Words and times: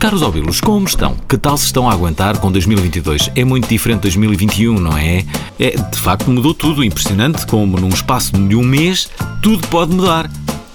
Caros 0.00 0.22
ouvi-los, 0.22 0.62
como 0.62 0.86
estão? 0.86 1.14
Que 1.28 1.36
tal 1.36 1.58
se 1.58 1.66
estão 1.66 1.86
a 1.86 1.92
aguentar 1.92 2.38
com 2.38 2.50
2022? 2.50 3.32
É 3.36 3.44
muito 3.44 3.68
diferente 3.68 3.98
de 3.98 4.02
2021, 4.04 4.80
não 4.80 4.96
é? 4.96 5.26
É, 5.58 5.76
de 5.76 6.00
facto 6.00 6.30
mudou 6.30 6.54
tudo, 6.54 6.82
impressionante 6.82 7.46
como 7.46 7.78
num 7.78 7.90
espaço 7.90 8.32
de 8.32 8.56
um 8.56 8.62
mês 8.62 9.10
tudo 9.42 9.68
pode 9.68 9.94
mudar. 9.94 10.30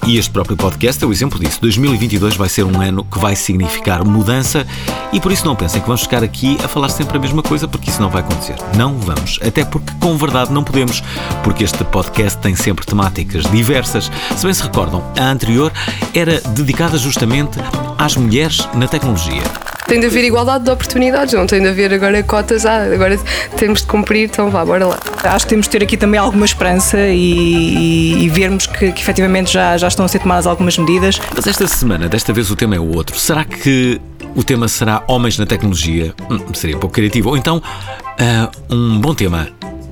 E 0.08 0.20
este 0.20 0.30
próprio 0.30 0.56
podcast 0.56 1.04
é 1.04 1.08
o 1.08 1.12
exemplo 1.12 1.40
disso. 1.40 1.60
2022 1.62 2.36
vai 2.36 2.48
ser 2.48 2.64
um 2.64 2.80
ano 2.80 3.04
que 3.04 3.18
vai 3.18 3.36
significar 3.36 4.06
mudança 4.06 4.66
e 5.12 5.20
por 5.20 5.32
isso 5.32 5.44
não 5.44 5.56
pensem 5.56 5.82
que 5.82 5.88
vamos 5.88 6.04
ficar 6.04 6.24
aqui 6.24 6.60
a 6.64 6.68
falar 6.68 6.90
sempre 6.90 7.18
a 7.18 7.20
mesma 7.20 7.42
coisa, 7.42 7.68
porque 7.68 7.90
isso 7.90 8.00
não 8.00 8.10
vai 8.12 8.22
acontecer. 8.22 8.56
Não 8.78 9.00
vamos. 9.00 9.40
Até 9.42 9.66
porque, 9.66 9.92
com 10.00 10.16
verdade, 10.16 10.54
não 10.54 10.64
podemos, 10.64 11.02
porque 11.44 11.64
este 11.64 11.84
podcast 11.86 12.38
tem 12.40 12.56
sempre 12.56 12.86
temáticas 12.86 13.50
diversas. 13.50 14.12
Se 14.38 14.46
bem 14.46 14.54
se 14.54 14.62
recordam, 14.62 15.04
a 15.18 15.24
anterior 15.24 15.74
era 16.14 16.40
dedicada 16.40 17.00
justamente 17.00 17.58
às 17.98 18.16
mulheres 18.16 18.68
na 18.76 18.88
tecnologia. 18.88 19.42
Tem 19.88 20.00
de 20.00 20.08
haver 20.08 20.24
igualdade 20.24 20.64
de 20.64 20.72
oportunidades, 20.72 21.34
não 21.34 21.46
tem 21.46 21.62
de 21.62 21.68
haver 21.68 21.94
agora 21.94 22.22
cotas, 22.24 22.66
ah, 22.66 22.84
agora 22.84 23.20
temos 23.56 23.82
de 23.82 23.88
cumprir, 23.88 24.26
então 24.26 24.50
vá, 24.50 24.66
bora 24.66 24.88
lá. 24.88 25.00
Acho 25.24 25.46
que 25.46 25.50
temos 25.50 25.68
de 25.68 25.72
ter 25.72 25.84
aqui 25.84 25.96
também 25.96 26.20
alguma 26.20 26.46
esperança 26.46 26.98
e, 27.00 27.14
e, 27.14 28.24
e 28.24 28.30
vermos 28.30 28.66
que, 28.66 28.92
que 28.92 29.02
efetivamente 29.02 29.54
já, 29.54 29.78
já 29.78 29.88
estão 29.88 30.06
a 30.06 30.08
ser 30.08 30.20
tomadas 30.20 30.48
algumas 30.48 30.78
medidas. 30.78 31.20
Mas 31.36 31.46
esta 31.46 31.68
semana, 31.68 32.10
desta 32.10 32.34
vez 32.34 32.50
o 32.50 32.56
tema 32.56 32.76
é 32.76 32.80
o 32.80 32.96
outro. 32.96 33.18
Será 33.20 33.46
que 33.46 34.02
o 34.36 34.44
tema 34.44 34.68
será 34.68 35.04
Homens 35.08 35.38
na 35.38 35.46
Tecnologia? 35.46 36.14
Hum, 36.30 36.54
seria 36.54 36.78
pouco 36.78 36.94
criativo. 36.94 37.30
Ou 37.30 37.38
então, 37.38 37.58
uh, 37.58 38.76
um 38.76 39.00
bom 39.00 39.14
tema. 39.14 39.48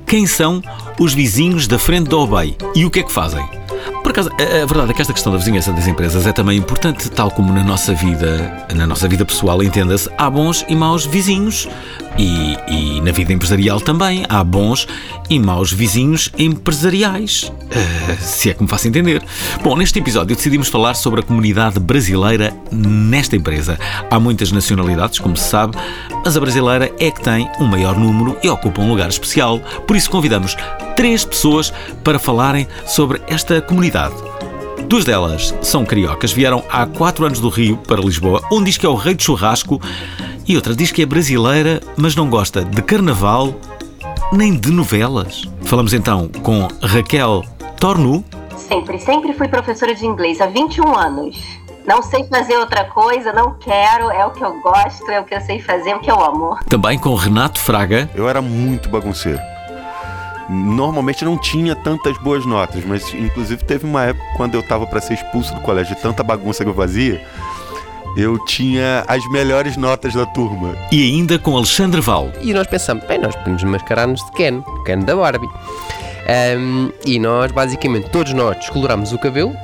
Quem 0.06 0.26
são 0.26 0.62
os 0.98 1.14
vizinhos 1.14 1.66
da 1.66 1.78
frente 1.78 2.08
da 2.10 2.16
OBEI 2.16 2.56
e 2.74 2.84
o 2.84 2.90
que 2.90 3.00
é 3.00 3.02
que 3.02 3.12
fazem? 3.12 3.44
Por 4.02 4.10
acaso, 4.10 4.30
a, 4.38 4.62
a 4.62 4.66
verdade 4.66 4.90
é 4.90 4.94
que 4.94 5.00
esta 5.00 5.12
questão 5.12 5.32
da 5.32 5.38
vizinhança 5.38 5.72
das 5.72 5.86
empresas 5.86 6.26
é 6.26 6.32
também 6.32 6.58
importante, 6.58 7.10
tal 7.10 7.30
como 7.30 7.52
na 7.52 7.62
nossa 7.62 7.94
vida, 7.94 8.66
na 8.74 8.86
nossa 8.86 9.08
vida 9.08 9.24
pessoal, 9.24 9.62
entenda-se, 9.62 10.08
há 10.16 10.28
bons 10.28 10.64
e 10.68 10.74
maus 10.74 11.06
vizinhos. 11.06 11.68
E, 12.16 12.56
e, 12.68 13.00
na 13.00 13.10
vida 13.10 13.32
empresarial 13.32 13.80
também 13.80 14.24
há 14.28 14.44
bons 14.44 14.86
e 15.28 15.36
maus 15.36 15.72
vizinhos 15.72 16.30
empresariais. 16.38 17.50
Uh, 17.64 18.16
se 18.20 18.50
é 18.50 18.54
que 18.54 18.62
me 18.62 18.68
faço 18.68 18.86
entender. 18.86 19.20
Bom, 19.64 19.74
neste 19.76 19.98
episódio 19.98 20.36
decidimos 20.36 20.68
falar 20.68 20.94
sobre 20.94 21.20
a 21.20 21.22
comunidade 21.24 21.80
brasileira 21.80 22.54
nesta 22.70 23.34
empresa. 23.34 23.78
Há 24.08 24.20
muitas 24.20 24.52
nacionalidades, 24.52 25.18
como 25.18 25.36
se 25.36 25.48
sabe, 25.48 25.76
mas 26.24 26.36
a 26.36 26.40
brasileira 26.40 26.92
é 27.00 27.10
que 27.10 27.20
tem 27.20 27.50
um 27.58 27.64
maior 27.64 27.98
número 27.98 28.36
e 28.44 28.48
ocupa 28.48 28.80
um 28.80 28.88
lugar 28.88 29.08
especial. 29.08 29.58
Por 29.84 29.96
isso 29.96 30.08
convidamos 30.08 30.56
três 30.96 31.24
pessoas 31.24 31.72
para 32.02 32.18
falarem 32.18 32.66
sobre 32.86 33.20
esta 33.26 33.60
comunidade. 33.60 34.14
Duas 34.86 35.04
delas 35.04 35.54
são 35.62 35.84
cariocas, 35.84 36.32
vieram 36.32 36.62
há 36.70 36.86
quatro 36.86 37.24
anos 37.24 37.40
do 37.40 37.48
Rio 37.48 37.76
para 37.78 38.00
Lisboa. 38.00 38.42
Um 38.52 38.62
diz 38.62 38.76
que 38.76 38.86
é 38.86 38.88
o 38.88 38.94
rei 38.94 39.14
do 39.14 39.22
churrasco 39.22 39.80
e 40.46 40.56
outra 40.56 40.74
diz 40.74 40.92
que 40.92 41.02
é 41.02 41.06
brasileira, 41.06 41.80
mas 41.96 42.14
não 42.14 42.28
gosta 42.28 42.64
de 42.64 42.82
carnaval 42.82 43.54
nem 44.32 44.54
de 44.54 44.70
novelas. 44.70 45.44
Falamos 45.62 45.94
então 45.94 46.28
com 46.42 46.68
Raquel 46.82 47.42
Tornu. 47.80 48.22
Sempre, 48.56 48.98
sempre 48.98 49.32
fui 49.32 49.48
professora 49.48 49.94
de 49.94 50.06
inglês 50.06 50.40
há 50.40 50.46
21 50.46 50.96
anos. 50.96 51.36
Não 51.86 52.02
sei 52.02 52.24
fazer 52.24 52.56
outra 52.56 52.84
coisa, 52.84 53.32
não 53.32 53.54
quero, 53.54 54.10
é 54.10 54.24
o 54.24 54.30
que 54.30 54.42
eu 54.42 54.60
gosto, 54.60 55.10
é 55.10 55.20
o 55.20 55.24
que 55.24 55.34
eu 55.34 55.40
sei 55.40 55.60
fazer, 55.60 55.90
é 55.90 55.96
o 55.96 56.00
que 56.00 56.10
eu 56.10 56.22
amo. 56.22 56.56
Também 56.68 56.98
com 56.98 57.14
Renato 57.14 57.60
Fraga. 57.60 58.08
Eu 58.14 58.28
era 58.28 58.40
muito 58.40 58.88
bagunceiro 58.88 59.40
normalmente 60.48 61.24
não 61.24 61.38
tinha 61.38 61.74
tantas 61.74 62.16
boas 62.18 62.44
notas, 62.44 62.84
mas 62.84 63.12
inclusive 63.14 63.64
teve 63.64 63.84
uma 63.84 64.04
época 64.04 64.24
quando 64.36 64.54
eu 64.54 64.60
estava 64.60 64.86
para 64.86 65.00
ser 65.00 65.14
expulso 65.14 65.54
do 65.54 65.60
colégio 65.60 65.94
de 65.94 66.02
tanta 66.02 66.22
bagunça 66.22 66.64
que 66.64 66.70
eu 66.70 66.74
fazia, 66.74 67.24
eu 68.16 68.38
tinha 68.44 69.04
as 69.08 69.26
melhores 69.30 69.76
notas 69.76 70.14
da 70.14 70.26
turma. 70.26 70.76
E 70.92 71.02
ainda 71.02 71.38
com 71.38 71.56
Alexandre 71.56 72.00
Val. 72.00 72.30
E 72.40 72.52
nós 72.52 72.66
pensamos, 72.66 73.04
bem, 73.04 73.18
nós 73.18 73.34
podemos 73.34 73.62
mascarar-nos 73.64 74.24
de 74.24 74.32
Ken, 74.32 74.62
Ken 74.84 75.00
da 75.00 75.16
Barbie. 75.16 75.48
Um, 76.56 76.90
e 77.04 77.18
nós, 77.18 77.52
basicamente, 77.52 78.08
todos 78.10 78.32
nós 78.32 78.56
descoloramos 78.56 79.12
o 79.12 79.18
cabelo 79.18 79.54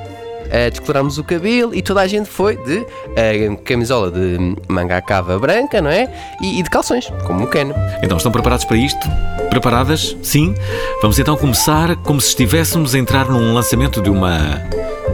uh, 0.51 0.69
descolorámos 0.69 1.17
o 1.17 1.23
cabelo 1.23 1.73
e 1.73 1.81
toda 1.81 2.01
a 2.01 2.07
gente 2.07 2.29
foi 2.29 2.57
de 2.57 2.77
uh, 2.79 3.57
camisola 3.63 4.11
de 4.11 4.55
manga 4.67 5.01
cava 5.01 5.39
branca, 5.39 5.81
não 5.81 5.89
é? 5.89 6.11
E, 6.41 6.59
e 6.59 6.63
de 6.63 6.69
calções, 6.69 7.11
como 7.25 7.45
o 7.45 7.47
Ken. 7.47 7.71
Então 8.03 8.17
estão 8.17 8.31
preparados 8.31 8.65
para 8.65 8.77
isto? 8.77 9.07
Preparadas? 9.49 10.15
Sim? 10.21 10.53
Vamos 11.01 11.17
então 11.19 11.35
começar 11.35 11.95
como 11.97 12.19
se 12.19 12.29
estivéssemos 12.29 12.93
a 12.93 12.99
entrar 12.99 13.27
num 13.27 13.53
lançamento 13.53 14.01
de 14.01 14.09
uma 14.09 14.61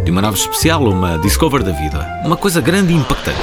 de 0.04 0.12
uma 0.12 0.22
nave 0.22 0.38
especial, 0.38 0.84
uma 0.84 1.18
Discover 1.18 1.64
da 1.64 1.72
vida. 1.72 2.22
Uma 2.24 2.38
coisa 2.38 2.62
grande 2.62 2.94
e 2.94 2.96
impactante. 2.96 3.38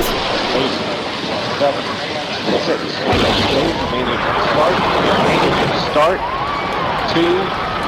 Start. 5.91 6.21
Two, 7.13 7.39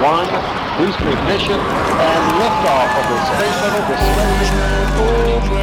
one, 0.00 0.65
booster 0.76 1.08
ignition, 1.08 1.58
and 1.58 2.22
liftoff 2.36 2.90
of 3.00 3.06
the 3.08 3.18
Space 3.32 3.56
Shuttle 3.60 3.84
Discovery. 3.88 5.55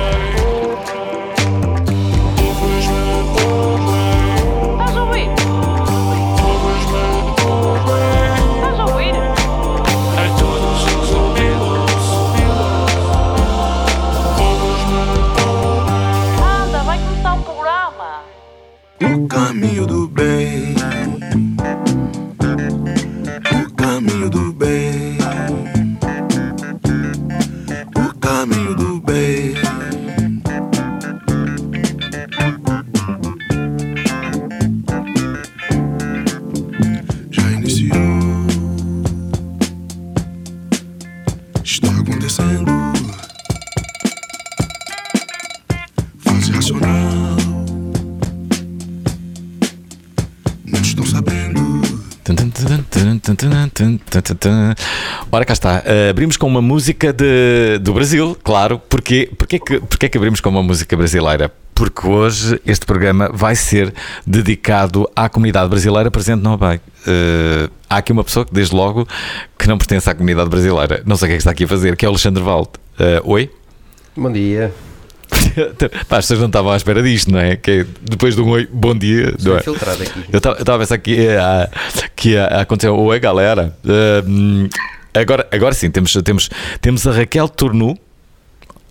Ora, 55.34 55.46
cá 55.46 55.54
está. 55.54 55.80
Uh, 55.80 56.12
abrimos 56.12 56.38
com 56.38 56.46
uma 56.46 56.62
música 56.62 57.12
de, 57.12 57.80
do 57.82 57.92
Brasil, 57.92 58.38
claro. 58.44 58.78
Porquê, 58.78 59.32
porquê, 59.36 59.58
que, 59.58 59.80
porquê 59.80 60.08
que 60.08 60.16
abrimos 60.16 60.40
com 60.40 60.48
uma 60.48 60.62
música 60.62 60.96
brasileira? 60.96 61.52
Porque 61.74 62.06
hoje 62.06 62.62
este 62.68 62.86
programa 62.86 63.32
vai 63.34 63.56
ser 63.56 63.92
dedicado 64.28 65.10
à 65.16 65.28
comunidade 65.28 65.68
brasileira 65.70 66.12
presente 66.12 66.44
no 66.44 66.52
OBEI. 66.52 66.76
Uh, 66.78 67.68
há 67.90 67.98
aqui 67.98 68.12
uma 68.12 68.24
pessoa 68.24 68.46
que, 68.46 68.54
desde 68.54 68.76
logo, 68.76 69.08
que 69.58 69.68
não 69.68 69.76
pertence 69.76 70.08
à 70.08 70.14
comunidade 70.14 70.52
brasileira. 70.52 71.02
Não 71.04 71.18
sei 71.18 71.26
o 71.26 71.30
que 71.30 71.34
é 71.34 71.38
que 71.38 71.42
está 71.42 71.50
aqui 71.50 71.64
a 71.64 71.68
fazer, 71.68 71.98
que 71.98 72.06
é 72.06 72.08
o 72.08 72.12
Alexandre 72.12 72.44
Valde. 72.44 72.70
Uh, 73.00 73.32
oi? 73.32 73.50
Bom 74.16 74.32
dia. 74.32 74.72
Pá, 76.08 76.18
as 76.18 76.26
pessoas 76.26 76.42
não 76.42 76.46
estavam 76.46 76.72
à 76.72 76.78
espera 76.78 77.02
disto, 77.02 77.32
não 77.32 77.40
é? 77.40 77.56
Que 77.56 77.72
é 77.72 77.86
depois 78.04 78.36
de 78.36 78.42
um 78.42 78.50
oi, 78.50 78.70
bom 78.72 78.94
dia. 78.94 79.34
Estou 79.36 79.58
infiltrado 79.58 80.04
aqui. 80.04 80.26
Eu 80.32 80.38
estava 80.38 80.76
a 80.76 80.80
pensar 80.80 81.00
que 81.00 81.10
ia, 81.10 81.72
que 82.16 82.30
ia 82.34 82.46
acontecer. 82.46 82.90
Oi, 82.90 83.20
galera. 83.20 83.76
Uh, 83.84 84.70
agora, 85.14 85.48
agora 85.52 85.74
sim, 85.74 85.90
temos, 85.90 86.14
temos, 86.24 86.50
temos 86.82 87.08
a 87.08 87.12
Raquel 87.12 87.48
Turnu. 87.50 87.98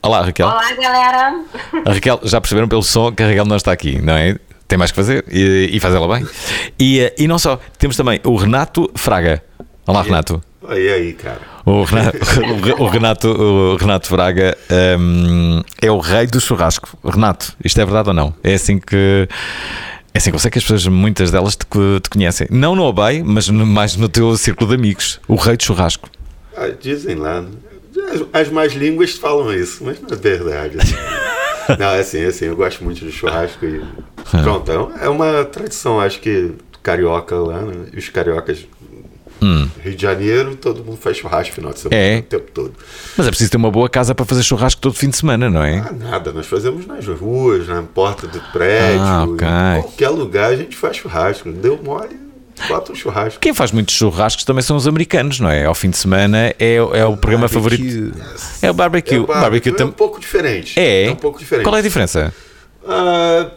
Olá, 0.03 0.23
Raquel. 0.23 0.49
Olá, 0.49 0.75
galera. 0.75 1.41
A 1.85 1.93
Raquel, 1.93 2.21
já 2.25 2.41
perceberam 2.41 2.69
pelo 2.69 2.83
som 2.83 3.13
que 3.13 3.23
a 3.23 3.27
Raquel 3.27 3.45
não 3.45 3.57
está 3.57 3.73
aqui, 3.73 4.01
não 4.01 4.15
é? 4.15 4.37
Tem 4.67 4.79
mais 4.79 4.91
que 4.91 4.97
fazer 4.97 5.25
e, 5.31 5.71
e 5.73 5.81
faz 5.81 5.95
ela 5.95 6.09
bem. 6.09 6.27
E, 6.79 7.13
e 7.19 7.29
não 7.29 7.39
só, 7.39 7.61
temos 7.79 7.97
também 7.97 8.21
o 8.25 8.37
Renato 8.37 8.91
Fraga. 8.95 9.43
Olá, 9.87 10.03
Renato. 10.03 10.43
E 10.71 10.89
aí, 10.89 11.13
cara? 11.13 11.41
O 11.65 11.83
Renato, 11.83 12.19
o 12.79 12.87
Renato, 12.87 13.29
o 13.29 13.77
Renato 13.77 14.11
Braga 14.11 14.57
um, 14.99 15.61
é 15.81 15.91
o 15.91 15.99
rei 15.99 16.27
do 16.27 16.41
churrasco. 16.41 16.97
Renato, 17.05 17.55
isto 17.65 17.81
é 17.81 17.85
verdade 17.85 18.09
ou 18.09 18.15
não? 18.15 18.35
É 18.43 18.55
assim 18.55 18.79
que. 18.79 19.29
É 20.15 20.19
assim 20.19 20.31
que 20.31 20.37
eu 20.37 20.41
sei 20.41 20.51
que 20.51 20.59
as 20.59 20.65
pessoas, 20.65 20.87
muitas 20.87 21.31
delas, 21.31 21.57
te, 21.57 21.65
te 21.65 22.11
conhecem. 22.11 22.47
Não 22.51 22.77
no 22.77 22.83
Obey, 22.85 23.23
mas 23.23 23.49
mais 23.49 23.97
no 23.97 24.09
teu 24.09 24.37
círculo 24.37 24.69
de 24.69 24.77
amigos. 24.77 25.21
O 25.27 25.37
rei 25.37 25.57
do 25.57 25.63
churrasco. 25.63 26.11
Ah, 26.57 26.69
dizem 26.69 27.17
lá. 27.17 27.45
As, 28.13 28.43
as 28.43 28.53
mais 28.53 28.73
línguas 28.75 29.13
falam 29.13 29.53
isso, 29.55 29.85
mas 29.85 30.01
não 30.01 30.09
é 30.11 30.17
verdade. 30.17 30.77
não, 31.79 31.87
é 31.87 32.01
assim, 32.01 32.21
é 32.21 32.27
assim. 32.27 32.47
Eu 32.47 32.57
gosto 32.57 32.85
muito 32.85 33.05
de 33.05 33.11
churrasco 33.11 33.65
e. 33.65 33.83
Pronto, 34.43 34.71
é 35.01 35.09
uma 35.09 35.45
tradição, 35.45 35.99
acho 35.99 36.21
que 36.21 36.53
carioca 36.83 37.37
lá, 37.37 37.63
né? 37.63 37.87
Os 37.97 38.09
cariocas 38.09 38.67
Rio 39.83 39.95
de 39.97 40.03
Janeiro, 40.03 40.57
todo 40.57 40.85
mundo 40.85 40.97
faz 40.99 41.17
churrasco 41.17 41.49
no 41.51 41.55
final 41.55 41.73
de 41.73 41.79
semana 41.81 42.01
É. 42.01 42.19
o 42.19 42.23
tempo 42.23 42.51
todo. 42.53 42.73
Mas 43.17 43.27
é 43.27 43.31
preciso 43.31 43.51
ter 43.51 43.57
uma 43.57 43.71
boa 43.71 43.89
casa 43.89 44.15
para 44.15 44.25
fazer 44.25 44.43
churrasco 44.43 44.81
todo 44.81 44.95
fim 44.95 45.09
de 45.09 45.17
semana, 45.17 45.49
não 45.51 45.63
é? 45.63 45.79
Ah, 45.79 45.93
nada, 45.93 46.33
nós 46.33 46.47
fazemos 46.47 46.87
nas 46.87 47.07
ruas, 47.07 47.67
na 47.69 47.83
porta 47.83 48.27
do 48.27 48.41
prédio, 48.53 49.01
Ah, 49.03 49.25
ok. 49.25 49.47
em 49.79 49.83
qualquer 49.83 50.09
lugar 50.11 50.53
a 50.53 50.57
gente 50.57 50.77
faz 50.77 50.97
churrasco. 50.97 51.51
Deu 51.53 51.79
mole, 51.83 52.17
bota 52.69 52.93
um 52.93 52.95
churrasco. 52.95 53.41
Quem 53.41 53.53
faz 53.55 53.73
muitos 53.73 53.95
churrascos 53.95 54.45
também 54.45 54.63
são 54.63 54.77
os 54.77 54.87
americanos, 54.87 55.41
não 55.41 55.49
é? 55.51 55.65
Ao 55.65 55.75
fim 55.75 55.91
de 55.91 55.97
semana 55.97 56.55
é, 56.59 56.77
é 56.77 57.05
o 57.05 57.17
programa 57.17 57.49
favorito. 57.49 58.13
É 58.63 58.71
o 58.71 58.75
barbecue. 58.75 59.17
É, 59.17 59.21
O 59.21 59.27
barbecue 59.27 59.71
barbecue 59.71 59.83
é 59.83 59.85
um 59.85 59.91
pouco 59.93 60.21
diferente. 60.21 60.79
É. 60.79 61.11
um 61.11 61.17
pouco 61.17 61.39
diferente. 61.39 61.65
Qual 61.65 61.75
é 61.77 61.81
a 61.81 61.83
diferença? 61.83 62.33
Ah, 62.87 63.51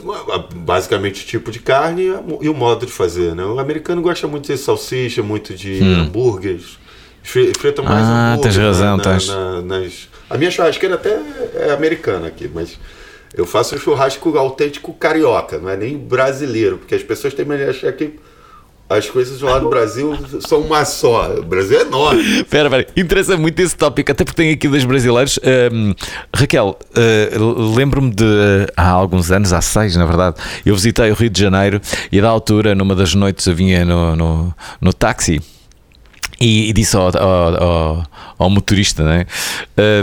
basicamente 0.56 1.24
o 1.24 1.28
tipo 1.28 1.52
de 1.52 1.60
carne 1.60 2.12
e 2.42 2.50
o 2.50 2.54
modo 2.54 2.86
de 2.86 2.92
fazer, 2.92 3.34
né? 3.36 3.44
O 3.44 3.60
americano 3.60 4.02
gosta 4.02 4.28
muito 4.28 4.48
de 4.52 4.58
salsicha, 4.58 5.24
muito 5.24 5.54
de 5.54 5.82
hambúrgueres. 5.84 6.78
Fri- 7.24 7.52
Fritam 7.58 7.84
mais 7.84 8.06
Hum. 8.06 8.12
Ah, 8.12 8.34
hambúrguer 8.34 8.54
tens 8.54 8.64
razão, 8.64 8.98
na- 8.98 9.04
tens. 9.04 9.28
na- 9.28 9.62
nas... 9.62 10.10
A 10.30 10.38
minha 10.38 10.52
churrasqueira 10.52 10.96
até 10.96 11.20
é 11.56 11.72
americana 11.72 12.28
aqui, 12.28 12.50
mas 12.54 12.78
eu 13.36 13.46
faço 13.46 13.76
um 13.76 13.78
churrasco 13.80 14.38
autêntico 14.38 14.94
carioca, 14.94 15.58
não 15.58 15.70
é 15.70 15.76
nem 15.78 15.98
brasileiro, 15.98 16.78
porque 16.78 16.94
as 16.96 17.04
pessoas 17.04 17.34
têm 17.34 17.46
mania 17.46 17.66
de 17.66 17.72
achar 17.72 17.92
que 17.94 18.14
as 18.90 19.10
coisas 19.10 19.42
lá 19.42 19.60
no 19.60 19.70
Brasil 19.70 20.16
são 20.48 20.62
uma 20.62 20.86
só. 20.86 21.32
O 21.40 21.44
Brasil 21.44 21.80
é 21.80 21.82
enorme. 21.82 22.22
Espera, 22.42 22.68
espera, 22.68 22.88
interessa 22.96 23.38
muito 23.38 23.60
esse 23.60 23.76
tópico, 23.76 24.12
até 24.12 24.24
porque 24.24 24.42
tem 24.42 24.52
aqui 24.52 24.68
dois 24.68 24.84
brasileiros. 24.84 25.40
Ahm, 25.44 25.94
Raquel, 26.34 26.78
ah, 26.96 27.76
lembro-me 27.76 28.12
de 28.12 28.26
há 28.78 28.90
alguns 28.90 29.32
anos, 29.32 29.54
há 29.54 29.62
seis 29.62 29.96
na 29.96 30.06
verdade, 30.06 30.36
eu 30.66 30.76
visitei 30.76 31.12
o 31.12 31.16
Rio 31.16 31.30
de 31.30 31.42
Janeiro 31.42 31.82
e 32.12 32.22
da 32.22 32.30
altura, 32.30 32.76
numa 32.76 32.96
das 32.96 33.16
noites, 33.16 33.46
eu 33.48 33.56
vinha 33.56 33.84
no, 33.84 34.16
no, 34.16 34.54
no 34.80 34.94
táxi. 34.94 35.42
E, 36.40 36.70
e 36.70 36.74
disse 36.74 36.96
ao, 36.98 37.04
ao, 37.18 37.64
ao- 37.64 38.04
ao 38.38 38.50
motorista, 38.50 39.04
né? 39.04 39.26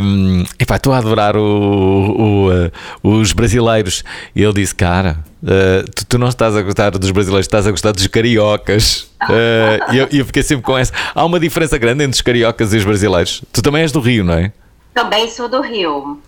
Um, 0.01 0.45
epá, 0.59 0.77
estou 0.77 0.93
a 0.93 0.99
adorar 0.99 1.37
o, 1.37 1.41
o, 1.43 2.49
uh, 2.51 2.71
os 3.03 3.33
brasileiros. 3.33 4.03
E 4.35 4.43
ele 4.43 4.55
disse: 4.55 4.75
Cara, 4.75 5.19
uh, 5.43 5.91
tu, 5.95 6.07
tu 6.07 6.19
não 6.19 6.29
estás 6.29 6.57
a 6.57 6.63
gostar 6.63 6.91
dos 6.91 7.11
brasileiros, 7.11 7.45
estás 7.47 7.67
a 7.67 7.71
gostar 7.71 7.93
dos 7.93 8.07
cariocas. 8.07 9.11
Uh, 9.23 9.93
e 9.93 9.99
eu, 9.99 10.09
eu 10.11 10.25
fiquei 10.27 10.43
sempre 10.43 10.65
com 10.65 10.77
essa. 10.79 10.93
Há 11.15 11.25
uma 11.25 11.39
diferença 11.39 11.77
grande 11.77 12.05
entre 12.05 12.15
os 12.17 12.23
cariocas 12.23 12.73
e 12.73 12.79
os 12.79 12.85
brasileiros. 12.85 13.43
Tu 13.53 13.61
também 13.63 13.83
és 13.83 13.93
do 13.93 14.01
Rio, 14.01 14.25
não 14.25 14.35
é? 14.35 14.53
Também 14.95 15.31
sou 15.31 15.49
do 15.49 15.61
Rio. 15.61 16.19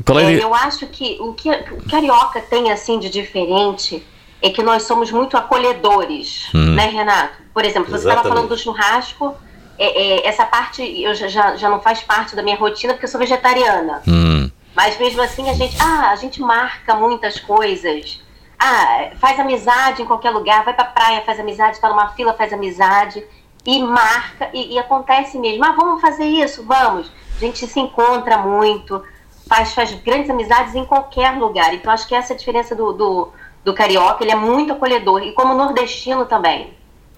É, 0.00 0.04
É, 0.40 0.42
eu 0.42 0.54
acho 0.54 0.86
que 0.86 1.16
o 1.20 1.32
que 1.34 1.48
o 1.50 1.88
carioca 1.88 2.40
tem 2.40 2.72
assim 2.72 2.98
de 2.98 3.08
diferente 3.08 4.02
é 4.42 4.50
que 4.50 4.62
nós 4.62 4.82
somos 4.82 5.10
muito 5.12 5.36
acolhedores, 5.36 6.48
Hum. 6.54 6.74
né, 6.74 6.86
Renato? 6.86 7.34
Por 7.54 7.64
exemplo, 7.64 7.90
você 7.90 8.08
estava 8.08 8.28
falando 8.28 8.48
do 8.48 8.58
churrasco, 8.58 9.34
é, 9.78 9.86
é, 10.20 10.26
essa 10.28 10.44
parte 10.44 10.82
eu 11.02 11.14
já, 11.14 11.28
já, 11.28 11.56
já 11.56 11.68
não 11.70 11.80
faz 11.80 12.02
parte 12.02 12.34
da 12.34 12.42
minha 12.42 12.56
rotina 12.56 12.92
porque 12.92 13.06
eu 13.06 13.10
sou 13.10 13.20
vegetariana. 13.20 14.02
Hum, 14.06 14.50
Mas 14.74 14.98
mesmo 14.98 15.20
assim 15.22 15.48
a 15.48 15.54
gente, 15.54 15.76
ah, 15.80 16.10
a 16.10 16.16
gente 16.16 16.40
marca 16.40 16.94
muitas 16.94 17.38
coisas. 17.38 18.20
Ah, 18.58 19.10
faz 19.18 19.38
amizade 19.40 20.02
em 20.02 20.04
qualquer 20.06 20.30
lugar, 20.30 20.64
vai 20.64 20.72
pra 20.74 20.84
praia, 20.84 21.22
faz 21.22 21.38
amizade, 21.40 21.80
tá 21.80 21.88
numa 21.88 22.08
fila, 22.10 22.32
faz 22.34 22.52
amizade 22.52 23.22
e 23.66 23.82
marca 23.82 24.50
e, 24.52 24.74
e 24.74 24.78
acontece 24.78 25.38
mesmo. 25.38 25.64
Ah, 25.64 25.72
vamos 25.72 26.00
fazer 26.00 26.24
isso, 26.24 26.64
vamos. 26.64 27.10
A 27.36 27.40
gente 27.40 27.66
se 27.66 27.80
encontra 27.80 28.38
muito, 28.38 29.02
faz, 29.48 29.74
faz 29.74 29.92
grandes 29.92 30.30
amizades 30.30 30.74
em 30.74 30.84
qualquer 30.84 31.32
lugar. 31.38 31.74
Então 31.74 31.92
acho 31.92 32.06
que 32.06 32.14
essa 32.14 32.32
é 32.32 32.34
a 32.36 32.38
diferença 32.38 32.74
do, 32.74 32.92
do, 32.92 33.32
do 33.64 33.72
carioca, 33.74 34.22
ele 34.24 34.32
é 34.32 34.36
muito 34.36 34.72
acolhedor 34.72 35.22
e 35.22 35.32
como 35.32 35.54
nordestino 35.54 36.24
também. 36.24 36.70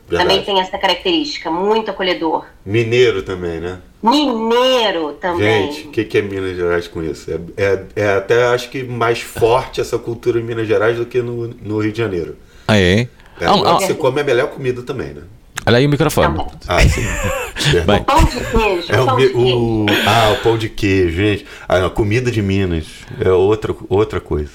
Verdade. 0.07 0.29
Também 0.31 0.45
tem 0.45 0.61
essa 0.61 0.77
característica, 0.77 1.51
muito 1.51 1.91
acolhedor. 1.91 2.45
Mineiro 2.67 3.23
também, 3.23 3.59
né? 3.61 3.79
Mineiro 4.03 5.15
também. 5.15 5.73
Gente, 5.73 5.89
o 5.89 5.91
que, 5.91 6.05
que 6.05 6.19
é 6.19 6.23
Minas 6.23 6.55
Gerais 6.57 6.87
com 6.87 7.03
isso? 7.03 7.31
É, 7.31 7.41
é, 7.63 7.85
é 7.97 8.09
até 8.17 8.45
acho 8.49 8.69
que 8.69 8.83
mais 8.83 9.21
forte 9.21 9.81
essa 9.81 9.99
cultura 9.99 10.39
em 10.39 10.43
Minas 10.43 10.69
Gerais 10.69 10.97
do 10.99 11.07
que 11.07 11.23
no, 11.23 11.49
no 11.49 11.79
Rio 11.81 11.91
de 11.93 11.99
Janeiro. 11.99 12.37
ah, 12.69 12.77
é? 12.79 13.01
É, 13.41 13.47
Ah, 13.47 13.53
ah, 13.65 13.75
você 13.81 13.95
come 13.95 14.21
a 14.21 14.25
melhor 14.25 14.49
comida 14.49 14.83
também, 14.83 15.09
né? 15.09 15.23
olha 15.67 15.79
aí 15.79 15.87
o 15.87 15.89
microfone. 15.89 16.39
Ah, 16.69 16.81
sim. 16.87 17.01
Bem, 17.87 18.03
Pão 18.05 18.23
de 18.25 18.31
queijo, 18.51 18.93
É 18.93 19.01
o, 19.01 19.17
de 19.17 19.29
queijo. 19.29 19.39
o- 19.59 19.87
ah, 20.07 20.33
o 20.39 20.43
pão 20.43 20.59
de 20.59 20.69
queijo, 20.69 21.17
gente. 21.17 21.47
Ah, 21.67 21.87
a 21.87 21.91
comida 21.91 22.31
de 22.31 22.43
Minas 22.43 22.87
é 23.19 23.31
outra, 23.31 23.75
outra 23.89 24.21
coisa. 24.21 24.51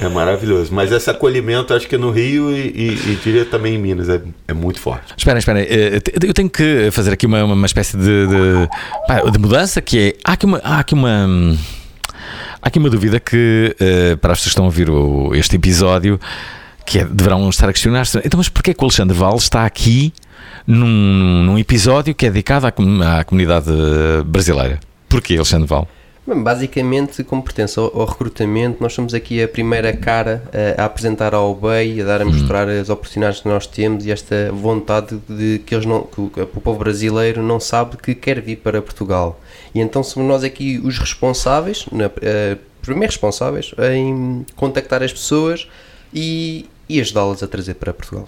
É 0.00 0.08
maravilhoso. 0.08 0.72
Mas 0.74 0.90
esse 0.92 1.08
acolhimento, 1.08 1.72
acho 1.72 1.86
que 1.88 1.96
no 1.96 2.10
Rio 2.10 2.50
e, 2.50 2.60
e, 2.68 3.12
e 3.12 3.18
diria 3.22 3.44
também 3.44 3.74
em 3.74 3.78
Minas, 3.78 4.08
é, 4.08 4.20
é 4.48 4.52
muito 4.52 4.80
forte. 4.80 5.14
Esperem, 5.16 5.38
esperem. 5.38 5.62
eh, 5.68 6.00
Eu 6.22 6.34
tenho 6.34 6.50
que 6.50 6.90
fazer 6.92 7.12
aqui 7.12 7.26
uma, 7.26 7.44
uma 7.44 7.66
espécie 7.66 7.96
de, 7.96 8.26
de, 8.26 9.30
de 9.32 9.38
mudança 9.38 9.80
que 9.80 9.98
é. 9.98 10.14
Há 10.24 10.32
aqui 10.32 10.46
uma. 10.46 10.58
Há 10.64 10.78
aqui 10.80 10.94
uma 10.94 11.26
Há 12.62 12.68
aqui 12.68 12.78
uma 12.78 12.88
dúvida 12.88 13.20
que, 13.20 13.76
eh, 13.78 14.16
para 14.16 14.32
as 14.32 14.38
pessoas 14.38 14.44
que 14.44 14.48
estão 14.48 14.64
a 14.64 14.68
ouvir 14.68 14.88
o- 14.88 15.34
este 15.34 15.56
episódio, 15.56 16.18
que 16.86 16.98
é, 16.98 17.04
deverão 17.04 17.46
estar 17.50 17.68
a 17.68 17.72
questionar-se. 17.72 18.18
Então, 18.24 18.38
mas 18.38 18.48
porquê 18.48 18.72
que 18.72 18.80
o 18.82 18.84
Alexandre 18.86 19.14
Val 19.16 19.36
está 19.36 19.66
aqui 19.66 20.14
num, 20.66 21.42
num 21.44 21.58
episódio 21.58 22.14
que 22.14 22.24
é 22.24 22.30
dedicado 22.30 22.66
à, 22.66 22.70
à 23.18 23.24
comunidade 23.24 23.68
eh, 23.70 24.22
brasileira? 24.24 24.80
Porquê, 25.10 25.34
Alexandre 25.36 25.66
Val? 25.68 25.86
Basicamente, 26.26 27.22
como 27.22 27.42
pertence 27.42 27.78
ao, 27.78 28.00
ao 28.00 28.06
recrutamento, 28.06 28.82
nós 28.82 28.94
somos 28.94 29.12
aqui 29.12 29.42
a 29.42 29.48
primeira 29.48 29.94
cara 29.94 30.42
eh, 30.54 30.74
a 30.78 30.86
apresentar 30.86 31.34
ao 31.34 31.54
BEI, 31.54 32.00
a 32.00 32.04
dar 32.04 32.22
a 32.22 32.24
mostrar 32.24 32.66
as 32.66 32.88
oportunidades 32.88 33.40
que 33.40 33.48
nós 33.48 33.66
temos 33.66 34.06
e 34.06 34.10
esta 34.10 34.50
vontade 34.50 35.20
de 35.28 35.60
que 35.66 35.74
eles 35.74 35.84
não, 35.84 36.02
que 36.02 36.20
o, 36.20 36.30
que 36.30 36.40
o 36.40 36.46
povo 36.46 36.78
brasileiro 36.78 37.42
não 37.42 37.60
sabe 37.60 37.98
que 37.98 38.14
quer 38.14 38.40
vir 38.40 38.56
para 38.56 38.80
Portugal. 38.80 39.38
E 39.74 39.80
então 39.80 40.02
somos 40.02 40.26
nós 40.26 40.42
aqui 40.42 40.80
os 40.82 40.98
responsáveis, 40.98 41.84
na, 41.92 42.10
eh, 42.22 42.56
primeiro 42.80 43.12
responsáveis, 43.12 43.74
em 43.92 44.46
contactar 44.56 45.02
as 45.02 45.12
pessoas 45.12 45.68
e, 46.12 46.64
e 46.88 47.02
ajudá-las 47.02 47.42
a 47.42 47.46
trazer 47.46 47.74
para 47.74 47.92
Portugal. 47.92 48.26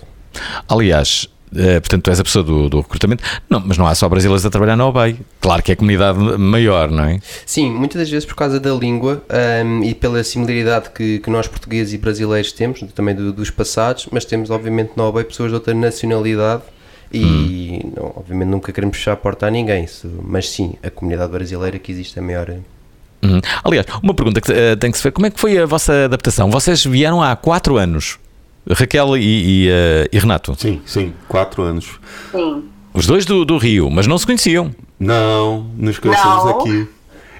Aliás, 0.68 1.30
eh, 1.58 1.80
portanto, 1.80 2.02
tu 2.04 2.10
és 2.10 2.20
a 2.20 2.24
pessoa 2.24 2.42
do, 2.44 2.68
do 2.68 2.80
recrutamento. 2.80 3.22
Não, 3.48 3.60
mas 3.64 3.76
não 3.78 3.86
há 3.86 3.94
só 3.94 4.08
brasileiros 4.08 4.44
a 4.46 4.50
trabalhar 4.50 4.76
na 4.76 4.86
OBEI. 4.86 5.16
Claro 5.40 5.62
que 5.62 5.72
é 5.72 5.76
comunidade 5.76 6.18
maior, 6.38 6.90
não 6.90 7.04
é? 7.04 7.20
Sim, 7.44 7.70
muitas 7.70 8.00
das 8.02 8.10
vezes 8.10 8.24
por 8.26 8.34
causa 8.34 8.58
da 8.60 8.72
língua 8.74 9.22
ahm, 9.28 9.82
e 9.84 9.94
pela 9.94 10.22
similaridade 10.24 10.90
que, 10.90 11.18
que 11.20 11.30
nós 11.30 11.46
portugueses 11.48 11.92
e 11.94 11.98
brasileiros 11.98 12.52
temos, 12.52 12.80
também 12.94 13.14
do- 13.14 13.32
dos 13.32 13.50
passados, 13.50 14.08
mas 14.12 14.24
temos 14.24 14.50
obviamente 14.50 14.92
na 14.96 15.04
OBEI 15.04 15.24
pessoas 15.24 15.50
de 15.50 15.54
outra 15.54 15.72
nacionalidade 15.74 16.62
e 17.12 17.80
não, 17.96 18.12
obviamente 18.16 18.48
nunca 18.48 18.72
queremos 18.72 18.96
fechar 18.96 19.12
a 19.12 19.16
porta 19.16 19.46
a 19.46 19.50
ninguém, 19.50 19.84
isso- 19.84 20.10
mas 20.22 20.48
sim, 20.50 20.74
a 20.82 20.90
comunidade 20.90 21.30
brasileira 21.30 21.78
que 21.78 21.92
existe 21.92 22.18
é 22.18 22.22
maior. 22.22 22.50
Uhum. 23.22 23.40
Aliás, 23.64 23.86
uma 24.02 24.12
pergunta 24.14 24.40
que 24.40 24.52
eh, 24.52 24.76
tem 24.76 24.90
que 24.90 24.98
se 24.98 25.04
ver: 25.04 25.10
como 25.12 25.26
é 25.26 25.30
que 25.30 25.40
foi 25.40 25.58
a 25.58 25.66
vossa 25.66 26.04
adaptação? 26.04 26.50
Vocês 26.50 26.84
vieram 26.84 27.22
há 27.22 27.34
4 27.34 27.76
anos, 27.76 28.18
Raquel 28.70 29.16
e, 29.16 29.22
e, 29.22 29.68
eh, 29.70 30.08
e 30.12 30.18
Renato, 30.18 30.54
Sim, 30.58 30.80
sim, 30.84 31.12
quatro 31.28 31.62
anos. 31.62 31.98
Sim. 32.32 32.64
os 32.92 33.06
dois 33.06 33.24
do, 33.24 33.44
do 33.44 33.56
Rio, 33.58 33.90
mas 33.90 34.06
não 34.06 34.18
se 34.18 34.26
conheciam. 34.26 34.74
Não, 34.98 35.70
nos 35.76 35.98
conhecemos 35.98 36.44
Não. 36.44 36.60
aqui. 36.60 36.88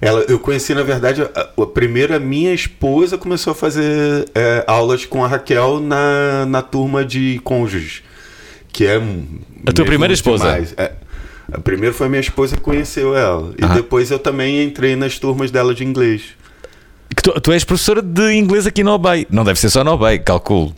Ela, 0.00 0.20
eu 0.28 0.38
conheci, 0.38 0.74
na 0.74 0.82
verdade, 0.82 1.22
a, 1.22 1.62
a 1.62 1.66
primeira 1.66 2.18
minha 2.20 2.52
esposa 2.52 3.16
começou 3.16 3.52
a 3.52 3.54
fazer 3.54 4.28
é, 4.34 4.62
aulas 4.66 5.06
com 5.06 5.24
a 5.24 5.26
Raquel 5.28 5.80
na, 5.80 6.44
na 6.46 6.60
turma 6.62 7.02
de 7.04 7.40
cônjuges. 7.42 8.02
Que 8.70 8.84
é. 8.86 9.00
A 9.66 9.72
tua 9.72 9.86
primeira 9.86 10.12
esposa? 10.12 10.48
É, 10.76 10.92
a 11.50 11.58
primeira 11.58 11.94
foi 11.94 12.08
minha 12.10 12.20
esposa 12.20 12.56
que 12.56 12.60
conheceu 12.62 13.16
ela. 13.16 13.54
E 13.58 13.64
Ah. 13.64 13.68
depois 13.68 14.10
eu 14.10 14.18
também 14.18 14.62
entrei 14.62 14.94
nas 14.96 15.18
turmas 15.18 15.50
dela 15.50 15.74
de 15.74 15.82
inglês. 15.82 16.22
Que 17.16 17.22
tu, 17.22 17.40
tu 17.40 17.50
és 17.52 17.64
professora 17.64 18.02
de 18.02 18.32
inglês 18.34 18.66
aqui 18.66 18.84
na 18.84 18.94
OBEI. 18.94 19.26
Não 19.30 19.44
deve 19.44 19.58
ser 19.58 19.70
só 19.70 19.82
na 19.82 19.92
OBEI, 19.94 20.18
calculo. 20.18 20.74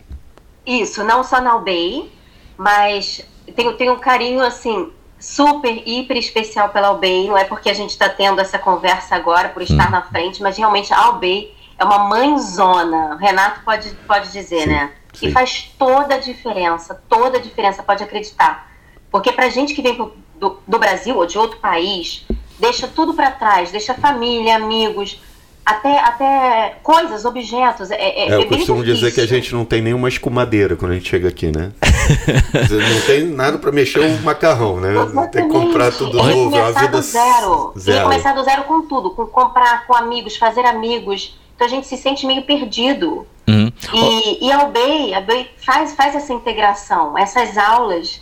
Isso, 0.69 1.03
não 1.03 1.23
só 1.23 1.41
na 1.41 1.55
UBEI, 1.55 2.11
mas 2.57 3.25
tenho, 3.55 3.73
tenho 3.73 3.93
um 3.93 3.99
carinho, 3.99 4.41
assim, 4.41 4.91
super, 5.19 5.81
hiper 5.87 6.15
especial 6.17 6.69
pela 6.69 6.91
UBEI. 6.91 7.27
Não 7.27 7.37
é 7.37 7.43
porque 7.43 7.69
a 7.69 7.73
gente 7.73 7.89
está 7.89 8.07
tendo 8.07 8.39
essa 8.39 8.59
conversa 8.59 9.15
agora 9.15 9.49
por 9.49 9.63
estar 9.63 9.89
na 9.89 10.01
frente, 10.03 10.41
mas 10.43 10.57
realmente 10.57 10.93
a 10.93 11.09
UBEI 11.09 11.55
é 11.77 11.83
uma 11.83 11.99
mãezona. 11.99 13.15
O 13.15 13.17
Renato 13.17 13.61
pode, 13.65 13.89
pode 14.07 14.31
dizer, 14.31 14.61
Sim, 14.63 14.69
né? 14.69 14.91
sim. 15.13 15.27
E 15.27 15.31
faz 15.31 15.73
toda 15.79 16.15
a 16.15 16.19
diferença, 16.19 17.01
toda 17.09 17.37
a 17.37 17.41
diferença, 17.41 17.81
pode 17.81 18.03
acreditar. 18.03 18.69
Porque 19.11 19.31
pra 19.31 19.49
gente 19.49 19.73
que 19.73 19.81
vem 19.81 19.95
pro- 19.95 20.13
do, 20.35 20.59
do 20.67 20.77
Brasil 20.77 21.17
ou 21.17 21.25
de 21.25 21.37
outro 21.39 21.57
país, 21.57 22.25
deixa 22.59 22.87
tudo 22.87 23.15
para 23.15 23.31
trás, 23.31 23.71
deixa 23.71 23.95
família, 23.95 24.55
amigos, 24.57 25.19
até, 25.69 25.99
até 25.99 26.77
coisas, 26.81 27.25
objetos. 27.25 27.91
É, 27.91 27.95
é, 27.95 28.29
É, 28.29 28.35
eu 28.35 28.41
é 28.41 28.45
costumo 28.45 28.83
dizer 28.83 29.13
que 29.13 29.21
a 29.21 29.27
gente 29.27 29.53
não 29.53 29.63
tem 29.63 29.81
nenhuma 29.81 30.09
escumadeira 30.09 30.75
quando 30.75 30.91
a 30.91 30.95
gente 30.95 31.07
chega 31.07 31.27
aqui, 31.27 31.51
né? 31.51 31.71
não 32.69 33.01
tem 33.05 33.25
nada 33.25 33.59
pra 33.59 33.71
mexer 33.71 33.99
o 33.99 34.21
macarrão, 34.23 34.79
né? 34.79 34.93
Tem 35.31 35.47
que 35.47 35.53
comprar 35.53 35.91
tudo 35.91 36.17
Exatamente. 36.17 36.37
novo, 36.37 36.55
é 36.55 36.59
uma 36.59 36.67
começar 36.73 36.81
vida 36.81 36.97
do 36.97 37.03
zero. 37.03 37.73
zero. 37.77 38.03
Começar 38.03 38.33
do 38.33 38.43
zero 38.43 38.63
com 38.63 38.81
tudo, 38.87 39.11
com 39.11 39.27
comprar 39.27 39.85
com 39.85 39.95
amigos, 39.95 40.37
fazer 40.37 40.65
amigos. 40.65 41.37
Então 41.55 41.67
a 41.67 41.69
gente 41.69 41.85
se 41.85 41.97
sente 41.97 42.25
meio 42.25 42.41
perdido. 42.43 43.27
Uhum. 43.47 43.71
E, 43.93 44.47
e 44.47 44.51
a 44.51 44.63
UBEI, 44.63 45.13
a 45.13 45.19
UBEI 45.19 45.51
faz, 45.63 45.93
faz 45.93 46.15
essa 46.15 46.33
integração, 46.33 47.15
essas 47.15 47.57
aulas. 47.57 48.21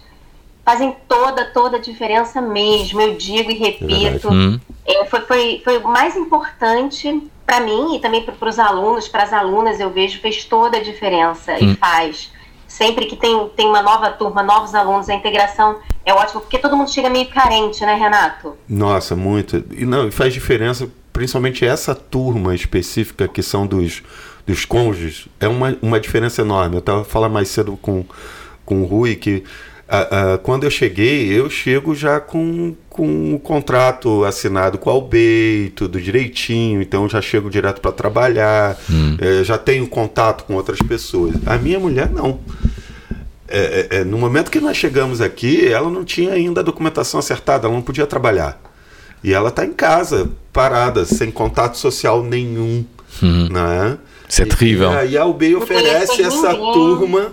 fazem 0.65 0.93
toda, 1.07 1.45
toda 1.45 1.77
a 1.77 1.79
diferença 1.79 2.41
mesmo. 2.41 2.99
Eu 2.99 3.15
digo 3.15 3.49
e 3.49 3.55
repito. 3.55 4.29
Hum. 4.29 4.59
É, 4.85 5.05
foi, 5.05 5.21
foi, 5.21 5.61
foi 5.63 5.77
o 5.77 5.87
mais 5.87 6.15
importante 6.15 7.29
para 7.47 7.61
mim 7.61 7.95
e 7.95 7.99
também 7.99 8.21
para 8.21 8.49
os 8.49 8.59
alunos, 8.59 9.07
para 9.07 9.23
as 9.23 9.31
alunas, 9.31 9.79
eu 9.79 9.89
vejo, 9.89 10.19
fez 10.19 10.43
toda 10.43 10.77
a 10.77 10.83
diferença 10.83 11.57
e 11.57 11.73
faz. 11.75 12.29
Sempre 12.67 13.05
que 13.05 13.15
tem, 13.15 13.47
tem 13.55 13.65
uma 13.65 13.81
nova 13.81 14.11
turma, 14.11 14.43
novos 14.43 14.75
alunos, 14.75 15.09
a 15.09 15.15
integração 15.15 15.77
é 16.05 16.13
ótima, 16.13 16.41
porque 16.41 16.59
todo 16.59 16.75
mundo 16.75 16.91
chega 16.91 17.09
meio 17.09 17.27
carente, 17.29 17.85
né, 17.85 17.95
Renato? 17.95 18.57
Nossa, 18.67 19.15
muito. 19.15 19.63
E 19.71 19.85
não, 19.85 20.09
e 20.09 20.11
faz 20.11 20.33
diferença, 20.33 20.89
principalmente 21.13 21.65
essa 21.65 21.95
turma 21.95 22.53
específica 22.53 23.29
que 23.29 23.41
são 23.41 23.65
dos, 23.65 24.03
dos 24.45 24.65
cônjuges, 24.65 25.29
é 25.39 25.47
uma, 25.47 25.77
uma 25.81 26.01
diferença 26.01 26.41
enorme. 26.41 26.75
Eu 26.75 26.79
estava 26.79 27.05
falando 27.05 27.31
mais 27.31 27.47
cedo 27.47 27.77
com, 27.81 28.03
com 28.65 28.81
o 28.81 28.85
Rui 28.85 29.15
que 29.15 29.45
ah, 29.89 30.07
ah, 30.33 30.37
quando 30.39 30.65
eu 30.65 30.71
cheguei, 30.71 31.31
eu 31.31 31.49
chego 31.49 31.95
já 31.95 32.19
com, 32.19 32.75
com 32.89 33.35
o 33.35 33.39
contrato 33.39 34.25
assinado 34.25 34.77
com 34.77 34.89
a 34.89 34.93
UB, 34.93 35.71
tudo 35.75 36.01
direitinho, 36.01 36.81
então 36.81 37.03
eu 37.03 37.09
já 37.09 37.21
chego 37.21 37.49
direto 37.49 37.79
para 37.79 37.93
trabalhar, 37.93 38.77
eh, 39.19 39.43
já 39.45 39.57
tenho 39.57 39.87
contato 39.87 40.43
com 40.43 40.55
outras 40.55 40.79
pessoas. 40.79 41.35
A 41.45 41.57
minha 41.57 41.79
mulher 41.79 42.09
não. 42.09 42.39
É, 43.47 43.87
é, 43.89 43.97
é, 43.99 44.03
no 44.03 44.17
momento 44.17 44.51
que 44.51 44.59
nós 44.59 44.75
chegamos 44.75 45.21
aqui, 45.21 45.65
ela 45.67 45.89
não 45.89 46.03
tinha 46.03 46.33
ainda 46.33 46.59
a 46.59 46.63
documentação 46.63 47.17
acertada, 47.17 47.65
ela 47.65 47.73
não 47.73 47.81
podia 47.81 48.05
trabalhar. 48.05 48.61
E 49.23 49.33
ela 49.33 49.47
está 49.47 49.65
em 49.65 49.71
casa, 49.71 50.29
parada, 50.51 51.05
sem 51.05 51.31
contato 51.31 51.77
social 51.77 52.23
nenhum. 52.23 52.85
Né? 53.21 53.97
Isso 54.27 54.41
é 54.41 54.45
terrível. 54.45 54.91
E 54.91 54.95
aí 54.95 55.17
a 55.17 55.25
UB 55.25 55.55
oferece 55.55 56.21
essa 56.21 56.53
turma 56.53 57.31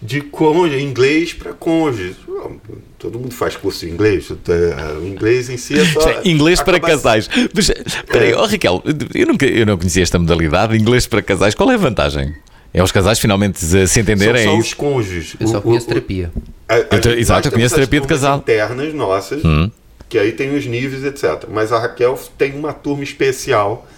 de 0.00 0.20
cônjuge, 0.20 0.82
inglês 0.82 1.32
para 1.32 1.52
cônjuge. 1.52 2.14
Todo 2.98 3.18
mundo 3.18 3.32
faz 3.34 3.56
curso 3.56 3.86
de 3.86 3.92
inglês. 3.92 4.28
é, 4.48 4.98
O 4.98 5.06
inglês 5.06 5.48
em 5.50 5.56
si 5.56 5.78
é 5.78 5.84
só. 5.86 6.20
Inglês 6.24 6.60
para 6.60 6.78
casais. 6.80 7.28
Mas, 7.54 7.70
peraí, 8.10 8.34
oh, 8.34 8.46
Raquel, 8.46 8.82
eu, 9.14 9.26
nunca, 9.26 9.46
eu 9.46 9.64
não 9.66 9.76
conhecia 9.76 10.02
esta 10.02 10.18
modalidade. 10.18 10.76
Inglês 10.76 11.06
para 11.06 11.22
casais, 11.22 11.54
qual 11.54 11.70
é 11.70 11.74
a 11.74 11.78
vantagem? 11.78 12.34
É 12.74 12.82
os 12.82 12.92
casais 12.92 13.18
finalmente 13.18 13.58
se 13.58 14.00
entenderem? 14.00 14.44
São 14.44 14.52
é 14.52 14.56
só 14.56 14.60
os 14.60 14.74
cônjuges. 14.74 15.34
Eu 15.40 15.46
só 15.48 15.60
conheço 15.60 15.86
o- 15.86 15.88
terapia. 15.88 16.30
Gente- 16.92 17.08
exato, 17.18 17.48
eu 17.48 17.52
conheço 17.52 17.74
terapia 17.74 18.00
de 18.00 18.06
turmas 18.06 18.20
casal. 18.22 18.38
internas 18.38 18.92
nossas, 18.92 19.42
Hum. 19.44 19.70
que 20.08 20.18
aí 20.18 20.32
tem 20.32 20.54
os 20.54 20.66
níveis, 20.66 21.04
etc. 21.04 21.44
Mas 21.50 21.72
a 21.72 21.78
Raquel 21.78 22.18
tem 22.36 22.54
uma 22.54 22.72
turma 22.74 23.02
especial 23.02 23.88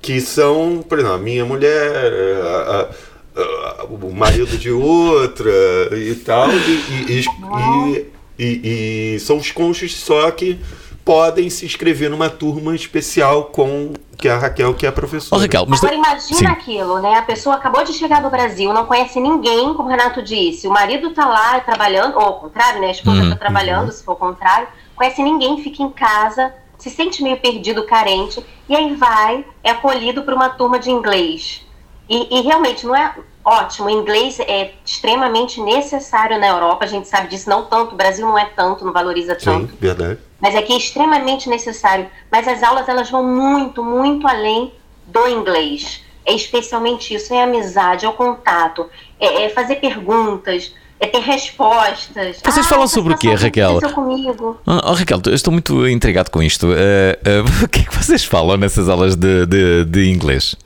que 0.00 0.20
são, 0.20 0.84
por 0.88 0.98
exemplo, 0.98 1.16
a 1.16 1.18
minha 1.18 1.44
mulher, 1.44 2.12
a- 2.44 2.88
o 3.36 4.12
marido 4.14 4.56
de 4.56 4.70
outra 4.70 5.50
e 5.92 6.14
tal, 6.14 6.48
e, 6.50 7.12
e- 7.12 7.24
e- 7.24 8.06
e- 8.38 9.14
e 9.16 9.20
são 9.20 9.36
os 9.38 9.50
cônjuges 9.50 9.96
só 9.98 10.30
que 10.30 10.58
podem 11.04 11.50
se 11.50 11.66
inscrever 11.66 12.08
numa 12.08 12.30
turma 12.30 12.74
especial 12.74 13.44
com 13.44 13.92
que 14.16 14.28
é 14.28 14.30
a 14.32 14.38
Raquel, 14.38 14.72
que 14.74 14.86
é 14.86 14.88
a 14.88 14.92
professora. 14.92 15.42
Raquel, 15.42 15.66
mas. 15.68 15.80
Agora 15.82 15.96
imagina 15.96 16.38
Sim. 16.38 16.46
aquilo, 16.46 17.00
né? 17.00 17.16
A 17.18 17.22
pessoa 17.22 17.56
acabou 17.56 17.84
de 17.84 17.92
chegar 17.92 18.22
do 18.22 18.30
Brasil, 18.30 18.72
não 18.72 18.86
conhece 18.86 19.20
ninguém, 19.20 19.74
como 19.74 19.88
o 19.88 19.90
Renato 19.90 20.22
disse. 20.22 20.66
O 20.66 20.70
marido 20.70 21.10
tá 21.10 21.26
lá 21.28 21.60
trabalhando, 21.60 22.14
ou 22.16 22.22
ao 22.22 22.40
contrário, 22.40 22.80
né? 22.80 22.86
A 22.88 22.92
esposa 22.92 23.20
Uhum, 23.22 23.30
tá 23.30 23.36
trabalhando, 23.36 23.90
se 23.92 24.02
for 24.04 24.12
o 24.12 24.16
contrário. 24.16 24.68
Conhece 24.94 25.22
ninguém, 25.22 25.60
fica 25.62 25.82
em 25.82 25.90
casa, 25.90 26.54
se 26.78 26.88
sente 26.88 27.22
meio 27.22 27.36
perdido, 27.38 27.84
carente, 27.84 28.42
e 28.68 28.74
aí 28.74 28.94
vai, 28.94 29.44
é 29.62 29.70
acolhido 29.72 30.22
por 30.22 30.32
uma 30.32 30.48
turma 30.50 30.78
de 30.78 30.90
inglês. 30.90 31.63
E, 32.08 32.38
e 32.38 32.42
realmente 32.42 32.86
não 32.86 32.94
é 32.94 33.14
ótimo. 33.44 33.86
O 33.86 33.90
inglês 33.90 34.38
é 34.40 34.72
extremamente 34.84 35.60
necessário 35.60 36.38
na 36.38 36.46
Europa, 36.48 36.84
a 36.84 36.88
gente 36.88 37.08
sabe 37.08 37.28
disso, 37.28 37.48
não 37.48 37.64
tanto. 37.64 37.92
O 37.94 37.96
Brasil 37.96 38.26
não 38.26 38.38
é 38.38 38.46
tanto, 38.46 38.84
não 38.84 38.92
valoriza 38.92 39.34
tanto 39.34 39.70
Sim, 39.72 39.78
verdade. 39.80 40.18
mas 40.40 40.54
aqui 40.54 40.72
é 40.72 40.76
extremamente 40.76 41.48
necessário. 41.48 42.06
Mas 42.30 42.46
as 42.48 42.62
aulas 42.62 42.88
elas 42.88 43.10
vão 43.10 43.24
muito, 43.24 43.82
muito 43.82 44.26
além 44.26 44.72
do 45.06 45.26
inglês. 45.28 46.02
É 46.26 46.32
especialmente 46.32 47.14
isso, 47.14 47.34
é 47.34 47.40
a 47.42 47.44
amizade, 47.44 48.06
é 48.06 48.08
o 48.08 48.12
contato, 48.14 48.88
é, 49.20 49.44
é 49.44 49.48
fazer 49.50 49.76
perguntas, 49.76 50.74
é 50.98 51.06
ter 51.06 51.20
respostas. 51.20 52.40
Vocês 52.42 52.66
Ah, 52.66 52.68
falam 52.68 52.84
essa 52.84 52.94
sobre 52.94 53.12
o 53.12 53.18
quê, 53.18 53.34
Raquel? 53.34 53.78
comigo. 53.92 54.58
Oh, 54.66 54.72
oh, 54.90 54.92
Raquel, 54.94 55.20
eu 55.26 55.34
estou 55.34 55.52
muito 55.52 55.86
intrigado 55.86 56.30
com 56.30 56.42
isto. 56.42 56.68
Eh, 56.72 57.18
eh, 57.24 57.40
o 57.64 57.68
que 57.68 57.80
é 57.80 57.84
que 57.84 57.94
vocês 57.94 58.24
falam 58.24 58.56
nessas 58.56 58.88
aulas 58.88 59.16
de, 59.16 59.44
de, 59.44 59.84
de 59.84 60.10
inglês? 60.10 60.56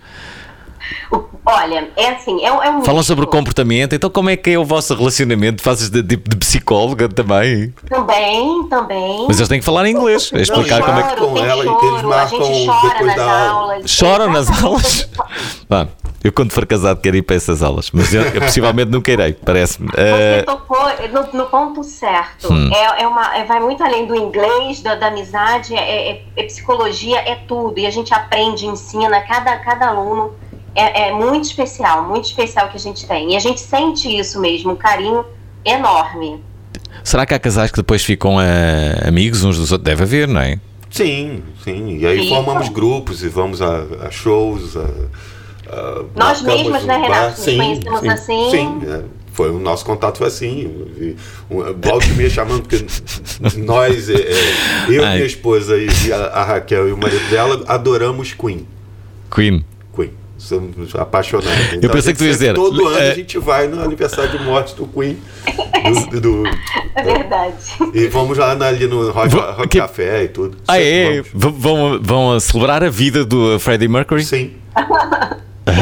Olha, 1.46 1.88
é 1.96 2.08
assim, 2.10 2.44
é, 2.44 2.52
um- 2.52 2.62
é 2.62 2.70
um 2.70 2.82
Falam 2.84 3.02
sobre 3.02 3.24
o 3.24 3.28
comportamento, 3.28 3.94
então 3.94 4.10
como 4.10 4.28
é 4.28 4.36
que 4.36 4.50
é 4.50 4.58
o 4.58 4.64
vosso 4.66 4.94
relacionamento? 4.94 5.62
Fazes 5.62 5.88
de, 5.88 6.02
de, 6.02 6.16
de 6.16 6.36
psicóloga 6.36 7.08
também? 7.08 7.72
Também, 7.88 8.64
também. 8.68 9.24
Mas 9.26 9.38
eles 9.38 9.48
têm 9.48 9.58
que 9.58 9.64
falar 9.64 9.86
em 9.88 9.92
inglês, 9.92 10.30
é 10.34 10.42
explicar 10.42 10.82
como 10.82 10.98
é 10.98 11.02
que. 11.04 11.16
tem 11.16 11.44
ela 11.46 11.64
e 11.64 11.66
choro, 11.66 11.86
eles 11.86 12.00
a 12.04 12.06
marcam 12.06 12.44
gente 12.44 12.66
chora 12.66 12.88
depois 12.90 13.06
nas 13.06 13.16
da 13.16 13.24
aula. 13.48 13.72
aulas. 13.72 13.90
Choram 13.90 14.30
nas 14.32 14.48
Exatamente. 14.50 14.64
aulas? 14.66 15.08
Bom, 15.70 15.88
eu 16.22 16.32
quando 16.32 16.52
for 16.52 16.66
casado 16.66 17.00
quero 17.00 17.16
ir 17.16 17.22
para 17.22 17.36
essas 17.36 17.62
aulas, 17.62 17.90
mas 17.92 18.12
eu, 18.12 18.22
eu 18.22 18.40
possivelmente 18.42 18.90
nunca 18.90 19.10
irei, 19.10 19.32
parece-me. 19.32 19.88
Você 19.88 19.94
Eh, 20.00 20.42
tocou 20.42 20.78
no, 21.32 21.38
no 21.38 21.46
ponto 21.46 21.82
certo. 21.82 22.52
Hum. 22.52 22.70
É, 22.74 23.02
é 23.02 23.06
uma, 23.08 23.36
é- 23.38 23.44
vai 23.44 23.60
muito 23.60 23.82
além 23.82 24.04
do 24.06 24.14
inglês, 24.14 24.82
da, 24.82 24.96
da 24.96 25.06
amizade, 25.06 25.74
é, 25.74 26.10
é- 26.10 26.22
é 26.36 26.42
psicologia, 26.42 27.18
é 27.20 27.36
tudo. 27.36 27.78
E 27.78 27.86
a 27.86 27.90
gente 27.90 28.12
aprende, 28.12 28.66
ensina, 28.66 29.18
cada, 29.22 29.56
cada 29.58 29.88
aluno 29.88 30.32
é, 30.80 31.08
é 31.08 31.12
muito 31.12 31.44
especial, 31.44 32.04
muito 32.08 32.26
especial 32.26 32.68
que 32.68 32.76
a 32.76 32.80
gente 32.80 33.06
tem. 33.06 33.32
E 33.32 33.36
a 33.36 33.40
gente 33.40 33.60
sente 33.60 34.08
isso 34.08 34.40
mesmo, 34.40 34.72
um 34.72 34.76
carinho 34.76 35.24
enorme. 35.64 36.42
será 37.04 37.26
que 37.26 37.34
há 37.34 37.38
casais 37.38 37.70
que 37.70 37.76
depois 37.78 38.04
ficam 38.04 38.40
eh, 38.40 39.02
amigos 39.06 39.44
uns 39.44 39.56
dos 39.58 39.72
outros? 39.72 39.84
Deve 39.84 40.02
haver, 40.04 40.28
não 40.28 40.40
é? 40.40 40.58
Sim, 40.90 41.42
sim. 41.62 41.98
E 41.98 42.06
aí 42.06 42.28
formamos 42.28 42.68
grupos 42.70 43.22
e 43.22 43.28
vamos 43.28 43.60
a, 43.60 43.82
a 44.06 44.10
shows. 44.10 44.76
A, 44.76 44.80
a- 45.70 46.04
Nós 46.16 46.40
um 46.40 46.46
né, 46.86 46.96
Renato? 46.96 47.08
bar. 47.08 47.30
Nos 47.30 47.38
Sim, 47.40 47.56
conhecemos 47.58 48.00
sim, 48.00 48.08
assim. 48.08 48.50
Sim, 48.50 48.80
é. 48.90 49.02
foi 49.32 49.50
o 49.50 49.58
nosso 49.58 49.84
contato 49.84 50.18
foi 50.18 50.28
assim. 50.28 50.86
E, 50.98 51.16
um, 51.50 51.58
Volta 51.80 52.06
e 52.06 52.12
meia 52.14 52.30
chamando, 52.30 52.62
porque 52.62 52.86
nós, 53.58 54.08
é, 54.08 54.14
é, 54.14 54.34
eu, 54.88 55.04
Ai. 55.04 55.14
minha 55.16 55.26
esposa 55.26 55.76
e 55.76 56.12
a, 56.12 56.16
a 56.28 56.44
Raquel 56.44 56.88
e 56.88 56.92
o 56.92 56.96
marido 56.96 57.28
dela 57.30 57.62
adoramos 57.68 58.32
Queen. 58.32 58.66
Queen. 59.30 59.64
Somos 60.38 60.94
apaixonados. 60.94 61.72
Então, 61.74 61.90
pensei 61.90 61.98
a 61.98 62.00
gente 62.00 62.12
que 62.12 62.18
tu 62.18 62.24
ia 62.24 62.30
dizer, 62.30 62.54
Todo 62.54 62.86
ano 62.86 62.96
é- 62.98 63.10
a 63.10 63.14
gente 63.14 63.38
vai 63.38 63.66
no 63.66 63.82
aniversário 63.82 64.30
de 64.38 64.44
morte 64.44 64.74
do 64.76 64.86
Queen. 64.86 65.18
do- 66.12 66.20
do- 66.20 66.42
É 66.94 67.02
verdade. 67.02 67.54
e 67.92 68.06
vamos 68.06 68.38
lá 68.38 68.52
ali 68.52 68.86
no 68.86 69.10
Rock, 69.10 69.34
Rock 69.34 69.68
que- 69.68 69.78
Café 69.78 70.24
e 70.24 70.28
tudo. 70.28 70.56
Ah, 70.68 70.80
é? 70.80 71.22
vamos. 71.34 71.58
Vão, 71.60 72.00
vão 72.00 72.40
celebrar 72.40 72.84
a 72.84 72.88
vida 72.88 73.24
do 73.24 73.58
Freddie 73.58 73.88
Mercury? 73.88 74.22
Sim, 74.24 74.52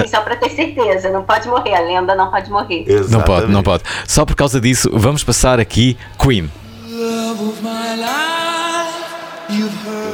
Só 0.09 0.21
pra 0.23 0.37
ter 0.37 0.51
certeza, 0.51 1.11
não 1.11 1.23
pode 1.23 1.47
morrer, 1.49 1.75
a 1.75 1.81
lenda 1.81 2.15
não 2.15 2.31
pode 2.31 2.51
morrer. 2.51 2.85
exatamente. 2.89 3.11
Não 3.13 3.21
pode, 3.23 3.53
não 3.53 3.63
pode. 3.63 3.83
Só 4.09 4.25
por 4.25 4.35
causa 4.35 4.61
disso, 4.61 4.91
vamos 4.93 5.23
passar 5.23 5.61
aqui 5.61 5.97
Queen. 6.19 6.51
love 6.91 7.45
of 7.51 7.63
my 7.63 7.95
life, 7.97 9.05
you've 9.51 9.77
hurt 9.87 10.06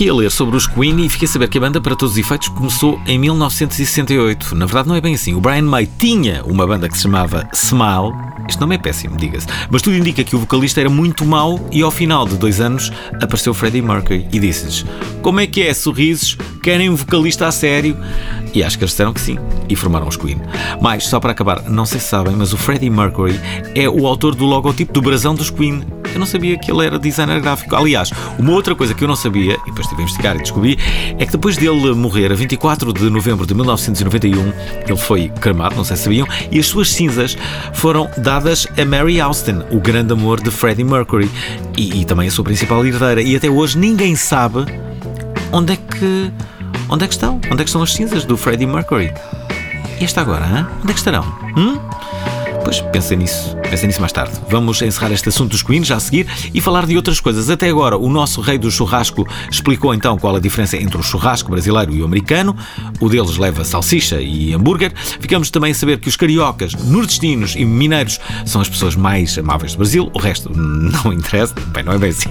aqui 0.00 0.08
a 0.08 0.14
ler 0.14 0.30
sobre 0.30 0.56
os 0.56 0.66
Queen 0.66 1.04
e 1.04 1.10
fiquei 1.10 1.28
a 1.28 1.30
saber 1.30 1.46
que 1.46 1.58
a 1.58 1.60
banda, 1.60 1.78
para 1.78 1.94
todos 1.94 2.14
os 2.14 2.18
efeitos, 2.18 2.48
começou 2.48 2.98
em 3.06 3.18
1968. 3.18 4.54
Na 4.54 4.64
verdade, 4.64 4.88
não 4.88 4.96
é 4.96 5.00
bem 5.00 5.14
assim. 5.14 5.34
O 5.34 5.42
Brian 5.42 5.60
May 5.60 5.86
tinha 5.98 6.42
uma 6.46 6.66
banda 6.66 6.88
que 6.88 6.96
se 6.96 7.02
chamava 7.02 7.46
Smile. 7.52 8.14
Este 8.48 8.58
nome 8.58 8.76
é 8.76 8.78
péssimo, 8.78 9.18
diga-se. 9.18 9.46
Mas 9.70 9.82
tudo 9.82 9.96
indica 9.96 10.24
que 10.24 10.34
o 10.34 10.38
vocalista 10.38 10.80
era 10.80 10.88
muito 10.88 11.26
mau 11.26 11.60
e, 11.70 11.82
ao 11.82 11.90
final 11.90 12.26
de 12.26 12.36
dois 12.36 12.62
anos, 12.62 12.90
apareceu 13.20 13.52
Freddie 13.52 13.82
Mercury 13.82 14.26
e 14.32 14.38
disse-lhes: 14.38 14.86
Como 15.20 15.38
é 15.38 15.46
que 15.46 15.60
é, 15.60 15.74
sorrisos? 15.74 16.34
Querem 16.62 16.88
um 16.88 16.96
vocalista 16.96 17.46
a 17.46 17.52
sério? 17.52 17.94
E 18.54 18.62
acho 18.62 18.76
que 18.76 18.84
eles 18.84 18.92
disseram 18.92 19.12
que 19.12 19.20
sim. 19.20 19.38
E 19.68 19.76
formaram 19.76 20.08
os 20.08 20.16
Queen. 20.16 20.40
Mas, 20.80 21.04
só 21.06 21.20
para 21.20 21.32
acabar, 21.32 21.62
não 21.68 21.86
sei 21.86 22.00
se 22.00 22.06
sabem, 22.06 22.34
mas 22.34 22.52
o 22.52 22.56
Freddie 22.56 22.90
Mercury 22.90 23.38
é 23.74 23.88
o 23.88 24.06
autor 24.06 24.34
do 24.34 24.44
logotipo 24.44 24.92
do 24.92 25.02
brasão 25.02 25.34
dos 25.34 25.50
Queen. 25.50 25.84
eu 26.12 26.18
não 26.18 26.26
sabia 26.26 26.58
que 26.58 26.70
ele 26.70 26.84
era 26.84 26.98
designer 26.98 27.40
gráfico. 27.40 27.76
Aliás, 27.76 28.10
uma 28.38 28.52
outra 28.52 28.74
coisa 28.74 28.92
que 28.94 29.04
eu 29.04 29.08
não 29.08 29.16
sabia, 29.16 29.54
e 29.54 29.66
depois 29.66 29.80
estive 29.80 30.00
a 30.00 30.04
investigar 30.04 30.36
e 30.36 30.40
descobri, 30.40 30.78
é 31.18 31.24
que 31.24 31.32
depois 31.32 31.56
dele 31.56 31.94
morrer, 31.94 32.32
a 32.32 32.34
24 32.34 32.92
de 32.92 33.08
novembro 33.08 33.46
de 33.46 33.54
1991, 33.54 34.52
ele 34.86 34.96
foi 34.96 35.28
cremado, 35.28 35.76
não 35.76 35.84
sei 35.84 35.96
se 35.96 36.04
sabiam, 36.04 36.26
e 36.50 36.58
as 36.58 36.66
suas 36.66 36.90
cinzas 36.90 37.36
foram 37.72 38.10
dadas 38.18 38.66
a 38.76 38.84
Mary 38.84 39.20
Austin, 39.20 39.62
o 39.70 39.78
grande 39.78 40.12
amor 40.12 40.40
de 40.40 40.50
Freddie 40.50 40.84
Mercury, 40.84 41.30
e, 41.76 42.00
e 42.00 42.04
também 42.04 42.28
a 42.28 42.30
sua 42.30 42.44
principal 42.44 42.84
herdeira. 42.84 43.22
E 43.22 43.36
até 43.36 43.48
hoje 43.48 43.78
ninguém 43.78 44.16
sabe 44.16 44.64
onde 45.52 45.74
é 45.74 45.76
que. 45.76 46.32
Onde 46.92 47.04
é 47.04 47.06
que 47.06 47.14
estão? 47.14 47.40
Onde 47.50 47.54
é 47.54 47.64
que 47.64 47.68
estão 47.68 47.82
as 47.82 47.92
cinzas 47.92 48.24
do 48.24 48.36
Freddie 48.36 48.66
Mercury? 48.66 49.12
E 50.00 50.04
esta 50.04 50.20
agora, 50.20 50.44
hein? 50.44 50.66
onde 50.82 50.90
é 50.90 50.92
que 50.92 50.98
estarão? 50.98 51.22
Hum? 51.56 51.78
Pois 52.64 52.80
pensem 52.80 53.16
nisso, 53.16 53.56
pensem 53.70 53.86
nisso 53.86 54.00
mais 54.00 54.12
tarde. 54.12 54.32
Vamos 54.48 54.82
encerrar 54.82 55.12
este 55.12 55.28
assunto 55.28 55.52
dos 55.52 55.62
Queens 55.62 55.86
já 55.86 55.96
a 55.96 56.00
seguir 56.00 56.26
e 56.52 56.60
falar 56.60 56.86
de 56.86 56.96
outras 56.96 57.20
coisas. 57.20 57.48
Até 57.48 57.68
agora, 57.68 57.96
o 57.96 58.08
nosso 58.08 58.40
rei 58.40 58.58
do 58.58 58.70
churrasco 58.72 59.24
explicou 59.48 59.94
então 59.94 60.18
qual 60.18 60.34
a 60.34 60.40
diferença 60.40 60.76
entre 60.76 60.98
o 60.98 61.02
churrasco 61.02 61.50
brasileiro 61.50 61.92
e 61.94 62.02
o 62.02 62.04
americano. 62.04 62.56
O 63.00 63.08
deles 63.08 63.36
leva 63.36 63.64
salsicha 63.64 64.20
e 64.20 64.52
hambúrguer. 64.52 64.92
Ficamos 64.96 65.48
também 65.48 65.70
a 65.70 65.74
saber 65.74 65.98
que 66.00 66.08
os 66.08 66.16
cariocas, 66.16 66.74
nordestinos 66.74 67.54
e 67.56 67.64
mineiros 67.64 68.18
são 68.44 68.60
as 68.60 68.68
pessoas 68.68 68.96
mais 68.96 69.38
amáveis 69.38 69.72
do 69.72 69.78
Brasil. 69.78 70.10
O 70.12 70.18
resto 70.18 70.50
não 70.52 71.12
interessa. 71.12 71.54
Bem, 71.68 71.84
não 71.84 71.92
é 71.92 71.98
bem 71.98 72.10
assim. 72.10 72.30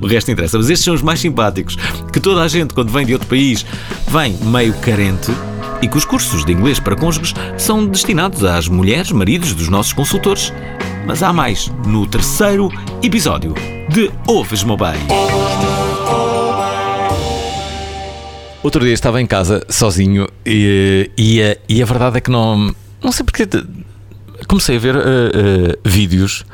O 0.00 0.06
resto 0.06 0.30
interessa. 0.30 0.58
Mas 0.58 0.70
estes 0.70 0.84
são 0.84 0.94
os 0.94 1.02
mais 1.02 1.20
simpáticos. 1.20 1.76
Que 2.12 2.20
toda 2.20 2.42
a 2.42 2.48
gente, 2.48 2.74
quando 2.74 2.90
vem 2.90 3.06
de 3.06 3.12
outro 3.12 3.28
país, 3.28 3.64
vem 4.08 4.36
meio 4.44 4.74
carente 4.74 5.32
e 5.80 5.88
que 5.88 5.96
os 5.96 6.04
cursos 6.04 6.44
de 6.44 6.52
inglês 6.52 6.78
para 6.78 6.94
cônjuges 6.94 7.34
são 7.58 7.86
destinados 7.86 8.44
às 8.44 8.68
mulheres, 8.68 9.10
maridos 9.10 9.52
dos 9.52 9.68
nossos 9.68 9.92
consultores. 9.92 10.52
Mas 11.06 11.22
há 11.22 11.32
mais 11.32 11.70
no 11.86 12.06
terceiro 12.06 12.70
episódio 13.02 13.54
de 13.88 14.10
Ouves-me. 14.26 14.76
Outro 18.62 18.84
dia 18.84 18.94
estava 18.94 19.20
em 19.20 19.26
casa 19.26 19.66
sozinho 19.68 20.28
e, 20.46 21.10
e, 21.18 21.42
a, 21.42 21.56
e 21.68 21.82
a 21.82 21.84
verdade 21.84 22.18
é 22.18 22.20
que 22.20 22.30
não. 22.30 22.72
Não 23.02 23.10
sei 23.10 23.24
porque. 23.24 23.48
Comecei 24.46 24.76
a 24.76 24.78
ver 24.78 24.96
uh, 24.96 24.98
uh, 24.98 25.78
vídeos 25.84 26.44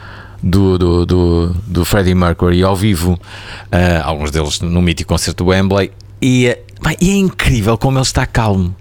do, 0.42 0.78
do, 0.78 1.06
do, 1.06 1.56
do 1.66 1.84
Freddie 1.84 2.14
Mercury 2.14 2.62
ao 2.62 2.76
vivo, 2.76 3.12
uh, 3.12 4.02
alguns 4.04 4.30
deles 4.30 4.60
no 4.60 4.80
mítico 4.80 5.08
concerto 5.08 5.44
do 5.44 5.50
Wembley, 5.50 5.90
e, 6.20 6.56
e 7.00 7.10
é 7.10 7.16
incrível 7.16 7.76
como 7.76 7.98
ele 7.98 8.04
está 8.04 8.26
calmo. 8.26 8.74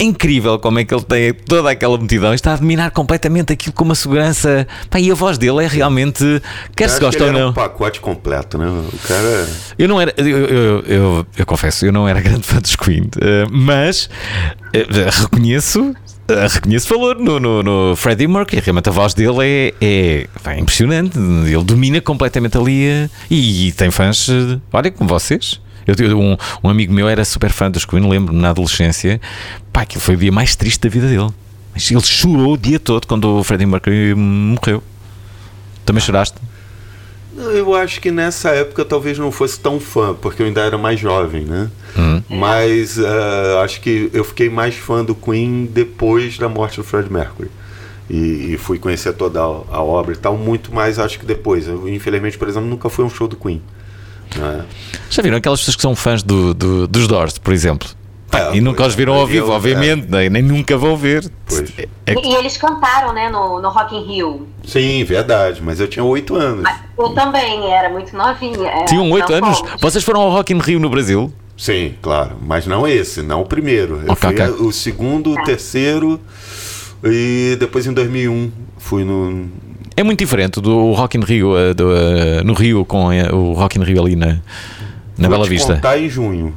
É 0.00 0.02
incrível 0.02 0.58
como 0.58 0.78
é 0.78 0.84
que 0.84 0.94
ele 0.94 1.02
tem 1.02 1.34
toda 1.34 1.70
aquela 1.70 1.98
multidão 1.98 2.32
e 2.32 2.34
está 2.34 2.54
a 2.54 2.56
dominar 2.56 2.90
completamente 2.90 3.52
aquilo 3.52 3.74
com 3.74 3.84
uma 3.84 3.94
segurança. 3.94 4.66
E 4.98 5.10
a 5.10 5.14
voz 5.14 5.36
dele 5.36 5.62
é 5.62 5.66
realmente. 5.66 6.24
Quer 6.74 6.88
se 6.88 6.98
gosta 6.98 7.22
ou 7.22 7.28
Era 7.28 7.38
não. 7.38 7.50
um 7.50 7.52
pacote 7.52 8.00
completo, 8.00 8.56
né? 8.56 8.66
O 8.66 8.98
cara. 9.06 9.46
Eu 9.78 9.88
não 9.88 10.00
era, 10.00 10.14
eu, 10.16 10.26
eu, 10.26 10.80
eu, 10.86 11.26
eu 11.36 11.44
confesso, 11.44 11.84
eu 11.84 11.92
não 11.92 12.08
era 12.08 12.18
grande 12.22 12.44
fã 12.44 12.58
dos 12.58 12.76
Queen, 12.76 13.10
eh, 13.20 13.46
mas 13.50 14.08
eh, 14.72 14.86
reconheço. 15.20 15.94
Eh, 16.30 16.46
Reconheço 16.46 16.88
valor 16.88 17.18
no, 17.18 17.38
no, 17.38 17.62
no 17.62 17.96
Freddie 17.96 18.26
Mercury. 18.26 18.60
Realmente 18.60 18.88
a 18.88 18.92
voz 18.92 19.14
dele 19.14 19.38
é, 19.40 19.74
é, 19.80 20.26
é 20.44 20.58
impressionante. 20.58 21.18
Ele 21.18 21.64
domina 21.64 22.00
completamente 22.00 22.56
ali 22.56 22.86
eh, 22.86 23.10
e, 23.30 23.68
e 23.68 23.72
tem 23.72 23.90
fãs, 23.90 24.28
eh, 24.28 24.58
olha, 24.72 24.90
como 24.90 25.08
vocês. 25.08 25.60
Eu, 25.86 26.18
um, 26.18 26.36
um 26.62 26.68
amigo 26.68 26.92
meu 26.92 27.08
era 27.08 27.24
super 27.24 27.50
fã 27.50 27.70
dos 27.70 27.84
Queen, 27.84 28.08
lembro-me 28.08 28.40
na 28.40 28.50
adolescência. 28.50 29.20
Pá, 29.72 29.82
aquilo 29.82 30.00
foi 30.00 30.14
o 30.14 30.18
dia 30.18 30.30
mais 30.30 30.54
triste 30.54 30.80
da 30.80 30.88
vida 30.88 31.08
dele. 31.08 31.30
Ele 31.74 32.00
chorou 32.00 32.54
o 32.54 32.58
dia 32.58 32.78
todo 32.78 33.06
quando 33.06 33.38
o 33.38 33.44
Freddie 33.44 33.66
Mercury 33.66 34.14
morreu. 34.14 34.82
Também 35.84 36.00
choraste? 36.00 36.36
Eu 37.54 37.74
acho 37.74 38.00
que 38.00 38.10
nessa 38.10 38.50
época 38.50 38.84
talvez 38.84 39.18
não 39.18 39.30
fosse 39.32 39.58
tão 39.58 39.80
fã, 39.80 40.14
porque 40.14 40.42
eu 40.42 40.46
ainda 40.46 40.60
era 40.60 40.76
mais 40.78 40.98
jovem, 41.00 41.44
né? 41.44 41.70
Mas 42.28 42.98
ah, 42.98 43.62
acho 43.64 43.80
que 43.80 44.10
eu 44.12 44.22
fiquei 44.24 44.48
mais 44.48 44.74
fã 44.76 45.04
do 45.04 45.14
Queen 45.14 45.68
depois 45.72 46.38
da 46.38 46.48
morte 46.48 46.76
do 46.76 46.84
Fred 46.84 47.12
Mercury. 47.12 47.50
E, 48.08 48.54
e 48.54 48.56
fui 48.58 48.78
conhecer 48.78 49.12
toda 49.12 49.40
a, 49.40 49.44
a 49.44 49.82
obra 49.82 50.12
e 50.14 50.16
tal, 50.16 50.36
muito 50.36 50.74
mais 50.74 50.98
acho 50.98 51.18
que 51.18 51.24
depois. 51.26 51.66
Eu, 51.68 51.88
infelizmente, 51.88 52.36
por 52.36 52.48
exemplo, 52.48 52.68
nunca 52.68 52.88
fui 52.88 53.04
a 53.04 53.06
um 53.06 53.10
show 53.10 53.28
do 53.28 53.36
Queen. 53.36 53.62
né? 54.36 54.64
Já 55.08 55.22
viram 55.22 55.36
aquelas 55.36 55.60
pessoas 55.60 55.76
que 55.76 55.82
são 55.82 55.94
fãs 55.94 56.22
do, 56.22 56.52
do- 56.52 56.86
dos 56.88 57.06
Doors, 57.06 57.38
por 57.38 57.52
exemplo? 57.54 57.88
Pá, 58.30 58.38
É, 58.52 58.56
e 58.56 58.60
nunca 58.60 58.86
os 58.86 58.94
viram 58.94 59.14
é, 59.14 59.18
ao 59.18 59.26
vivo, 59.26 59.48
eu- 59.48 59.52
obviamente, 59.52 60.06
nem, 60.08 60.30
nem 60.30 60.42
nunca 60.42 60.76
vão 60.76 60.96
ver. 60.96 61.28
Pois. 61.48 61.72
É- 61.76 61.88
é 62.06 62.14
E, 62.14 62.28
e 62.28 62.34
eles 62.36 62.56
cantaram, 62.56 63.12
né, 63.12 63.28
no, 63.28 63.60
no 63.60 63.68
Rock 63.70 63.96
in 63.96 64.04
Rio. 64.06 64.46
Sim, 64.64 65.02
verdade, 65.04 65.60
mas 65.62 65.80
eu 65.80 65.88
tinha 65.88 66.04
oito 66.04 66.36
anos. 66.36 66.62
Mas 66.62 66.76
eu 66.96 67.08
também 67.14 67.72
era 67.72 67.88
muito 67.88 68.16
novinha. 68.16 68.68
é, 68.68 68.84
tinham 68.84 69.10
oito 69.10 69.32
anos. 69.32 69.60
Vocês 69.80 70.04
foram 70.04 70.20
ao 70.20 70.30
Rock 70.30 70.52
in 70.52 70.58
Rio 70.58 70.78
no 70.78 70.88
Brasil? 70.88 71.32
Sim, 71.56 71.94
claro, 72.00 72.36
mas 72.40 72.66
não 72.66 72.86
esse, 72.86 73.20
não 73.20 73.42
o 73.42 73.44
primeiro. 73.44 74.00
Eu 74.06 74.12
Ok, 74.12 74.30
fui 74.30 74.40
ok. 74.40 74.66
o 74.66 74.72
segundo, 74.72 75.32
o 75.32 75.44
terceiro 75.44 76.18
e 77.04 77.56
depois 77.58 77.86
em 77.86 77.92
2001 77.92 78.50
fui 78.78 79.04
no. 79.04 79.48
É 79.96 80.02
muito 80.02 80.18
diferente 80.20 80.60
do 80.60 80.92
Rock 80.92 81.18
in 81.18 81.20
Rio, 81.22 81.58
eh, 81.58 81.74
do, 81.74 81.94
eh, 81.94 82.42
no 82.44 82.54
Rio, 82.54 82.84
com 82.86 83.12
eh, 83.12 83.30
o 83.30 83.52
Rock 83.52 83.78
in 83.78 83.82
Rio 83.82 84.00
ali 84.00 84.16
na, 84.16 84.26
na 85.18 85.28
Vou 85.28 85.30
Bela 85.30 85.46
Vista. 85.46 85.74
contar 85.74 85.98
em 85.98 86.08
junho. 86.08 86.54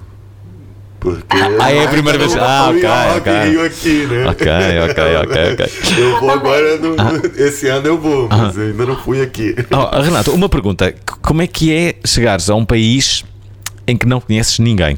Porque 1.04 1.38
Ah, 1.60 1.70
é 1.72 1.84
a 1.86 1.88
primeira 1.90 2.18
vez. 2.18 2.34
Ah, 2.38 2.70
ok, 2.70 2.86
ao 2.86 3.14
Rock 3.16 3.30
ok. 3.30 3.34
in 3.34 3.50
Rio 3.52 3.66
aqui, 3.66 4.06
né? 4.08 4.26
Ok, 4.30 4.48
ok, 4.90 5.04
ok, 5.24 5.54
ok. 5.54 5.74
Eu 6.02 6.20
vou 6.20 6.30
agora, 6.32 6.78
no, 6.78 6.96
Ah. 6.98 7.12
esse 7.38 7.68
ano 7.68 7.88
eu 7.88 7.98
vou, 8.00 8.30
mas 8.30 8.56
eu 8.58 8.64
ainda 8.68 8.86
não 8.86 8.96
fui 8.96 9.22
aqui. 9.22 9.54
Oh, 9.70 10.02
Renato, 10.02 10.32
uma 10.32 10.48
pergunta. 10.48 10.96
Como 11.22 11.42
é 11.42 11.48
que 11.48 11.74
é 11.74 11.96
chegares 12.06 12.50
a 12.50 12.56
um 12.56 12.64
país 12.66 13.24
em 13.86 13.98
que 13.98 14.06
não 14.08 14.22
conheces 14.22 14.60
ninguém? 14.60 14.98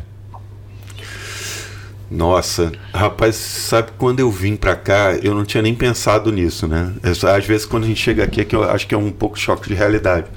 Nossa, 2.10 2.72
rapaz, 2.94 3.36
sabe 3.36 3.90
quando 3.98 4.20
eu 4.20 4.30
vim 4.30 4.56
pra 4.56 4.76
cá, 4.76 5.14
eu 5.24 5.34
não 5.34 5.44
tinha 5.44 5.64
nem 5.64 5.74
pensado 5.74 6.32
nisso, 6.32 6.68
né? 6.68 6.94
Às 7.04 7.46
vezes 7.46 7.66
quando 7.66 7.84
a 7.86 7.88
gente 7.88 8.00
chega 8.00 8.24
aqui 8.24 8.42
é 8.42 8.46
que 8.46 8.56
eu 8.56 8.64
acho 8.64 8.86
que 8.88 8.94
é 8.94 8.98
um 8.98 9.12
pouco 9.12 9.38
choque 9.40 9.68
de 9.70 9.74
realidade. 9.74 10.28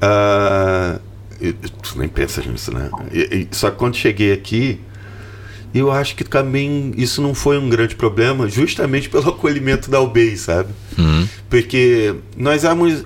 Ah, 0.00 0.98
tu 1.82 1.98
nem 1.98 2.08
pensa 2.08 2.42
nisso, 2.42 2.72
né? 2.74 2.90
E- 3.12 3.46
e- 3.50 3.56
só 3.56 3.70
que 3.70 3.76
quando 3.76 3.96
cheguei 3.96 4.32
aqui, 4.32 4.80
eu 5.74 5.90
acho 5.92 6.16
que 6.16 6.24
também 6.24 6.92
isso 6.96 7.20
não 7.22 7.34
foi 7.34 7.58
um 7.58 7.68
grande 7.68 7.94
problema, 7.94 8.48
justamente 8.48 9.08
pelo 9.08 9.28
acolhimento 9.30 9.90
da 9.90 10.00
UBEI, 10.00 10.36
sabe? 10.36 10.70
Porque 11.48 12.14
nós 12.36 12.64
éramos. 12.64 13.04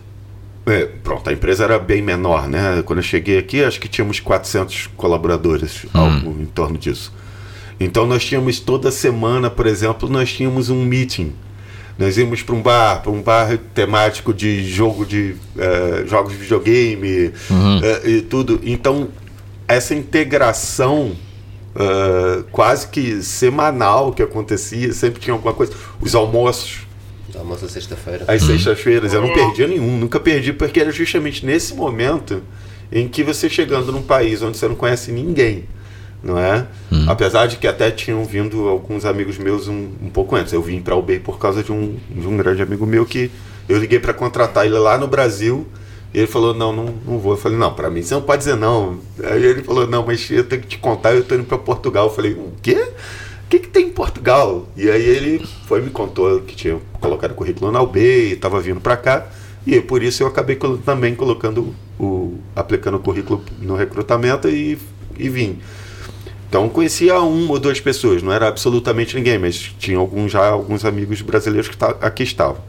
é, 0.66 0.84
pronto, 1.02 1.28
a 1.28 1.32
empresa 1.32 1.64
era 1.64 1.78
bem 1.78 2.00
menor, 2.00 2.48
né? 2.48 2.82
Quando 2.84 3.00
eu 3.00 3.02
cheguei 3.02 3.36
aqui, 3.38 3.62
acho 3.64 3.80
que 3.80 3.88
tínhamos 3.88 4.20
400 4.20 4.88
colaboradores, 4.96 5.86
algo 5.92 6.40
em 6.40 6.46
torno 6.46 6.78
disso. 6.78 7.12
Então 7.80 8.06
nós 8.06 8.24
tínhamos 8.24 8.60
toda 8.60 8.90
semana, 8.92 9.50
por 9.50 9.66
exemplo, 9.66 10.08
nós 10.08 10.32
tínhamos 10.32 10.70
um 10.70 10.84
meeting. 10.84 11.32
Nós 11.98 12.16
íamos 12.16 12.42
para 12.42 12.54
um 12.54 12.62
bar, 12.62 13.02
para 13.02 13.12
um 13.12 13.22
bar 13.22 13.58
temático 13.74 14.32
de 14.32 14.64
jogo 14.64 15.04
de 15.04 15.36
eh, 15.58 16.04
jogos 16.06 16.32
de 16.32 16.38
videogame 16.38 17.32
eh, 17.82 18.08
e 18.08 18.22
tudo. 18.22 18.60
Então 18.64 19.08
essa 19.68 19.94
integração 19.94 21.12
eh, 21.74 22.44
quase 22.50 22.88
que 22.88 23.22
semanal 23.22 24.12
que 24.12 24.22
acontecia, 24.22 24.92
sempre 24.92 25.20
tinha 25.20 25.34
alguma 25.34 25.54
coisa. 25.54 25.72
Os 26.00 26.14
almoços 26.14 26.86
Almoço 27.34 27.68
sexta-feira. 27.68 28.24
às 28.28 28.42
sextas-feiras. 28.42 29.14
Eu 29.14 29.22
não 29.22 29.32
perdia 29.32 29.66
nenhum, 29.66 29.98
nunca 29.98 30.20
perdi, 30.20 30.52
porque 30.52 30.80
era 30.80 30.92
justamente 30.92 31.46
nesse 31.46 31.74
momento 31.74 32.42
em 32.90 33.08
que 33.08 33.22
você 33.22 33.48
chegando 33.48 33.90
num 33.90 34.02
país 34.02 34.42
onde 34.42 34.58
você 34.58 34.68
não 34.68 34.74
conhece 34.74 35.10
ninguém, 35.10 35.64
não 36.22 36.38
é? 36.38 36.66
Apesar 37.08 37.46
de 37.46 37.56
que 37.56 37.66
até 37.66 37.90
tinham 37.90 38.24
vindo 38.24 38.68
alguns 38.68 39.04
amigos 39.04 39.38
meus 39.38 39.66
um, 39.66 39.88
um 40.02 40.10
pouco 40.10 40.36
antes. 40.36 40.52
Eu 40.52 40.62
vim 40.62 40.80
para 40.80 40.94
o 40.94 41.00
UBI 41.00 41.18
por 41.18 41.38
causa 41.38 41.62
de 41.62 41.72
um, 41.72 41.96
de 42.10 42.26
um 42.26 42.36
grande 42.36 42.62
amigo 42.62 42.86
meu 42.86 43.04
que 43.04 43.30
eu 43.68 43.78
liguei 43.78 43.98
para 43.98 44.12
contratar 44.12 44.66
ele 44.66 44.78
lá 44.78 44.96
no 44.96 45.08
Brasil. 45.08 45.66
E 46.14 46.18
ele 46.18 46.26
falou: 46.26 46.54
Não, 46.54 46.72
não, 46.72 46.94
não 47.06 47.18
vou. 47.18 47.32
Eu 47.32 47.38
falei: 47.38 47.58
Não, 47.58 47.74
para 47.74 47.90
mim 47.90 48.02
você 48.02 48.14
não 48.14 48.22
pode 48.22 48.38
dizer 48.40 48.56
não. 48.56 48.98
Aí 49.24 49.44
ele 49.44 49.62
falou: 49.62 49.86
Não, 49.86 50.04
mas 50.06 50.30
eu 50.30 50.44
tenho 50.44 50.62
que 50.62 50.68
te 50.68 50.78
contar, 50.78 51.14
eu 51.14 51.24
tô 51.24 51.34
indo 51.34 51.44
para 51.44 51.58
Portugal. 51.58 52.06
Eu 52.06 52.12
falei: 52.12 52.32
O 52.32 52.52
quê? 52.62 52.88
O 53.44 53.48
que, 53.48 53.58
que 53.58 53.68
tem 53.68 53.86
em 53.88 53.90
Portugal? 53.90 54.66
E 54.76 54.88
aí 54.90 55.04
ele 55.04 55.46
foi 55.66 55.80
e 55.80 55.82
me 55.82 55.90
contou 55.90 56.40
que 56.40 56.56
tinha 56.56 56.78
colocado 57.00 57.32
o 57.32 57.34
currículo 57.34 57.70
na 57.70 57.82
UB 57.82 57.98
e 58.00 58.32
estava 58.32 58.60
vindo 58.60 58.80
para 58.80 58.96
cá. 58.96 59.26
E 59.66 59.80
por 59.80 60.02
isso 60.02 60.22
eu 60.22 60.26
acabei 60.26 60.56
também 60.84 61.14
colocando 61.14 61.74
o. 61.98 62.38
aplicando 62.54 62.96
o 62.96 63.00
currículo 63.00 63.42
no 63.60 63.76
recrutamento 63.76 64.48
e, 64.48 64.78
e 65.18 65.28
vim. 65.28 65.58
Então 66.52 66.68
conhecia 66.68 67.18
uma 67.18 67.52
ou 67.52 67.58
duas 67.58 67.80
pessoas, 67.80 68.22
não 68.22 68.30
era 68.30 68.46
absolutamente 68.46 69.16
ninguém, 69.16 69.38
mas 69.38 69.74
tinha 69.78 69.96
alguns 69.96 70.32
já 70.32 70.48
alguns 70.48 70.84
amigos 70.84 71.22
brasileiros 71.22 71.66
que 71.66 71.76
aqui 71.98 72.24
estavam. 72.24 72.62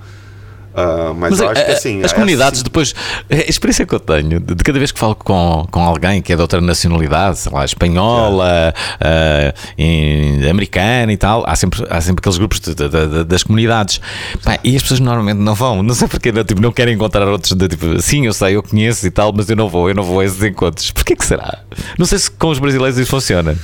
Ah, 0.76 1.14
mas, 1.16 1.32
Mas 1.32 1.40
eu 1.40 1.48
a- 1.48 1.52
acho 1.52 1.66
que 1.66 1.72
a- 1.72 1.74
assim. 1.76 2.04
as 2.04 2.12
é 2.12 2.16
comunidades 2.16 2.60
assim- 2.60 2.64
depois, 2.64 2.96
a 3.30 3.36
experiência 3.50 3.86
que 3.86 3.94
eu 3.94 4.00
tenho, 4.00 4.40
de, 4.40 4.56
de 4.56 4.64
cada 4.64 4.80
vez 4.80 4.92
que 4.92 5.00
falo 5.00 5.16
com, 5.16 5.68
com 5.70 5.82
alguém 5.84 6.22
que 6.22 6.34
é 6.34 6.36
de 6.36 6.42
outra 6.42 6.60
nacionalidade, 6.62 7.40
sei 7.40 7.52
lá, 7.52 7.64
espanhola, 7.64 8.74
ah, 9.00 9.54
em- 9.78 10.50
americana 10.50 11.12
e 11.14 11.18
tal, 11.18 11.44
há 11.48 11.56
sempre, 11.56 11.86
há 11.90 12.02
sempre 12.02 12.20
aqueles 12.22 12.38
grupos 12.38 12.60
de- 12.60 12.74
de- 12.76 13.24
das 13.24 13.44
comunidades. 13.44 14.02
Pá, 14.44 14.58
e 14.64 14.76
as 14.76 14.82
pessoas 14.82 15.00
normalmente 15.00 15.38
não 15.38 15.54
vão, 15.56 15.84
não 15.84 15.94
sei 15.94 16.08
porque, 16.08 16.32
não, 16.32 16.44
tipo, 16.44 16.62
não 16.62 16.72
querem 16.72 16.96
encontrar 16.96 17.28
outros 17.28 17.54
de 17.54 17.68
tipo, 17.68 18.02
sim, 18.02 18.26
eu 18.26 18.34
sei, 18.34 18.56
eu 18.56 18.64
conheço 18.64 19.06
e 19.06 19.12
tal, 19.12 19.32
mas 19.32 19.50
eu 19.50 19.56
não 19.56 19.70
vou, 19.70 19.90
eu 19.90 19.96
não 19.96 20.04
vou 20.04 20.20
a 20.22 20.26
esses 20.26 20.42
encontros. 20.44 20.92
Porquê 20.92 21.16
que 21.16 21.26
será? 21.26 21.60
Não 21.98 22.06
sei 22.06 22.18
se 22.20 22.32
com 22.32 22.50
os 22.50 22.60
brasileiros 22.60 22.98
isso 22.98 23.10
funciona. 23.12 23.56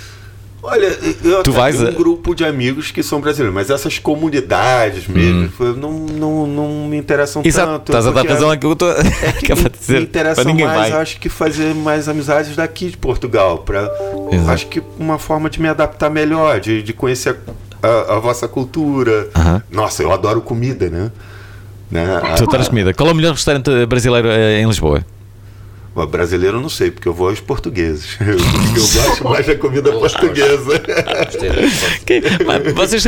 Olha, 0.61 0.87
eu 1.23 1.41
Tu 1.43 1.51
vais 1.53 1.75
tenho 1.77 1.87
a- 1.87 1.91
um 1.91 1.95
grupo 1.95 2.35
de 2.35 2.43
amigos 2.43 2.91
que 2.91 3.01
são 3.01 3.21
brasileiros, 3.21 3.53
mas 3.55 3.69
essas 3.69 3.97
comunidades 3.97 5.07
mesmo 5.07 5.49
foi- 5.49 5.73
não, 5.75 5.91
não, 5.91 6.45
não 6.47 6.87
me 6.89 6.97
interessam 6.97 7.41
Hum. 7.41 7.45
Exato, 7.47 7.71
tanto. 7.71 7.89
estás 7.91 8.05
a 8.07 8.11
dar 8.11 8.25
razão 8.27 8.51
aqui, 8.51 8.65
eu 8.65 8.73
estou 8.73 8.93
que 9.43 9.51
é 9.51 9.55
me 9.55 9.69
dizer, 9.69 10.01
interessa 10.01 10.35
para 10.35 10.43
ninguém 10.43 10.65
mais, 10.65 10.91
vai. 10.91 11.01
acho 11.01 11.19
que 11.19 11.29
fazer 11.29 11.73
mais 11.73 12.09
amizades 12.09 12.55
daqui 12.57 12.89
de 12.89 12.97
Portugal, 12.97 13.63
Exato. 14.31 14.51
acho 14.51 14.67
que 14.67 14.83
uma 14.99 15.17
forma 15.17 15.49
de 15.49 15.61
me 15.61 15.69
adaptar 15.69 16.09
melhor, 16.09 16.59
de, 16.59 16.83
de 16.83 16.91
conhecer 16.93 17.37
a, 17.81 17.87
a- 17.87 18.15
a 18.15 18.19
vossa 18.19 18.47
cultura. 18.47 19.29
Aham. 19.35 19.63
Nossa, 19.71 20.03
eu 20.03 20.11
adoro 20.11 20.41
comida, 20.41 20.89
né? 20.89 21.09
né? 21.89 22.21
Tu 22.37 22.45
traz 22.47 22.67
comida. 22.67 22.93
Qual 22.93 23.07
é 23.07 23.13
o 23.13 23.15
melhor 23.15 23.31
restaurante 23.33 23.85
brasileiro 23.85 24.27
eh, 24.27 24.59
em 24.61 24.67
Lisboa? 24.67 25.05
O 25.95 26.05
brasileiro 26.05 26.57
eu 26.57 26.61
não 26.61 26.69
sei, 26.69 26.91
porque 26.91 27.07
eu 27.07 27.13
vou 27.13 27.29
aos 27.29 27.39
portugueses. 27.39 28.15
Eu, 28.21 28.37
eu 28.37 28.87
gosto 28.87 29.23
mais 29.25 29.45
da 29.47 29.55
comida 29.55 29.91
portuguesa. 29.91 30.81
Gostei 31.25 31.49
da 31.51 31.61
resposta. 31.61 32.05
Que- 32.05 32.21
pá, 32.21 32.59
vocês, 32.73 33.07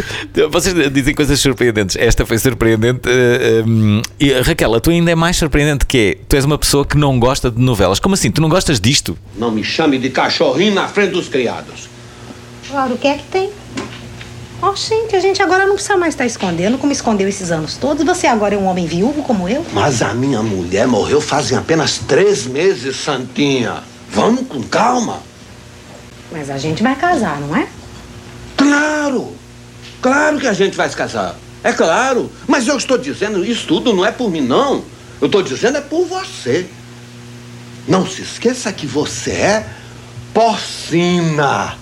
vocês 0.50 0.92
dizem 0.94 1.14
coisas 1.14 1.40
surpreendentes. 1.40 1.96
Esta 1.96 2.26
foi 2.26 2.38
surpreendente. 2.38 3.02
e 4.20 4.34
Raquel, 4.42 4.74
a 4.74 4.80
tua 4.80 4.94
ainda 4.94 5.12
é 5.12 5.16
mais 5.16 5.38
surpreendente 5.38 5.86
que 5.86 6.18
é, 6.20 6.26
tu 6.28 6.36
és 6.36 6.44
uma 6.44 6.58
pessoa 6.58 6.84
que 6.86 6.98
não 6.98 7.20
gosta 7.20 7.50
de 7.52 7.62
novelas. 7.62 8.00
Como 8.00 8.16
assim? 8.16 8.30
Tu 8.32 8.42
não 8.42 8.50
gostas 8.50 8.80
disto? 8.80 9.18
Não 9.38 9.52
me 9.52 9.64
chame 9.64 9.98
de 9.98 10.10
cachorrinho 10.10 10.74
na 10.74 10.88
frente 10.88 11.12
dos 11.12 11.30
criados. 11.30 11.88
Claro, 12.70 12.96
o 12.96 12.98
que 12.98 13.08
é 13.08 13.18
que 13.18 13.24
tem? 13.26 13.50
Ó, 14.62 14.76
gente, 14.76 15.16
a 15.16 15.20
gente 15.20 15.42
agora 15.42 15.66
não 15.66 15.74
precisa 15.74 15.98
mais 15.98 16.14
estar 16.14 16.26
escondendo 16.26 16.78
como 16.78 16.92
escondeu 16.92 17.28
esses 17.28 17.52
anos 17.52 17.78
todos. 17.78 18.06
Você 18.06 18.28
agora 18.28 18.54
é 18.54 18.58
um 18.58 18.66
homem 18.66 18.86
viúvo 18.86 19.24
como 19.24 19.50
eu? 19.50 19.66
Mas 19.74 20.04
a 20.04 20.14
minha 20.14 20.44
mulher 20.44 20.88
morreu 20.88 21.20
fazem 21.20 21.58
apenas 21.58 21.98
três 21.98 22.46
meses, 22.46 22.96
Santinha. 22.98 23.84
Vamos 24.12 24.48
com 24.48 24.62
calma. 24.62 25.20
Mas 26.32 26.50
a 26.50 26.60
gente 26.60 26.84
vai 26.84 26.96
casar, 26.96 27.40
não 27.42 27.56
é? 27.56 27.68
Claro! 28.56 29.36
Claro 30.00 30.40
que 30.40 30.48
a 30.48 30.54
gente 30.54 30.78
vai 30.78 30.88
se 30.88 30.96
casar. 30.96 31.36
É 31.64 31.74
claro. 31.74 32.32
Mas 32.48 32.68
eu 32.68 32.78
estou 32.78 33.00
dizendo 33.00 33.44
isso 33.44 33.66
tudo 33.68 33.94
não 33.94 34.06
é 34.06 34.12
por 34.12 34.30
mim, 34.30 34.42
não. 34.42 34.84
Eu 35.20 35.26
estou 35.26 35.42
dizendo 35.42 35.78
é 35.78 35.82
por 35.82 36.06
você. 36.06 36.68
Não 37.88 38.06
se 38.06 38.22
esqueça 38.22 38.72
que 38.72 38.86
você 38.86 39.32
é 39.32 39.66
Porcina, 40.34 41.76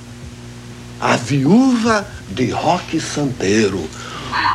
a 1.00 1.15
viúva 1.18 2.08
de 2.30 2.50
Roque 2.52 3.00
Santeiro. 3.00 3.80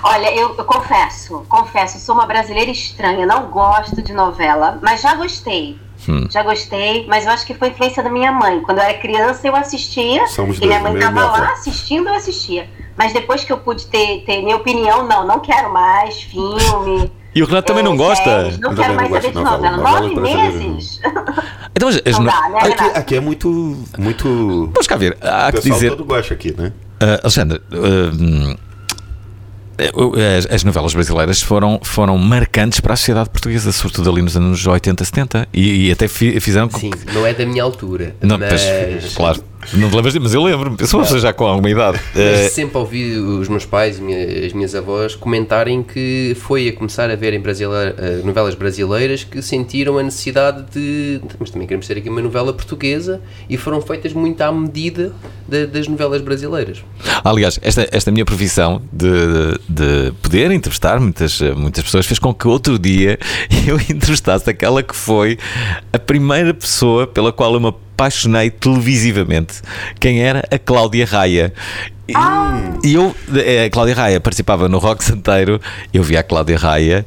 Olha, 0.03 0.33
eu, 0.35 0.55
eu 0.57 0.65
confesso, 0.65 1.45
confesso, 1.49 1.99
sou 1.99 2.15
uma 2.15 2.27
brasileira 2.27 2.71
estranha, 2.71 3.27
não 3.27 3.49
gosto 3.51 4.01
de 4.03 4.13
novela, 4.13 4.79
mas 4.83 5.01
já 5.01 5.15
gostei. 5.15 5.77
Hum. 6.09 6.27
Já 6.31 6.43
gostei, 6.43 7.07
mas 7.09 7.25
eu 7.25 7.33
acho 7.33 7.47
que 7.47 7.55
foi 7.55 7.69
influência 7.69 8.03
da 8.03 8.11
minha 8.11 8.31
mãe. 8.31 8.61
Quando 8.61 8.79
eu 8.79 8.85
era 8.85 8.99
criança, 8.99 9.47
eu 9.49 9.57
assistia. 9.57 10.27
Somos 10.27 10.59
e 10.59 10.67
minha 10.67 10.79
mãe 10.81 10.95
estava 10.95 11.25
lá 11.25 11.53
assistindo, 11.53 12.09
eu 12.09 12.15
assistia. 12.15 12.69
Mas 12.97 13.13
depois 13.13 13.43
que 13.43 13.53
eu 13.53 13.59
pude 13.59 13.87
ter, 13.87 14.23
ter 14.25 14.43
minha 14.43 14.57
opinião, 14.57 15.07
não, 15.09 15.27
não 15.27 15.41
quero 15.41 15.73
mais 15.73 16.23
filme. 16.23 17.11
E 17.35 17.43
o 17.43 17.47
Renato 17.47 17.67
também 17.67 17.83
não 17.83 17.95
eh, 17.95 17.97
gosta. 17.97 18.23
séries, 18.25 18.59
Não 18.61 18.71
Eu 18.71 18.77
quero 18.77 18.95
mais 18.95 19.11
não 19.11 19.17
saber 19.21 19.33
de 19.33 19.43
novela. 19.43 19.71
novela. 19.77 20.01
Nove 20.01 20.21
meses. 20.21 21.01
Então, 21.75 21.89
as, 21.89 21.97
as 22.07 22.13
Não 22.13 22.21
no- 22.21 22.27
dá, 22.31 22.49
né, 22.51 22.59
Aqui, 22.61 22.99
aqui 22.99 23.17
é 23.17 23.21
muito. 23.21 23.49
muito 23.99 24.71
Vamos 24.73 24.87
cá 24.87 24.97
ver. 24.97 25.17
Há 25.21 25.49
o 25.49 25.53
que 25.55 25.69
dizer. 25.71 25.91
todo 25.91 26.05
gosta 26.05 26.33
aqui, 26.35 26.55
né? 26.57 26.73
Ah, 27.07 27.21
Alexandre, 27.23 27.61
hum, 27.73 28.55
as, 30.38 30.47
as 30.51 30.64
novelas 30.64 30.95
brasileiras 30.95 31.43
foram, 31.43 31.81
foram 31.83 32.17
marcantes 32.17 32.81
para 32.81 32.95
a 32.95 32.97
sociedade 32.97 33.29
portuguesa, 33.29 33.73
sobretudo 33.73 34.09
ali 34.11 34.23
nos 34.23 34.37
anos 34.37 34.64
80, 34.67 35.05
70. 35.05 35.49
E, 35.53 35.88
e 35.88 35.93
até 35.93 36.07
fi- 36.07 36.38
fizeram 36.40 36.71
Sim, 36.71 36.90
não 37.12 37.27
é 37.27 37.35
da 37.35 37.45
minha 37.45 37.62
altura. 37.62 38.14
Não, 38.23 38.38
mas, 38.38 38.62
pois, 38.62 39.14
claro, 39.14 39.45
não 39.72 39.88
te 39.90 39.96
lembras 39.96 40.12
de, 40.12 40.20
mas 40.20 40.35
eu 40.35 40.42
lembro-me, 40.42 40.77
eu 40.79 40.87
sou 40.87 41.00
uma 41.00 41.05
pessoa 41.05 41.20
já 41.20 41.33
com 41.33 41.44
alguma 41.46 41.70
idade. 41.70 41.98
mas 42.14 42.40
Ah, 42.46 42.48
sempre 42.50 42.77
ouvi 42.79 43.16
os 43.16 43.48
meus 43.48 43.64
pais 43.64 43.98
e 44.00 44.46
as 44.46 44.53
minhas 44.53 44.74
avós 44.74 45.14
comentarem 45.14 45.83
que 45.83 46.37
foi 46.40 46.68
a 46.68 46.72
começar 46.72 47.11
a 47.11 47.16
ver 47.16 47.33
em 47.35 47.40
brasileira, 47.40 47.94
eh, 47.98 48.20
novelas 48.24 48.55
brasileiras 48.55 49.24
que 49.24 49.40
sentiram 49.42 49.98
a 49.98 50.03
necessidade 50.03 50.64
de. 50.72 51.20
Mas 51.38 51.50
também 51.50 51.66
queremos 51.66 51.87
ter 51.87 51.98
aqui 51.98 52.09
uma 52.09 52.20
novela 52.22 52.53
portuguesa 52.53 53.20
e 53.48 53.57
foram 53.57 53.81
feitas 53.81 54.12
muito 54.12 54.40
à 54.42 54.53
medida 54.53 55.12
da- 55.48 55.66
das 55.66 55.88
novelas 55.88 56.20
brasileiras. 56.22 56.83
Aliás, 57.24 57.59
esta, 57.62 57.88
esta 57.90 58.11
minha 58.11 58.24
profissão 58.24 58.83
de, 58.92 59.09
de 59.68 60.12
poder 60.22 60.50
entrevistar 60.50 61.00
muitas, 61.00 61.40
muitas 61.57 61.85
pessoas 61.85 62.07
fez 62.07 62.18
com 62.18 62.33
que 62.35 62.46
outro 62.48 62.79
dia 62.79 63.18
eu 63.66 63.77
entrevistasse 63.77 64.48
aquela 64.48 64.83
que 64.83 64.94
foi 64.94 65.38
a 65.92 65.98
primeira 65.98 66.53
pessoa 66.55 67.07
pela 67.07 67.33
qual 67.33 67.55
eu 67.55 67.61
me 67.61 67.66
apaixonei 67.94 68.50
televisivamente. 68.50 69.54
Quem 70.00 70.20
era? 70.22 70.42
A 70.50 70.59
Cláudia 70.59 71.07
Raia. 71.07 71.52
E, 72.07 72.12
e 72.88 72.94
eu, 72.94 73.14
eh, 73.35 73.64
a 73.64 73.70
Cláudia 73.70 73.94
Raia 73.94 74.20
participava 74.20 74.68
no 74.68 74.78
Rock 74.78 75.02
Santeiro, 75.02 75.59
eu 75.92 76.02
via 76.02 76.20
a 76.20 76.22
Cláudia 76.22 76.59
Raia 76.59 77.07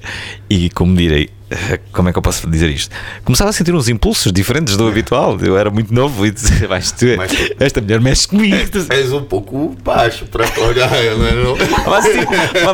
e, 0.50 0.72
como 0.72 0.96
direi, 0.96 1.30
como 1.94 2.10
é 2.10 2.12
que 2.12 2.18
eu 2.18 2.22
posso 2.22 2.50
dizer 2.50 2.70
isto? 2.72 2.96
Começava 3.24 3.52
a 3.52 3.54
sentir 3.54 3.76
uns 3.76 3.88
impulsos 3.90 4.32
diferentes 4.32 4.76
do 4.76 4.88
habitual. 4.88 5.38
Eu 5.40 5.56
era 5.58 5.70
muito 5.70 5.94
novo 5.94 6.26
e 6.26 6.32
dizia, 6.32 6.68
"Vais 6.68 6.92
tu- 6.92 7.06
Mas- 7.16 7.32
esta 7.60 7.80
mulher 7.80 8.02
mexe 8.02 8.28
comigo. 8.28 8.56
És 8.90 9.12
um 9.14 9.24
pouco 9.24 9.76
baixo 9.84 10.26
para 10.26 10.48
Cláudia 10.48 10.88
Raia, 10.88 11.16
não 11.16 11.28
é? 11.28 11.32
Não? 11.34 11.56
Mas, 11.86 12.06
assim, 12.06 12.20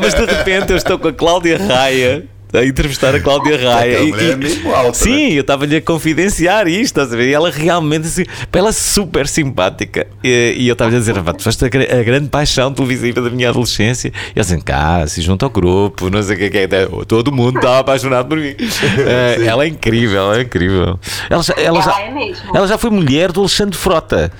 mas 0.01 0.13
de 0.13 0.25
repente 0.25 0.71
eu 0.71 0.77
estou 0.77 0.97
com 0.97 1.09
a 1.09 1.13
Cláudia 1.13 1.57
Raia 1.57 2.25
a 2.53 2.63
entrevistar 2.65 3.15
a 3.15 3.19
Cláudia 3.19 3.57
Raia. 3.57 3.99
Mulher 4.03 4.31
é 4.31 4.35
mesmo 4.35 4.73
alta, 4.73 4.93
sim, 4.93 5.33
eu 5.33 5.41
estava-lhe 5.41 5.75
a 5.75 5.81
confidenciar 5.81 6.67
isto, 6.67 6.83
estás 6.83 7.11
a 7.11 7.15
ver? 7.15 7.29
E 7.29 7.33
ela 7.33 7.49
realmente, 7.49 8.07
assim, 8.07 8.23
ela 8.51 8.69
é 8.69 8.71
super 8.71 9.27
simpática. 9.27 10.05
E, 10.23 10.55
e 10.57 10.67
eu 10.67 10.73
estava-lhe 10.73 10.97
a 10.97 10.99
dizer, 10.99 11.19
"Pá, 11.21 11.33
tu 11.33 11.43
foste 11.43 11.63
a, 11.65 11.67
a 11.67 12.03
grande 12.03 12.29
paixão 12.29 12.71
televisiva 12.73 13.21
da 13.21 13.29
minha 13.29 13.49
adolescência. 13.49 14.09
E 14.35 14.39
ela 14.39 14.41
assim, 14.41 14.59
cá, 14.59 15.05
se 15.07 15.21
junta 15.21 15.45
ao 15.45 15.49
grupo, 15.49 16.09
não 16.09 16.21
sei 16.21 16.35
o 16.35 16.39
que 16.39 16.43
é 16.45 16.49
que 16.49 16.57
é. 16.57 16.63
até 16.65 16.85
Todo 17.07 17.31
mundo 17.31 17.57
estava 17.57 17.79
apaixonado 17.79 18.27
por 18.27 18.37
mim. 18.37 18.53
Eh, 19.05 19.45
ela 19.45 19.63
é 19.65 19.67
incrível, 19.67 20.19
ela 20.21 20.37
é 20.37 20.41
incrível. 20.41 20.99
Ela 21.29 21.41
já, 21.43 21.53
ela, 21.57 21.79
Ela 21.79 21.81
já, 21.81 22.01
é 22.01 22.11
mesmo. 22.11 22.55
ela 22.55 22.67
já 22.67 22.77
foi 22.77 22.89
mulher 22.89 23.31
do 23.31 23.39
Alexandre 23.41 23.77
Frota. 23.77 24.31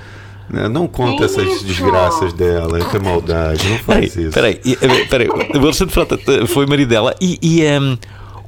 Não, 0.49 0.69
não 0.69 0.87
conta 0.87 1.25
essas 1.25 1.47
Isso. 1.47 1.65
desgraças 1.65 2.33
dela, 2.33 2.77
é 2.79 2.83
ter 2.83 3.01
maldade, 3.01 3.67
não 3.69 3.77
Peraí, 3.79 4.09
faz 4.09 4.15
isso. 4.15 4.31
peraí, 4.31 4.59
eh, 4.65 5.05
peraí. 5.09 5.27
O 5.29 5.59
Alexandre 5.59 5.93
Frota 5.93 6.19
eh, 6.27 6.45
foi 6.45 6.65
marido 6.65 6.89
dela 6.89 7.15
e, 7.19 7.39
e, 7.41 7.61
ehm, 7.63 7.95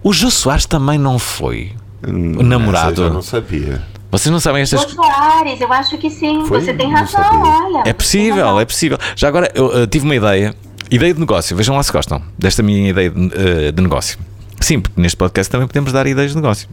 o 0.03 0.13
Jô 0.13 0.29
Soares 0.29 0.65
também 0.65 0.97
não 0.99 1.17
foi. 1.17 1.71
Hum, 2.07 2.43
namorado. 2.43 2.91
essa 2.93 3.01
eu 3.01 3.13
não 3.13 3.21
sabia. 3.21 3.81
Vocês 4.11 4.31
não 4.31 4.39
sabem 4.39 4.61
estas 4.61 4.81
Jô 4.81 4.89
Soares, 4.89 5.59
eu 5.59 5.71
acho 5.73 5.97
que 5.97 6.09
sim. 6.09 6.45
Foi? 6.45 6.61
Você 6.61 6.73
tem 6.73 6.91
razão, 6.91 7.41
olha. 7.41 7.83
É 7.89 7.93
possível, 7.93 8.45
razão. 8.45 8.59
é 8.59 8.65
possível. 8.65 8.97
Já 9.15 9.27
agora, 9.27 9.51
eu 9.55 9.83
eh, 9.83 9.87
tive 9.87 10.05
uma 10.05 10.15
ideia. 10.15 10.53
Ideia 10.91 11.13
de 11.13 11.19
negócio. 11.19 11.55
Vejam 11.57 11.75
lá 11.75 11.81
se 11.81 11.91
gostam 11.91 12.21
desta 12.37 12.61
minha 12.61 12.89
ideia 12.89 13.09
de, 13.09 13.31
eh, 13.33 13.71
de 13.71 13.81
negócio. 13.81 14.19
Sim, 14.61 14.79
porque 14.79 15.01
neste 15.01 15.17
podcast 15.17 15.51
também 15.51 15.67
podemos 15.67 15.91
dar 15.91 16.05
ideias 16.07 16.31
de 16.31 16.35
negócio. 16.37 16.69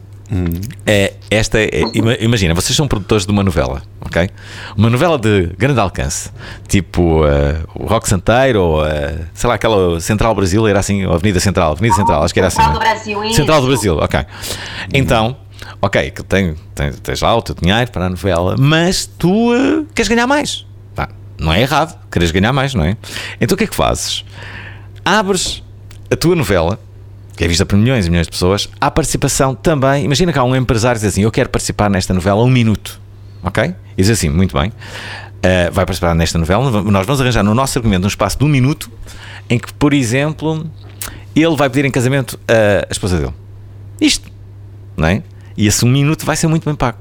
É, 0.87 1.13
esta 1.31 1.59
é, 1.61 1.83
ima- 1.93 2.17
imagina, 2.19 2.55
vocês 2.55 2.75
são 2.75 2.89
produtores 2.89 3.27
de 3.27 3.33
uma 3.33 3.43
novela, 3.43 3.83
ok? 4.01 4.31
Uma 4.77 4.89
novela 4.89 5.19
de 5.19 5.51
grande 5.59 5.79
alcance, 5.79 6.31
tipo 6.67 7.27
eh, 7.27 7.61
o 7.75 7.85
Rock 7.87 8.09
Santeiro 8.09 8.63
ou 8.63 8.87
eh, 8.87 9.27
sei 9.35 9.49
lá, 9.49 9.55
aquela 9.57 10.01
Central 10.01 10.35
Brasil, 10.35 10.67
era 10.67 10.79
assim, 10.81 11.05
ou 11.05 11.13
Avenida 11.15 11.39
Central, 11.39 11.73
Avenida 11.73 11.95
Central, 11.97 12.23
acho 12.23 12.33
que 12.33 12.41
era 12.41 12.47
assim. 12.49 12.57
Central 12.57 12.73
né? 12.73 12.79
do 12.79 12.91
Brasil, 12.95 13.25
isso. 13.25 13.37
Central 13.37 13.61
do 13.61 13.67
Brasil, 13.67 13.97
ok. 13.99 14.21
Então, 14.95 15.37
ok, 15.83 16.11
que 16.11 16.23
tem, 16.25 16.55
tem, 16.75 16.93
tens 16.93 17.21
lá 17.21 17.37
o 17.37 17.43
teu 17.43 17.55
dinheiro 17.55 17.91
para 17.91 18.07
a 18.07 18.09
novela, 18.09 18.57
mas 18.59 19.05
tu 19.05 19.53
eh, 19.55 19.85
queres 19.95 20.09
ganhar 20.09 20.27
mais. 20.27 20.65
Pá, 20.95 21.11
não 21.39 21.53
é 21.53 21.61
errado, 21.61 21.99
queres 22.11 22.31
ganhar 22.31 22.55
mais, 22.55 22.73
não 22.75 22.85
é? 22.85 22.97
Então 23.39 23.55
o 23.55 23.59
que 23.59 23.65
é 23.65 23.67
que 23.67 23.75
fazes? 23.77 24.25
Abres 25.05 25.63
a 26.11 26.17
tua 26.17 26.35
novela, 26.35 26.79
que 27.43 27.47
é 27.47 27.49
vista 27.49 27.67
por 27.67 27.77
milhões 27.77 28.07
e 28.07 28.11
milhões 28.11 28.29
de 28.29 28.31
pessoas, 28.31 28.69
há 28.81 28.89
participação 28.89 29.53
também. 29.53 30.05
Imagina 30.05 30.33
que 30.33 30.39
há 30.39 30.45
um 30.45 30.55
empresário 30.55 31.01
que 31.01 31.05
diz 31.05 31.13
assim: 31.13 31.23
Eu 31.25 31.31
quero 31.33 31.51
participar 31.51 31.91
nesta 31.91 32.15
novela 32.15 32.41
um 32.41 32.49
minuto, 32.49 33.01
ok? 33.43 33.75
E 33.97 34.03
diz 34.03 34.11
assim: 34.11 34.29
Muito 34.29 34.57
bem, 34.57 34.73
eh, 35.43 35.69
vai 35.71 35.85
participar 35.85 36.15
nesta 36.15 36.39
novela. 36.39 36.71
Nós 36.83 37.05
vamos 37.05 37.21
arranjar 37.21 37.43
no 37.43 37.53
nosso 37.53 37.77
argumento 37.77 38.05
um 38.05 38.07
espaço 38.07 38.39
de 38.39 38.45
um 38.45 38.49
minuto 38.49 38.89
em 39.51 39.59
que, 39.59 39.75
por 39.75 39.93
exemplo, 39.93 40.71
ele 41.35 41.57
vai 41.57 41.69
pedir 41.69 41.85
em 41.85 41.91
casamento 41.91 42.39
a 42.47 42.93
esposa 42.93 43.19
dele. 43.19 43.35
Isto, 44.01 44.31
não 44.97 45.09
é? 45.09 45.25
E 45.57 45.67
esse 45.67 45.85
um 45.85 45.89
minuto 45.89 46.25
vai 46.25 46.37
ser 46.37 46.47
muito 46.47 46.65
bem 46.65 46.77
pago. 46.77 46.99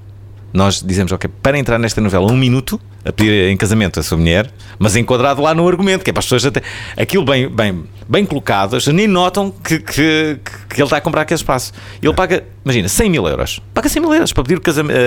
Nós 0.52 0.82
dizemos, 0.82 1.12
ok, 1.12 1.30
para 1.44 1.56
entrar 1.60 1.78
nesta 1.78 2.02
novela, 2.02 2.32
um 2.32 2.36
minuto, 2.36 2.82
a 3.04 3.12
pedir 3.12 3.50
em 3.50 3.58
casamento 3.58 4.00
a 4.00 4.04
sua 4.04 4.18
mulher, 4.18 4.52
mas 4.78 4.96
enquadrado 4.96 5.42
lá 5.42 5.54
no 5.54 5.68
argumento, 5.68 6.04
que 6.04 6.10
é 6.10 6.14
para 6.14 6.20
as 6.20 6.26
pessoas 6.26 6.46
até. 6.46 6.62
Aquilo 6.96 7.26
bem, 7.26 7.50
bem, 7.50 7.84
bem 8.08 8.26
colocado, 8.26 8.76
as 8.76 8.86
nem 8.88 9.08
notam 9.08 9.52
que, 9.52 9.80
que, 9.80 10.40
que 10.70 10.76
ele 10.76 10.84
está 10.84 10.98
a 10.98 11.02
comprar 11.02 11.22
aquele 11.22 11.40
espaço. 11.40 11.74
Ele 12.02 12.14
paga, 12.14 12.44
imagina, 12.64 12.88
100 12.88 13.10
mil 13.10 13.28
euros. 13.28 13.60
Paga 13.74 13.90
100 13.90 14.02
mil 14.02 14.14
euros 14.14 14.34
para 14.34 14.44
pedir 14.44 14.58
o 14.58 14.62
casamento. 14.62 15.00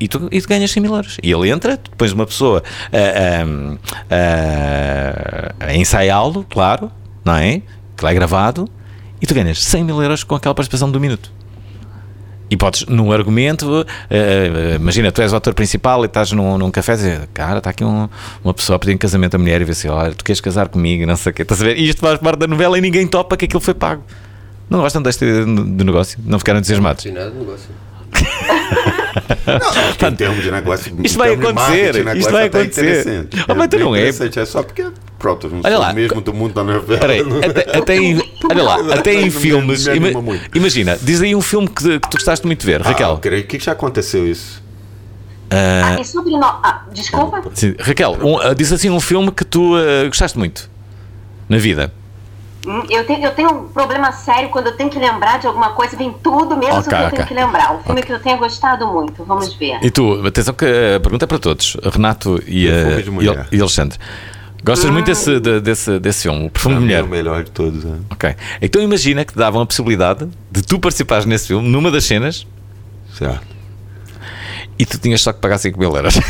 e, 0.00 0.08
tu, 0.08 0.28
e 0.30 0.40
tu 0.40 0.48
ganhas 0.48 0.70
100 0.70 0.82
mil 0.82 0.94
euros. 0.94 1.18
E 1.22 1.30
ele 1.30 1.50
entra, 1.50 1.78
pões 1.96 2.12
uma 2.12 2.26
pessoa 2.26 2.62
a, 2.92 4.16
a, 5.60 5.66
a 5.68 5.74
ensaiá-lo, 5.74 6.46
claro, 6.48 6.90
não 7.24 7.36
é? 7.36 7.62
Que 7.96 8.04
lá 8.04 8.10
é 8.10 8.14
gravado, 8.14 8.68
e 9.20 9.26
tu 9.26 9.34
ganhas 9.34 9.62
100 9.62 9.84
mil 9.84 10.02
euros 10.02 10.24
com 10.24 10.34
aquela 10.34 10.54
participação 10.54 10.90
do 10.90 11.00
minuto. 11.00 11.32
E 12.54 12.56
podes, 12.56 12.86
num 12.86 13.10
argumento, 13.10 13.66
uh, 13.66 13.80
uh, 13.80 14.76
imagina, 14.76 15.10
tu 15.10 15.20
és 15.20 15.32
o 15.32 15.36
ator 15.36 15.52
principal 15.54 16.04
e 16.04 16.06
estás 16.06 16.30
num, 16.30 16.56
num 16.56 16.70
café 16.70 16.92
e 16.92 16.96
dizes, 16.96 17.20
cara, 17.34 17.58
está 17.58 17.70
aqui 17.70 17.82
um, 17.84 18.08
uma 18.44 18.54
pessoa 18.54 18.76
a 18.76 18.78
pedir 18.78 18.92
em 18.92 18.96
casamento 18.96 19.34
a 19.34 19.38
mulher 19.38 19.60
e 19.60 19.64
vê 19.64 19.72
assim, 19.72 19.88
olha, 19.88 20.14
tu 20.14 20.24
queres 20.24 20.40
casar 20.40 20.68
comigo, 20.68 21.04
não 21.04 21.16
sei 21.16 21.32
o 21.32 21.34
quê, 21.34 21.42
estás 21.42 21.60
a 21.60 21.64
ver? 21.64 21.76
E 21.76 21.88
isto 21.88 22.00
faz 22.00 22.20
parte 22.20 22.38
da 22.38 22.46
novela 22.46 22.78
e 22.78 22.80
ninguém 22.80 23.08
topa 23.08 23.36
que 23.36 23.46
aquilo 23.46 23.60
foi 23.60 23.74
pago. 23.74 24.04
Não 24.70 24.82
gostam 24.82 25.02
deste 25.02 25.24
de 25.26 25.84
negócio? 25.84 26.16
Não 26.24 26.38
ficaram 26.38 26.60
entusiasmados? 26.60 27.04
Não 27.06 27.12
nada 27.12 27.30
de 27.32 27.38
negócio. 27.38 27.70
Não, 30.00 30.08
em 30.08 30.14
termos 30.14 30.42
de 30.42 30.50
negócio. 30.50 30.96
Isto 31.02 31.18
vai 31.18 31.34
acontecer. 31.34 32.16
Isto 32.16 32.32
vai 32.32 32.46
acontecer. 32.46 33.28
Oh, 33.48 33.54
mas 33.54 33.68
tu 33.68 33.78
não 33.78 33.94
é. 33.94 34.08
É 34.08 34.44
só 34.44 34.62
porque 34.62 34.84
pronto, 35.18 35.48
não 35.48 35.60
olha 35.64 35.70
sou 35.76 35.80
lá, 35.80 35.92
mesmo 35.92 36.20
do 36.20 36.34
mundo 36.34 36.52
da 36.52 36.62
novela. 36.64 37.00
Peraí, 37.00 37.20
até, 37.20 37.78
até 37.78 37.96
em, 37.96 38.22
olha 38.50 38.62
lá, 38.62 38.94
até 38.94 39.14
em 39.14 39.30
filmes. 39.30 39.86
me 39.86 40.12
muito. 40.12 40.56
imagina, 40.56 40.98
diz 41.00 41.22
aí 41.22 41.34
um 41.34 41.40
filme 41.40 41.68
que, 41.68 41.98
que 41.98 42.10
tu 42.10 42.16
gostaste 42.16 42.46
muito 42.46 42.60
de 42.60 42.66
ver, 42.66 42.82
Ah, 42.82 42.90
Raquel. 42.90 43.10
eu 43.10 43.18
creio 43.18 43.46
que 43.46 43.58
já 43.58 43.72
aconteceu 43.72 44.26
isso. 44.26 44.62
Ah, 45.50 45.98
e 46.00 46.04
sobre 46.04 46.32
no... 46.32 46.44
ah, 46.44 46.84
desculpa? 46.92 47.42
Sim, 47.54 47.74
Raquel, 47.78 48.18
um, 48.22 48.38
ah, 48.38 48.54
diz 48.54 48.72
assim 48.72 48.90
um 48.90 49.00
filme 49.00 49.30
que 49.30 49.44
tu 49.44 49.74
ah, 49.76 50.06
gostaste 50.08 50.36
muito 50.36 50.68
na 51.48 51.58
vida. 51.58 51.92
Hum, 52.66 52.82
Eu 52.88 53.04
tenho, 53.06 53.24
eu 53.24 53.30
tenho 53.34 53.50
um 53.50 53.68
problema 53.68 54.10
sério 54.12 54.48
quando 54.50 54.68
eu 54.68 54.76
tenho 54.76 54.88
que 54.90 54.98
lembrar 54.98 55.38
de 55.38 55.46
alguma 55.46 55.70
coisa, 55.70 55.96
vem 55.96 56.12
tudo 56.22 56.56
mesmo 56.56 56.78
Ok, 56.80 56.88
que 56.88 56.94
eu 56.94 56.98
ok. 57.06 57.10
tenho 57.10 57.28
que 57.28 57.34
lembrar. 57.34 57.74
Um 57.74 57.82
filme 57.82 58.02
que 58.02 58.12
eu 58.12 58.20
tenho 58.20 58.38
gostado 58.38 58.86
muito, 58.86 59.22
vamos 59.24 59.52
ver. 59.54 59.78
E 59.82 59.90
tu, 59.90 60.26
atenção 60.26 60.54
que 60.54 60.64
a 60.64 61.00
pergunta 61.00 61.24
é 61.24 61.28
para 61.28 61.38
todos, 61.38 61.76
Renato 61.92 62.42
e, 62.46 62.68
de 63.02 63.10
mulher. 63.10 63.46
e, 63.52 63.56
e 63.56 63.60
Alexandre. 63.60 63.98
Gostas 64.64 64.88
muito 64.90 65.04
desse, 65.06 65.38
de- 65.40 65.60
desse, 65.60 65.98
desse 65.98 66.22
filme, 66.22 66.46
o 66.46 66.50
Perfume 66.50 66.76
de 66.76 66.80
mim 66.80 66.92
é 66.92 67.02
Mulher? 67.02 67.04
o 67.04 67.08
melhor 67.08 67.44
de 67.44 67.50
todos. 67.50 67.84
É. 67.84 67.88
Ok. 68.10 68.34
Então 68.62 68.80
imagina 68.80 69.22
que 69.22 69.32
te 69.34 69.38
davam 69.38 69.60
a 69.60 69.66
possibilidade 69.66 70.26
de 70.50 70.62
tu 70.62 70.78
participares 70.78 71.26
nesse 71.26 71.48
filme, 71.48 71.68
numa 71.68 71.90
das 71.90 72.04
cenas, 72.04 72.46
Certo. 73.12 73.53
E 74.78 74.86
tu 74.86 74.98
tinhas 74.98 75.20
só 75.22 75.32
que 75.32 75.40
pagar 75.40 75.58
5 75.58 75.78
mil 75.78 75.94
euros. 75.94 76.14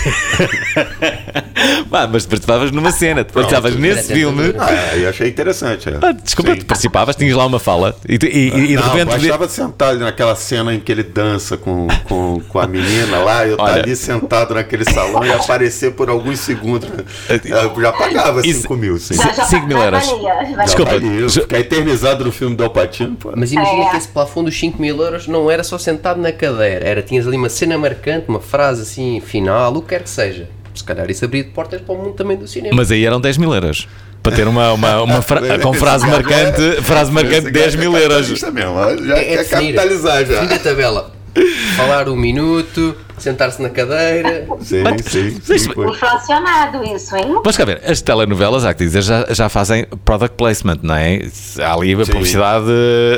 Pá, 1.90 2.07
mas 2.11 2.24
tu 2.24 2.28
participavas 2.30 2.70
numa 2.70 2.90
cena, 2.90 3.24
tu 3.24 3.33
participavas 3.33 3.76
nesse 3.76 4.12
filme. 4.12 4.54
Ah, 4.59 4.96
eu 4.96 5.09
achei 5.09 5.28
interessante. 5.28 5.88
É. 5.88 5.98
Ah, 6.02 6.12
desculpa, 6.12 6.52
Sim. 6.52 6.59
tu 6.59 6.66
participavas, 6.66 7.16
tinhas 7.16 7.37
lá 7.37 7.46
uma 7.46 7.59
fala 7.59 7.96
e, 8.09 8.18
tu- 8.18 8.26
e- 8.26 8.28
e- 8.28 8.48
e 8.48 8.66
de 8.68 8.74
Não, 8.76 8.83
repente. 8.83 9.12
eu 9.12 9.18
estava 9.22 9.48
sentado 9.48 9.98
naquela 9.98 10.35
cena 10.37 10.74
em 10.74 10.80
que 10.80 10.90
ele 10.92 11.02
dança 11.02 11.57
com, 11.57 11.87
com, 12.04 12.40
com 12.48 12.59
a 12.59 12.66
menina 12.66 13.18
lá, 13.18 13.46
eu 13.46 13.57
tá 13.57 13.64
ali 13.74 13.96
sentado 13.96 14.54
naquele 14.54 14.85
salão 14.85 15.24
e 15.24 15.30
aparecer 15.33 15.92
por 15.92 16.09
alguns 16.11 16.40
segundos. 16.40 16.88
Eu 17.28 17.80
já 17.83 17.92
pagava 17.92 18.40
Isso- 18.46 18.62
5 18.62 18.76
mil, 18.76 18.98
sim. 18.98 19.14
Já, 19.14 19.33
já, 19.33 19.44
5 19.44 19.66
mil 19.66 19.78
euros. 19.78 20.07
valia, 20.07 20.35
valia. 20.35 20.57
Desculpa. 20.64 20.92
Já- 21.28 21.40
Ficar 21.42 21.61
eternizado 21.61 22.24
no 22.24 22.33
filme 22.33 22.57
do 22.57 22.64
Alpatino. 22.64 23.16
Mas 23.37 23.52
imagina 23.52 23.85
É. 23.87 23.90
que 23.90 23.96
esse 23.96 24.09
plafond 24.09 24.46
dos 24.46 24.59
5 24.59 24.80
mil 24.80 25.00
euros 25.00 25.26
não 25.26 25.50
era 25.50 25.62
só 25.62 25.78
sentado 25.78 26.20
na 26.20 26.33
cadeira, 26.33 26.85
era 26.87 27.02
tinhas 27.02 27.26
ali 27.26 27.37
uma 27.37 27.48
cena 27.48 27.76
marcante, 27.78 28.26
uma 28.35 28.40
frase 28.40 28.83
assim 28.83 29.20
final, 29.20 29.73
o 29.75 29.83
que 29.83 29.88
quer 29.88 30.03
que 30.03 30.11
seja. 30.11 30.49
Se 30.75 30.83
calhar 30.83 31.09
isso 31.11 31.25
abria 31.25 31.44
portas 31.44 31.81
para 31.81 31.94
o 31.94 31.99
mundo 31.99 32.14
também 32.14 32.37
do 32.37 32.49
cinema. 32.49 32.75
Mas 32.77 32.90
aí 32.90 33.05
eram 33.07 33.20
10 33.20 33.38
mil 33.38 33.55
euros. 33.55 33.87
Para 34.23 34.35
ter 34.35 34.49
uma, 34.49 34.73
uma, 34.73 35.03
uma 35.03 35.23
fra- 35.23 35.40
com 35.61 35.73
frase 35.75 36.07
marcante, 36.07 36.83
frase 36.83 37.12
marcante 37.12 37.51
10 37.51 37.75
mil 37.77 37.97
euros. 37.97 38.42
Ó, 38.42 38.97
já 38.97 39.16
É 39.18 39.37
definir. 39.37 39.75
capitalizar 39.75 40.25
já. 40.25 40.40
Definir 40.40 40.55
a 40.55 40.59
tabela. 40.59 41.13
Falar 41.77 42.09
um 42.09 42.14
minuto, 42.16 42.94
sentar-se 43.18 43.61
na 43.61 43.68
cadeira. 43.68 44.47
Sim, 44.61 44.85
sim, 45.42 45.59
sim, 45.59 45.70
pô. 45.73 45.85
Inflacionado 45.90 46.85
isso, 46.85 47.16
hein? 47.16 47.40
Mas 47.44 47.57
cá 47.57 47.64
ver, 47.64 47.81
as 47.85 48.01
telenovelas, 48.01 48.64
há 48.64 48.73
que 48.73 48.85
dizer, 48.85 49.03
já, 49.03 49.27
já 49.31 49.49
fazem 49.49 49.85
product 50.05 50.37
placement, 50.37 50.79
não 50.83 50.94
é? 50.94 51.20
Há 51.61 51.75
ali 51.75 51.92
a 51.94 52.05
Sim. 52.05 52.12
publicidade 52.12 52.66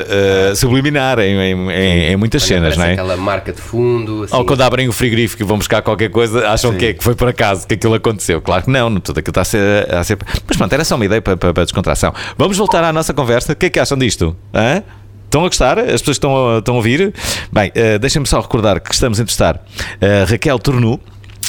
eh, 0.09 0.53
subliminar 0.55 1.19
em, 1.19 1.37
em, 1.39 1.71
em- 1.71 2.13
em 2.13 2.17
muitas 2.17 2.43
cenas, 2.43 2.75
Parece 2.75 2.79
não 2.79 2.87
é? 2.87 2.93
Aquela 2.93 3.17
marca 3.17 3.53
de 3.53 3.61
fundo. 3.61 4.23
Assim, 4.25 4.35
Ou 4.35 4.45
quando 4.47 4.63
abrem 4.63 4.89
o 4.89 4.93
frigorífico 4.93 5.43
e 5.43 5.47
vão 5.47 5.59
buscar 5.59 5.83
qualquer 5.83 6.09
coisa, 6.11 6.49
acham 6.49 6.73
Sim. 6.73 6.79
que, 6.79 6.87
é, 6.87 6.95
que 6.95 7.05
foi 7.05 7.15
por 7.15 7.29
acaso 7.29 7.67
que 7.67 7.75
aquilo 7.75 7.95
aconteceu. 7.95 8.41
Claro 8.41 8.65
que 8.65 8.71
não, 8.71 8.99
tudo 8.99 9.19
aquilo 9.19 9.31
está 9.33 9.43
a 9.43 9.45
ser. 9.45 9.95
a 9.95 10.03
ser- 10.05 10.19
Mas 10.49 10.57
pronto, 10.57 10.73
era 10.73 10.85
só 10.85 10.95
uma 10.95 11.05
ideia 11.05 11.21
para, 11.21 11.37
para, 11.37 11.53
para 11.53 11.65
descontração. 11.65 12.15
Vamos 12.39 12.57
voltar 12.57 12.83
à 12.83 12.93
nossa 12.93 13.13
conversa. 13.13 13.53
O 13.53 13.57
que 13.57 13.67
é 13.67 13.71
que 13.71 13.79
acham 13.79 13.99
disto? 13.99 14.35
Hã? 14.55 14.83
Estão 15.27 15.45
a 15.45 15.49
gostar? 15.49 15.79
As 15.79 16.01
pessoas 16.01 16.17
estão 16.17 16.57
a, 16.57 16.59
estão 16.59 16.75
a 16.75 16.77
ouvir? 16.79 17.13
Bem, 17.53 17.71
eh, 17.75 17.99
deixem-me 17.99 18.27
só 18.27 18.41
recordar 18.41 18.81
que 18.81 18.95
estamos 18.95 19.19
a 19.19 19.23
entrevistar 19.23 19.61
a 20.01 20.25
Raquel 20.31 20.59
Tornu, 20.59 20.99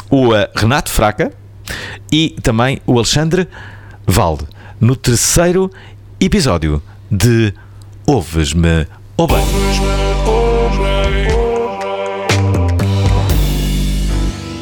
o 0.09 0.35
eh, 0.35 0.49
Renato 0.55 0.91
Fraca 0.91 1.31
e 2.11 2.35
também 2.41 2.81
o 2.85 2.97
Alexandre 2.97 3.47
Valde 4.05 4.45
no 4.79 4.95
terceiro 4.95 5.71
episódio 6.19 6.81
de 7.09 7.53
Ouves-me 8.05 8.87
ou 9.15 9.27
bem. 9.27 9.45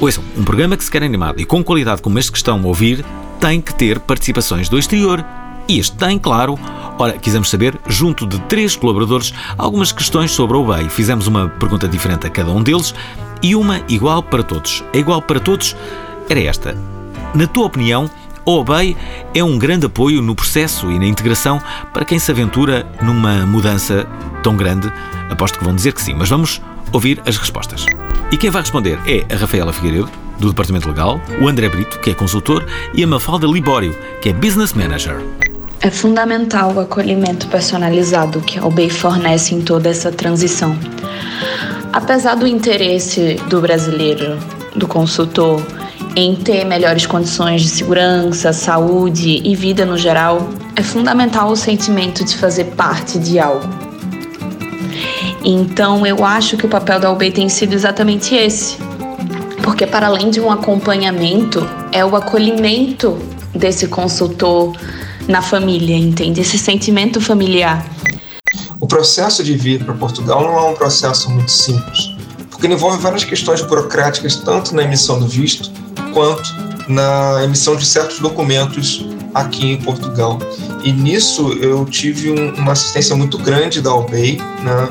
Ouçam, 0.01 0.23
um 0.38 0.43
programa 0.43 0.75
que 0.75 0.84
se 0.84 0.91
quer 0.91 1.04
animado 1.04 1.39
e 1.39 1.45
com 1.45 1.63
qualidade 1.63 2.01
como 2.01 2.19
este 2.19 2.32
que 2.32 2.38
estão 2.38 2.60
a 2.60 2.65
ouvir 2.67 3.04
tem 3.39 3.62
que 3.62 3.73
ter 3.73 3.99
participações 3.99 4.67
do 4.67 4.78
exterior. 4.78 5.25
E 5.67 5.80
este 5.80 5.95
tem, 5.97 6.19
claro. 6.19 6.58
Ora, 6.97 7.13
quisemos 7.17 7.49
saber, 7.49 7.78
junto 7.88 8.25
de 8.25 8.39
três 8.41 8.75
colaboradores, 8.75 9.34
algumas 9.58 9.91
questões 9.91 10.32
sobre 10.32 10.56
a 10.56 10.60
UBEI. 10.60 10.89
Fizemos 10.89 11.28
uma 11.28 11.49
pergunta 11.49 11.88
diferente 11.88 12.28
a 12.28 12.30
cada 12.30 12.51
um 12.51 12.63
deles 12.63 12.93
e 13.41 13.56
uma 13.56 13.82
igual 13.89 14.23
para 14.23 14.43
todos. 14.43 14.84
A 14.93 14.97
igual 14.97 15.21
para 15.21 15.39
todos 15.39 15.75
era 16.30 16.39
esta. 16.41 16.78
Na 17.34 17.47
tua 17.47 17.65
opinião, 17.65 18.10
a 18.45 18.51
OBEI 18.51 18.95
é 19.34 19.43
um 19.43 19.58
grande 19.58 19.88
apoio 19.88 20.21
no 20.21 20.36
processo 20.36 20.91
e 20.91 20.99
na 20.99 21.06
integração 21.06 21.60
para 21.91 22.06
quem 22.06 22.19
se 22.19 22.32
aventura 22.32 22.86
numa 23.01 23.45
mudança 23.45 24.08
tão 24.43 24.56
grande? 24.56 24.91
Aposto 25.30 25.58
que 25.58 25.65
vão 25.65 25.75
dizer 25.75 25.93
que 25.93 26.01
sim, 26.01 26.13
mas 26.13 26.30
vamos 26.30 26.62
ouvir 26.91 27.21
as 27.25 27.38
respostas. 27.38 27.86
E 28.32 28.38
quem 28.38 28.49
vai 28.49 28.62
responder 28.62 28.99
é 29.08 29.25
a 29.34 29.38
Rafaela 29.38 29.73
Figueiredo, 29.73 30.10
do 30.39 30.49
Departamento 30.49 30.88
Legal, 30.88 31.19
o 31.41 31.47
André 31.47 31.69
Brito, 31.69 31.99
que 31.99 32.12
é 32.12 32.13
consultor, 32.13 32.65
e 32.93 33.04
a 33.04 33.08
Mafalda 33.08 33.47
Libório, 33.47 33.95
que 34.21 34.30
é 34.30 34.34
Business 34.34 34.73
Manager. 34.73 35.23
É 35.86 35.91
fundamental 35.91 36.74
o 36.74 36.80
acolhimento 36.80 37.48
personalizado 37.48 38.41
que 38.41 38.58
a 38.58 38.65
UBEI 38.65 38.89
fornece 38.89 39.54
em 39.54 39.62
toda 39.62 39.88
essa 39.88 40.12
transição. 40.12 40.76
Apesar 41.93 42.34
do 42.34 42.48
interesse 42.48 43.36
do 43.52 43.62
brasileiro, 43.62 44.36
do 44.76 44.88
consultor, 44.88 45.62
em 46.15 46.34
ter 46.38 46.65
melhores 46.65 47.06
condições 47.06 47.62
de 47.62 47.67
segurança, 47.67 48.52
saúde 48.52 49.43
e 49.45 49.56
vida 49.56 49.86
no 49.86 49.95
geral, 49.95 50.50
é 50.76 50.82
fundamental 50.82 51.52
o 51.52 51.56
sentimento 51.56 52.26
de 52.26 52.36
fazer 52.36 52.63
parte 52.76 53.19
de 53.19 53.38
algo. 53.38 53.69
Então, 55.43 56.04
eu 56.04 56.26
acho 56.26 56.58
que 56.58 56.65
o 56.65 56.69
papel 56.69 57.00
da 57.00 57.12
UBEI 57.12 57.30
tem 57.30 57.48
sido 57.48 57.74
exatamente 57.74 58.34
esse. 58.34 58.78
Porque, 59.62 59.86
para 59.86 60.08
além 60.08 60.32
de 60.32 60.41
um 60.41 60.52
acompanhamento, 60.52 61.63
é 61.91 62.04
o 62.04 62.15
acolhimento 62.15 63.19
desse 63.54 63.88
consultor 63.88 64.74
na 65.28 65.42
família, 65.42 65.96
entende? 65.96 66.42
Esse 66.42 66.58
sentimento 66.58 67.20
familiar. 67.20 67.86
O 68.80 68.88
processo 68.88 69.44
de 69.44 69.56
vir 69.56 69.84
para 69.84 69.94
Portugal 69.94 70.42
não 70.44 70.58
é 70.58 70.70
um 70.70 70.74
processo 70.74 71.30
muito 71.30 71.50
simples, 71.52 72.12
porque 72.50 72.68
envolve 72.68 72.98
várias 73.02 73.24
questões 73.24 73.62
burocráticas, 73.62 74.36
tanto 74.36 74.76
na 74.76 74.84
emissão 74.84 75.20
do 75.20 75.28
visto 75.28 75.72
quanto 76.14 76.54
na 76.88 77.44
emissão 77.44 77.76
de 77.76 77.86
certos 77.86 78.20
documentos 78.20 79.06
aqui 79.34 79.72
em 79.72 79.78
Portugal. 79.78 80.38
E 80.84 80.92
nisso 80.92 81.54
eu 81.54 81.84
tive 81.86 82.30
um- 82.32 82.54
uma 82.56 82.74
assistência 82.74 83.16
muito 83.16 83.38
grande 83.40 83.82
da 83.82 83.94
UBEI, 83.96 84.40
né, 84.64 84.90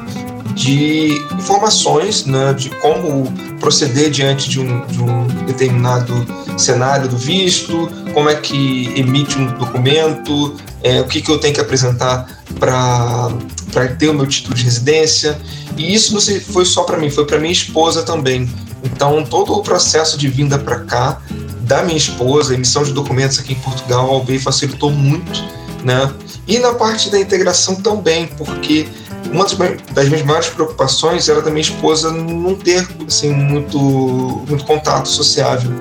de 0.54 1.22
informações 1.38 2.26
né, 2.26 2.52
de 2.52 2.70
como 2.70 3.32
proceder 3.60 4.10
diante 4.10 4.48
de 4.50 4.60
um, 4.60 4.84
de 4.86 5.00
um 5.02 5.26
determinado 5.46 6.26
cenário 6.56 7.08
do 7.08 7.16
visto, 7.16 7.88
como 8.14 8.30
é 8.30 8.36
que 8.36 8.92
emite 8.96 9.36
um 9.36 9.46
documento, 9.58 10.56
é, 10.82 11.00
o 11.00 11.04
que, 11.04 11.20
que 11.20 11.30
eu 11.30 11.38
tenho 11.38 11.52
que 11.52 11.60
apresentar 11.60 12.42
para 12.58 13.88
ter 13.98 14.08
o 14.08 14.14
meu 14.14 14.26
título 14.26 14.54
de 14.54 14.62
residência. 14.62 15.38
E 15.76 15.92
isso 15.92 16.14
não 16.14 16.20
foi 16.52 16.64
só 16.64 16.84
para 16.84 16.96
mim, 16.96 17.10
foi 17.10 17.26
para 17.26 17.38
minha 17.38 17.52
esposa 17.52 18.02
também. 18.04 18.48
Então, 18.84 19.24
todo 19.24 19.52
o 19.52 19.62
processo 19.62 20.16
de 20.16 20.28
vinda 20.28 20.58
para 20.58 20.80
cá 20.80 21.20
da 21.62 21.82
minha 21.82 21.96
esposa, 21.96 22.54
emissão 22.54 22.84
de 22.84 22.92
documentos 22.92 23.38
aqui 23.38 23.54
em 23.54 23.56
Portugal, 23.56 24.08
a 24.08 24.12
OBEI 24.18 24.38
facilitou 24.38 24.90
muito, 24.90 25.42
né? 25.82 26.12
E 26.46 26.58
na 26.58 26.74
parte 26.74 27.10
da 27.10 27.18
integração 27.18 27.76
também, 27.76 28.26
porque 28.26 28.86
uma 29.32 29.46
das 29.92 30.08
minhas 30.08 30.22
maiores 30.22 30.48
preocupações 30.48 31.28
era 31.28 31.40
da 31.40 31.50
minha 31.50 31.62
esposa 31.62 32.12
não 32.12 32.54
ter 32.54 32.86
assim 33.06 33.30
muito 33.32 33.78
muito 33.78 34.64
contato 34.64 35.08
sociável. 35.08 35.72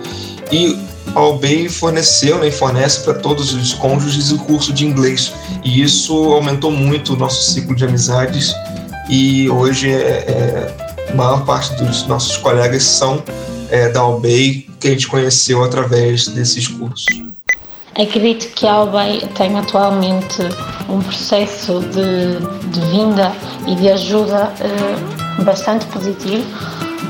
E 0.50 0.80
a 1.16 1.20
Albay 1.20 1.70
forneceu 1.70 2.40
né, 2.40 2.48
e 2.48 2.52
fornece 2.52 3.02
para 3.02 3.14
todos 3.14 3.54
os 3.54 3.74
cônjuges 3.74 4.32
o 4.32 4.40
curso 4.40 4.74
de 4.74 4.86
inglês. 4.86 5.34
E 5.64 5.82
isso 5.82 6.14
aumentou 6.34 6.72
muito 6.72 7.14
o 7.14 7.16
nosso 7.16 7.52
ciclo 7.52 7.76
de 7.76 7.86
amizades. 7.86 8.54
E 9.10 9.50
hoje 9.50 9.92
é, 9.92 9.96
é, 9.98 11.10
a 11.12 11.16
maior 11.16 11.46
parte 11.46 11.76
dos 11.84 12.08
nossos 12.08 12.38
colegas 12.38 12.84
são 12.84 13.24
é, 13.70 13.90
da 13.90 14.00
Albay, 14.00 14.68
que 14.80 14.88
a 14.88 14.92
gente 14.92 15.08
conheceu 15.08 15.64
através 15.64 16.28
desses 16.28 16.68
cursos. 16.68 17.06
Acredito 17.96 18.48
que 18.56 18.66
a 18.66 18.74
Albay 18.74 19.22
tem 19.36 19.56
atualmente 19.58 20.42
um 20.90 21.00
processo 21.00 21.80
de, 21.80 22.40
de 22.70 22.80
vinda 22.88 23.32
e 23.68 23.76
de 23.76 23.90
ajuda 23.90 24.52
eh, 24.60 25.44
bastante 25.44 25.86
positivo, 25.86 26.44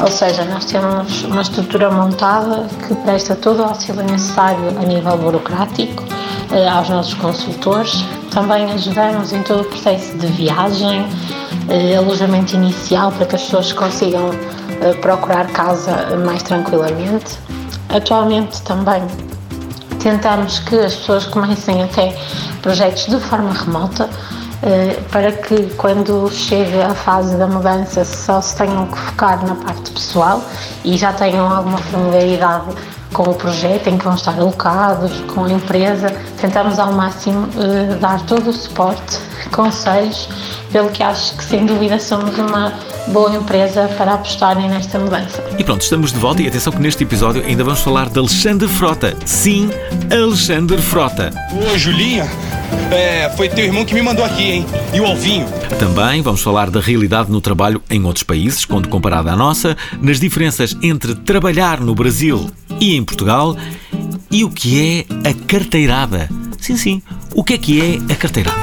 ou 0.03 0.11
seja, 0.11 0.43
nós 0.43 0.65
temos 0.65 1.23
uma 1.23 1.41
estrutura 1.41 1.89
montada 1.89 2.67
que 2.85 2.93
presta 2.93 3.35
todo 3.35 3.61
o 3.61 3.63
auxílio 3.63 4.03
necessário 4.03 4.77
a 4.77 4.85
nível 4.85 5.17
burocrático 5.17 6.03
eh, 6.51 6.67
aos 6.67 6.89
nossos 6.89 7.13
consultores. 7.13 8.03
Também 8.29 8.69
ajudamos 8.73 9.31
em 9.31 9.41
todo 9.43 9.61
o 9.61 9.63
processo 9.63 10.17
de 10.17 10.27
viagem, 10.27 11.07
eh, 11.69 11.95
alojamento 11.95 12.53
inicial 12.53 13.13
para 13.13 13.27
que 13.27 13.35
as 13.37 13.43
pessoas 13.43 13.71
consigam 13.71 14.31
eh, 14.81 14.93
procurar 14.95 15.47
casa 15.53 16.17
mais 16.25 16.43
tranquilamente. 16.43 17.39
Atualmente 17.87 18.61
também 18.63 19.01
tentamos 20.01 20.59
que 20.59 20.75
as 20.79 20.95
pessoas 20.95 21.25
comecem 21.27 21.81
a 21.81 21.87
ter 21.87 22.13
projetos 22.61 23.05
de 23.05 23.17
forma 23.21 23.53
remota 23.53 24.09
para 25.11 25.31
que 25.31 25.69
quando 25.75 26.29
chegue 26.31 26.81
a 26.81 26.93
fase 26.93 27.35
da 27.37 27.47
mudança 27.47 28.05
só 28.05 28.41
se 28.41 28.55
tenham 28.55 28.87
que 28.87 28.97
focar 28.97 29.45
na 29.45 29.55
parte 29.55 29.91
pessoal 29.91 30.43
e 30.83 30.97
já 30.97 31.11
tenham 31.13 31.51
alguma 31.51 31.77
familiaridade 31.77 32.75
com 33.13 33.29
o 33.29 33.35
projeto 33.35 33.87
em 33.87 33.97
que 33.97 34.03
vão 34.03 34.15
estar 34.15 34.37
alocados, 34.37 35.21
com 35.33 35.45
a 35.45 35.51
empresa. 35.51 36.09
Tentamos 36.41 36.79
ao 36.79 36.91
máximo 36.91 37.47
eh, 37.57 37.95
dar 37.95 38.19
todo 38.25 38.49
o 38.49 38.53
suporte, 38.53 39.19
conselhos, 39.51 40.27
pelo 40.71 40.89
que 40.89 41.03
acho 41.03 41.37
que 41.37 41.43
sem 41.43 41.65
dúvida 41.65 41.99
somos 41.99 42.37
uma 42.37 42.73
boa 43.07 43.35
empresa 43.35 43.87
para 43.97 44.15
apostarem 44.15 44.67
nesta 44.67 44.97
mudança. 44.97 45.43
E 45.57 45.63
pronto, 45.63 45.81
estamos 45.81 46.11
de 46.11 46.19
volta 46.19 46.41
e 46.41 46.47
atenção 46.47 46.73
que 46.73 46.81
neste 46.81 47.03
episódio 47.03 47.43
ainda 47.45 47.63
vamos 47.63 47.81
falar 47.81 48.09
de 48.09 48.17
Alexandre 48.17 48.67
Frota. 48.67 49.15
Sim, 49.25 49.69
Alexandre 50.11 50.81
Frota. 50.81 51.29
Ô, 51.51 51.77
Julinha, 51.77 52.27
é, 52.91 53.29
foi 53.35 53.49
teu 53.49 53.65
irmão 53.65 53.85
que 53.85 53.93
me 53.93 54.01
mandou 54.01 54.23
aqui, 54.23 54.43
hein? 54.43 54.65
E 54.93 54.99
o 54.99 55.05
Alvinho. 55.05 55.47
Também 55.79 56.21
vamos 56.21 56.41
falar 56.41 56.69
da 56.69 56.79
realidade 56.79 57.31
no 57.31 57.41
trabalho 57.41 57.81
em 57.89 58.03
outros 58.03 58.23
países, 58.23 58.65
quando 58.65 58.87
comparada 58.87 59.31
à 59.31 59.35
nossa, 59.35 59.75
nas 60.01 60.19
diferenças 60.19 60.77
entre 60.81 61.15
trabalhar 61.15 61.79
no 61.79 61.95
Brasil 61.95 62.49
e 62.79 62.95
em 62.95 63.03
Portugal 63.03 63.55
e 64.29 64.43
o 64.43 64.49
que 64.49 65.05
é 65.23 65.29
a 65.29 65.33
carteirada. 65.47 66.29
Sim, 66.59 66.77
sim, 66.77 67.01
o 67.33 67.43
que 67.43 67.53
é 67.53 67.57
que 67.57 67.81
é 67.81 68.13
a 68.13 68.15
carteirada? 68.15 68.57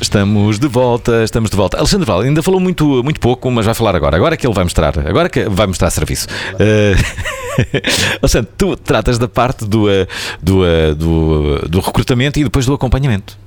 Estamos 0.00 0.58
de 0.58 0.68
volta, 0.68 1.22
estamos 1.22 1.50
de 1.50 1.56
volta. 1.56 1.76
Alexandre 1.76 2.06
Val 2.06 2.20
ainda 2.20 2.42
falou 2.42 2.60
muito, 2.60 3.02
muito 3.04 3.20
pouco, 3.20 3.50
mas 3.50 3.66
vai 3.66 3.74
falar 3.74 3.94
agora. 3.94 4.16
Agora 4.16 4.36
que 4.36 4.46
ele 4.46 4.54
vai 4.54 4.64
mostrar, 4.64 4.98
agora 4.98 5.28
que 5.28 5.48
vai 5.48 5.66
mostrar 5.66 5.90
serviço. 5.90 6.26
Uh... 6.54 7.38
Alexandre, 8.22 8.50
tu 8.56 8.76
tratas 8.76 9.18
da 9.18 9.28
parte 9.28 9.64
do, 9.64 9.86
uh, 9.86 10.06
do, 10.42 10.62
uh, 10.62 10.94
do, 10.94 11.68
do 11.68 11.80
recrutamento 11.80 12.38
e 12.38 12.44
depois 12.44 12.66
do 12.66 12.74
acompanhamento. 12.74 13.38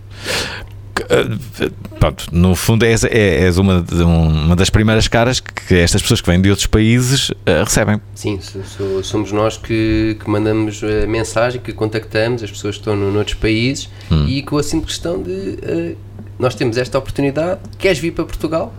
Pronto, 2.00 2.28
no 2.32 2.54
fundo 2.54 2.86
és, 2.86 3.04
és 3.04 3.58
uma, 3.58 3.84
uma 4.04 4.56
das 4.56 4.70
primeiras 4.70 5.08
caras 5.08 5.40
que 5.40 5.76
estas 5.76 6.02
pessoas 6.02 6.22
que 6.22 6.30
vêm 6.30 6.40
de 6.40 6.50
outros 6.50 6.68
países 6.68 7.32
recebem. 7.66 8.00
Sim, 8.14 8.40
somos 9.02 9.32
nós 9.32 9.58
que, 9.58 10.16
que 10.20 10.30
mandamos 10.30 10.82
a 10.84 11.08
mensagem, 11.08 11.60
que 11.60 11.74
contactamos 11.74 12.44
as 12.44 12.52
pessoas 12.52 12.76
que 12.76 12.82
estão 12.82 12.96
noutros 12.96 13.36
países 13.36 13.90
hum. 14.12 14.26
e 14.28 14.44
com 14.44 14.58
a 14.58 14.64
simples 14.64 14.94
questão 14.94 15.22
de 15.22 15.96
nós 16.42 16.56
temos 16.56 16.76
esta 16.76 16.98
oportunidade, 16.98 17.60
queres 17.78 18.00
vir 18.00 18.12
para 18.12 18.26
Portugal? 18.26 18.74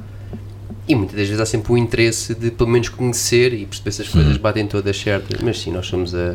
E 0.88 0.94
muitas 0.94 1.16
das 1.16 1.26
vezes 1.28 1.40
há 1.40 1.46
sempre 1.46 1.72
o 1.72 1.78
interesse 1.78 2.34
de 2.34 2.50
pelo 2.50 2.68
menos 2.68 2.88
conhecer 2.88 3.52
e 3.54 3.64
perceber 3.66 3.92
se 3.92 4.02
as 4.02 4.08
coisas 4.08 4.36
uhum. 4.36 4.42
batem 4.42 4.66
todas 4.66 4.98
certas, 4.98 5.40
mas 5.40 5.60
sim, 5.60 5.70
nós 5.70 5.86
somos 5.86 6.12
a, 6.12 6.34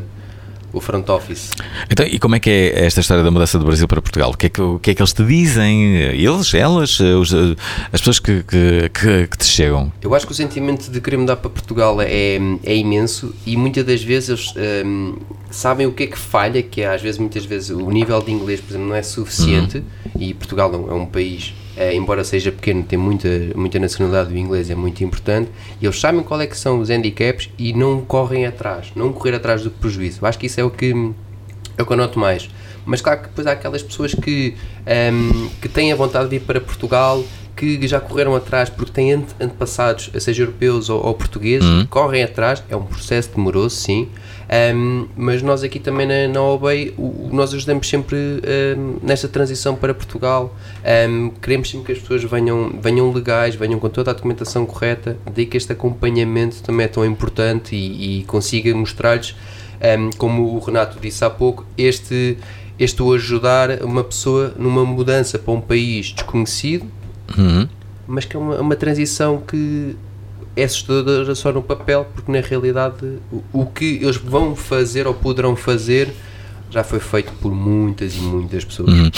o 0.71 0.79
front 0.79 1.07
office. 1.09 1.51
Então, 1.89 2.05
e 2.05 2.17
como 2.19 2.35
é 2.35 2.39
que 2.39 2.49
é 2.49 2.85
esta 2.85 3.01
história 3.01 3.23
da 3.23 3.31
mudança 3.31 3.59
do 3.59 3.65
Brasil 3.65 3.87
para 3.87 4.01
Portugal? 4.01 4.31
O 4.31 4.37
que 4.37 4.45
é 4.45 4.49
que, 4.49 4.61
o 4.61 4.79
que, 4.79 4.91
é 4.91 4.95
que 4.95 5.01
eles 5.01 5.13
te 5.13 5.23
dizem? 5.23 5.95
Eles, 5.95 6.53
elas, 6.53 6.99
os, 6.99 7.33
as 7.33 7.99
pessoas 7.99 8.19
que, 8.19 8.43
que, 8.43 8.89
que, 8.89 9.27
que, 9.27 9.37
te 9.37 9.45
chegam? 9.45 9.91
Eu 10.01 10.13
acho 10.15 10.25
que 10.25 10.31
o 10.31 10.35
sentimento 10.35 10.89
de 10.89 11.01
querer 11.01 11.17
mudar 11.17 11.37
para 11.37 11.49
Portugal 11.49 12.01
é, 12.01 12.37
é 12.63 12.75
imenso 12.75 13.33
e 13.45 13.57
muitas 13.57 13.83
das 13.85 14.03
vezes 14.03 14.29
eles 14.29 14.85
um, 14.85 15.15
sabem 15.49 15.87
o 15.87 15.91
que 15.91 16.03
é 16.03 16.07
que 16.07 16.17
falha, 16.17 16.61
que 16.61 16.81
é 16.81 16.93
às 16.93 17.01
vezes, 17.01 17.19
muitas 17.19 17.45
vezes, 17.45 17.69
o 17.69 17.89
nível 17.89 18.21
de 18.21 18.31
inglês, 18.31 18.61
por 18.61 18.71
exemplo, 18.71 18.87
não 18.87 18.95
é 18.95 19.03
suficiente 19.03 19.77
uhum. 19.77 20.21
e 20.21 20.33
Portugal 20.33 20.73
é 20.73 20.93
um 20.93 21.05
país 21.05 21.53
Uh, 21.77 21.93
embora 21.93 22.23
seja 22.23 22.51
pequeno, 22.51 22.81
tem 22.81 22.97
muita, 22.97 23.29
muita 23.55 23.77
nacionalidade, 23.77 24.33
o 24.33 24.37
inglês 24.37 24.71
é 24.71 24.73
muito 24.73 25.03
importante, 25.03 25.51
e 25.79 25.85
eles 25.85 25.99
sabem 25.99 26.23
qual 26.23 26.41
é 26.41 26.47
que 26.47 26.57
são 26.57 26.79
os 26.79 26.89
handicaps 26.89 27.51
e 27.55 27.71
não 27.71 28.01
correm 28.01 28.47
atrás, 28.47 28.91
não 28.95 29.13
correr 29.13 29.35
atrás 29.35 29.61
do 29.61 29.69
prejuízo. 29.69 30.25
Acho 30.25 30.39
que 30.39 30.47
isso 30.47 30.59
é 30.59 30.63
o 30.63 30.71
que, 30.71 30.91
é 31.77 31.81
o 31.83 31.85
que 31.85 31.93
eu 31.93 31.97
noto 31.97 32.17
mais. 32.17 32.49
Mas 32.83 32.99
claro 32.99 33.19
que 33.21 33.27
depois 33.27 33.45
há 33.45 33.51
aquelas 33.51 33.83
pessoas 33.83 34.15
que, 34.15 34.55
um, 34.55 34.89
ehm, 34.89 35.49
que 35.61 35.69
têm 35.69 35.91
a 35.91 35.95
vontade 35.95 36.29
de 36.29 36.39
vir 36.39 36.45
para 36.45 36.59
Portugal, 36.59 37.23
que 37.57 37.85
já 37.87 37.99
correram 37.99 38.35
atrás 38.35 38.69
porque 38.69 38.91
têm 38.91 39.13
ante, 39.13 39.35
antepassados, 39.39 40.11
seja 40.19 40.43
europeus 40.43 40.89
ou, 40.89 41.03
ou 41.03 41.13
portugueses, 41.13 41.67
uhum. 41.67 41.85
correm 41.87 42.23
atrás, 42.23 42.63
é 42.69 42.75
um 42.75 42.85
processo 42.85 43.31
demoroso, 43.35 43.75
sim, 43.75 44.07
um, 44.49 45.07
mas 45.15 45.41
nós 45.41 45.61
aqui 45.61 45.77
também 45.77 46.07
na, 46.07 46.27
na 46.27 46.41
OBEI, 46.41 46.93
o, 46.97 47.29
nós 47.31 47.53
ajudamos 47.53 47.87
sempre 47.87 48.17
um, 48.17 48.97
nesta 49.03 49.27
transição 49.27 49.75
para 49.75 49.93
Portugal. 49.93 50.55
Um, 51.09 51.29
queremos 51.41 51.69
sempre 51.69 51.87
que 51.87 51.91
as 51.91 51.99
pessoas 51.99 52.23
venham, 52.23 52.71
venham 52.81 53.11
legais, 53.11 53.55
venham 53.55 53.79
com 53.79 53.89
toda 53.89 54.11
a 54.11 54.13
documentação 54.13 54.65
correta, 54.65 55.17
daí 55.33 55.45
que 55.45 55.57
este 55.57 55.73
acompanhamento 55.73 56.63
também 56.63 56.85
é 56.85 56.87
tão 56.87 57.05
importante 57.05 57.75
e, 57.75 58.21
e 58.21 58.23
consiga 58.23 58.73
mostrar-lhes, 58.73 59.35
como 60.17 60.55
o 60.55 60.59
Renato 60.59 60.97
disse 60.99 61.23
há 61.25 61.29
pouco, 61.29 61.65
este, 61.77 62.37
este 62.79 63.01
o 63.01 63.13
ajudar 63.13 63.83
uma 63.83 64.03
pessoa 64.03 64.53
numa 64.57 64.85
mudança 64.85 65.37
para 65.37 65.53
um 65.53 65.61
país 65.61 66.07
desconhecido, 66.13 66.85
uhum. 67.37 67.67
mas 68.07 68.23
que 68.23 68.35
é 68.35 68.39
uma, 68.39 68.59
uma 68.61 68.75
transição 68.75 69.41
que 69.41 69.95
é 70.57 70.63
assustadora 70.63 71.35
só 71.35 71.51
no 71.51 71.61
papel, 71.61 72.07
porque 72.13 72.31
na 72.31 72.41
realidade 72.41 73.19
o, 73.31 73.43
o 73.53 73.65
que 73.65 73.99
eles 74.01 74.17
vão 74.17 74.55
fazer 74.55 75.05
ou 75.05 75.13
poderão 75.13 75.55
fazer 75.55 76.13
já 76.69 76.83
foi 76.83 76.99
feito 76.99 77.31
por 77.41 77.53
muitas 77.53 78.15
e 78.15 78.19
muitas 78.19 78.65
pessoas. 78.65 78.93
Uh, 78.93 79.11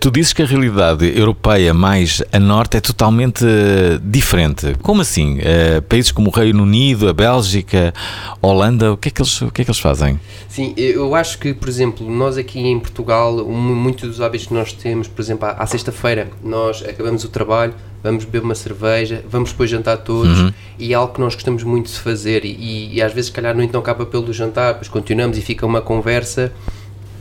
tu 0.00 0.10
dizes 0.10 0.32
que 0.32 0.42
a 0.42 0.46
realidade 0.46 1.06
europeia 1.06 1.74
mais 1.74 2.22
a 2.32 2.38
norte 2.38 2.76
é 2.76 2.80
totalmente 2.80 3.44
uh, 3.44 3.98
diferente. 4.02 4.74
Como 4.82 5.02
assim? 5.02 5.38
Uh, 5.38 5.82
países 5.82 6.10
como 6.10 6.28
o 6.28 6.32
Reino 6.32 6.62
Unido, 6.62 7.08
a 7.08 7.12
Bélgica, 7.12 7.92
a 8.40 8.46
Holanda, 8.46 8.92
o 8.92 8.96
que, 8.96 9.08
é 9.08 9.10
que 9.10 9.20
eles, 9.20 9.42
o 9.42 9.50
que 9.50 9.62
é 9.62 9.64
que 9.64 9.70
eles 9.70 9.80
fazem? 9.80 10.18
Sim, 10.48 10.72
eu 10.76 11.14
acho 11.14 11.38
que, 11.38 11.52
por 11.52 11.68
exemplo, 11.68 12.08
nós 12.10 12.38
aqui 12.38 12.60
em 12.60 12.80
Portugal, 12.80 13.44
muitos 13.44 14.08
dos 14.08 14.20
hábitos 14.20 14.46
que 14.46 14.54
nós 14.54 14.72
temos, 14.72 15.06
por 15.06 15.20
exemplo, 15.20 15.46
à 15.46 15.66
sexta-feira, 15.66 16.28
nós 16.42 16.82
acabamos 16.82 17.24
o 17.24 17.28
trabalho, 17.28 17.74
vamos 18.02 18.24
beber 18.24 18.42
uma 18.42 18.54
cerveja, 18.54 19.24
vamos 19.28 19.50
depois 19.50 19.68
jantar 19.68 19.98
todos 19.98 20.38
uhum. 20.38 20.52
e 20.78 20.92
é 20.92 20.96
algo 20.96 21.12
que 21.12 21.20
nós 21.20 21.34
gostamos 21.34 21.62
muito 21.62 21.90
de 21.90 21.98
fazer 21.98 22.44
e, 22.44 22.94
e, 22.94 23.02
às 23.02 23.12
vezes, 23.12 23.26
se 23.26 23.32
calhar, 23.32 23.54
não 23.54 23.62
então 23.62 23.80
acaba 23.80 24.06
pelo 24.06 24.32
jantar, 24.32 24.72
depois 24.72 24.88
continuamos 24.88 25.36
e 25.36 25.42
fica 25.42 25.66
uma 25.66 25.80
conversa 25.80 26.52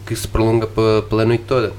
que 0.06 0.16
se 0.16 0.28
prolonga 0.28 0.68
pela, 0.68 1.26
noite 1.26 1.44
toda. 1.48 1.74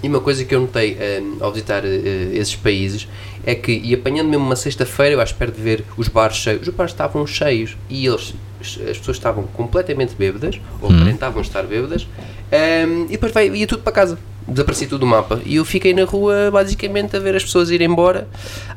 E 0.00 0.08
uma 0.08 0.20
coisa 0.20 0.44
que 0.44 0.54
eu 0.54 0.60
notei 0.60 0.96
um, 1.20 1.42
ao 1.42 1.52
visitar 1.52 1.82
uh, 1.84 1.86
esses 2.32 2.54
países 2.54 3.08
é 3.44 3.54
que, 3.54 3.72
e 3.72 3.92
apanhando 3.94 4.28
mesmo 4.28 4.44
uma 4.44 4.54
sexta-feira, 4.54 5.14
eu 5.14 5.20
à 5.20 5.24
espera 5.24 5.50
de 5.50 5.60
ver 5.60 5.84
os 5.96 6.06
bares 6.06 6.36
cheios, 6.36 6.68
os 6.68 6.74
bares 6.74 6.92
estavam 6.92 7.26
cheios 7.26 7.76
e 7.90 8.06
eles, 8.06 8.34
as 8.60 8.98
pessoas 8.98 9.16
estavam 9.16 9.44
completamente 9.44 10.14
bêbadas, 10.14 10.60
ou 10.80 10.90
uhum. 10.90 10.96
aparentavam 10.96 11.42
estar 11.42 11.62
bêbadas, 11.64 12.06
um, 12.52 13.04
e 13.04 13.08
depois 13.08 13.32
vai, 13.32 13.48
ia 13.48 13.66
tudo 13.66 13.82
para 13.82 13.92
casa 13.92 14.18
desaparecia 14.48 14.88
tudo 14.88 15.00
do 15.00 15.06
mapa. 15.06 15.40
E 15.44 15.56
eu 15.56 15.64
fiquei 15.64 15.92
na 15.92 16.04
rua 16.04 16.50
basicamente 16.50 17.16
a 17.16 17.20
ver 17.20 17.36
as 17.36 17.44
pessoas 17.44 17.70
ir 17.70 17.80
embora. 17.80 18.28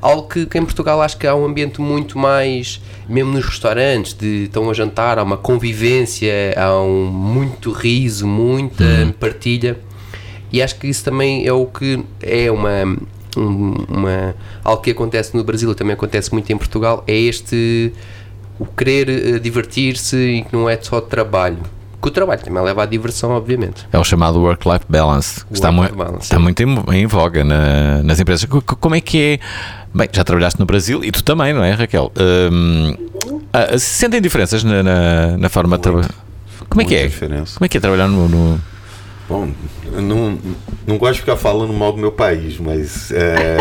Algo 0.02 0.28
que, 0.28 0.46
que, 0.46 0.58
em 0.58 0.64
Portugal 0.64 1.02
acho 1.02 1.18
que 1.18 1.26
há 1.26 1.34
um 1.34 1.46
ambiente 1.46 1.82
muito 1.82 2.18
mais, 2.18 2.82
mesmo 3.08 3.32
nos 3.32 3.46
restaurantes, 3.46 4.14
de 4.14 4.44
estão 4.44 4.70
a 4.70 4.74
jantar, 4.74 5.18
há 5.18 5.24
uma 5.24 5.38
convivência, 5.38 6.34
há 6.58 6.80
um 6.82 7.06
muito 7.06 7.72
riso, 7.72 8.28
muita 8.28 8.84
uhum. 8.84 9.12
partilha. 9.14 9.78
E 10.52 10.62
acho 10.62 10.76
que 10.76 10.88
isso 10.88 11.04
também 11.04 11.48
é 11.48 11.54
o 11.54 11.66
que 11.66 12.04
é 12.22 12.52
uma, 12.52 12.98
uma 13.38 14.36
algo 14.64 14.82
que 14.82 14.92
acontece 14.92 15.36
no 15.36 15.44
Brasil, 15.44 15.74
também 15.74 15.94
acontece 15.94 16.32
muito 16.34 16.52
em 16.52 16.58
Portugal, 16.58 17.04
é 17.08 17.18
este 17.18 17.94
o 18.60 18.66
querer 18.66 19.36
uh, 19.36 19.40
divertir-se 19.40 20.18
e 20.18 20.44
que 20.44 20.54
não 20.54 20.70
é 20.70 20.78
só 20.80 21.00
trabalho 21.00 21.58
que 22.02 22.08
o 22.08 22.12
trabalho 22.12 22.42
também 22.42 22.64
leva 22.64 22.84
à 22.84 22.86
diversão, 22.86 23.32
obviamente. 23.32 23.86
É 23.94 23.98
o 24.00 24.04
chamado 24.04 24.40
work-life 24.42 24.86
balance, 24.90 25.46
que 25.46 25.54
está, 25.54 25.70
Work-life 25.70 25.96
mui- 25.96 26.06
balance, 26.06 26.24
está 26.24 26.40
muito 26.40 26.62
em, 26.64 26.76
em 27.02 27.06
voga 27.06 27.44
na- 27.44 28.02
nas 28.04 28.20
empresas. 28.20 28.46
Co- 28.50 28.62
co- 28.62 28.76
Como 28.76 28.96
é 28.96 29.02
que 29.02 29.18
é? 29.22 29.40
Bem, 29.94 30.08
já 30.12 30.24
trabalhaste 30.24 30.60
no 30.60 30.66
Brasil 30.66 31.04
e 31.04 31.12
tu 31.12 31.24
também, 31.24 31.54
não 31.54 31.64
é, 31.64 31.72
Raquel? 31.74 32.12
Hum, 32.52 32.96
ah, 33.54 33.78
sentem 33.78 34.22
diferenças 34.22 34.64
na, 34.64 34.82
na- 34.82 35.38
na 35.38 35.50
forma 35.50 35.78
de 35.78 35.84
trabalhar? 35.84 36.10
Como 36.70 36.82
é 36.82 36.86
que 36.86 36.96
é? 36.96 37.08
diferença. 37.08 37.58
Como 37.58 37.66
é 37.66 37.70
que 37.70 37.78
é 37.78 37.80
trabalhar 37.82 38.08
no. 38.08 38.28
no- 38.30 38.62
Bom, 39.30 39.50
eu 39.94 40.02
não, 40.02 40.38
não 40.88 40.98
gosto 40.98 41.14
de 41.16 41.20
ficar 41.22 41.38
falando 41.38 41.72
mal 41.74 41.92
do 41.94 41.98
meu 42.00 42.12
país, 42.12 42.58
mas 42.58 43.12
é, 43.12 43.58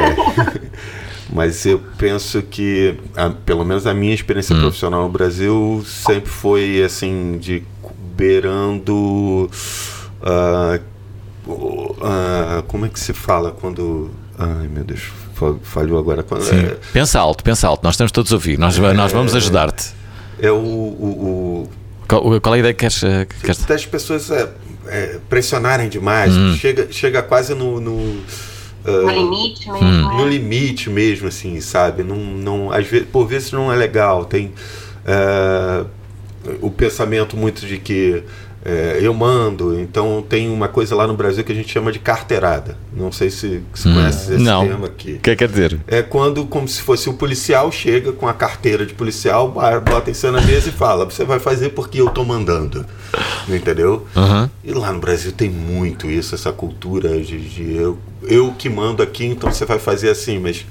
mas 1.32 1.64
eu 1.64 1.80
penso 1.96 2.42
que 2.42 2.96
a- 3.16 3.30
pelo 3.30 3.64
menos 3.64 3.86
a 3.86 3.94
minha 3.94 4.14
experiência 4.14 4.54
profissional 4.56 5.02
no 5.04 5.08
Brasil 5.08 5.82
sempre 5.86 6.28
foi 6.30 6.82
assim 6.82 7.38
de 7.38 7.62
beirando 8.20 9.50
ah, 10.22 10.78
o- 11.46 11.96
ah, 12.02 12.62
como 12.68 12.86
é 12.86 12.88
que 12.88 13.00
se 13.00 13.12
fala 13.12 13.50
quando 13.50 14.10
ai 14.38 14.68
meu 14.68 14.84
Deus 14.84 15.00
fa- 15.34 15.54
falhou 15.62 15.98
agora 15.98 16.22
quando 16.22 16.42
Sim. 16.42 16.56
é, 16.60 16.76
Pensa 16.92 17.18
alto, 17.18 17.42
pensa 17.42 17.66
alto, 17.66 17.82
nós 17.82 17.94
estamos 17.94 18.12
todos 18.12 18.30
a 18.32 18.36
ouvir, 18.36 18.58
nós, 18.58 18.76
nós 18.78 19.12
vamos 19.12 19.34
ajudar-te. 19.34 19.88
é 20.40 20.50
o, 20.50 20.56
o- 20.56 21.66
o 21.66 21.70
Qual, 22.08 22.40
qual 22.40 22.54
é 22.54 22.58
a 22.58 22.60
ideia 22.60 22.74
que 22.74 22.80
queres. 22.80 23.02
eh, 23.04 23.24
que 23.24 23.36
queres... 23.40 23.64
das 23.64 23.86
pessoas 23.86 24.30
é, 24.30 24.48
é, 24.86 25.18
pressionarem 25.28 25.88
demais, 25.88 26.34
Hum. 26.36 26.54
chega, 26.56 26.88
chega 26.90 27.22
quase 27.22 27.54
no. 27.54 27.80
no, 27.80 28.20
ah, 28.84 28.90
No 28.90 29.10
limite 29.12 29.70
mesmo. 29.70 29.86
Hum. 29.86 30.08
né? 30.08 30.14
no 30.16 30.28
limite 30.28 30.90
mesmo, 30.90 31.28
assim, 31.28 31.60
sabe? 31.60 32.02
Não, 32.02 32.16
não, 32.16 32.72
às 32.72 32.84
vezes, 32.86 33.06
por 33.12 33.26
vezes 33.28 33.52
não 33.52 33.72
é 33.72 33.76
legal. 33.76 34.24
Tem 34.24 34.52
ah, 35.06 35.84
o 36.60 36.70
pensamento 36.70 37.36
muito 37.36 37.66
de 37.66 37.76
que 37.78 38.22
é, 38.62 38.98
eu 39.00 39.14
mando, 39.14 39.80
então 39.80 40.22
tem 40.28 40.50
uma 40.50 40.68
coisa 40.68 40.94
lá 40.94 41.06
no 41.06 41.14
Brasil 41.16 41.42
que 41.42 41.50
a 41.50 41.54
gente 41.54 41.70
chama 41.72 41.90
de 41.90 41.98
carteirada. 41.98 42.76
Não 42.94 43.10
sei 43.10 43.30
se 43.30 43.62
você 43.74 43.88
Hum. 43.88 43.94
conhece 43.94 44.34
esse 44.34 44.42
Não. 44.42 44.66
termo 44.66 44.84
aqui. 44.84 45.12
O 45.12 45.14
que 45.14 45.30
que 45.30 45.36
quer 45.36 45.48
dizer? 45.48 45.80
É 45.86 46.02
quando, 46.02 46.44
como 46.44 46.68
se 46.68 46.82
fosse 46.82 47.08
o 47.08 47.14
policial, 47.14 47.72
chega 47.72 48.12
com 48.12 48.28
a 48.28 48.34
carteira 48.34 48.84
de 48.84 48.92
policial, 48.92 49.50
bota 49.50 50.10
em 50.10 50.14
cima 50.14 50.32
na 50.32 50.42
mesa 50.42 50.68
e 50.68 50.72
fala: 50.72 51.06
Você 51.06 51.24
vai 51.24 51.38
fazer 51.38 51.70
porque 51.70 52.00
eu 52.02 52.10
tô 52.10 52.22
mandando. 52.22 52.84
Entendeu? 53.48 54.06
Aham. 54.14 54.50
E 54.62 54.72
lá 54.72 54.92
no 54.92 55.00
Brasil 55.00 55.32
tem 55.32 55.48
muito 55.48 56.10
isso, 56.10 56.34
essa 56.34 56.52
cultura 56.52 57.18
de, 57.20 57.38
de 57.40 57.74
eu, 57.74 57.98
eu 58.22 58.54
que 58.58 58.68
mando 58.68 59.02
aqui, 59.02 59.24
então 59.24 59.50
você 59.50 59.64
vai 59.64 59.78
fazer 59.78 60.10
assim. 60.10 60.38
Mas, 60.38 60.66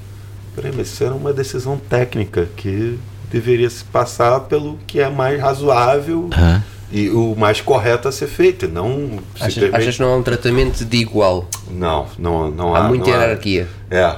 peraí, 0.54 0.72
mas 0.76 0.92
isso 0.92 1.02
era 1.02 1.12
uma 1.14 1.32
decisão 1.32 1.76
técnica 1.76 2.48
que 2.56 2.96
deveria 3.30 3.70
se 3.70 3.84
passar 3.84 4.40
pelo 4.40 4.78
que 4.86 5.00
é 5.00 5.08
mais 5.08 5.40
razoável 5.40 6.28
Aham. 6.32 6.62
e 6.90 7.08
o 7.10 7.34
mais 7.36 7.60
correto 7.60 8.08
a 8.08 8.12
ser 8.12 8.26
feito. 8.26 8.66
Não 8.68 9.18
simplesmente- 9.36 9.96
que 9.96 10.02
não 10.02 10.12
há 10.12 10.16
um 10.16 10.22
tratamento 10.22 10.84
de 10.84 10.96
igual? 10.98 11.46
não, 11.70 12.06
não, 12.18 12.50
não 12.50 12.74
Há 12.74 12.80
há. 12.80 12.82
muita 12.88 13.10
não 13.10 13.12
hierarquia. 13.20 13.68
É, 13.90 14.16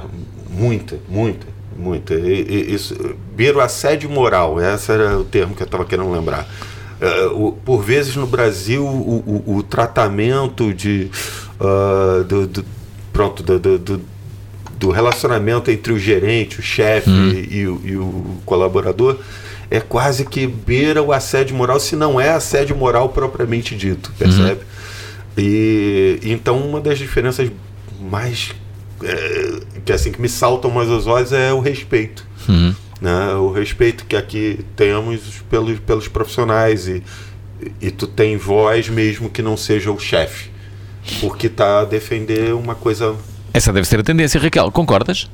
muita, 0.51 0.97
muita, 1.09 1.47
muita. 1.77 2.15
Isso, 2.15 2.95
beira 3.37 3.59
o 3.59 3.61
assédio 3.61 4.09
moral, 4.11 4.61
esse 4.61 4.91
era 4.91 5.19
o 5.19 5.25
termo 5.25 5.55
que 5.55 5.63
eu 5.63 5.67
estava 5.67 5.85
querendo 5.85 6.11
lembrar. 6.11 6.47
É, 7.01 7.25
o- 7.27 7.53
por 7.65 7.83
vezes 7.83 8.15
no 8.17 8.27
Brasil, 8.27 8.85
o, 8.87 9.43
o- 9.47 9.57
o 9.57 9.63
tratamento 9.63 10.73
de. 10.73 11.11
ah, 11.61 12.23
do, 12.27 12.47
do- 12.47 12.65
pronto, 13.13 13.43
do, 13.43 13.79
do- 13.79 14.01
do- 14.87 14.91
relacionamento 14.91 15.71
entre 15.71 15.93
o 15.93 15.99
gerente, 15.99 16.59
o 16.61 16.63
chefe 16.63 17.11
e, 17.51 17.67
o, 17.67 17.81
e 17.85 17.97
o 17.97 18.37
colaborador 18.45 19.19
é 19.71 19.81
quase 19.81 20.25
que 20.27 20.47
beira 20.47 21.03
o 21.03 21.13
assédio 21.13 21.57
moral, 21.57 21.81
se 21.81 21.97
não 21.97 22.21
é 22.21 22.31
assédio 22.31 22.77
moral 22.77 23.09
propriamente 23.09 23.75
dito, 23.75 24.13
percebe? 24.19 24.61
E 25.37 26.19
então 26.25 26.59
uma 26.59 26.81
das 26.81 26.99
diferenças 26.99 27.51
mais 28.01 28.51
é, 29.03 29.61
que 29.85 29.93
assim 29.93 30.13
que 30.13 30.21
me 30.21 30.29
saltam 30.29 30.71
mais 30.71 30.89
aos 30.91 31.07
olhos 31.07 31.33
é 31.33 31.53
o 31.53 31.61
respeito, 31.61 32.27
Uhum. 32.49 32.75
né? 33.01 33.35
O 33.35 33.51
respeito 33.53 34.05
que 34.05 34.17
aqui 34.17 34.61
temos 34.77 35.21
pelos 35.49 35.79
pelos 35.79 36.09
profissionais 36.09 36.89
e 36.89 37.03
e 37.81 37.91
tu 37.93 38.07
tem 38.09 38.37
voz 38.37 38.89
mesmo 38.89 39.31
que 39.31 39.41
não 39.41 39.57
seja 39.57 39.91
o 39.93 39.99
chefe, 39.99 40.51
porque 41.21 41.49
tá 41.49 41.81
a 41.81 41.85
defender 41.85 42.53
uma 42.55 42.75
coisa 42.75 43.15
Essa 43.55 43.73
deve 43.73 43.87
ser 43.87 44.01
a 44.01 44.03
tendência, 44.03 44.41
Raquel, 44.41 44.71
concordas? 44.73 45.31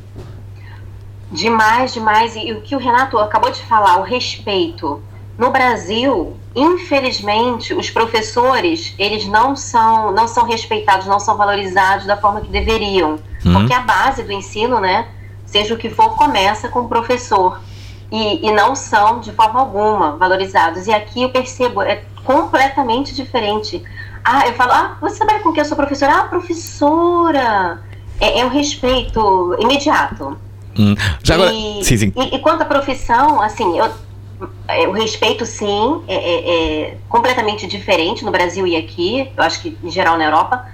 Demais, 1.30 1.92
demais. 1.92 2.34
E, 2.34 2.52
o 2.52 2.62
que 2.62 2.74
o 2.74 2.78
Renato 2.78 3.16
acabou 3.18 3.50
de 3.50 3.62
falar, 3.62 3.98
o 3.98 4.02
respeito. 4.02 5.00
No 5.36 5.50
Brasil, 5.52 6.36
infelizmente, 6.54 7.72
os 7.72 7.90
professores, 7.90 8.92
eles 8.98 9.26
não 9.28 9.54
são, 9.54 10.10
não 10.10 10.26
são 10.26 10.44
respeitados, 10.44 11.06
não 11.06 11.20
são 11.20 11.36
valorizados 11.36 12.06
da 12.06 12.16
forma 12.16 12.40
que 12.40 12.48
deveriam. 12.48 13.20
Uhum. 13.44 13.52
Porque 13.52 13.72
a 13.72 13.80
base 13.80 14.24
do 14.24 14.32
ensino, 14.32 14.80
né, 14.80 15.06
seja 15.46 15.74
o 15.74 15.78
que 15.78 15.88
for, 15.88 16.16
começa 16.16 16.68
com 16.68 16.80
o 16.80 16.88
professor. 16.88 17.60
E, 18.10 18.44
e 18.44 18.50
não 18.50 18.74
são, 18.74 19.20
de 19.20 19.30
forma 19.30 19.60
alguma, 19.60 20.16
valorizados. 20.16 20.88
E 20.88 20.92
aqui 20.92 21.22
eu 21.22 21.28
percebo, 21.28 21.82
é 21.82 22.02
completamente 22.24 23.14
diferente. 23.14 23.84
Ah, 24.24 24.48
eu 24.48 24.54
falo, 24.54 24.72
ah, 24.72 24.96
você 25.00 25.18
trabalha 25.18 25.40
com 25.40 25.50
o 25.50 25.52
que? 25.52 25.60
Eu 25.60 25.64
sou 25.64 25.76
professora? 25.76 26.14
Ah, 26.14 26.24
professora! 26.24 27.80
É, 28.20 28.40
é 28.40 28.44
um 28.44 28.48
respeito 28.48 29.56
imediato. 29.60 30.36
Hum. 30.78 30.94
Já 31.22 31.34
agora. 31.34 31.52
E, 31.52 31.84
Sim, 31.84 31.96
sim. 31.96 32.12
E, 32.16 32.36
e 32.36 32.38
quanto 32.38 32.62
à 32.62 32.64
profissão, 32.64 33.40
assim, 33.42 33.78
eu, 33.78 33.90
é, 34.68 34.86
o 34.86 34.92
respeito, 34.92 35.44
sim, 35.44 36.02
é, 36.06 36.14
é- 36.14 36.50
é 36.90 36.96
completamente 37.08 37.66
diferente 37.66 38.24
no 38.24 38.30
Brasil 38.30 38.66
e 38.66 38.76
aqui, 38.76 39.30
eu 39.36 39.42
acho 39.42 39.60
que 39.60 39.76
em 39.82 39.90
geral 39.90 40.16
na 40.16 40.24
Europa, 40.24 40.66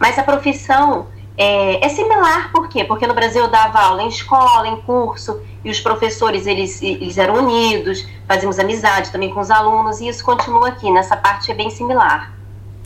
mas 0.00 0.18
a 0.18 0.22
profissão 0.22 1.06
é, 1.36 1.84
é 1.84 1.88
similar, 1.88 2.50
por 2.52 2.68
quê? 2.68 2.84
Porque 2.84 3.06
no 3.06 3.14
Brasil 3.14 3.42
eu 3.42 3.48
dava 3.48 3.80
aula 3.80 4.02
em 4.02 4.08
escola, 4.08 4.66
em 4.68 4.76
curso, 4.82 5.40
e 5.64 5.70
os 5.70 5.80
professores, 5.80 6.46
eles, 6.46 6.82
eles 6.82 7.16
eram 7.16 7.34
unidos, 7.34 8.04
fazíamos 8.26 8.58
amizade 8.58 9.10
também 9.12 9.30
com 9.30 9.40
os 9.40 9.50
alunos, 9.50 10.00
e 10.00 10.08
isso 10.08 10.24
continua 10.24 10.68
aqui, 10.68 10.90
nessa 10.90 11.16
parte 11.16 11.50
é 11.50 11.54
bem 11.54 11.70
similar. 11.70 12.32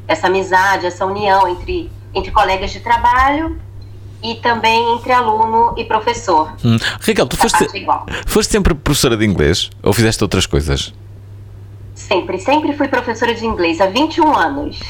Essa 0.07 0.27
amizade, 0.27 0.87
essa 0.87 1.05
união 1.07 1.49
entre, 1.49 1.91
entre 2.15 2.31
colegas 2.31 2.71
de 2.71 2.81
trabalho 2.81 3.59
e 4.27 4.35
também 4.37 4.95
entre 4.95 5.13
aluno 5.13 5.75
e 5.77 5.85
professor. 5.85 6.53
Hum. 6.65 6.77
Raquel, 7.01 7.27
tu 7.27 7.37
foste, 7.37 7.65
é 7.65 8.23
foste 8.27 8.51
sempre 8.51 8.75
professora 8.75 9.17
de 9.17 9.25
inglês 9.25 9.71
ou 9.83 9.93
fizeste 9.93 10.23
outras 10.25 10.47
coisas? 10.47 10.93
Sempre, 11.95 12.39
sempre 12.39 12.73
fui 12.73 12.89
professora 12.89 13.35
de 13.35 13.47
inglês 13.47 13.81
há 13.81 13.87
21 13.87 14.37
anos. 14.37 14.81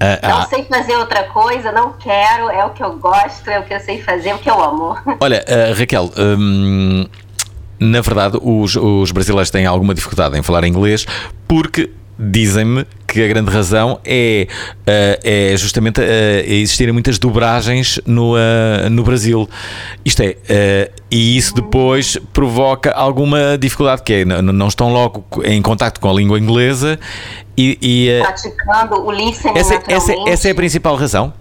Ah, 0.00 0.18
Não 0.28 0.38
ah, 0.38 0.46
sei 0.46 0.64
fazer 0.64 0.96
outra 0.96 1.24
coisa, 1.24 1.70
não 1.70 1.92
quero, 1.92 2.50
é 2.50 2.64
o 2.64 2.70
que 2.70 2.82
eu 2.82 2.98
gosto, 2.98 3.48
é 3.48 3.60
o 3.60 3.62
que 3.62 3.72
eu 3.72 3.78
sei 3.78 4.02
fazer, 4.02 4.30
é 4.30 4.34
o 4.34 4.38
que 4.38 4.50
eu 4.50 4.60
amo. 4.60 4.96
Olha, 5.20 5.44
ah, 5.46 5.78
Raquel, 5.78 6.10
hum, 6.18 7.06
na 7.78 8.00
verdade, 8.00 8.38
os, 8.42 8.74
os 8.74 9.12
brasileiros 9.12 9.50
têm 9.50 9.66
alguma 9.66 9.94
dificuldade 9.94 10.36
em 10.36 10.42
falar 10.42 10.64
inglês 10.64 11.06
porque 11.46 11.90
dizem-me 12.18 12.86
que 13.06 13.22
a 13.22 13.28
grande 13.28 13.50
razão 13.50 14.00
é, 14.04 14.46
ah, 14.86 15.18
é 15.22 15.54
justamente 15.56 16.00
ah, 16.00 16.04
existirem 16.46 16.92
muitas 16.92 17.18
dobragens 17.18 18.00
no, 18.06 18.34
ah, 18.36 18.88
no 18.88 19.02
Brasil. 19.02 19.48
Isto 20.04 20.22
é, 20.22 20.90
e 21.10 21.36
isso 21.36 21.54
depois 21.54 22.18
provoca 22.32 22.90
alguma 22.92 23.58
dificuldade, 23.58 24.02
que 24.02 24.12
é, 24.12 24.24
não 24.24 24.68
estão 24.68 24.92
logo 24.92 25.24
em 25.44 25.60
contacto 25.60 26.00
com 26.00 26.08
a 26.08 26.12
língua 26.12 26.38
inglesa 26.38 26.98
e. 27.56 27.78
e, 27.82 28.20
Praticando 28.22 29.04
o 29.04 29.10
listening 29.10 29.58
essa, 29.58 29.82
essa, 29.86 30.14
essa 30.26 30.48
é 30.48 30.52
a 30.52 30.54
principal 30.54 30.96
razão? 30.96 31.32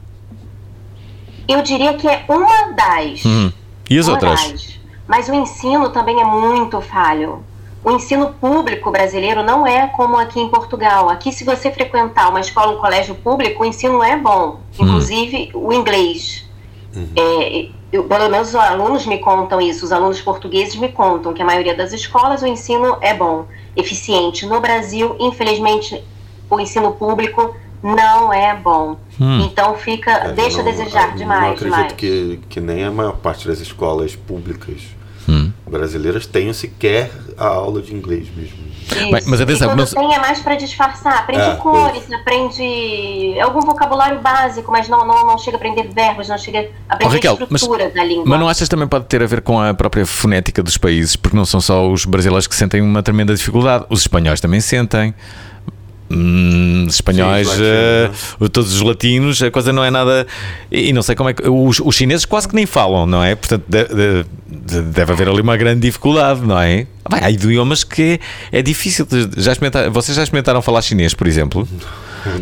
Eu 1.48 1.62
diria 1.62 1.94
que 1.96 2.08
é 2.08 2.24
uma 2.28 2.74
das. 2.74 3.26
Hum. 3.26 3.52
E 3.90 3.98
as 3.98 4.08
outras? 4.08 4.52
das. 4.52 4.80
Mas 5.08 5.28
o 5.28 5.34
ensino 5.34 5.90
também 5.90 6.22
é 6.22 6.24
muito 6.24 6.80
falho. 6.80 7.44
O 7.84 7.92
ensino 7.92 8.34
público 8.40 8.92
brasileiro 8.92 9.42
não 9.44 9.66
é 9.66 9.88
como 9.88 10.16
aqui 10.18 10.40
em 10.40 10.48
Portugal. 10.50 11.10
Aqui, 11.10 11.32
se 11.32 11.44
você 11.44 11.72
frequentar 11.72 12.30
uma 12.30 12.40
escola, 12.40 12.74
um 12.74 12.78
colégio 12.80 13.16
público, 13.16 13.64
o 13.64 13.66
ensino 13.66 14.04
é 14.04 14.16
bom. 14.18 14.60
Hum. 14.80 14.86
Inclusive 14.86 15.50
o 15.54 15.74
inglês. 15.74 16.48
É, 17.16 17.70
eu, 17.92 18.04
pelo 18.04 18.30
menos 18.30 18.50
os 18.50 18.56
alunos 18.56 19.06
me 19.06 19.18
contam 19.18 19.60
isso, 19.62 19.86
os 19.86 19.92
alunos 19.92 20.22
portugueses 20.22 20.76
me 20.76 20.90
contam 20.90 21.34
que 21.34 21.42
a 21.42 21.46
maioria 21.46 21.74
das 21.74 21.92
escolas 21.94 22.42
o 22.42 22.48
ensino 22.48 22.98
é 23.02 23.14
bom, 23.14 23.46
eficiente. 23.76 24.46
No 24.46 24.60
Brasil, 24.60 25.16
infelizmente, 25.20 26.04
o 26.50 26.60
ensino 26.60 26.92
público 26.92 27.56
não 27.82 28.32
é 28.32 28.54
bom. 28.56 28.98
Hum. 29.20 29.42
Então 29.46 29.76
fica, 29.76 30.12
É, 30.12 30.32
deixa 30.34 30.58
eu 30.58 30.62
a 30.62 30.64
não- 30.66 30.72
desejar 30.72 31.10
eu 31.12 31.16
demais, 31.18 31.42
Não 31.42 31.50
acredito 31.52 31.74
demais. 31.76 31.94
que, 31.94 32.40
que 32.50 32.60
nem 32.60 32.84
a 32.84 32.92
maior 32.92 33.14
parte 33.16 33.48
das 33.48 33.60
escolas 33.60 34.16
públicas 34.16 34.82
Hum. 35.30 35.52
Brasileiras 35.72 36.26
tenham 36.28 36.54
sequer 36.54 37.10
a 37.38 37.48
aula 37.48 37.82
de 37.82 37.96
inglês 37.96 38.28
mesmo. 38.36 38.58
Mas- 39.10 39.26
mas 39.26 39.40
atenção, 39.40 39.68
e 39.68 39.72
quando 39.72 39.80
mas- 39.80 39.92
tem 39.92 40.14
é 40.14 40.20
mais 40.20 40.40
para 40.40 40.56
disfarçar. 40.56 41.20
Aprende 41.20 41.44
É, 41.44 41.56
cores, 41.56 42.04
aprende 42.12 43.40
algum 43.42 43.62
vocabulário 43.62 44.20
básico, 44.20 44.70
mas 44.72 44.90
não, 44.90 45.06
não, 45.08 45.26
não 45.26 45.38
chega 45.38 45.56
a 45.56 45.60
aprender 45.60 45.88
verbos, 45.94 46.28
não 46.28 46.38
chega 46.38 46.60
a 46.60 46.64
Oh, 46.64 46.94
aprender 46.96 47.14
Raquel, 47.16 47.34
a 47.36 47.48
mas, 47.50 47.62
estrutura 47.62 47.90
da 47.90 48.04
língua. 48.04 48.26
mas 48.28 48.40
não 48.40 48.48
achas 48.50 48.64
que 48.68 48.70
também 48.70 48.88
pode 48.88 49.06
ter 49.06 49.24
a 49.24 49.26
ver 49.26 49.42
com 49.42 49.60
a 49.62 49.74
própria 49.74 50.06
fonética 50.06 50.62
dos 50.62 50.78
países? 50.78 51.16
Porque 51.16 51.38
não 51.38 51.46
são 51.46 51.62
só 51.62 51.90
os 51.90 52.04
brasileiros 52.06 52.48
que 52.48 52.56
sentem 52.56 52.82
uma 52.82 53.02
tremenda 53.02 53.34
dificuldade, 53.34 53.86
os 53.90 54.02
espanhóis 54.02 54.42
também 54.42 54.60
sentem. 54.60 55.14
Hum, 56.14 56.86
espanhóis, 56.90 57.48
Sim, 57.48 57.62
eh, 57.64 58.10
todos 58.52 58.74
os 58.74 58.82
latinos, 58.82 59.42
a 59.42 59.50
coisa 59.52 59.72
não 59.72 59.84
é 59.84 59.90
nada. 59.92 60.28
E 60.72 60.92
não 60.94 61.02
sei 61.02 61.16
como 61.16 61.30
é 61.30 61.34
que. 61.34 61.48
Os, 61.48 61.80
os 61.80 61.96
chineses 61.96 62.26
quase 62.26 62.48
que 62.48 62.56
nem 62.56 62.66
falam, 62.66 63.06
não 63.06 63.24
é? 63.24 63.36
Portanto, 63.36 63.64
de- 63.68 63.86
de- 63.86 64.26
de- 64.48 64.82
deve 64.82 65.12
haver 65.14 65.30
ali 65.30 65.42
uma 65.42 65.56
grande 65.58 65.82
dificuldade, 65.82 66.42
não 66.42 66.60
é? 66.60 66.86
Bem, 67.10 67.20
há 67.22 67.32
idiomas 67.32 67.84
que 67.84 68.20
é, 68.52 68.62
difícil. 68.62 69.08
Já 69.38 69.52
experimenta- 69.54 69.90
vocês 69.90 70.16
já 70.16 70.24
experimentaram 70.24 70.62
falar 70.62 70.82
chinês, 70.82 71.14
por 71.14 71.28
exemplo? 71.28 71.68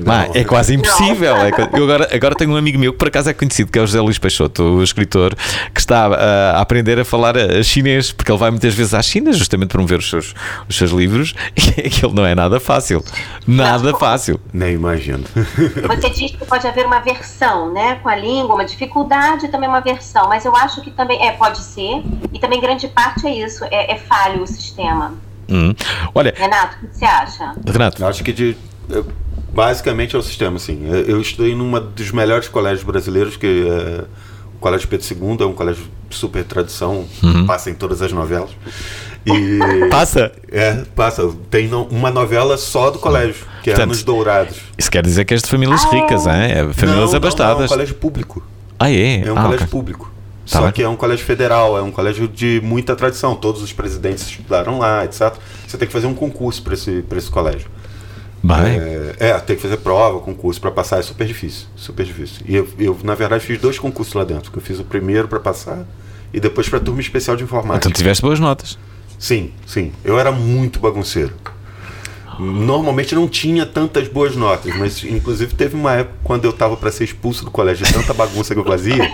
Bah, 0.04 0.28
é 0.34 0.44
quase 0.44 0.76
impossível. 0.76 1.36
É 1.38 1.52
co- 1.52 1.78
eu 1.78 1.84
agora, 1.84 2.10
agora 2.14 2.36
tenho 2.36 2.52
um 2.52 2.56
amigo 2.56 2.78
meu 2.80 2.92
que 2.94 2.98
por 3.00 3.08
acaso 3.08 3.30
é 3.30 3.34
conhecido, 3.34 3.72
que 3.72 3.80
é 3.80 3.82
o 3.82 3.88
José 3.88 4.02
Luís 4.02 4.18
Peixoto, 4.18 4.64
o 4.64 4.84
escritor, 4.84 5.36
que 5.74 5.80
está 5.80 6.08
ah, 6.08 6.58
a 6.58 6.62
aprender 6.62 7.00
a 7.00 7.06
falar 7.06 7.36
ah, 7.38 7.64
chinês, 7.64 8.12
porque 8.12 8.32
ele 8.32 8.38
vai 8.40 8.52
muitas 8.52 8.74
vezes 8.74 8.94
à 8.94 9.02
China, 9.02 9.32
justamente 9.34 9.70
promover 9.70 10.00
os 10.00 10.10
seus, 10.10 10.34
os 10.68 10.76
seus 10.78 10.92
livros, 10.92 11.34
e 11.56 11.88
aquilo 11.88 12.14
não 12.14 12.26
é 12.26 12.36
nada 12.36 12.60
fácil. 12.60 13.04
Nada 13.48 13.96
fácil. 13.96 14.40
Nem 14.54 14.74
imagino. 14.74 15.24
Você 15.36 16.10
diz 16.10 16.32
que 16.32 16.46
pode 16.46 16.68
haver 16.68 16.86
uma 16.86 17.00
versão, 17.00 17.72
né, 17.72 17.96
com 18.02 18.10
a 18.10 18.16
língua, 18.16 18.56
uma 18.56 18.66
dificuldade 18.66 19.46
e 19.46 19.50
também 19.50 19.70
uma 19.70 19.82
versão, 19.82 20.28
mas 20.28 20.46
eu 20.46 20.56
acho 20.56 20.82
que 20.82 20.92
também 20.92 21.26
é 21.28 21.32
pode 21.32 21.60
ser 21.60 22.04
e 22.34 22.40
também 22.40 22.60
grande 22.60 22.88
parte 22.88 23.26
é 23.28 23.34
isso, 23.46 23.64
é, 23.66 23.94
é 23.94 23.98
falho 23.98 24.44
o 24.44 24.48
sistema. 24.48 25.14
Hum. 25.50 25.74
Olha, 26.14 26.34
Renato, 26.36 26.78
o 26.84 26.88
que 26.88 26.96
você 26.98 27.06
acha? 27.06 27.54
Renato. 27.66 28.06
Acho 28.06 28.24
que 28.24 28.32
de, 28.32 28.56
basicamente 29.54 30.16
é 30.16 30.20
o 30.20 30.22
sistema, 30.22 30.58
assim. 30.58 30.88
Eu- 31.08 31.20
estudei 31.22 31.56
numa 31.56 31.80
dos 31.80 32.12
melhores 32.12 32.48
colégios 32.48 32.84
brasileiros, 32.84 33.36
que 33.38 33.46
é 33.68 34.04
o 34.56 34.60
Colégio 34.60 34.88
Pedro 34.88 35.06
II, 35.08 35.38
é 35.42 35.46
um 35.46 35.54
colégio 35.54 35.84
super 36.10 36.44
tradição, 36.44 37.06
Uhum. 37.24 37.46
passa 37.46 37.70
em 37.70 37.74
todas 37.74 38.02
as 38.02 38.12
novelas. 38.12 38.50
E 39.26 39.60
Passa? 39.92 40.32
É, 40.52 40.84
passa. 40.96 41.30
Tem 41.50 41.68
no- 41.68 41.84
uma 41.86 42.10
novela 42.10 42.58
só 42.58 42.90
do 42.90 43.00
colégio, 43.00 43.46
que 43.64 43.70
é 43.70 43.74
Portanto, 43.74 43.90
Anos 43.92 44.04
Dourados. 44.04 44.58
Isso 44.78 44.90
quer 44.90 45.04
dizer 45.04 45.26
que 45.26 45.34
és 45.34 45.42
de 45.42 45.50
famílias 45.50 45.84
ricas, 45.86 46.26
hein? 46.26 46.34
é? 46.34 46.56
Famílias 46.74 46.82
Não, 46.82 46.88
não, 46.88 46.96
não, 46.96 47.04
é 47.04 47.14
um 47.14 47.16
abastadas. 47.18 47.70
colégio 47.70 47.96
público. 47.96 48.42
Ah, 48.80 48.90
é? 48.90 49.22
É 49.26 49.32
um 49.32 49.38
Ah, 49.38 49.42
colégio 49.44 49.66
ok. 49.66 49.68
público. 49.68 50.12
Tá 50.50 50.58
Só 50.58 50.62
bem. 50.64 50.72
que 50.72 50.82
é 50.82 50.90
um 50.90 50.96
colégio 50.96 51.26
federal, 51.26 51.78
é 51.78 51.82
um 51.82 51.92
colégio 51.92 52.28
de 52.28 52.60
muita 52.64 52.96
tradição. 52.96 53.36
Todos 53.36 53.62
os 53.62 53.72
presidentes 53.72 54.26
estudaram 54.26 54.80
lá, 54.80 55.06
etc. 55.06 55.34
Você 55.68 55.78
tem 55.78 55.86
que 55.88 55.94
fazer 55.94 56.08
um 56.08 56.14
concurso 56.16 56.64
para 56.64 56.74
esse, 56.74 57.04
pra 57.08 57.18
esse 57.20 57.30
colégio. 57.30 57.68
Bem. 58.42 58.80
É, 58.80 59.16
é, 59.20 59.40
tem 59.40 59.56
que 59.56 59.62
fazer 59.62 59.78
prova, 59.78 60.20
concurso 60.20 60.62
para 60.62 60.72
passar, 60.72 61.00
é 61.00 61.02
super 61.02 61.28
difícil, 61.28 61.68
super 61.76 62.06
difícil. 62.06 62.42
E 62.48 62.56
eu, 62.56 62.68
eu, 62.78 62.98
na 63.04 63.16
verdade, 63.16 63.46
fiz 63.46 63.60
dois 63.60 63.78
concursos 63.78 64.14
lá 64.14 64.24
dentro. 64.24 64.52
que 64.52 64.58
Eu 64.58 64.62
fiz 64.62 64.80
o 64.80 64.84
primeiro 64.84 65.28
para 65.28 65.40
passar 65.40 65.86
e 66.34 66.40
depois 66.40 66.70
para 66.70 66.80
turma 66.80 67.02
especial 67.02 67.36
de 67.36 67.44
informática. 67.44 67.88
Então 67.88 67.92
tiveste 67.92 68.22
boas 68.22 68.40
notas. 68.40 68.78
Sim, 69.18 69.52
sim. 69.68 69.92
Eu 70.04 70.18
era 70.18 70.32
muito 70.32 70.80
bagunceiro. 70.80 71.34
Normalmente 72.40 73.14
não 73.14 73.28
tinha 73.28 73.66
tantas 73.66 74.08
boas 74.08 74.36
notas, 74.36 74.76
mas 74.78 75.04
inclusive 75.04 75.54
teve 75.54 75.76
uma 75.76 75.94
época 75.94 76.16
quando 76.24 76.46
eu 76.46 76.52
estava 76.52 76.78
para 76.78 76.92
ser 76.92 77.04
expulso 77.04 77.44
do 77.46 77.52
colégio 77.52 77.86
de 77.86 77.94
tanta 77.94 78.14
bagunça 78.14 78.54
que 78.54 78.60
eu 78.60 78.66
fazia, 78.66 79.12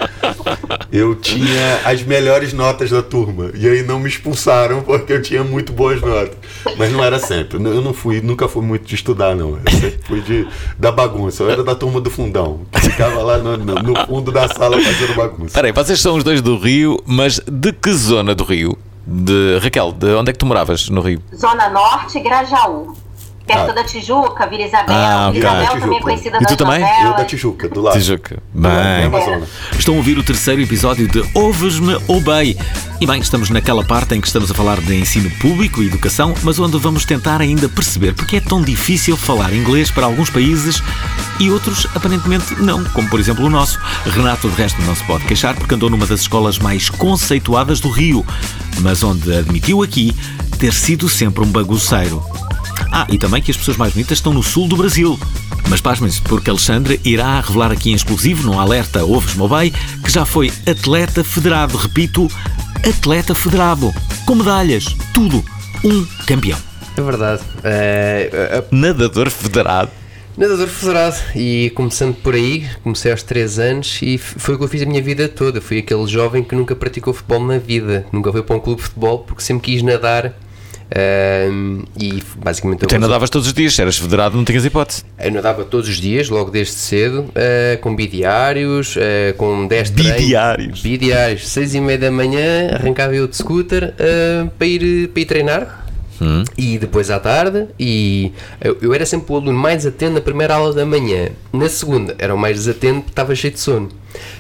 eu 0.92 1.16
tinha 1.16 1.82
as 1.84 2.04
melhores 2.04 2.54
notas 2.54 2.90
da 2.90 3.02
turma. 3.02 3.52
E 3.56 3.68
aí 3.68 3.84
não 3.84 4.00
me 4.00 4.08
expulsaram 4.08 4.82
porque 4.84 5.14
eu 5.14 5.22
tinha 5.22 5.44
muito 5.44 5.74
boas 5.74 6.00
notas. 6.02 6.36
Mas 6.78 6.92
não 6.92 7.04
era 7.04 7.20
sempre. 7.20 7.58
Eu 7.58 7.82
não 7.82 7.94
fui, 7.94 8.22
nunca 8.22 8.48
fui 8.48 8.64
muito 8.64 8.86
de 8.86 8.96
estudar, 8.96 9.36
não. 9.36 9.58
Eu 9.66 9.72
sempre 9.72 10.00
fui 10.06 10.22
de, 10.22 10.48
da 10.78 10.92
bagunça. 10.92 11.44
Eu 11.44 11.50
era 11.50 11.64
da 11.64 11.76
turma 11.76 12.00
do 12.00 12.10
fundão, 12.10 12.62
que 12.72 12.82
ficava 12.82 13.22
lá 13.24 13.38
no, 13.38 13.58
no- 13.58 13.76
no 13.76 14.06
fundo 14.06 14.32
da 14.32 14.48
sala 14.48 14.80
fazendo 14.82 15.16
bagunça. 15.16 15.46
Espera 15.48 15.68
aí, 15.68 15.74
vocês 15.74 16.00
são 16.00 16.16
os 16.16 16.24
dois 16.24 16.42
do 16.42 16.58
Rio, 16.58 17.02
mas 17.06 17.40
de 17.48 17.74
que 17.74 17.92
zona 17.94 18.34
do 18.36 18.44
Rio? 18.44 18.78
De 19.08 19.60
Raquel, 19.62 19.92
de 19.92 20.08
onde 20.16 20.32
é 20.32 20.34
que 20.34 20.40
tu 20.40 20.46
moravas 20.48 20.90
no 20.90 21.00
Rio? 21.02 21.22
Zona 21.36 21.70
Norte, 21.70 22.20
Grajaú. 22.20 22.96
Perto 23.46 23.70
Ah. 23.72 23.74
da 23.74 23.84
Tijuca, 23.84 24.48
Vila 24.48 24.64
Isabel. 24.64 24.96
Ah, 24.96 25.30
Vila 25.32 25.52
ok. 25.52 25.62
Isabel 25.64 25.82
também 25.82 25.98
é 25.98 26.02
conhecida 26.02 26.38
E 26.42 26.46
tu 26.46 26.56
também? 26.58 26.80
novelas. 26.80 27.06
Eu 27.06 27.14
da 27.16 27.26
Tijuca, 27.26 27.70
do 27.70 27.82
lado. 27.82 27.94
Tijuca. 28.00 28.44
Do 28.54 28.68
lado, 28.68 29.12
Bem. 29.12 29.26
zona. 29.26 29.48
Estão 29.78 29.94
a 29.94 29.98
ouvir 29.98 30.18
o 30.18 30.24
terceiro 30.24 30.62
episódio 30.62 31.08
de 31.08 31.24
Ouves-me 31.34 31.98
ou 32.08 32.20
Bem. 32.22 32.58
E 33.00 33.06
bem, 33.06 33.20
estamos 33.20 33.50
naquela 33.50 33.84
parte 33.84 34.16
em 34.16 34.22
que 34.22 34.28
estamos 34.28 34.50
a 34.50 34.54
falar 34.54 34.80
de 34.80 34.96
ensino 34.96 35.30
público 35.42 35.84
e 35.84 35.88
educação, 35.88 36.34
mas 36.44 36.58
onde 36.60 36.78
vamos 36.78 37.04
tentar 37.06 37.42
ainda 37.42 37.68
perceber 37.68 38.14
porque 38.14 38.38
é 38.38 38.40
tão 38.42 38.62
difícil 38.62 39.18
falar 39.18 39.54
inglês 39.54 39.92
para 39.92 40.06
alguns 40.06 40.30
países 40.30 40.82
e 41.40 41.52
outros 41.52 41.86
aparentemente 41.94 42.56
não, 42.56 42.84
como 42.86 43.10
por 43.10 43.20
exemplo 43.20 43.46
o 43.46 43.50
nosso. 43.50 43.78
Renato, 44.06 44.48
de 44.50 44.56
resto, 44.56 44.82
não 44.84 44.96
se 44.96 45.04
pode 45.04 45.26
queixar 45.26 45.56
porque 45.56 45.76
andou 45.76 45.90
numa 45.90 46.06
das 46.06 46.22
escolas 46.22 46.58
mais 46.58 46.90
conceituadas 46.90 47.82
do 47.82 47.90
Rio, 47.90 48.26
mas 48.80 49.04
onde 49.04 49.36
admitiu 49.36 49.84
aqui 49.84 50.16
ter 50.56 50.74
sido 50.74 51.08
sempre 51.10 51.44
um 51.44 51.52
bagunceiro. 51.52 52.24
Ah, 52.92 53.06
e 53.10 53.18
também 53.18 53.42
que 53.42 53.52
as 53.52 53.58
pessoas 53.58 53.78
mais 53.78 53.94
bonitas 53.94 54.18
estão 54.18 54.34
no 54.34 54.42
sul 54.42 54.68
do 54.68 54.78
Brasil. 54.78 55.20
Mas 55.70 55.82
pasmem-se, 55.82 56.22
porque 56.22 56.50
Alexandre 56.50 57.00
irá 57.04 57.42
revelar 57.42 57.72
aqui 57.72 57.92
em 57.92 57.94
exclusivo, 57.94 58.44
num 58.44 58.60
alerta 58.60 59.04
Ouves 59.04 59.36
Mobile, 59.36 59.74
que 60.04 60.12
já 60.12 60.26
foi 60.26 60.52
atleta 60.66 61.24
federado. 61.24 61.78
Repito, 61.78 62.30
atleta 62.88 63.34
federado. 63.34 63.94
Com 64.26 64.36
medalhas, 64.36 64.96
tudo. 65.14 65.44
Um 65.84 66.06
campeão. 66.26 66.60
É 66.98 67.02
verdade. 67.02 67.42
É, 67.64 68.64
Nadador 68.72 69.30
federado. 69.30 69.92
Nadador 70.38 70.68
federado. 70.68 71.16
E 71.36 71.72
começando 71.76 72.16
por 72.16 72.34
aí, 72.36 72.66
comecei 72.84 73.12
aos 73.12 73.24
3 73.24 73.60
anos 73.60 74.00
e 74.02 74.18
foi 74.18 74.56
o 74.56 74.58
que 74.58 74.64
eu 74.64 74.68
fiz 74.68 74.82
a 74.82 74.86
minha 74.86 75.02
vida 75.02 75.28
toda. 75.28 75.60
Fui 75.60 75.80
aquele 75.80 76.08
jovem 76.08 76.44
que 76.44 76.56
nunca 76.56 76.76
praticou 76.76 77.14
futebol 77.14 77.46
na 77.46 77.58
vida. 77.58 78.06
Nunca 78.12 78.32
foi 78.32 78.44
para 78.44 78.56
um 78.56 78.60
clube 78.60 78.82
de 78.82 78.88
futebol 78.88 79.20
porque 79.20 79.44
sempre 79.44 79.72
quis 79.72 79.82
nadar. 79.82 80.34
Ahm, 80.94 81.84
e 82.00 82.22
basicamente 82.38 82.84
eu 82.84 82.86
Até 82.86 83.00
nadavas 83.00 83.30
todos 83.30 83.48
os 83.48 83.54
dias, 83.54 83.74
se 83.74 83.82
eras 83.82 83.98
federado, 83.98 84.38
não 84.38 84.46
tinhas 84.46 84.66
hipótese. 84.66 85.04
Eu 85.20 85.32
nadava 85.32 85.64
todos 85.64 85.90
os 85.90 85.98
dias, 85.98 86.30
logo 86.30 86.52
desde 86.52 86.74
cedo, 86.74 87.26
ah, 87.36 87.78
com 87.82 87.96
bidiários, 87.96 88.96
ah, 88.98 89.34
com 89.38 89.68
10 89.68 89.90
treinos. 89.90 90.22
Bidiários? 90.22 90.82
Bidiários. 90.82 91.48
6 91.48 91.76
e 91.76 91.82
meia 91.82 91.98
da 91.98 92.12
manhã, 92.12 92.70
arrancava 92.74 93.16
eu 93.16 93.28
de 93.28 93.36
scooter 93.36 93.94
ah, 94.00 94.48
para, 94.58 94.68
ir, 94.68 95.08
para 95.10 95.22
ir 95.22 95.26
treinar. 95.26 95.86
E 96.58 96.78
depois 96.78 97.12
à 97.12 97.20
tarde, 97.20 97.68
e 97.80 98.32
eu, 98.62 98.78
eu 98.82 98.94
era 98.94 99.06
sempre 99.06 99.34
o 99.34 99.36
aluno 99.36 99.58
mais 99.58 99.86
atento 99.86 100.14
na 100.14 100.22
primeira 100.22 100.56
aula 100.56 100.74
da 100.74 100.86
manhã. 100.86 101.30
Na 101.52 101.68
segunda, 101.68 102.16
era 102.18 102.34
o 102.34 102.38
mais 102.38 102.58
desatento 102.58 103.02
porque 103.02 103.12
estava 103.12 103.36
cheio 103.36 103.54
de 103.54 103.60
sono. 103.60 103.90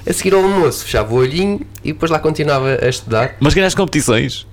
A 0.07 0.13
seguir 0.13 0.33
ao 0.33 0.41
almoço, 0.41 0.85
fechava 0.85 1.13
o 1.13 1.17
olhinho 1.17 1.61
e 1.83 1.91
depois 1.91 2.09
lá 2.09 2.19
continuava 2.19 2.79
a 2.81 2.87
estudar. 2.87 3.35
Mas 3.39 3.53
ganhaste 3.53 3.75
competições? 3.75 4.47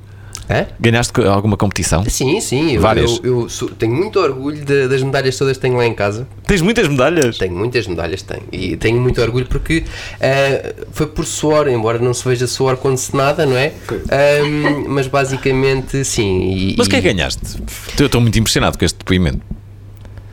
É? 0.49 0.67
Ganhaste 0.79 1.13
alguma 1.25 1.57
competição? 1.57 2.05
Sim, 2.09 2.41
sim. 2.41 2.73
Eu, 2.73 2.81
Várias. 2.83 3.21
Eu, 3.23 3.43
eu 3.43 3.49
sou- 3.49 3.71
tenho 3.71 3.95
muito 3.95 4.19
orgulho 4.19 4.63
de- 4.65 4.89
das 4.89 5.03
medalhas 5.03 5.37
todas 5.39 5.57
que 5.57 5.63
tenho 5.63 5.77
lá 5.77 5.87
em 5.87 5.95
casa. 5.95 6.27
Tens 6.47 6.61
muitas 6.61 6.89
medalhas? 6.89 7.39
Tenho 7.39 7.55
muitas 7.55 7.87
medalhas, 7.87 8.23
tenho. 8.23 8.43
E 8.51 8.77
tenho 8.77 9.01
muito 9.01 9.21
orgulho 9.23 9.47
porque 9.47 9.85
eh, 10.21 10.75
foi 10.93 11.07
por 11.07 11.25
suor, 11.25 11.69
embora 11.69 11.99
não 12.01 12.13
se 12.13 12.25
veja 12.29 12.47
suor 12.47 12.77
quando 12.77 12.99
se 12.99 13.17
nada, 13.17 13.47
não 13.47 13.57
é? 13.57 13.73
Ahm, 13.89 14.85
mas 14.89 15.07
basicamente, 15.07 16.05
sim. 16.05 16.51
E, 16.53 16.75
Mas 16.77 16.87
o 16.87 16.91
que 16.91 16.97
é 16.97 17.01
que 17.01 17.13
ganhaste? 17.13 17.63
Eu 17.99 18.07
estou 18.07 18.21
muito 18.21 18.39
impressionado 18.39 18.77
com 18.77 18.85
este 18.85 18.99
depoimento. 18.99 19.41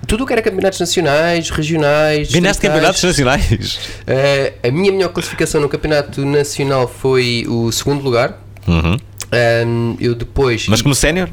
Tudo 0.08 0.24
o 0.24 0.28
que 0.28 0.34
era 0.34 0.42
campeonatos 0.42 0.80
nacionais, 0.80 1.52
regionais. 1.52 2.32
Ganhaste 2.32 2.62
campeonatos 2.64 3.04
nacionais? 3.04 3.80
Eh, 4.08 4.54
a 4.64 4.72
minha 4.72 4.92
melhor 4.92 5.10
classificação 5.10 5.62
no 5.62 5.70
campeonato 5.70 6.26
nacional 6.26 6.88
foi 6.88 7.46
o 7.48 7.72
segundo 7.72 8.04
lugar. 8.04 8.44
Uhum. 8.68 8.98
Ahm, 9.32 9.96
eu 10.00 10.16
depois. 10.16 10.68
Mas 10.68 10.82
como 10.82 10.96
sénior? 10.96 11.30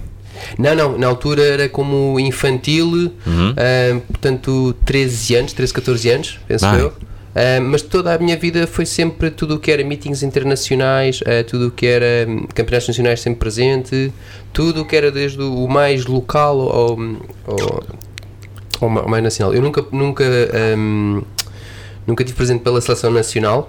Não, 0.59 0.75
não, 0.75 0.99
na 0.99 1.07
altura 1.07 1.43
era 1.43 1.69
como 1.69 2.21
infantil, 2.21 3.13
Uhum. 3.27 3.55
ahm, 3.57 3.99
portanto 4.01 4.75
13 4.85 5.35
anos, 5.37 5.53
13, 5.55 5.73
14 5.73 6.11
anos, 6.11 6.41
penso 6.47 6.67
eu. 6.67 6.93
Mas 7.69 7.83
toda 7.83 8.15
a 8.15 8.19
minha 8.19 8.35
vida 8.37 8.67
foi 8.67 8.87
sempre 8.87 9.31
tudo 9.31 9.57
o 9.57 9.59
que 9.59 9.71
era 9.71 9.85
meetings 9.85 10.23
internacionais, 10.23 11.21
ah, 11.27 11.45
tudo 11.45 11.67
o 11.69 11.71
que 11.71 11.85
era 11.87 12.27
hum, 12.27 12.47
campeonatos 12.55 12.89
nacionais 12.89 13.21
sempre 13.21 13.41
presente, 13.41 14.11
tudo 14.55 14.81
o 14.83 14.85
que 14.87 14.97
era 14.97 15.11
desde 15.11 15.43
o 15.43 15.67
mais 15.69 16.07
local 16.07 16.59
ao, 16.61 16.99
ao, 17.47 17.85
ao 18.81 18.89
ma- 18.89 19.01
ao 19.03 19.09
mais 19.09 19.23
nacional. 19.23 19.55
Eu 19.55 19.61
nunca, 19.61 19.85
nunca, 19.93 20.25
ahm, 20.75 21.21
nunca 22.07 22.25
tive 22.25 22.37
presente 22.37 22.61
pela 22.63 22.81
seleção 22.81 23.11
nacional. 23.11 23.69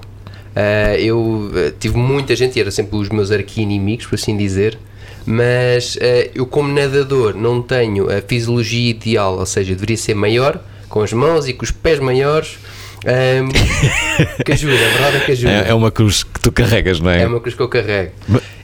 Ah, 0.60 0.98
eu 0.98 1.52
ah, 1.54 1.72
tive 1.80 1.98
muita 1.98 2.36
gente 2.36 2.58
e 2.58 2.60
era 2.60 2.72
sempre 2.72 2.98
os 2.98 3.10
meus 3.10 3.32
arqui-inimigos, 3.32 4.08
por 4.08 4.16
assim 4.16 4.36
dizer. 4.36 4.80
Mas 5.24 6.00
ah, 6.02 6.30
eu, 6.34 6.48
como 6.48 6.74
nadador, 6.74 7.36
não 7.36 7.62
tenho 7.62 8.10
a 8.10 8.20
fisiologia 8.22 8.90
ideal, 8.90 9.38
ou 9.38 9.46
seja, 9.46 9.76
deveria 9.76 9.98
ser 9.98 10.16
maior, 10.16 10.60
com 10.90 11.02
as 11.04 11.14
mãos 11.14 11.48
e 11.48 11.54
com 11.54 11.64
os 11.64 11.70
pés 11.70 12.00
maiores. 12.00 12.58
Ahm, 13.06 13.50
que 14.44 14.52
ajuda, 14.52 14.74
a 14.74 14.90
verdade 14.90 15.18
é 15.18 15.20
que 15.20 15.32
ajuda. 15.34 15.52
É, 15.52 15.70
é 15.70 15.74
uma 15.76 15.92
cruz 15.92 16.24
que 16.24 16.40
tu 16.40 16.52
carregas, 16.52 17.00
não 17.00 17.12
é? 17.12 17.22
É 17.22 17.28
uma 17.28 17.40
coisa 17.40 17.56
que 17.56 17.62
eu 17.62 17.70
carrego. 17.70 18.14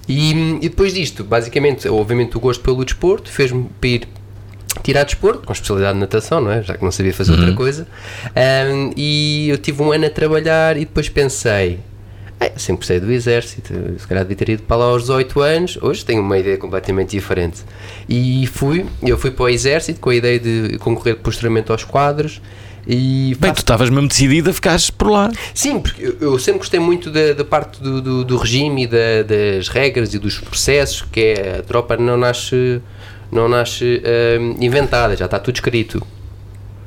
E, 0.09 0.31
e 0.55 0.69
depois 0.69 0.95
disto, 0.95 1.23
basicamente, 1.23 1.87
obviamente 1.87 2.35
o 2.35 2.39
gosto 2.39 2.63
pelo 2.63 2.83
desporto 2.83 3.31
fez-me 3.31 3.69
ir 3.83 4.07
tirar 4.82 5.03
desporto, 5.03 5.45
com 5.45 5.53
especialidade 5.53 5.93
de 5.95 5.99
natação, 5.99 6.41
não 6.41 6.51
é? 6.51 6.63
Já 6.63 6.76
que 6.78 6.84
não 6.84 6.91
sabia 6.91 7.13
fazer 7.13 7.32
outra 7.32 7.49
Uhum. 7.49 7.55
coisa. 7.55 7.88
Ahm, 8.36 8.91
e 8.97 9.49
eu 9.49 9.57
tive 9.57 9.82
um 9.84 9.91
ano 9.91 10.05
a 10.05 10.09
trabalhar 10.09 10.76
e 10.78 10.82
depois 10.82 11.09
pensei. 11.09 11.80
Sempre 12.57 12.80
gostei 12.80 12.99
do 12.99 13.09
exército, 13.09 13.74
se 13.97 14.05
calhar 14.05 14.26
devia 14.26 14.36
ter 14.36 14.49
ido 14.51 14.63
para 14.63 14.76
lá 14.76 14.86
aos 14.86 15.03
18 15.03 15.39
anos, 15.39 15.78
hoje 15.82 16.03
tenho 16.03 16.21
uma 16.21 16.38
ideia 16.38 16.57
completamente 16.57 17.11
diferente. 17.11 17.61
E 18.09 18.45
fui, 18.47 18.86
eu 19.01 19.17
fui 19.17 19.32
para 19.32 19.43
o 19.43 19.49
exército 19.49 20.01
com 20.01 20.09
a 20.09 20.15
ideia 20.15 20.38
de 20.39 20.78
concorrer 20.80 21.15
posteriormente 21.17 21.71
aos 21.71 21.86
quadros. 21.86 22.41
E 22.86 23.34
Bem, 23.39 23.53
tu 23.53 23.59
estavas 23.59 23.89
mesmo 23.89 24.09
decidido 24.09 24.49
a 24.49 24.53
ficares 24.53 24.89
por 24.89 25.09
lá. 25.09 25.32
Sim, 25.53 25.80
porque 25.80 26.03
eu, 26.05 26.17
eu 26.19 26.38
sempre 26.39 26.59
gostei 26.59 26.82
muito 26.82 27.09
da, 27.09 27.32
da 27.32 27.45
parte 27.45 27.82
do, 27.82 28.01
do, 28.01 28.26
do 28.26 28.36
regime 28.36 28.84
e 28.84 28.88
da- 28.88 29.24
das 29.26 29.69
regras 29.69 30.13
e 30.13 30.19
dos 30.19 30.38
processos, 30.38 31.01
que 31.01 31.21
é 31.21 31.59
a 31.59 31.63
tropa 31.63 31.95
não 31.95 32.17
nasce, 32.17 32.82
não 33.34 33.49
nasce 33.49 34.01
hum, 34.39 34.55
inventada, 34.59 35.15
já 35.15 35.25
está 35.25 35.39
tudo 35.39 35.55
escrito. 35.55 36.05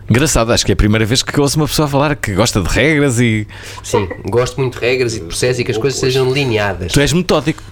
Engraçado, 0.09 0.53
acho 0.53 0.64
que 0.64 0.70
é 0.70 0.74
a 0.74 0.76
primeira 0.76 1.05
vez 1.05 1.22
que 1.22 1.40
ouço 1.40 1.59
uma 1.59 1.66
pessoa 1.66 1.88
falar 1.88 2.14
que 2.14 2.32
gosta 2.32 2.61
de 2.61 2.68
regras 2.68 3.18
e. 3.18 3.47
Sim, 3.82 4.09
gosto 4.24 4.61
muito 4.61 4.78
de 4.78 4.86
regras 4.86 5.14
e 5.14 5.20
de 5.20 5.26
processos 5.26 5.59
e 5.59 5.64
que 5.64 5.72
as 5.72 5.78
coisas 5.78 5.99
sejam 5.99 6.32
lineadas. 6.32 6.92
Tu 6.92 7.01
és 7.01 7.12
metódico. 7.12 7.62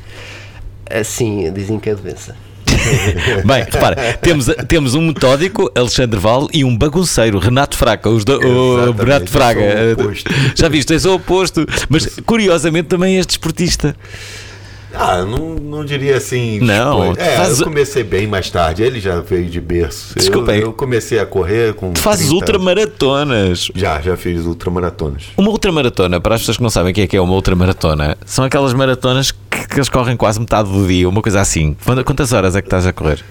Assim, 0.91 1.51
dizem 1.53 1.79
que 1.79 1.91
é 1.91 1.95
doença. 1.95 2.37
Bem, 3.47 3.65
repara, 3.71 4.19
temos, 4.21 4.47
temos 4.69 4.95
um 4.95 5.03
metódico, 5.03 5.71
Alexandre 5.75 6.19
Val, 6.19 6.49
e 6.53 6.65
um 6.65 6.77
bagunceiro, 6.77 7.39
Renato 7.39 7.77
Fraga. 7.77 8.11
Os 8.11 8.25
do, 8.25 8.39
o 8.39 8.93
Renato 8.93 9.31
Fraga. 9.31 9.61
o 9.61 9.93
oposto. 9.93 10.31
Já 10.57 10.69
viste, 10.69 10.93
és 10.93 11.05
o 11.05 11.15
oposto. 11.15 11.65
Mas 11.89 12.07
curiosamente 12.27 12.89
também 12.89 13.17
és 13.17 13.27
desportista. 13.27 13.97
Ah, 14.97 15.19
eu 15.19 15.27
não, 15.27 15.55
não 15.57 15.85
diria 15.85 16.17
assim. 16.17 16.61
Não, 16.61 17.11
tipo, 17.13 17.21
é, 17.23 17.37
faz- 17.37 17.59
eu 17.61 17.67
comecei 17.67 18.03
bem 18.05 18.27
mais 18.27 18.49
tarde. 18.51 18.83
Ele 18.83 19.01
já 19.01 19.21
veio 19.21 19.47
de 19.51 19.61
berço. 19.61 20.15
Desculpa 20.17 20.53
aí. 20.53 20.61
Eu, 20.61 20.67
eu 20.69 20.73
comecei 20.73 21.19
a 21.19 21.27
correr 21.27 21.75
com. 21.75 21.93
Tu 21.93 22.01
fazes 22.01 22.29
30 22.29 22.35
ultramaratonas. 22.37 23.71
Já, 23.75 24.01
já 24.01 24.17
fiz 24.17 24.45
ultramaratonas. 24.47 25.25
Uma 25.37 25.51
ultramaratona, 25.51 26.21
para 26.21 26.35
as 26.35 26.41
pessoas 26.43 26.57
que 26.57 26.63
não 26.63 26.71
sabem 26.71 26.93
o 26.93 26.95
que 26.95 27.01
é 27.03 27.07
que 27.07 27.17
é 27.17 27.21
uma 27.21 27.35
ultramaratona, 27.35 28.17
são 28.25 28.45
aquelas 28.45 28.73
maratonas 28.75 29.31
que, 29.31 29.69
que 29.69 29.75
eles 29.77 29.89
correm 29.89 30.17
quase 30.17 30.39
metade 30.41 30.71
do 30.71 30.87
dia, 30.87 31.09
uma 31.09 31.23
coisa 31.23 31.41
assim. 31.41 31.77
Quanta- 31.85 32.05
Quantas 32.05 32.33
horas 32.33 32.55
é 32.57 32.63
que 32.63 32.67
estás 32.69 32.87
a 32.87 32.93
correr? 32.93 33.23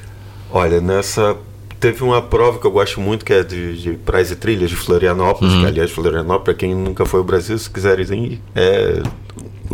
Olha, 0.52 0.80
nessa. 0.82 1.36
Teve 1.80 2.02
uma 2.02 2.22
prova 2.22 2.60
que 2.60 2.66
eu 2.66 2.72
gosto 2.72 3.02
muito, 3.02 3.26
que 3.26 3.34
é 3.34 3.44
de, 3.44 3.82
de 3.82 3.92
praias 3.94 4.32
e 4.32 4.38
trilhas 4.38 4.70
de 4.70 4.76
Florianópolis, 4.78 5.54
Uhum. 5.54 5.60
que 5.62 5.66
aliás, 5.68 5.92
Florianópolis, 5.92 6.44
para 6.46 6.54
quem 6.54 6.74
nunca 6.74 7.06
foi 7.06 7.20
ao 7.20 7.26
Brasil, 7.26 7.58
se 7.58 7.70
quiserem 7.70 8.24
ir, 8.26 8.42
é 8.56 9.04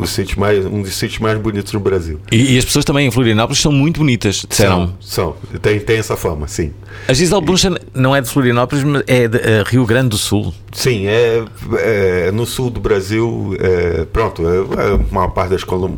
o 0.01 0.07
sítio 0.07 0.39
mais, 0.39 0.65
um 0.65 0.81
dos 0.81 0.95
sítios 0.95 1.19
mais 1.19 1.37
bonitos 1.39 1.71
do 1.71 1.79
Brasil. 1.79 2.19
E, 2.31 2.55
e 2.55 2.57
as 2.57 2.65
pessoas 2.65 2.85
também 2.85 3.07
em 3.07 3.11
Florianópolis 3.11 3.61
são 3.61 3.71
muito 3.71 3.99
bonitas, 3.99 4.45
disseram. 4.47 4.93
São, 4.99 5.35
tem, 5.61 5.79
tem 5.79 5.97
essa 5.97 6.15
fama, 6.15 6.47
sim. 6.47 6.71
A 7.07 7.13
Gisele 7.13 7.41
Bunchen 7.41 7.75
não 7.93 8.15
é 8.15 8.21
de 8.21 8.29
Florianópolis, 8.29 8.83
mas 8.83 9.03
é 9.07 9.27
de 9.27 9.37
eh, 9.37 9.63
Rio 9.67 9.85
Grande 9.85 10.09
do 10.09 10.17
Sul. 10.17 10.53
Sim, 10.71 11.07
é, 11.07 11.43
é 11.77 12.31
no 12.31 12.45
sul 12.45 12.69
do 12.69 12.79
Brasil, 12.79 13.55
é, 13.59 14.05
pronto, 14.05 14.43
é, 14.47 14.57
é 14.91 14.93
uma 15.11 15.29
parte 15.29 15.51
das 15.51 15.63
com- 15.63 15.97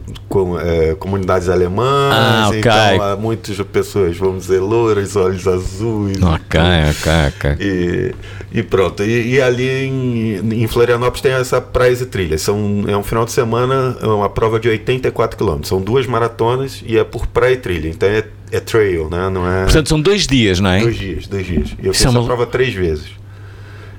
é, 0.60 0.95
comunidades 0.95 1.49
alemãs, 1.49 2.14
Ah, 2.14 2.45
ok. 2.47 2.60
então 2.60 3.02
há 3.04 3.16
muitas 3.16 3.58
pessoas, 3.68 4.18
vamos 4.18 4.43
dizer, 4.43 4.60
louras, 4.60 5.16
olhos 5.16 5.45
azuis. 5.47 6.18
Ok, 6.22 6.60
ok, 6.89 7.12
ok. 7.28 7.66
E, 7.66 8.16
e 8.54 8.64
pronto, 8.64 9.04
e, 9.04 9.34
e 9.36 9.41
ali 9.41 9.70
em, 9.70 10.64
em 10.64 10.68
Florianópolis 10.68 11.22
tem 11.22 11.34
essa 11.34 11.60
praias 11.60 11.99
e 12.02 12.06
trilhas. 12.06 12.41
São, 12.41 12.84
é 12.88 12.95
um 12.95 13.04
final 13.04 13.26
de 13.26 13.32
semana, 13.32 13.90
é 14.01 14.05
uma 14.07 14.29
prova 14.29 14.59
de 14.59 14.69
84 14.69 15.37
quilômetros. 15.37 15.67
São 15.69 15.81
duas 15.81 16.05
maratonas 16.07 16.83
e 16.85 16.97
é 16.97 17.03
por 17.03 17.27
praia 17.27 17.53
e 17.53 17.57
trilha. 17.57 17.89
Então 17.89 18.07
é, 18.07 18.23
é 18.51 18.59
trail, 18.59 19.09
né? 19.09 19.29
Não 19.29 19.49
é. 19.49 19.63
Portanto, 19.63 19.89
são 19.89 19.99
dois 20.01 20.25
dias, 20.27 20.59
não 20.59 20.69
é? 20.69 20.79
Dois 20.81 20.97
dias, 20.97 21.27
dois 21.27 21.45
dias. 21.45 21.69
E 21.81 21.85
eu 21.85 21.91
Isso 21.91 21.99
fiz 22.01 22.05
é 22.05 22.09
uma- 22.09 22.19
essa 22.19 22.27
prova 22.27 22.45
três 22.45 22.73
vezes. 22.73 23.05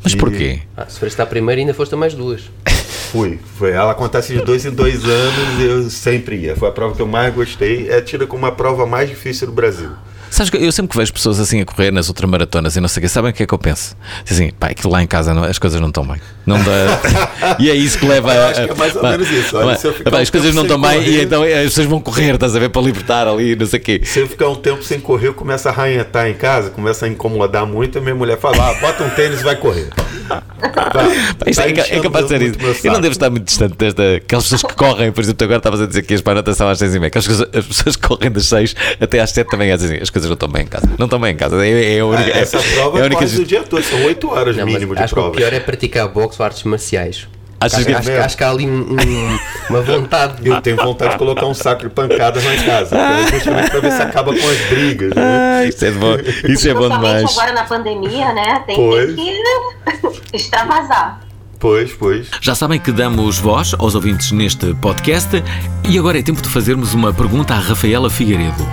Mas 0.03 0.13
E- 0.15 0.17
porquê? 0.17 0.61
Ah, 0.77 0.87
se 0.89 0.99
foste 0.99 1.21
à 1.21 1.27
primeira, 1.27 1.61
ainda 1.61 1.73
foste 1.75 1.95
a 1.95 1.97
mais 1.97 2.15
duas. 2.15 2.43
Fui, 3.13 3.39
foi. 3.59 3.73
Ela 3.73 3.93
acontece 3.93 4.33
de 4.33 4.41
dois 4.43 4.65
em 4.65 4.71
dois 4.71 5.05
anos 5.05 5.61
e 5.61 5.65
eu 5.65 5.91
sempre 5.91 6.37
ia. 6.37 6.57
Foi 6.57 6.69
a 6.71 6.73
prova 6.73 6.95
que 6.97 7.03
eu 7.03 7.07
mais 7.07 7.33
gostei. 7.35 7.91
É 7.91 8.01
tida 8.01 8.27
como 8.27 8.47
a 8.47 8.53
prova 8.53 8.87
mais 8.87 9.07
difícil 9.11 9.47
do 9.49 9.53
Brasil. 9.53 9.91
Sabes 10.33 10.49
que 10.51 10.57
eu 10.57 10.73
sempre 10.73 10.91
que 10.93 10.97
vejo 10.97 11.13
pessoas 11.13 11.39
assim 11.39 11.61
a 11.61 11.65
correr 11.65 11.91
nas 11.91 12.09
ultramaratonas 12.09 12.75
e 12.75 12.81
não 12.81 12.89
sei 12.89 13.01
o 13.01 13.03
que, 13.03 13.09
sabem 13.09 13.31
o 13.31 13.35
que 13.35 13.43
é 13.43 13.47
que 13.47 13.53
eu 13.53 13.59
penso? 13.59 13.95
Diz 14.25 14.33
Assim, 14.33 14.51
pá, 14.51 14.73
que 14.73 14.87
lá 14.89 15.03
em 15.03 15.07
casa 15.07 15.35
não- 15.35 15.45
as 15.45 15.59
coisas 15.59 15.79
não 15.81 15.89
estão 15.89 16.07
bem. 16.07 16.17
Não 16.47 16.57
dá. 16.57 17.57
e 17.61 17.71
é 17.71 17.75
isso 17.75 17.99
que 17.99 18.07
leva 18.07 18.33
a. 18.33 18.35
é 18.53 18.75
mais 18.75 18.97
ou 18.97 19.03
menos 19.03 19.31
isso. 19.31 19.57
Olha, 19.57 19.67
pá, 19.73 19.77
se 19.77 19.87
eu 19.87 19.93
ficar 19.93 20.11
pá, 20.11 20.17
um 20.17 20.21
as 20.23 20.31
coisas 20.31 20.55
não 20.55 20.63
estão 20.63 20.81
bem 20.81 21.01
e 21.01 21.05
correr- 21.05 21.23
então 21.23 21.43
as 21.43 21.51
pessoas 21.65 21.87
vão 21.87 22.01
correr, 22.01 22.35
estás 22.35 22.57
a 22.57 22.59
ver, 22.59 22.71
para 22.71 22.83
libertar 22.83 23.29
ali, 23.29 23.55
não 23.55 23.67
sei 23.67 23.79
o 23.79 23.83
quê. 23.83 24.01
Se 24.05 24.21
eu 24.21 24.27
ficar 24.27 24.49
um 24.49 24.55
tempo 24.57 24.83
sem 24.83 24.99
correr, 24.99 25.27
eu 25.29 25.35
começo 25.35 25.69
a 25.69 25.71
arranhetar 25.71 26.27
em 26.29 26.35
casa, 26.35 26.71
começa 26.71 27.05
a 27.05 27.09
incomodar 27.09 27.67
muito, 27.67 27.99
a 27.99 28.01
minha 28.01 28.15
mulher 28.15 28.39
fala, 28.39 28.71
ah, 28.71 28.75
bota 28.81 29.05
um 29.05 29.11
tênis 29.11 29.41
e 29.41 29.45
vai 29.45 29.57
correr. 29.57 29.89
Pá, 30.63 31.09
isto 31.47 31.61
Tá 31.63 31.69
é, 31.69 31.97
é 31.99 32.01
capaz 32.01 32.25
de 32.27 32.29
ser 32.31 32.43
isso. 32.43 32.87
Eu 32.87 32.93
não 32.93 33.01
devo 33.01 33.13
estar 33.13 33.29
muito 33.29 33.45
distante 33.45 33.77
desta. 33.77 34.17
Aquelas 34.17 34.45
pessoas 34.45 34.63
que 34.63 34.75
correm, 34.75 35.11
por 35.13 35.21
exemplo, 35.21 35.39
tu 35.39 35.45
agora 35.45 35.59
estavas 35.59 35.81
a 35.81 35.87
dizer 35.87 36.03
que 36.03 36.15
ias 36.15 36.21
para 36.21 36.33
a 36.33 36.35
natação 36.37 36.69
às 36.69 36.79
seis 36.79 36.95
e 36.95 36.99
meia. 36.99 37.09
Aquelas 37.09 37.27
coisas- 37.27 37.49
as 37.53 37.65
pessoas 37.67 37.97
que 37.97 38.07
correm 38.09 38.31
das 38.31 38.47
seis 38.47 38.75
até 39.01 39.21
às 39.21 39.31
sete 39.31 39.49
também 39.51 39.75
dizem 39.77 39.99
as 40.01 40.09
coisas 40.11 40.22
não 40.29 40.35
estão 40.35 40.49
bem 40.49 40.63
em 40.63 40.67
casa. 40.67 40.89
Não 40.99 41.07
estão 41.07 41.21
bem 41.21 41.33
em 41.33 41.37
casa. 41.37 41.65
É, 41.67 41.97
é 41.97 42.01
a 42.01 42.07
única. 42.07 42.31
É, 42.31 42.39
essa 42.41 42.59
prova 42.59 42.99
é 42.99 43.03
a 43.03 43.05
única 43.07 43.21
quase 43.21 43.41
o 43.41 43.45
dia 43.45 43.63
todo, 43.63 43.83
são 43.83 44.03
8 44.05 44.31
horas 44.31 44.57
Não, 44.57 44.65
mínimo 44.67 44.95
de 44.95 45.03
acho 45.03 45.15
que 45.15 45.21
o 45.21 45.31
pior 45.31 45.53
é 45.53 45.61
praticar 45.61 46.09
boxe 46.09 46.37
ou 46.41 46.45
artes 46.47 46.63
marciais. 46.65 47.27
Achas 47.61 47.79
acho, 47.79 47.87
que- 47.87 47.93
acho, 47.95 48.11
acho 48.25 48.37
que 48.37 48.43
há 48.43 48.51
ali 48.51 48.67
um- 48.67 48.93
um- 48.93 49.39
uma 49.71 49.81
vontade. 49.83 50.45
Eu 50.49 50.61
tenho 50.61 50.77
vontade 50.77 51.13
de 51.13 51.19
colocar 51.19 51.47
um 51.47 51.55
saco 51.55 51.83
de 51.83 51.91
pancadas 51.91 52.43
lá 52.45 52.55
em 52.57 52.63
casa, 52.65 52.97
que 52.97 53.35
é 53.35 53.39
justamente 53.39 53.71
para 53.71 53.81
ver 53.81 53.93
se 53.93 54.03
acaba 54.03 54.35
com 54.37 54.49
as 54.49 54.59
brigas. 54.69 55.11
Né? 55.15 55.23
Ah, 55.23 55.65
isso 55.65 55.85
é 55.85 55.91
bom, 55.93 56.17
isso 56.49 56.69
é 56.69 56.75
bom 56.75 56.89
demais. 56.89 57.31
agora 57.31 57.53
na 57.53 57.63
pandemia, 57.63 58.33
né? 58.33 58.65
Tem, 58.67 58.75
Pois. 58.75 59.15
tem 59.15 59.33
que 60.33 60.37
extravasar. 60.37 61.21
Pois, 61.61 61.93
pois. 61.93 62.27
Já 62.41 62.57
sabem 62.57 62.81
que 62.81 62.91
damos 62.91 63.39
voz 63.39 63.77
aos 63.79 63.95
ouvintes 63.95 64.33
neste 64.33 64.75
podcast 64.75 65.41
e 65.89 65.97
agora 65.97 66.19
é 66.19 66.23
tempo 66.23 66.43
de 66.43 66.49
fazermos 66.49 66.93
uma 66.95 67.15
pergunta 67.15 67.55
à 67.55 67.59
Rafaela 67.61 68.11
Figueiredo. 68.11 68.67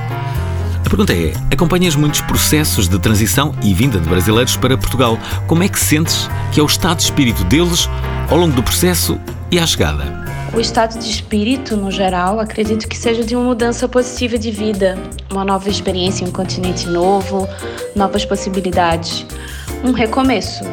A 0.89 0.97
pergunta 0.97 1.13
é: 1.13 1.33
acompanhas 1.53 1.95
muitos 1.95 2.19
processos 2.21 2.89
de 2.89 2.97
transição 2.97 3.53
e 3.61 3.75
vinda 3.75 3.99
de 3.99 4.09
brasileiros 4.09 4.57
para 4.57 4.75
Portugal. 4.75 5.19
Como 5.45 5.61
é 5.61 5.69
que 5.69 5.79
sentes 5.79 6.27
que 6.51 6.59
é 6.59 6.63
o 6.63 6.65
estado 6.65 6.97
de 6.97 7.03
espírito 7.03 7.43
deles 7.43 7.87
ao 8.27 8.35
longo 8.35 8.55
do 8.55 8.63
processo 8.63 9.19
e 9.51 9.59
à 9.59 9.67
chegada? 9.67 10.03
O 10.51 10.59
estado 10.59 10.97
de 10.97 11.07
espírito, 11.07 11.77
no 11.77 11.91
geral, 11.91 12.39
acredito 12.39 12.87
que 12.87 12.97
seja 12.97 13.23
de 13.23 13.35
uma 13.35 13.45
mudança 13.45 13.87
positiva 13.87 14.35
de 14.35 14.49
vida, 14.49 14.97
uma 15.29 15.45
nova 15.45 15.69
experiência 15.69 16.25
em 16.25 16.29
um 16.29 16.31
continente 16.31 16.87
novo, 16.87 17.47
novas 17.95 18.25
possibilidades, 18.25 19.27
um 19.83 19.91
recomeço. 19.91 20.63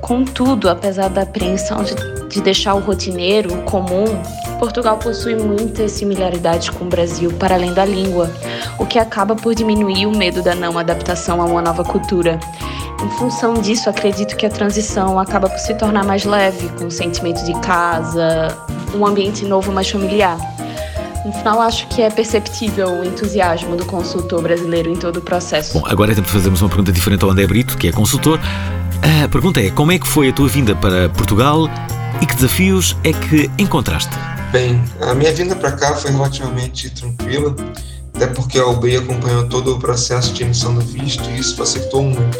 Contudo, 0.00 0.70
apesar 0.70 1.08
da 1.08 1.22
apreensão 1.22 1.82
de, 1.82 1.96
de 2.28 2.40
deixar 2.40 2.74
o 2.74 2.78
rotineiro, 2.78 3.56
comum, 3.62 4.22
Portugal 4.58 4.98
possui 4.98 5.36
muitas 5.36 5.92
similaridades 5.92 6.68
com 6.68 6.84
o 6.84 6.88
Brasil 6.88 7.32
para 7.38 7.54
além 7.54 7.72
da 7.72 7.84
língua, 7.84 8.30
o 8.78 8.84
que 8.84 8.98
acaba 8.98 9.36
por 9.36 9.54
diminuir 9.54 10.06
o 10.06 10.16
medo 10.16 10.42
da 10.42 10.54
não 10.54 10.76
adaptação 10.76 11.40
a 11.40 11.44
uma 11.44 11.62
nova 11.62 11.84
cultura. 11.84 12.38
Em 13.02 13.10
função 13.10 13.54
disso, 13.54 13.88
acredito 13.88 14.36
que 14.36 14.44
a 14.44 14.50
transição 14.50 15.18
acaba 15.18 15.48
por 15.48 15.58
se 15.58 15.74
tornar 15.74 16.04
mais 16.04 16.24
leve, 16.24 16.68
com 16.70 16.86
o 16.86 16.90
sentimento 16.90 17.44
de 17.44 17.54
casa, 17.60 18.56
um 18.94 19.06
ambiente 19.06 19.44
novo 19.44 19.70
mais 19.70 19.88
familiar. 19.88 20.36
No 21.24 21.32
final, 21.32 21.60
acho 21.60 21.86
que 21.88 22.02
é 22.02 22.10
perceptível 22.10 22.88
o 22.88 23.04
entusiasmo 23.04 23.76
do 23.76 23.84
consultor 23.84 24.42
brasileiro 24.42 24.90
em 24.90 24.96
todo 24.96 25.18
o 25.18 25.22
processo. 25.22 25.78
Bom, 25.78 25.86
agora 25.86 26.12
é 26.12 26.14
tempo 26.14 26.26
de 26.26 26.32
fazermos 26.32 26.60
uma 26.60 26.68
pergunta 26.68 26.90
diferente 26.90 27.22
ao 27.22 27.30
André 27.30 27.46
Brito, 27.46 27.76
que 27.76 27.86
é 27.86 27.92
consultor. 27.92 28.40
A 29.24 29.28
pergunta 29.28 29.60
é: 29.60 29.70
como 29.70 29.92
é 29.92 29.98
que 29.98 30.06
foi 30.06 30.30
a 30.30 30.32
tua 30.32 30.48
vinda 30.48 30.74
para 30.74 31.08
Portugal 31.10 31.68
e 32.20 32.26
que 32.26 32.34
desafios 32.34 32.96
é 33.04 33.12
que 33.12 33.48
encontraste? 33.58 34.16
Bem, 34.50 34.82
a 35.02 35.14
minha 35.14 35.30
vinda 35.30 35.54
para 35.54 35.72
cá 35.72 35.94
foi 35.94 36.10
relativamente 36.10 36.88
tranquila, 36.88 37.54
até 38.14 38.26
porque 38.28 38.58
a 38.58 38.66
UBI 38.66 38.96
acompanhou 38.96 39.46
todo 39.46 39.74
o 39.74 39.78
processo 39.78 40.32
de 40.32 40.42
emissão 40.42 40.74
do 40.74 40.80
visto 40.80 41.28
e 41.28 41.38
isso 41.38 41.54
facilitou 41.54 42.02
muito. 42.02 42.38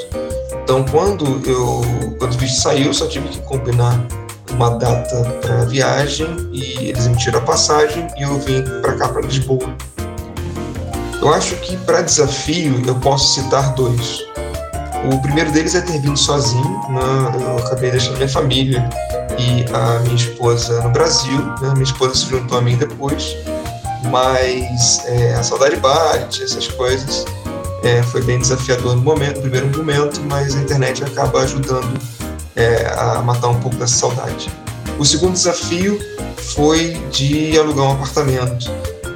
Então, 0.63 0.87
quando 0.87 1.25
eu, 1.47 1.83
quando 2.19 2.33
o 2.35 2.39
visto 2.39 2.63
saiu, 2.63 2.95
só 2.95 3.07
tive 3.07 3.29
que 3.29 3.39
combinar 3.43 4.03
uma 4.51 4.71
data 4.71 5.23
para 5.43 5.61
a 5.61 5.65
viagem 5.67 6.35
e 6.51 6.89
eles 6.89 7.05
emitiram 7.05 7.41
a 7.41 7.43
passagem 7.43 8.07
e 8.17 8.23
eu 8.23 8.39
vim 8.41 8.63
para 8.81 8.95
cá, 8.95 9.09
para 9.11 9.21
Lisboa. 9.21 9.77
Eu 11.21 11.35
acho 11.35 11.57
que 11.57 11.77
para 11.79 12.01
desafio 12.01 12.83
eu 12.87 12.95
posso 13.01 13.35
citar 13.35 13.75
dois. 13.75 14.25
O 15.13 15.21
primeiro 15.21 15.53
deles 15.53 15.75
é 15.75 15.83
ter 15.83 16.01
vindo 16.01 16.17
sozinho, 16.17 16.81
né? 16.89 17.33
eu 17.39 17.59
acabei 17.59 17.91
deixando 17.91 18.17
minha 18.17 18.29
família 18.29 18.89
e 19.39 19.65
a 19.73 20.01
minha 20.01 20.15
esposa 20.15 20.83
no 20.83 20.91
Brasil, 20.91 21.39
né? 21.61 21.71
minha 21.73 21.85
esposa 21.85 22.15
se 22.15 22.27
juntou 22.27 22.59
a 22.59 22.61
mim 22.61 22.77
depois, 22.77 23.37
mas 24.11 25.03
é, 25.07 25.35
a 25.35 25.43
saudade 25.43 25.77
bate, 25.77 26.43
essas 26.43 26.67
coisas, 26.69 27.25
é, 27.83 28.03
foi 28.03 28.23
bem 28.23 28.39
desafiador 28.39 28.97
no 28.97 29.03
momento, 29.03 29.37
no 29.37 29.43
primeiro 29.43 29.69
momento, 29.77 30.21
mas 30.29 30.57
a 30.57 30.61
internet 30.61 31.05
acaba 31.05 31.43
ajudando 31.43 31.99
é, 32.57 32.87
a 32.97 33.23
matar 33.23 33.49
um 33.49 33.61
pouco 33.61 33.77
dessa 33.77 33.95
saudade. 33.95 34.51
O 34.99 35.05
segundo 35.05 35.35
desafio 35.35 35.99
foi 36.37 36.95
de 37.11 37.57
alugar 37.59 37.87
um 37.87 37.93
apartamento, 37.93 38.71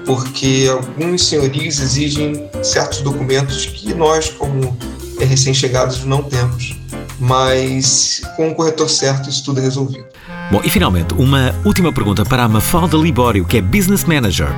porque 0.07 0.69
alguns 0.71 1.27
senhorios 1.27 1.81
exigem 1.81 2.49
certos 2.63 3.01
documentos 3.01 3.67
que 3.67 3.93
nós, 3.95 4.31
como 4.31 4.77
é, 5.21 5.25
recém-chegados, 5.25 6.05
não 6.05 6.23
temos. 6.23 6.77
Mas 7.23 8.21
com 8.35 8.51
o 8.51 8.55
corretor 8.57 8.91
certo, 8.91 9.31
isso 9.31 9.45
tudo 9.45 9.61
é 9.61 9.63
resolvido. 9.63 10.05
Bom, 10.51 10.61
e 10.65 10.69
finalmente, 10.69 11.15
uma 11.15 11.55
última 11.65 11.93
pergunta 11.93 12.25
para 12.25 12.43
a 12.43 12.49
Mafalda 12.49 12.97
Libório, 12.97 13.45
que 13.45 13.59
é 13.59 13.63
Business 13.63 14.05
Manager. 14.05 14.49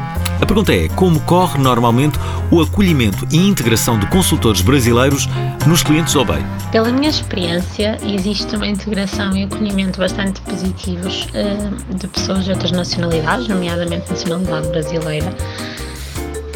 A 0.41 0.47
pergunta 0.47 0.73
é: 0.73 0.89
como 0.89 1.21
corre 1.21 1.59
normalmente 1.59 2.19
o 2.51 2.63
acolhimento 2.63 3.29
e 3.31 3.37
integração 3.37 3.99
de 3.99 4.07
consultores 4.07 4.63
brasileiros 4.63 5.29
nos 5.67 5.83
clientes 5.83 6.17
OBEI? 6.17 6.43
Pela 6.73 6.91
minha 6.91 7.11
experiência, 7.11 7.99
existe 8.03 8.57
uma 8.57 8.67
integração 8.67 9.37
e 9.37 9.45
acolhimento 9.45 10.01
bastante 10.01 10.41
positivos 10.41 11.29
eh, 11.35 11.69
de 11.95 12.09
pessoas 12.09 12.47
de 12.47 12.51
outras 12.53 12.73
nacionalidades, 12.73 13.47
nomeadamente 13.47 14.11
nacionalidade 14.11 14.69
brasileira. 14.69 15.37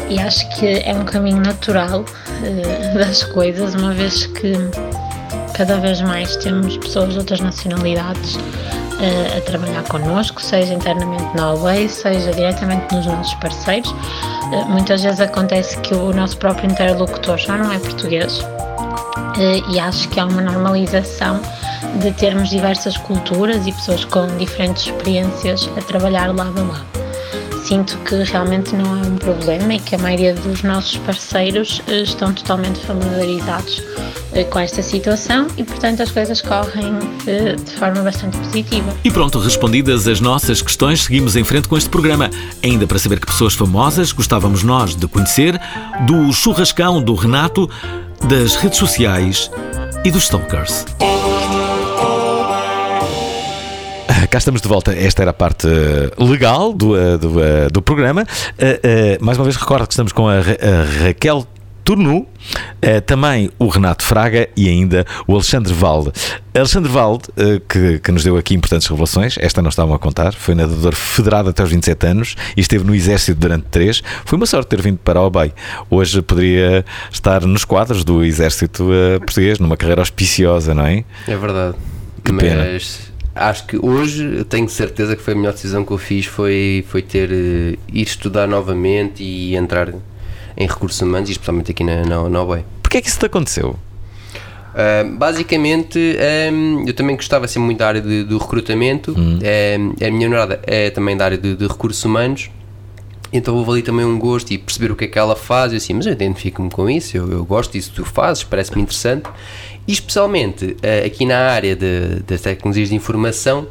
E 0.09 0.19
acho 0.19 0.49
que 0.57 0.65
é 0.65 0.93
um 0.93 1.05
caminho 1.05 1.39
natural 1.39 2.03
eh, 2.43 2.93
das 2.97 3.23
coisas, 3.25 3.75
uma 3.75 3.93
vez 3.93 4.25
que 4.25 4.53
cada 5.59 5.75
vez 5.75 5.99
mais 5.99 6.37
temos 6.37 6.77
pessoas 6.77 7.11
de 7.11 7.19
outras 7.19 7.41
nacionalidades 7.41 8.37
eh, 9.01 9.37
a 9.37 9.41
trabalhar 9.41 9.83
connosco, 9.89 10.41
seja 10.41 10.73
internamente 10.73 11.35
na 11.35 11.51
Huawei, 11.51 11.89
seja 11.89 12.31
diretamente 12.31 12.95
nos 12.95 13.05
nossos 13.05 13.33
parceiros. 13.35 13.93
Eh, 14.53 14.63
muitas 14.69 15.03
vezes 15.03 15.19
acontece 15.19 15.77
que 15.79 15.93
o 15.93 16.13
nosso 16.13 16.37
próprio 16.37 16.71
interlocutor 16.71 17.37
já 17.37 17.57
não 17.57 17.69
é 17.73 17.77
português 17.77 18.39
eh, 19.37 19.61
e 19.69 19.77
acho 19.77 20.07
que 20.07 20.21
há 20.21 20.25
uma 20.27 20.41
normalização 20.41 21.41
de 22.01 22.09
termos 22.13 22.49
diversas 22.49 22.95
culturas 22.95 23.67
e 23.67 23.73
pessoas 23.73 24.05
com 24.05 24.27
diferentes 24.37 24.83
experiências 24.83 25.69
a 25.77 25.81
trabalhar 25.81 26.33
lado 26.33 26.57
a 26.57 26.63
lado. 26.63 26.98
Sinto 27.69 27.99
que 27.99 28.15
realmente 28.23 28.75
não 28.75 28.97
é 28.97 29.05
um 29.05 29.15
problema 29.15 29.75
e 29.75 29.79
que 29.79 29.93
a 29.93 29.99
maioria 29.99 30.33
dos 30.33 30.63
nossos 30.63 30.97
parceiros 30.97 31.83
eh, 31.85 32.01
estão 32.01 32.33
totalmente 32.33 32.79
familiarizados 32.79 33.83
eh, 34.33 34.43
com 34.43 34.57
esta 34.57 34.81
situação 34.81 35.45
e, 35.55 35.63
portanto, 35.63 36.01
as 36.01 36.09
coisas 36.09 36.41
correm 36.41 36.97
eh, 37.27 37.55
de 37.55 37.71
forma 37.73 38.01
bastante 38.01 38.39
positiva. 38.39 38.91
E 39.03 39.11
pronto, 39.11 39.37
respondidas 39.37 40.07
as 40.07 40.19
nossas 40.19 40.63
questões, 40.63 41.03
seguimos 41.03 41.35
em 41.35 41.43
frente 41.43 41.67
com 41.67 41.77
este 41.77 41.91
programa. 41.91 42.31
Ainda 42.63 42.87
para 42.87 42.97
saber 42.97 43.19
que 43.19 43.27
pessoas 43.27 43.53
famosas 43.53 44.11
gostávamos 44.11 44.63
nós 44.63 44.95
de 44.95 45.07
conhecer, 45.07 45.61
do 46.07 46.33
churrascão 46.33 46.99
do 46.99 47.13
Renato, 47.13 47.69
das 48.27 48.55
redes 48.55 48.79
sociais 48.79 49.51
e 50.03 50.09
dos 50.09 50.23
stalkers. 50.23 50.87
Cá 54.29 54.37
estamos 54.37 54.61
de 54.61 54.67
volta. 54.67 54.93
Esta 54.93 55.23
era 55.23 55.31
a 55.31 55.33
parte 55.33 55.67
eh, 55.67 56.11
legal 56.23 56.71
do, 56.71 56.95
eh, 56.95 57.17
do, 57.17 57.43
eh, 57.43 57.67
do 57.71 57.81
programa. 57.81 58.25
Mais 59.19 59.37
uma 59.37 59.43
vez 59.43 59.55
recordo 59.55 59.87
que 59.87 59.93
estamos 59.93 60.11
com 60.11 60.27
a, 60.27 60.39
Ra- 60.39 60.57
a 60.61 61.03
Raquel 61.05 61.47
Turnu, 61.83 62.27
também 63.07 63.49
o 63.57 63.67
Renato 63.67 64.03
Fraga 64.03 64.47
e 64.55 64.69
ainda 64.69 65.03
o 65.27 65.33
Alexandre 65.33 65.73
Valde. 65.73 66.11
Alexandre 66.53 66.91
Valde, 66.91 67.23
que, 67.67 67.97
que 67.97 68.11
nos 68.11 68.23
deu 68.23 68.37
aqui 68.37 68.53
importantes 68.53 68.87
revelações, 68.87 69.37
esta 69.39 69.59
não 69.59 69.69
estavam 69.69 69.95
a 69.95 69.97
contar, 69.99 70.33
foi 70.35 70.53
nadador 70.53 70.93
federado 70.93 71.49
até 71.49 71.63
aos 71.63 71.71
27 71.71 72.05
anos 72.05 72.35
e 72.55 72.61
esteve 72.61 72.83
no 72.83 72.93
Exército 72.93 73.39
durante 73.39 73.65
3. 73.71 74.03
Foi 74.23 74.37
uma 74.37 74.45
sorte 74.45 74.67
ter 74.67 74.79
vindo 74.83 74.99
para 74.99 75.19
o 75.19 75.25
OBEI. 75.25 75.51
Hoje 75.89 76.21
poderia 76.21 76.85
estar 77.11 77.43
nos 77.47 77.65
quadros 77.65 78.03
do 78.03 78.23
Exército 78.23 78.85
Português, 79.21 79.57
numa 79.57 79.75
carreira 79.75 80.03
auspiciosa, 80.03 80.75
não 80.75 80.85
é? 80.85 81.03
É 81.27 81.35
verdade. 81.35 81.75
Que 82.23 82.31
Mas 82.31 82.43
pena. 82.43 83.08
Acho 83.39 83.65
que 83.65 83.77
hoje 83.83 84.43
tenho 84.45 84.67
certeza 84.69 85.15
que 85.15 85.21
foi 85.21 85.33
a 85.33 85.37
melhor 85.37 85.53
decisão 85.53 85.83
que 85.85 85.91
eu 85.91 85.97
fiz 85.97 86.25
foi, 86.25 86.83
foi 86.87 87.01
ter 87.01 87.31
eh, 87.31 87.77
ir 87.91 88.03
estudar 88.03 88.47
novamente 88.47 89.23
e 89.23 89.55
entrar 89.55 89.89
em 90.57 90.67
recursos 90.67 91.01
humanos, 91.01 91.29
especialmente 91.29 91.71
aqui 91.71 91.83
na, 91.83 92.03
na. 92.03 92.19
Porquê 92.81 92.97
é 92.97 93.01
que 93.01 93.07
isso 93.07 93.19
te 93.19 93.25
aconteceu? 93.25 93.75
Ah, 94.75 95.03
basicamente, 95.03 96.17
ahm, 96.19 96.85
eu 96.87 96.93
também 96.93 97.15
gostava 97.15 97.47
sempre 97.47 97.65
muito 97.65 97.79
da 97.79 97.87
área 97.87 98.01
de- 98.01 98.23
do 98.23 98.37
recrutamento. 98.37 99.13
Ahm, 99.17 99.93
a 100.05 100.11
minha 100.11 100.29
namorada 100.29 100.59
é 100.63 100.89
também 100.89 101.17
da 101.17 101.25
área 101.25 101.37
de, 101.37 101.55
de 101.55 101.67
recursos 101.67 102.03
humanos. 102.05 102.49
Então 103.31 103.55
houve 103.55 103.71
ali 103.71 103.81
também 103.83 104.05
um 104.05 104.17
gosto 104.17 104.51
e 104.51 104.57
perceber 104.57 104.91
o 104.91 104.95
que 104.95 105.05
é 105.05 105.07
que 105.07 105.19
ela 105.19 105.35
faz. 105.35 105.71
Eu 105.71 105.77
assim, 105.77 105.93
mas 105.93 106.05
eu 106.07 106.13
identifico-me 106.13 106.69
com 106.69 106.89
isso, 106.89 107.15
eu, 107.15 107.31
eu 107.31 107.45
gosto 107.45 107.73
disso 107.73 107.91
que 107.91 107.97
tu 107.97 108.05
fazes, 108.05 108.43
parece-me 108.43 108.81
interessante. 108.81 109.29
E 109.89 109.91
especialmente 109.91 110.77
ah, 110.83 111.03
aqui 111.03 111.25
na 111.25 111.39
área 111.39 111.75
das 111.75 112.41
tecnologias 112.41 112.89
de 112.89 112.95
informação, 112.95 113.67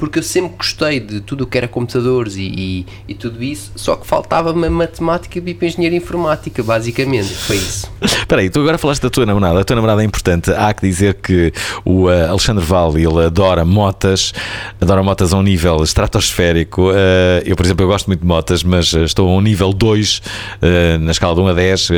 porque 0.00 0.18
eu 0.18 0.22
sempre 0.22 0.56
gostei 0.56 0.98
de 0.98 1.20
tudo 1.20 1.44
o 1.44 1.46
que 1.46 1.56
era 1.58 1.68
computadores 1.68 2.34
e, 2.36 2.42
e, 2.42 2.86
e 3.06 3.14
tudo 3.14 3.42
isso, 3.44 3.70
só 3.76 3.94
que 3.94 4.06
faltava-me 4.06 4.66
a 4.66 4.70
matemática 4.70 5.38
e 5.38 5.54
para 5.54 5.68
engenharia 5.68 5.98
informática, 5.98 6.62
basicamente. 6.62 7.28
Foi 7.28 7.56
isso. 7.56 7.88
Espera 8.02 8.40
aí, 8.40 8.50
tu 8.50 8.60
agora 8.60 8.78
falaste 8.78 9.02
da 9.02 9.10
tua 9.10 9.26
namorada. 9.26 9.60
A 9.60 9.64
tua 9.64 9.76
namorada 9.76 10.02
é 10.02 10.04
importante. 10.04 10.50
Há 10.50 10.72
que 10.72 10.80
dizer 10.88 11.14
que 11.14 11.52
o 11.84 12.10
eh, 12.10 12.26
Alexandre 12.26 12.64
Val, 12.64 12.96
ele 12.98 13.24
adora 13.26 13.64
motas, 13.64 14.32
adora 14.80 15.02
motas 15.02 15.32
a 15.34 15.36
um 15.36 15.42
nível 15.42 15.82
estratosférico. 15.84 16.90
Eh, 16.94 17.42
eu, 17.44 17.54
por 17.56 17.64
exemplo, 17.66 17.84
eu 17.84 17.88
gosto 17.88 18.06
muito 18.06 18.20
de 18.20 18.26
motas, 18.26 18.62
mas 18.64 18.92
estou 18.94 19.28
a 19.28 19.36
um 19.36 19.40
nível 19.40 19.72
2 19.72 20.22
eh, 20.62 20.98
na 20.98 21.10
escala 21.10 21.34
de 21.34 21.40
1 21.42 21.48
a 21.48 21.52
10 21.52 21.90
eh, 21.90 21.96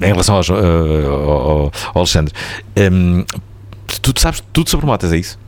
em 0.00 0.06
relação 0.12 0.36
ao, 0.36 0.42
ao- 0.54 1.72
Alexandre. 1.94 2.32
Em, 2.74 3.24
tu 4.00 4.12
sabes 4.18 4.42
tudo 4.52 4.70
sobre 4.70 4.86
motas, 4.86 5.12
é 5.12 5.18
isso? 5.18 5.38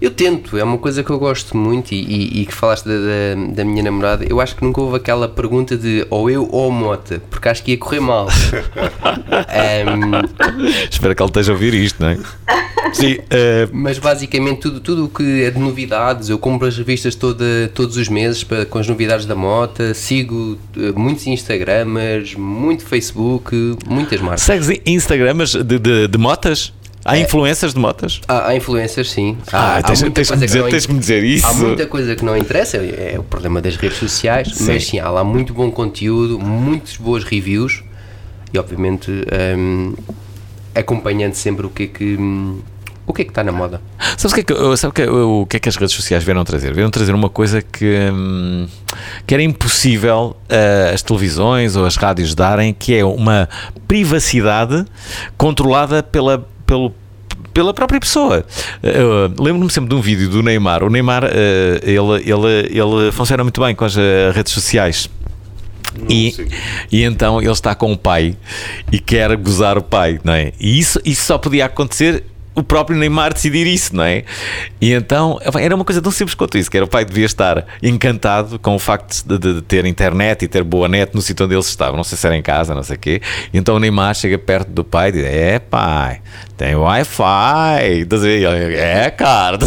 Eu 0.00 0.10
tento, 0.10 0.58
é 0.58 0.64
uma 0.64 0.78
coisa 0.78 1.02
que 1.02 1.10
eu 1.10 1.18
gosto 1.18 1.56
muito 1.56 1.92
e, 1.92 2.00
e- 2.02 2.40
e 2.42 2.46
que 2.46 2.52
falaste 2.54 2.84
da, 2.84 2.92
da, 2.94 3.54
da 3.54 3.64
minha 3.64 3.82
namorada. 3.82 4.24
Eu 4.28 4.40
acho 4.40 4.54
que 4.54 4.62
nunca 4.64 4.80
houve 4.80 4.96
aquela 4.96 5.28
pergunta 5.28 5.76
de 5.76 6.06
ou 6.10 6.28
eu 6.30 6.48
ou 6.50 6.68
a 6.70 6.72
mota, 6.72 7.22
porque 7.30 7.48
acho 7.48 7.62
que 7.62 7.72
ia 7.72 7.78
correr 7.78 8.00
mal. 8.00 8.28
Ahm, 9.48 10.26
Espero 10.90 11.14
que 11.14 11.22
ele 11.22 11.30
esteja 11.30 11.52
a 11.52 11.54
ouvir 11.54 11.74
isto, 11.74 12.00
não 12.02 12.08
é? 12.10 12.18
Sim, 12.92 13.18
eh, 13.30 13.68
mas 13.72 13.98
basicamente 13.98 14.60
tudo 14.60 14.80
tudo 14.80 15.04
o 15.06 15.08
que 15.08 15.42
é 15.42 15.50
de 15.50 15.58
novidades, 15.58 16.28
eu 16.28 16.38
compro 16.38 16.66
as 16.68 16.76
revistas 16.78 17.14
toda, 17.14 17.44
todos 17.74 17.96
os 17.96 18.08
meses 18.08 18.44
para, 18.44 18.64
com 18.64 18.78
as 18.78 18.86
novidades 18.86 19.26
da 19.26 19.34
mota, 19.34 19.92
sigo 19.92 20.56
eh, 20.76 20.92
muitos 20.94 21.26
Instagramers, 21.26 22.34
muito 22.34 22.84
Facebook, 22.84 23.76
muitas 23.88 24.20
marcas. 24.20 24.42
segues 24.42 24.80
Instagramas 24.86 25.50
de, 25.52 25.78
de, 25.78 26.08
de 26.08 26.18
motas? 26.18 26.72
Há 27.06 27.18
influências 27.18 27.72
de 27.74 27.78
motas? 27.80 28.20
Há, 28.28 28.48
há 28.48 28.56
influencers, 28.56 29.10
sim. 29.10 29.36
Ah, 29.52 29.58
Há- 29.58 29.76
há 29.78 29.82
tens- 29.82 30.00
muita 30.02 30.14
tens 30.16 30.30
que 30.30 30.36
dizer- 30.38 30.62
não 30.62 30.68
tens 30.70 30.86
que 30.86 30.92
me 30.92 30.98
dizer 30.98 31.24
isso. 31.24 31.46
Há 31.46 31.54
muita 31.54 31.86
coisa 31.86 32.14
que 32.16 32.24
não 32.24 32.36
interessa, 32.36 32.76
é 32.78 33.12
é 33.14 33.18
o 33.18 33.22
problema 33.22 33.60
das 33.62 33.76
redes 33.76 33.98
sociais, 33.98 34.48
Sim. 34.54 34.66
mas 34.66 34.86
sim, 34.86 34.98
há 34.98 35.08
lá 35.10 35.22
muito 35.24 35.54
bom 35.54 35.70
conteúdo, 35.70 36.38
muitas 36.38 36.96
boas 36.96 37.24
reviews 37.24 37.82
e, 38.52 38.58
obviamente, 38.58 39.10
hum, 39.56 39.94
acompanhando 40.74 41.34
sempre 41.34 41.66
o 41.66 41.70
que 41.70 41.84
é 41.84 41.86
que. 41.86 42.16
hum, 42.16 42.60
o 43.08 43.12
que 43.12 43.22
é 43.22 43.24
que 43.24 43.30
está 43.30 43.44
na 43.44 43.52
moda? 43.52 43.80
Sabes 44.16 44.32
o 44.32 44.34
que, 44.34 44.40
é 44.40 44.42
que, 44.42 44.76
sabe 44.76 44.90
o 44.90 44.92
que, 44.92 45.02
é- 45.02 45.10
o 45.10 45.46
que 45.48 45.56
é 45.58 45.60
que 45.60 45.68
as 45.68 45.76
redes 45.76 45.94
sociais 45.94 46.24
vieram 46.24 46.44
trazer? 46.44 46.74
Vieram 46.74 46.90
trazer 46.90 47.14
uma 47.14 47.30
coisa 47.30 47.62
que, 47.62 48.10
hum, 48.12 48.66
que 49.24 49.32
era 49.32 49.44
impossível 49.44 50.36
ah, 50.50 50.90
as 50.92 51.02
televisões 51.02 51.76
ou 51.76 51.86
as 51.86 51.94
rádios 51.94 52.34
darem, 52.34 52.74
que 52.74 52.96
é 52.96 53.04
uma 53.04 53.48
privacidade 53.86 54.84
controlada 55.38 56.02
pela, 56.02 56.44
pelo, 56.66 56.94
pela 57.54 57.72
própria 57.72 58.00
pessoa. 58.00 58.44
Eu 58.82 59.32
Lembro-me 59.38 59.70
sempre 59.70 59.90
de 59.90 59.94
um 59.94 60.00
vídeo 60.00 60.28
do 60.28 60.42
Neymar. 60.42 60.82
O 60.82 60.90
Neymar, 60.90 61.24
ah, 61.24 61.28
ele, 61.82 62.22
ele, 62.24 62.78
ele 62.78 63.12
funciona 63.12 63.42
muito 63.42 63.60
bem 63.60 63.74
com 63.74 63.84
as 63.84 63.96
ah, 63.96 64.32
redes 64.34 64.52
sociais. 64.52 65.08
E, 66.10 66.34
e 66.92 67.02
então 67.04 67.40
ele 67.40 67.50
está 67.50 67.74
com 67.74 67.92
o 67.92 67.96
pai 67.96 68.36
e 68.92 68.98
quer 68.98 69.34
gozar 69.36 69.78
o 69.78 69.82
pai, 69.82 70.20
não 70.22 70.34
é? 70.34 70.52
E 70.60 70.78
isso, 70.78 71.00
isso 71.04 71.24
só 71.24 71.38
podia 71.38 71.64
acontecer 71.64 72.24
o 72.56 72.62
próprio 72.62 72.98
Neymar 72.98 73.34
decidir 73.34 73.66
isso, 73.66 73.94
não 73.94 74.02
é? 74.02 74.24
E 74.80 74.92
então 74.92 75.38
era 75.54 75.74
uma 75.74 75.84
coisa 75.84 76.00
tão 76.00 76.10
simples 76.10 76.34
quanto 76.34 76.56
isso, 76.56 76.70
que 76.70 76.76
era 76.78 76.86
o 76.86 76.88
pai 76.88 77.04
devia 77.04 77.26
estar 77.26 77.66
encantado 77.82 78.58
com 78.58 78.74
o 78.74 78.78
facto 78.78 79.22
de, 79.26 79.38
de 79.38 79.62
ter 79.62 79.84
internet 79.84 80.42
e 80.42 80.48
ter 80.48 80.64
boa 80.64 80.88
net 80.88 81.14
no 81.14 81.20
sítio 81.20 81.44
onde 81.44 81.54
eles 81.54 81.66
estavam, 81.66 81.96
não 81.96 82.04
sei 82.04 82.16
se 82.16 82.26
era 82.26 82.34
em 82.34 82.42
casa, 82.42 82.74
não 82.74 82.82
sei 82.82 82.96
o 82.96 82.98
quê. 82.98 83.20
E 83.52 83.58
então 83.58 83.76
o 83.76 83.78
Neymar 83.78 84.14
chega 84.14 84.38
perto 84.38 84.70
do 84.70 84.82
pai 84.82 85.10
e 85.10 85.12
diz: 85.12 85.24
É 85.24 85.58
pai, 85.58 86.22
tem 86.56 86.74
Wi-Fi. 86.74 88.00
Estás 88.02 88.22
a 88.22 88.24
ver? 88.24 88.40
E 88.40 88.44
ele, 88.44 88.74
É, 88.76 89.10
cara. 89.10 89.58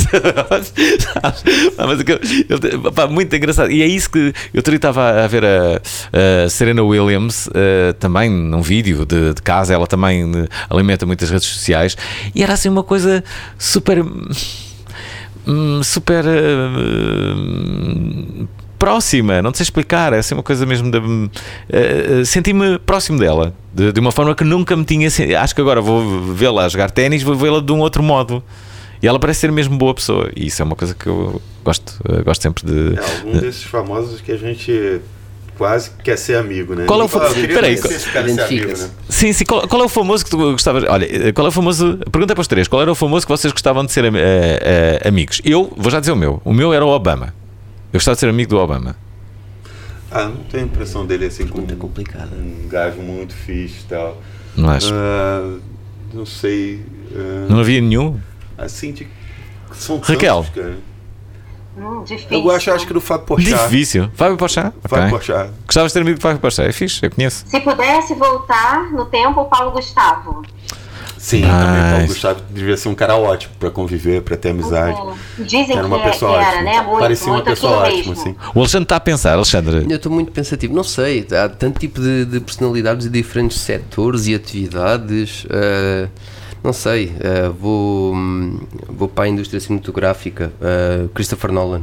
Mas 1.78 2.00
ele- 2.02 2.92
pá, 2.94 3.08
muito 3.08 3.36
engraçado. 3.36 3.72
E 3.72 3.82
é 3.82 3.88
isso 3.88 4.10
que 4.10 4.34
eu 4.54 4.62
também 4.64 4.78
estava 4.78 5.24
a 5.24 5.28
ver 5.28 5.44
a, 5.46 5.82
a 6.46 6.50
Serena 6.50 6.84
Williams 6.84 7.50
eh, 7.54 7.94
também 8.00 8.30
num 8.30 8.62
vídeo 8.62 9.06
de, 9.06 9.34
de 9.34 9.42
casa. 9.42 9.74
Ela 9.74 9.88
também 9.88 10.24
eh, 10.24 10.48
alimenta 10.70 11.06
muitas 11.06 11.30
redes 11.30 11.48
sociais 11.48 11.96
e 12.34 12.44
era 12.44 12.54
assim 12.54 12.70
uma 12.70 12.84
coisa 12.84 13.24
super. 13.58 14.04
hum, 15.48 15.82
super. 15.84 16.26
eh, 16.26 18.46
próxima, 18.80 19.42
não 19.42 19.52
te 19.52 19.58
sei 19.58 19.66
explicar, 19.66 20.14
é 20.14 20.18
assim 20.20 20.34
uma 20.34 20.42
coisa 20.44 20.66
mesmo 20.66 20.90
de. 20.90 21.00
eh, 21.70 22.24
Senti-me 22.26 22.80
próximo 22.80 23.20
dela, 23.20 23.54
de, 23.74 23.92
de 23.92 24.00
uma 24.00 24.12
forma 24.12 24.34
que 24.34 24.44
nunca 24.44 24.76
me 24.76 24.86
tinha. 24.86 25.10
sen- 25.12 25.36
Acho 25.36 25.54
que 25.54 25.62
agora 25.62 25.82
vou 25.82 26.22
vê-la 26.34 26.66
a 26.66 26.70
jogar 26.70 26.90
ténis, 26.90 27.22
vou 27.22 27.36
vê-la 27.36 27.60
de 27.60 27.72
um 27.72 27.80
outro 27.80 28.02
modo. 28.02 28.42
E 29.02 29.08
ela 29.08 29.18
parece 29.20 29.42
ser 29.42 29.52
mesmo 29.52 29.78
boa 29.78 29.94
pessoa, 29.94 30.30
e 30.36 30.48
isso 30.48 30.62
é 30.62 30.66
uma 30.66 30.76
coisa 30.76 30.94
que 30.94 31.08
eu 31.08 31.42
gosto, 31.64 31.94
eh, 32.10 32.22
gosto 32.24 32.42
sempre 32.42 32.66
de. 32.66 32.98
É 33.00 33.18
algum 33.20 33.38
desses 33.40 33.64
famosos 33.64 34.20
que 34.22 34.32
a 34.32 34.38
gente 34.38 35.00
quase 35.58 35.92
quer 36.04 36.18
ser 36.18 36.36
amigo, 36.38 36.74
né? 36.74 36.86
Qual 36.86 37.00
é 37.02 37.04
o 37.04 37.08
Fala, 37.08 37.26
fa- 37.26 37.32
eu 37.32 37.36
queria 37.36 37.56
Peraí, 37.56 37.74
esse 37.74 38.10
amigo, 38.18 38.78
né? 38.78 38.90
Sim, 39.10 39.32
sim. 39.34 39.46
Qual, 39.46 39.68
qual 39.68 39.82
é 39.82 39.86
o 39.86 39.90
famoso 39.90 40.24
que 40.26 40.32
tu 40.32 40.38
gostavas? 40.38 40.84
Olha, 40.88 41.32
qual 41.34 41.46
é 41.46 41.50
o 41.50 41.52
famoso. 41.52 41.98
Pergunta 42.12 42.34
para 42.36 42.42
os 42.42 42.48
três: 42.48 42.68
qual 42.68 42.82
era 42.82 42.92
o 42.92 42.96
famoso 42.96 43.26
que 43.26 43.32
vocês 43.32 43.52
gostavam 43.54 43.86
de 43.86 43.92
ser 43.94 44.04
eh, 44.06 44.10
eh, 45.04 45.08
amigos? 45.08 45.42
Eu 45.46 45.72
vou 45.78 45.90
já 45.92 46.00
dizer 46.02 46.12
o 46.12 46.16
meu. 46.18 46.42
O 46.44 46.54
meu 46.54 46.74
era 46.74 46.86
o 46.86 46.90
Obama. 46.90 47.34
Eu 47.92 47.94
gostava 47.98 48.16
de 48.16 48.20
ser 48.20 48.30
amigo 48.30 48.50
do 48.52 48.58
Obama. 48.58 48.96
Ah, 50.12 50.26
não 50.26 50.38
tenho 50.44 50.64
a 50.64 50.66
impressão 50.68 51.06
dele 51.06 51.26
assim 51.26 51.48
como 51.48 51.64
um 51.66 52.68
gajo 52.68 52.98
muito 53.02 53.34
fixe 53.34 53.82
e 53.82 53.88
tal. 53.90 54.22
Não 54.56 54.70
acho. 54.70 54.92
Ah, 54.94 55.58
não 56.14 56.26
sei. 56.26 56.84
ah, 57.16 57.48
Não 57.50 57.60
havia 57.60 57.80
nenhum? 57.82 58.20
Assim, 58.58 58.92
de, 58.92 59.08
são 59.74 60.00
Raquel. 60.00 60.44
tantos, 60.44 60.50
cara. 60.64 60.78
Hum, 61.78 62.04
difícil. 62.04 62.28
Eu 62.32 62.42
gosto, 62.42 62.72
acho 62.72 62.88
que 62.88 62.94
do 62.94 63.00
Fábio 63.00 63.26
Porchat. 63.26 63.64
Difícil. 63.70 64.10
Fábio 64.16 64.36
Porchat? 64.38 64.74
Fábio 64.84 65.06
Ok. 65.06 65.10
Porchat. 65.18 65.52
Gostavas 65.66 65.92
de 65.92 65.94
ter 65.94 66.02
amigo 66.02 66.18
do 66.18 66.22
Fábio 66.22 66.40
Porchat? 66.40 66.68
É 66.68 66.72
fixe, 66.74 67.00
eu 67.06 67.12
conheço. 67.12 67.46
Se 67.48 67.60
pudesse 67.62 68.14
voltar 68.16 68.92
no 68.92 69.06
tempo, 69.06 69.42
o 69.42 69.46
Paulo 69.46 69.72
Gustavo. 69.72 70.42
Sim, 71.22 71.42
Nice. 71.42 71.50
também. 71.52 71.92
Paulo 71.92 72.08
Gustavo 72.08 72.42
devia 72.50 72.78
ser 72.78 72.88
um 72.88 72.96
cara 72.96 73.18
ótimo 73.18 73.54
pra 73.60 73.70
conviver, 73.70 74.22
pra 74.22 74.38
ter 74.38 74.52
amizade. 74.52 74.98
Dizem 75.38 75.76
Era 75.78 75.86
uma 75.86 76.00
que, 76.00 76.10
pessoa 76.12 76.32
que 76.32 76.38
era, 76.46 76.48
ótima. 76.58 76.64
né? 76.64 76.82
Muito, 76.82 77.00
Parecia 77.00 77.28
uma 77.28 77.34
muito 77.34 77.46
pessoa 77.46 77.84
aquilo 77.88 77.98
ótima, 77.98 78.14
assim. 78.14 78.36
O 78.56 78.60
Alexandre 78.60 78.84
está 78.86 78.96
a 78.96 79.00
pensar, 79.02 79.34
Alexandre. 79.34 79.86
Eu 79.90 79.96
estou 79.98 80.10
muito 80.12 80.32
pensativo. 80.32 80.74
Não 80.74 80.84
sei, 80.84 81.28
há 81.34 81.50
tanto 81.50 81.78
tipo 81.78 82.00
de, 82.00 82.24
de 82.24 82.40
personalidades 82.40 83.06
e 83.06 83.10
diferentes 83.10 83.60
setores 83.60 84.28
e 84.28 84.34
atividades. 84.34 85.46
ah, 85.50 86.08
não 86.64 86.72
sei, 86.72 87.14
ah, 87.22 87.50
vou, 87.50 88.14
hum, 88.16 88.62
vou 88.88 89.10
para 89.10 89.26
a 89.26 89.28
indústria 89.28 89.60
cinematográfica. 89.60 90.54
ah, 90.62 91.10
Christopher 91.14 91.52
Nolan. 91.52 91.82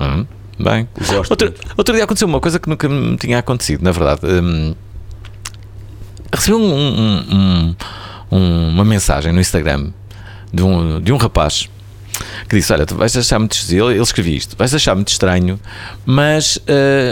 Hum, 0.00 0.24
bem. 0.58 0.88
Gosto 1.06 1.30
Outro, 1.32 1.52
outro 1.76 1.94
dia 1.94 2.04
aconteceu 2.04 2.26
uma 2.26 2.40
coisa 2.40 2.58
que 2.58 2.66
nunca 2.68 2.88
me 2.88 3.14
tinha 3.18 3.38
acontecido, 3.40 3.82
na 3.82 3.92
verdade. 3.92 4.20
Hum, 4.24 4.74
recebi 6.32 6.54
um- 6.56 6.74
um- 6.74 7.24
um- 7.30 7.76
um- 8.36 8.68
uma 8.70 8.84
mensagem 8.84 9.32
no 9.32 9.40
Instagram 9.40 9.90
de 10.52 10.62
um, 10.62 11.00
de 11.00 11.12
um 11.12 11.16
rapaz 11.16 11.68
que 12.48 12.54
disse: 12.56 12.72
Olha, 12.72 12.86
tu 12.86 12.94
vais 12.94 13.16
achar 13.16 13.40
muito 13.40 13.52
estranho. 13.56 13.86
Ele, 13.86 13.94
ele 13.94 14.02
escrevia 14.02 14.36
isto: 14.36 14.56
vais 14.56 14.72
achar 14.72 14.94
muito 14.94 15.08
estranho, 15.08 15.58
mas 16.06 16.58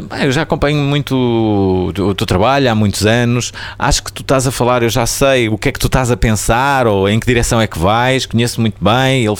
bem, 0.09 0.25
eu 0.27 0.31
já 0.33 0.43
acompanho 0.43 0.79
muito 0.79 1.17
o, 1.17 1.89
o 1.89 2.15
teu 2.15 2.25
trabalho 2.27 2.71
há 2.71 2.75
muitos 2.75 3.05
anos. 3.05 3.53
Acho 3.79 4.05
que 4.05 4.13
tu 4.13 4.23
estás 4.23 4.47
a 4.47 4.53
falar, 4.53 4.83
eu 4.85 4.89
já 4.89 5.05
sei 5.07 5.49
o 5.49 5.59
que 5.59 5.69
é 5.69 5.73
que 5.73 5.79
tu 5.81 5.87
estás 5.89 6.11
a 6.11 6.17
pensar 6.17 6.87
ou 6.87 7.09
em 7.09 7.19
que 7.19 7.27
direção 7.27 7.61
é 7.61 7.67
que 7.67 7.79
vais. 7.79 8.27
Conheço 8.27 8.61
muito 8.61 8.77
bem. 8.83 9.25
Ele, 9.27 9.37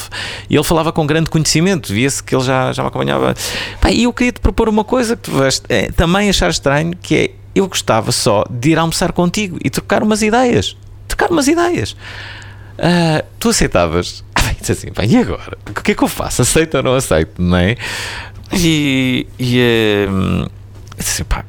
ele 0.51 0.65
falava 0.65 0.91
com 0.93 1.07
grande 1.07 1.31
conhecimento, 1.31 1.93
via-se 1.93 2.23
que 2.25 2.35
ele 2.35 2.43
já, 2.45 2.73
já 2.73 2.83
me 2.83 2.89
acompanhava. 2.89 3.33
E 3.93 4.03
eu 4.03 4.13
queria 4.13 4.33
te 4.33 4.41
propor 4.41 4.69
uma 4.69 4.83
coisa 4.83 5.15
que 5.15 5.23
tu 5.23 5.31
vais 5.31 5.63
eh, 5.69 5.93
também 5.93 6.29
achar 6.29 6.51
estranho: 6.51 6.93
que 7.01 7.15
é 7.15 7.31
eu 7.55 7.69
gostava 7.69 8.11
só 8.11 8.45
de 8.51 8.71
ir 8.71 8.79
almoçar 8.79 9.13
contigo 9.13 9.59
e 9.65 9.71
trocar 9.71 10.03
umas 10.03 10.23
ideias. 10.23 10.77
Trocar 11.09 11.31
umas 11.31 11.47
ideias. 11.49 11.97
Ah, 12.79 13.25
tu 13.39 13.51
aceitavas? 13.51 14.25
Ah, 14.35 14.53
disse 14.59 14.73
assim, 14.73 14.89
bem, 14.91 15.09
e 15.09 15.17
agora? 15.19 15.57
O 15.71 15.81
que 15.83 15.93
é 15.93 15.95
que 15.95 16.03
eu 16.03 16.09
faço? 16.09 16.43
Aceito 16.43 16.77
ou 16.77 16.83
não 16.83 16.95
aceito, 16.97 17.41
não 17.41 17.57
é? 17.57 17.77
E, 18.53 19.25
e 19.39 19.59
ehm, 19.61 20.47
disse 20.99 21.13
assim, 21.13 21.25
pá, 21.25 21.45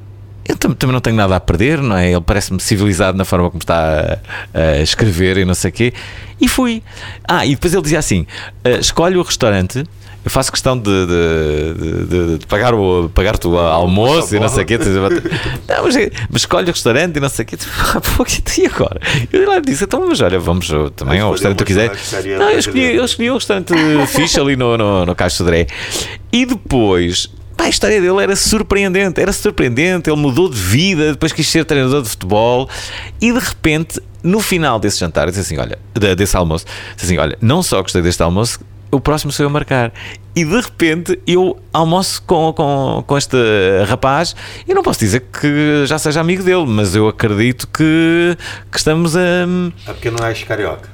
eu 0.48 0.56
tam- 0.56 0.74
também 0.76 0.94
não 0.94 1.02
tenho 1.02 1.16
nada 1.16 1.36
a 1.36 1.40
perder, 1.40 1.82
não 1.82 1.98
é? 1.98 2.12
Ele 2.12 2.22
parece-me 2.22 2.60
civilizado 2.60 3.18
na 3.18 3.26
forma 3.26 3.50
como 3.50 3.62
está 3.64 4.20
a, 4.54 4.60
a 4.60 4.82
escrever 4.82 5.38
e 5.38 5.46
não 5.46 5.56
sei 5.56 5.70
o 5.70 5.74
quê. 5.74 5.94
E 6.40 6.48
fui. 6.48 6.84
Ah, 7.28 7.46
e 7.48 7.56
depois 7.56 7.74
ele 7.74 7.82
dizia 7.82 7.98
assim: 7.98 8.28
ah, 8.64 8.70
escolhe 8.80 9.18
o 9.18 9.24
restaurante. 9.24 9.84
Eu 10.26 10.32
faço 10.32 10.52
questão 10.52 10.78
de, 10.78 10.90
de, 11.06 12.06
de- 12.08 12.38
de- 12.38 12.46
pagar 12.48 12.74
o 12.74 13.10
pagar 13.10 13.36
o 13.46 13.58
almoço 13.60 14.34
e 14.36 14.40
não 14.40 14.48
sei 14.48 14.64
o 14.64 14.66
quê. 14.66 14.78
Não, 15.68 15.84
mas, 15.84 15.96
escolhe 16.36 16.70
o 16.70 16.72
restaurante 16.72 17.18
e 17.18 17.20
não 17.20 17.28
sei 17.30 17.44
o 17.44 17.46
quê. 17.48 17.58
Ah, 17.96 18.00
pô, 18.00 18.26
E 18.58 18.66
agora? 18.66 19.00
Eu 19.32 19.50
lá 19.50 19.60
disse: 19.60 19.84
então, 19.84 20.06
mas 20.08 20.22
olha, 20.22 20.40
vamos 20.40 20.68
também 20.96 21.20
ao 21.20 21.32
restaurante 21.32 21.58
que 21.58 21.64
tu 21.64 21.68
quiser. 21.68 21.92
Não, 22.40 22.50
eu 22.50 22.60
escolhi, 22.60 22.96
eu 22.96 23.06
escolhi 23.06 23.32
um 23.32 23.34
restaurante 23.36 23.74
fixe 24.08 24.40
ali 24.40 24.56
no, 24.56 24.78
no, 24.78 25.06
no 25.06 25.14
Caixo 25.16 25.38
Sodré. 25.38 25.68
E 26.32 26.46
depois. 26.46 27.28
pá, 27.58 27.66
a 27.66 27.70
história 27.70 28.00
dele 28.02 28.24
era 28.24 28.36
surpreendente, 28.36 29.20
era 29.20 29.34
surpreendente. 29.34 30.10
Ele 30.10 30.20
mudou 30.20 30.50
de 30.50 30.58
vida, 30.58 31.12
depois 31.12 31.34
quis 31.34 31.48
ser 31.48 31.66
treinador 31.66 32.02
de 32.02 32.10
futebol 32.10 32.70
e 33.22 33.32
de 33.32 33.40
repente, 33.40 34.00
no 34.24 34.40
final 34.40 34.80
desse 34.80 35.00
jantar, 35.00 35.28
disse 35.28 35.42
assim: 35.42 35.58
Olha, 35.58 35.78
de- 35.94 36.16
desse 36.16 36.38
almoço, 36.38 36.66
disse 36.96 37.08
assim: 37.08 37.18
Olha, 37.18 37.38
não 37.42 37.62
só 37.62 37.82
gostei 37.82 38.02
deste 38.02 38.24
almoço, 38.24 38.60
o 38.94 39.00
próximo 39.00 39.32
sou 39.32 39.44
eu 39.46 39.50
a 39.50 39.52
marcar. 39.52 39.92
E 40.36 40.44
de 40.44 40.56
repente 40.62 41.20
eu 41.28 41.60
almoço 41.72 42.22
com, 42.26 42.52
com, 42.54 43.04
com 43.06 43.18
este 43.18 43.38
rapaz 43.88 44.36
e 44.68 44.74
não 44.74 44.82
posso 44.84 45.00
dizer 45.00 45.26
que 45.40 45.84
já 45.86 45.98
seja 46.00 46.20
amigo 46.22 46.42
dele, 46.44 46.66
mas 46.68 46.96
eu 46.96 47.08
acredito 47.08 47.68
que, 47.68 48.38
que 48.72 48.78
estamos 48.78 49.16
a. 49.16 49.22
É 49.88 49.94
porque 49.94 50.10
não 50.12 50.26
és 50.26 50.44
carioca. 50.44 50.94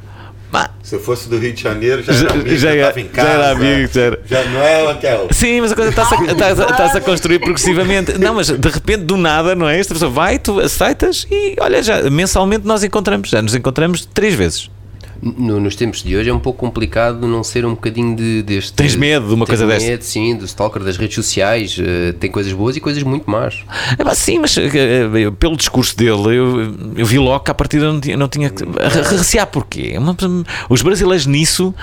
Se 0.81 0.95
eu 0.95 0.99
fosse 0.99 1.29
do 1.29 1.37
Rio 1.37 1.53
de 1.53 1.61
Janeiro, 1.61 2.01
já, 2.01 2.11
Já- 2.11 2.25
era 2.25 2.33
amigo, 2.33 2.49
já 2.49 2.57
já, 2.57 2.69
era- 2.73 2.79
estava 2.89 2.99
em 2.99 3.03
já 3.03 3.09
casa. 3.11 3.29
era 3.29 3.51
amigo, 3.51 3.93
já 3.93 4.01
era. 4.01 4.19
Já 4.25 4.43
não 4.45 4.59
é 4.61 4.91
aquela. 4.91 5.31
Sim, 5.33 5.61
mas 5.61 5.71
a 5.71 5.75
coisa 5.75 5.91
está-se 5.91 6.15
a, 6.15 6.23
está-se 6.23 6.61
a- 6.63 6.65
está-se 6.65 6.97
a 6.97 7.01
construir 7.01 7.37
progressivamente. 7.39 8.17
Não, 8.17 8.33
mas 8.33 8.47
de 8.47 8.67
repente, 8.69 9.03
do 9.03 9.15
nada, 9.15 9.53
não 9.53 9.69
é? 9.69 9.79
Esta 9.79 9.93
pessoa 9.93 10.09
vai, 10.09 10.39
tu 10.39 10.59
aceitas 10.59 11.27
e 11.29 11.55
olha, 11.59 11.83
já 11.83 12.01
mensalmente 12.09 12.65
nós 12.65 12.83
encontramos, 12.83 13.29
já 13.29 13.43
nos 13.43 13.53
encontramos 13.53 14.05
três 14.11 14.33
vezes. 14.33 14.71
No- 15.21 15.59
nos 15.59 15.75
tempos 15.75 16.01
de 16.03 16.15
hoje 16.15 16.29
é 16.29 16.33
um 16.33 16.39
pouco 16.39 16.59
complicado 16.59 17.27
não 17.27 17.43
ser 17.43 17.65
um 17.65 17.71
bocadinho 17.71 18.15
de, 18.15 18.41
deste. 18.43 18.73
Tens 18.73 18.95
medo 18.95 19.27
de 19.27 19.33
uma 19.33 19.45
coisa 19.45 19.65
desta? 19.67 19.89
medo, 19.89 20.01
sim, 20.03 20.35
do 20.35 20.45
stalker, 20.45 20.83
das 20.83 20.97
redes 20.97 21.15
sociais. 21.15 21.77
eh, 21.79 22.13
tem 22.19 22.29
coisas 22.31 22.53
boas 22.53 22.75
e 22.75 22.79
coisas 22.79 23.03
muito 23.03 23.29
más. 23.29 23.63
É 23.97 24.03
pá, 24.03 24.13
sim, 24.15 24.39
mas 24.39 24.57
eh, 24.57 24.69
eh, 24.73 25.31
pelo 25.39 25.57
discurso 25.57 25.95
dele, 25.97 26.35
eu, 26.35 26.73
eu 26.97 27.05
vi 27.05 27.17
logo 27.19 27.41
que 27.43 27.51
a 27.51 27.53
partida 27.53 27.91
não 27.91 27.99
tinha, 27.99 28.15
não 28.17 28.27
tinha 28.27 28.51
Recear 29.09 29.47
porquê? 29.47 29.95
Uma- 29.97 30.15
Os 30.69 30.81
brasileiros 30.81 31.25
nisso. 31.25 31.73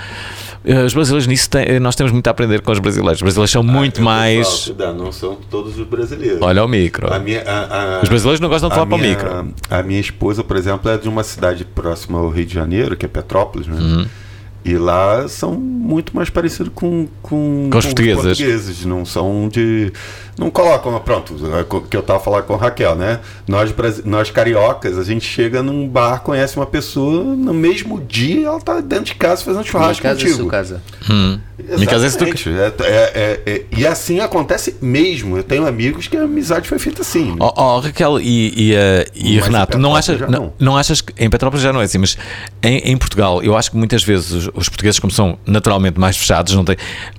Os 0.85 0.93
brasileiros 0.95 1.29
nisso 1.29 1.49
têm- 1.49 1.79
nós 1.79 1.95
temos 1.95 2.11
muito 2.13 2.27
a 2.27 2.33
aprender 2.33 2.61
com 2.61 2.73
os 2.73 2.81
brasileiros. 2.81 3.19
Os 3.19 3.23
brasileiros 3.23 3.53
são 3.53 3.63
muito 3.63 4.03
mais. 4.03 4.65
Cuidado, 4.65 4.99
não 4.99 5.13
são 5.13 5.37
todos 5.49 5.79
os 5.79 5.87
brasileiros. 5.87 6.41
Olha 6.43 6.65
o 6.65 6.67
micro. 6.69 7.13
A 7.13 7.21
minha- 7.21 7.43
a- 7.47 7.99
a- 7.99 8.03
Os 8.03 8.09
brasileiros 8.09 8.41
não 8.41 8.49
gostam 8.49 8.69
de 8.69 8.75
falar 8.75 8.87
para 8.87 8.97
o 8.97 8.99
minha- 8.99 9.11
micro. 9.11 9.55
A 9.71 9.83
minha 9.85 10.01
esposa, 10.01 10.43
por 10.43 10.57
exemplo, 10.57 10.91
é 10.91 10.99
de 10.99 11.09
uma 11.09 11.23
cidade 11.23 11.65
próxima 11.65 12.19
ao 12.19 12.29
Rio 12.31 12.45
de 12.47 12.53
Janeiro, 12.55 12.97
que 12.97 13.07
é 13.07 13.09
Petrópolis, 13.27 13.67
né? 13.67 13.77
Uhum. 13.79 14.07
E 14.65 14.77
lá 14.79 15.29
são 15.29 15.55
muito 15.87 16.15
mais 16.15 16.29
parecidos 16.31 16.73
com, 16.75 17.07
com, 17.23 17.69
Com 17.71 17.79
os 17.79 17.87
portugueses. 17.87 18.23
portugueses. 18.23 18.85
Não 18.85 19.05
são 19.05 19.49
de. 19.49 19.93
Não 20.39 20.51
colocam. 20.51 20.99
Pronto, 21.01 21.35
é 21.57 21.61
o 21.75 21.81
que 21.81 21.97
eu 21.97 22.03
tava 22.03 22.21
falando 22.21 22.45
com 22.45 22.55
a 22.55 22.59
Raquel, 22.59 22.95
né? 22.95 23.21
Nós, 23.49 23.73
nós 24.05 24.31
cariocas, 24.31 24.99
a 24.99 25.05
gente 25.05 25.25
chega 25.25 25.63
num 25.63 25.89
bar, 25.89 26.21
conhece 26.21 26.57
uma 26.57 26.67
pessoa, 26.67 27.23
no 27.25 27.55
mesmo 27.55 28.01
dia 28.01 28.47
ela 28.49 28.61
tá 28.61 28.81
dentro 28.81 29.07
de 29.07 29.15
casa 29.15 29.43
fazendo 29.43 29.65
churrasco 29.65 30.03
Minha 30.03 30.15
casa 30.15 30.21
é 30.21 30.25
contigo. 30.25 30.43
sua 30.43 30.51
casa. 30.51 30.83
Hum. 31.11 31.39
Minha 31.59 31.87
casa 31.87 32.05
é 32.05 32.07
Exatamente. 32.09 32.51
É- 32.51 32.75
é- 32.83 33.13
é- 33.15 33.41
é- 33.51 33.63
e 33.75 33.87
assim 33.87 34.21
acontece 34.21 34.77
mesmo. 34.83 35.39
Eu 35.39 35.43
tenho 35.43 35.67
amigos 35.67 36.07
que 36.07 36.17
a 36.17 36.25
amizade 36.25 36.69
foi 36.69 36.79
feita 36.79 37.01
assim. 37.01 37.35
Oh, 37.41 37.51
oh, 37.57 37.79
Raquel 37.81 38.21
e, 38.21 38.53
e, 38.55 38.75
eh, 38.75 39.07
e 39.15 39.41
Renato, 39.41 39.79
não 39.79 39.97
achas, 39.97 40.21
não, 40.21 40.29
não. 40.29 40.53
não 40.59 40.77
achas 40.77 41.01
que 41.01 41.13
em 41.19 41.31
Petrópolis 41.31 41.63
já 41.63 41.73
não 41.73 41.81
é 41.81 41.85
assim, 41.85 41.97
mas 41.99 42.19
em, 42.63 42.79
em 42.91 42.97
Portugal 42.99 43.43
eu 43.43 43.57
acho 43.57 43.71
que 43.71 43.77
muitas 43.79 44.03
vezes 44.05 44.31
os, 44.33 44.51
os 44.55 44.69
portugueses, 44.69 45.01
como 45.01 45.11
são 45.11 45.39
naturalmente 45.77 46.01
mais 46.01 46.17
fechados, 46.17 46.55
não 46.55 46.65
têm, 46.65 46.77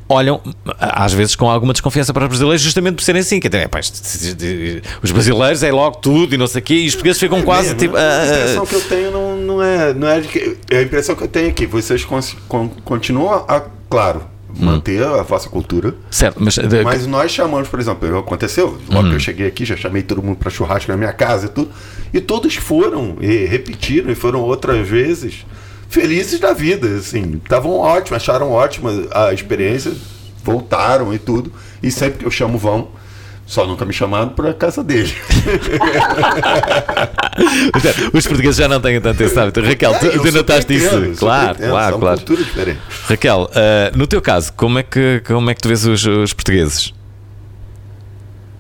olham 0.10 0.42
às 0.80 1.14
vezes 1.14 1.36
com 1.36 1.50
alguma 1.50 1.74
desconfiança 1.74 2.14
para 2.14 2.24
os 2.24 2.30
brasileiros, 2.30 2.62
justamente 2.62 2.96
por 2.96 3.04
serem 3.04 3.22
assim. 3.22 3.40
Que 3.40 3.48
até, 3.48 3.68
pá, 3.68 3.80
isto- 3.80 3.96
isto- 4.04 4.82
os 5.02 5.12
brasileiros 5.12 5.64
é 5.64 5.72
logo 5.72 5.98
tudo 5.98 6.36
e 6.36 6.38
não 6.38 6.48
sei 6.48 6.62
o 6.62 6.64
quê, 6.64 6.74
e 6.76 6.88
os 6.88 6.94
portugueses 6.96 7.20
ficam 7.20 7.42
quase 7.42 7.70
mesmo, 7.70 7.80
tipo. 7.80 7.96
A 7.96 8.00
ah, 8.00 8.22
ah, 8.22 8.26
impressão 8.26 8.66
que 8.66 8.76
eu 8.76 8.82
tenho 8.82 9.12
não, 9.12 9.38
não 9.38 9.64
é, 9.64 9.94
não 9.94 10.08
é 10.08 10.20
de 10.20 10.28
que. 10.28 10.58
A 10.76 10.82
impressão 10.82 11.16
que 11.16 11.24
eu 11.24 11.28
tenho 11.28 11.50
é 11.50 11.52
que 11.52 11.66
vocês 11.66 12.06
continuam 12.84 13.46
a, 13.48 13.64
claro, 13.90 14.24
manter 14.60 15.04
a 15.04 15.22
vossa 15.22 15.50
cultura. 15.50 15.94
Certo, 16.10 16.38
mas. 16.40 16.58
Mas 16.84 17.06
nós 17.08 17.32
chamamos, 17.32 17.68
por 17.68 17.80
exemplo, 17.80 18.18
aconteceu, 18.18 18.78
logo 18.90 19.08
Hum. 19.08 19.10
que 19.12 19.16
eu 19.16 19.20
cheguei 19.20 19.48
aqui, 19.48 19.66
já 19.66 19.76
chamei 19.78 20.02
todo 20.02 20.22
mundo 20.24 20.38
para 20.38 20.50
churrasco 20.50 20.92
na 20.92 20.98
minha 20.98 21.14
casa 21.14 21.46
e 21.46 21.50
tudo, 21.50 21.70
e 22.14 22.20
todos 22.20 22.56
foram, 22.56 23.18
e 23.22 23.46
repetiram, 23.46 24.12
e 24.12 24.16
foram 24.16 24.40
outras 24.42 24.88
vezes, 24.88 25.46
felizes 25.90 26.40
da 26.40 26.54
vida, 26.54 26.88
assim, 26.98 27.40
estavam 27.44 27.78
ótimos, 27.78 28.22
acharam 28.22 28.52
ótima 28.52 28.92
a 29.12 29.34
experiência, 29.34 29.92
voltaram 30.44 31.14
e 31.14 31.20
tudo, 31.20 31.52
e 31.82 31.92
sempre 31.92 32.20
que 32.20 32.26
eu 32.26 32.32
chamo 32.32 32.58
vão, 32.58 32.90
só 33.46 33.66
nunca 33.66 33.86
me 33.86 33.94
chamaram 33.94 34.30
para 34.30 34.54
casa 34.54 34.84
dele. 34.84 35.14
Os 38.14 38.28
portugueses 38.28 38.58
já 38.58 38.68
não 38.68 38.82
têm 38.82 39.00
tanto 39.00 39.24
esse 39.24 39.40
hábito. 39.40 39.62
Raquel, 39.62 39.96
É, 39.96 39.98
tu, 39.98 40.32
notaste 40.34 40.74
entendo, 40.74 41.06
isso? 41.06 41.20
Claro, 41.20 41.58
entendo, 41.58 41.70
claro, 41.70 42.00
claro. 42.00 42.22
Raquel, 43.08 43.50
ah, 43.56 43.92
no 43.96 44.06
teu 44.06 44.22
caso, 44.22 44.52
como 44.54 44.80
é 44.80 44.84
que, 44.84 45.22
como 45.26 45.50
é 45.50 45.56
que 45.56 45.62
tu 45.62 45.70
vês 45.70 45.86
os, 45.86 46.06
os 46.06 46.34
portugueses? 46.34 46.94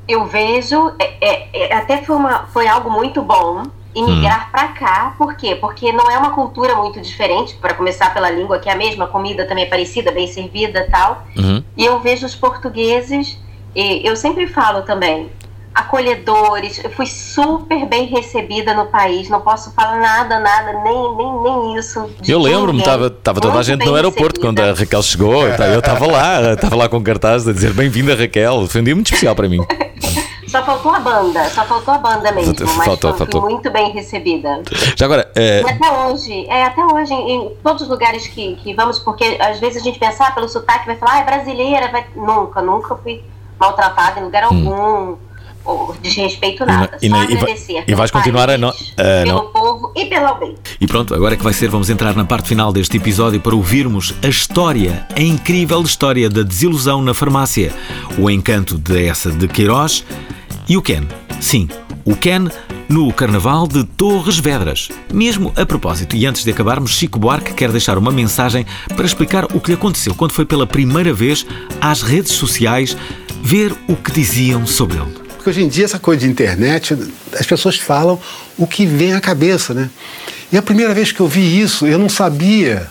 Eu 0.07 0.25
vejo, 0.25 0.93
é, 0.99 1.13
é, 1.19 1.47
é, 1.53 1.73
até 1.75 2.01
foi, 2.01 2.15
uma, 2.15 2.45
foi 2.53 2.65
algo 2.65 2.89
muito 2.89 3.21
bom 3.21 3.63
imigrar 3.99 4.51
pra 4.51 4.69
cá. 4.69 5.15
Por 5.17 5.35
quê? 5.35 5.55
Porque 5.55 5.91
não 5.91 6.09
é 6.09 6.17
uma 6.17 6.31
cultura 6.31 6.75
muito 6.75 7.01
diferente, 7.01 7.55
para 7.55 7.73
começar 7.73 8.13
pela 8.13 8.29
língua, 8.29 8.59
que 8.59 8.69
é 8.69 8.73
a 8.73 8.75
mesma, 8.75 9.05
a 9.05 9.07
comida 9.07 9.45
também 9.45 9.65
é 9.65 9.67
parecida, 9.67 10.11
bem 10.11 10.27
servida 10.27 10.87
tal. 10.91 11.25
Uhum. 11.35 11.63
E 11.75 11.85
eu 11.85 11.99
vejo 11.99 12.25
os 12.25 12.35
portugueses, 12.35 13.37
e 13.75 14.07
eu 14.07 14.15
sempre 14.15 14.47
falo 14.47 14.83
também, 14.83 15.29
acolhedores. 15.77 16.83
Eu 16.83 16.89
fui 16.89 17.05
super 17.05 17.85
bem 17.85 18.07
recebida 18.07 18.73
no 18.73 18.87
país. 18.87 19.29
Não 19.29 19.41
posso 19.41 19.71
falar 19.71 19.99
nada, 19.99 20.39
nada, 20.39 20.73
nem, 20.83 21.15
nem, 21.15 21.43
nem 21.43 21.77
isso. 21.77 22.09
Eu 22.27 22.39
lembro-me, 22.39 22.79
estava 22.79 23.07
estava 23.07 23.39
toda 23.39 23.59
a 23.59 23.63
gente 23.63 23.85
no 23.85 23.93
aeroporto 23.95 24.41
recebida. 24.41 24.63
quando 24.63 24.77
a 24.77 24.79
Raquel 24.79 25.03
chegou. 25.03 25.47
Eu 25.47 25.79
estava 25.79 26.07
lá, 26.07 26.53
estava 26.53 26.75
lá 26.75 26.89
com 26.89 27.01
cartaz 27.03 27.47
a 27.47 27.53
dizer 27.53 27.73
bem-vinda 27.73 28.15
Raquel. 28.15 28.67
Foi 28.67 28.81
um 28.81 28.83
dia 28.83 28.95
muito 28.95 29.07
especial 29.07 29.35
para 29.35 29.47
mim. 29.47 29.59
Só 30.47 30.63
faltou 30.63 30.93
a 30.93 30.99
banda, 30.99 31.43
só 31.49 31.63
faltou 31.65 31.93
a 31.93 31.97
banda 31.97 32.31
mesmo. 32.31 32.55
Faltou- 32.55 32.75
mas 32.75 32.85
faltou, 32.85 33.13
fui 33.13 33.19
faltou. 33.19 33.41
muito 33.49 33.69
bem 33.69 33.91
recebida. 33.91 34.63
Já 34.95 35.05
agora, 35.05 35.29
E 35.35 35.69
até 35.69 35.91
hoje, 35.91 36.45
é, 36.47 36.63
até 36.63 36.85
hoje, 36.85 37.13
em, 37.13 37.51
todos 37.63 37.83
os 37.83 37.89
lugares 37.89 38.27
que, 38.27 38.55
que 38.55 38.73
vamos, 38.73 38.99
porque 38.99 39.37
às 39.39 39.59
vezes 39.59 39.81
a 39.81 39.83
gente 39.83 39.99
pensa, 39.99 40.25
ah, 40.25 40.31
pelo 40.31 40.47
sotaque, 40.47 40.85
vai 40.85 40.95
falar, 40.95 41.15
ah, 41.15 41.19
é 41.19 41.23
brasileira, 41.25 41.91
vai... 41.91 42.05
nunca, 42.15 42.61
nunca 42.61 42.95
fui 42.95 43.21
maltratada 43.59 44.19
em 44.19 44.23
lugar 44.23 44.43
algum, 44.43 45.15
ou 45.67 45.93
desrespeito 46.01 46.65
nada. 46.65 46.95
Hum. 46.95 46.97
e, 47.01 47.09
Só 47.09 47.15
e 47.15 47.23
agradecer 47.35 47.83
e 47.85 47.93
vais 47.95 48.09
continuar 48.09 48.49
a, 48.49 48.57
no, 48.57 48.69
a 48.69 48.73
pelo 49.23 49.25
não. 49.25 49.47
povo 49.47 49.91
e 49.95 50.05
pelo 50.05 50.33
bem. 50.35 50.55
E 50.79 50.87
pronto, 50.87 51.13
agora 51.13 51.33
é 51.33 51.37
que 51.37 51.43
vai 51.43 51.53
ser, 51.53 51.69
vamos 51.69 51.89
entrar 51.89 52.15
na 52.15 52.23
parte 52.23 52.47
final 52.47 52.71
deste 52.71 52.95
episódio 52.97 53.39
para 53.41 53.53
ouvirmos 53.53 54.15
a 54.23 54.27
história, 54.27 55.05
a 55.15 55.19
incrível 55.21 55.81
história 55.81 56.29
da 56.29 56.41
desilusão 56.41 57.01
na 57.01 57.13
farmácia, 57.13 57.73
o 58.17 58.29
encanto 58.29 58.77
de 58.77 59.07
essa 59.07 59.29
de 59.29 59.47
Queiroz 59.47 60.05
e 60.67 60.77
o 60.77 60.81
Ken. 60.81 61.03
Sim, 61.39 61.67
o 62.03 62.15
Ken 62.15 62.47
no 62.89 63.11
Carnaval 63.11 63.67
de 63.67 63.83
Torres 63.83 64.39
Vedras. 64.39 64.89
Mesmo 65.13 65.53
a 65.55 65.65
propósito, 65.65 66.15
e 66.15 66.25
antes 66.25 66.43
de 66.43 66.51
acabarmos, 66.51 66.91
Chico 66.91 67.19
Buarque 67.19 67.53
quer 67.53 67.71
deixar 67.71 67.97
uma 67.97 68.11
mensagem 68.11 68.65
para 68.95 69.05
explicar 69.05 69.45
o 69.45 69.59
que 69.59 69.71
lhe 69.71 69.75
aconteceu 69.75 70.15
quando 70.15 70.31
foi 70.31 70.45
pela 70.45 70.65
primeira 70.65 71.13
vez 71.13 71.45
às 71.81 72.01
redes 72.01 72.31
sociais 72.31 72.95
ver 73.43 73.73
o 73.87 73.95
que 73.95 74.11
diziam 74.11 74.65
sobre 74.65 74.97
ele. 74.97 75.11
Porque 75.35 75.49
hoje 75.49 75.63
em 75.63 75.67
dia, 75.67 75.85
essa 75.85 75.99
coisa 75.99 76.25
de 76.25 76.31
internet, 76.31 76.97
as 77.33 77.45
pessoas 77.45 77.77
falam 77.77 78.19
o 78.57 78.65
que 78.65 78.85
vem 78.85 79.13
à 79.13 79.21
cabeça, 79.21 79.73
né? 79.73 79.89
E 80.51 80.57
a 80.57 80.61
primeira 80.61 80.93
vez 80.93 81.11
que 81.11 81.19
eu 81.19 81.27
vi 81.27 81.59
isso, 81.59 81.85
eu 81.85 81.99
não 81.99 82.09
sabia 82.09 82.89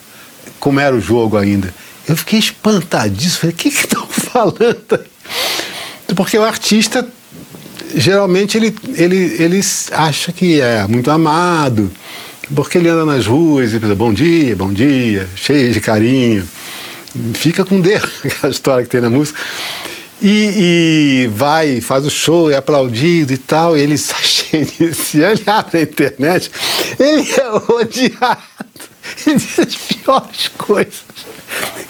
como 0.61 0.79
era 0.79 0.95
o 0.95 1.01
jogo 1.01 1.37
ainda. 1.37 1.75
Eu 2.09 2.17
fiquei 2.17 2.39
espantadíssimo. 2.39 3.41
Falei, 3.41 3.55
o 3.55 3.59
que 3.59 3.69
estão 3.69 4.07
falando? 4.09 5.01
Porque 6.15 6.39
o 6.39 6.45
artista, 6.45 7.07
geralmente, 7.97 8.59
ele, 8.59 8.77
ele, 8.95 9.43
ele 9.43 9.61
acha 9.93 10.31
que 10.31 10.61
é 10.61 10.87
muito 10.87 11.11
amado, 11.11 11.91
porque 12.55 12.79
ele 12.79 12.89
anda 12.89 13.05
nas 13.05 13.27
ruas 13.27 13.73
e 13.73 13.81
pensa, 13.81 13.95
bom 13.95 14.13
dia, 14.13 14.55
bom 14.55 14.73
dia, 14.73 15.29
cheio 15.35 15.73
de 15.73 15.81
carinho. 15.81 16.47
Fica 17.35 17.65
com 17.65 17.81
Deus, 17.81 18.05
aquela 18.23 18.53
história 18.53 18.85
que 18.85 18.91
tem 18.91 19.01
na 19.01 19.11
música. 19.11 19.41
E, 20.23 21.25
e 21.25 21.27
vai, 21.29 21.81
faz 21.81 22.07
o 22.07 22.11
show, 22.11 22.51
é 22.51 22.57
aplaudido 22.57 23.33
e 23.33 23.39
tal. 23.39 23.77
E 23.77 23.81
ele 23.81 23.95
está 23.97 24.17
cheio 24.17 24.65
de. 24.65 24.95
Se 24.95 25.21
olhar 25.21 25.69
na 25.73 25.81
internet, 25.81 26.51
ele 26.99 27.29
é 27.33 27.73
odiado. 27.73 28.43
Ele 29.27 29.37
diz 29.37 29.59
as 29.59 29.75
piores 29.75 30.49
coisas. 30.57 31.05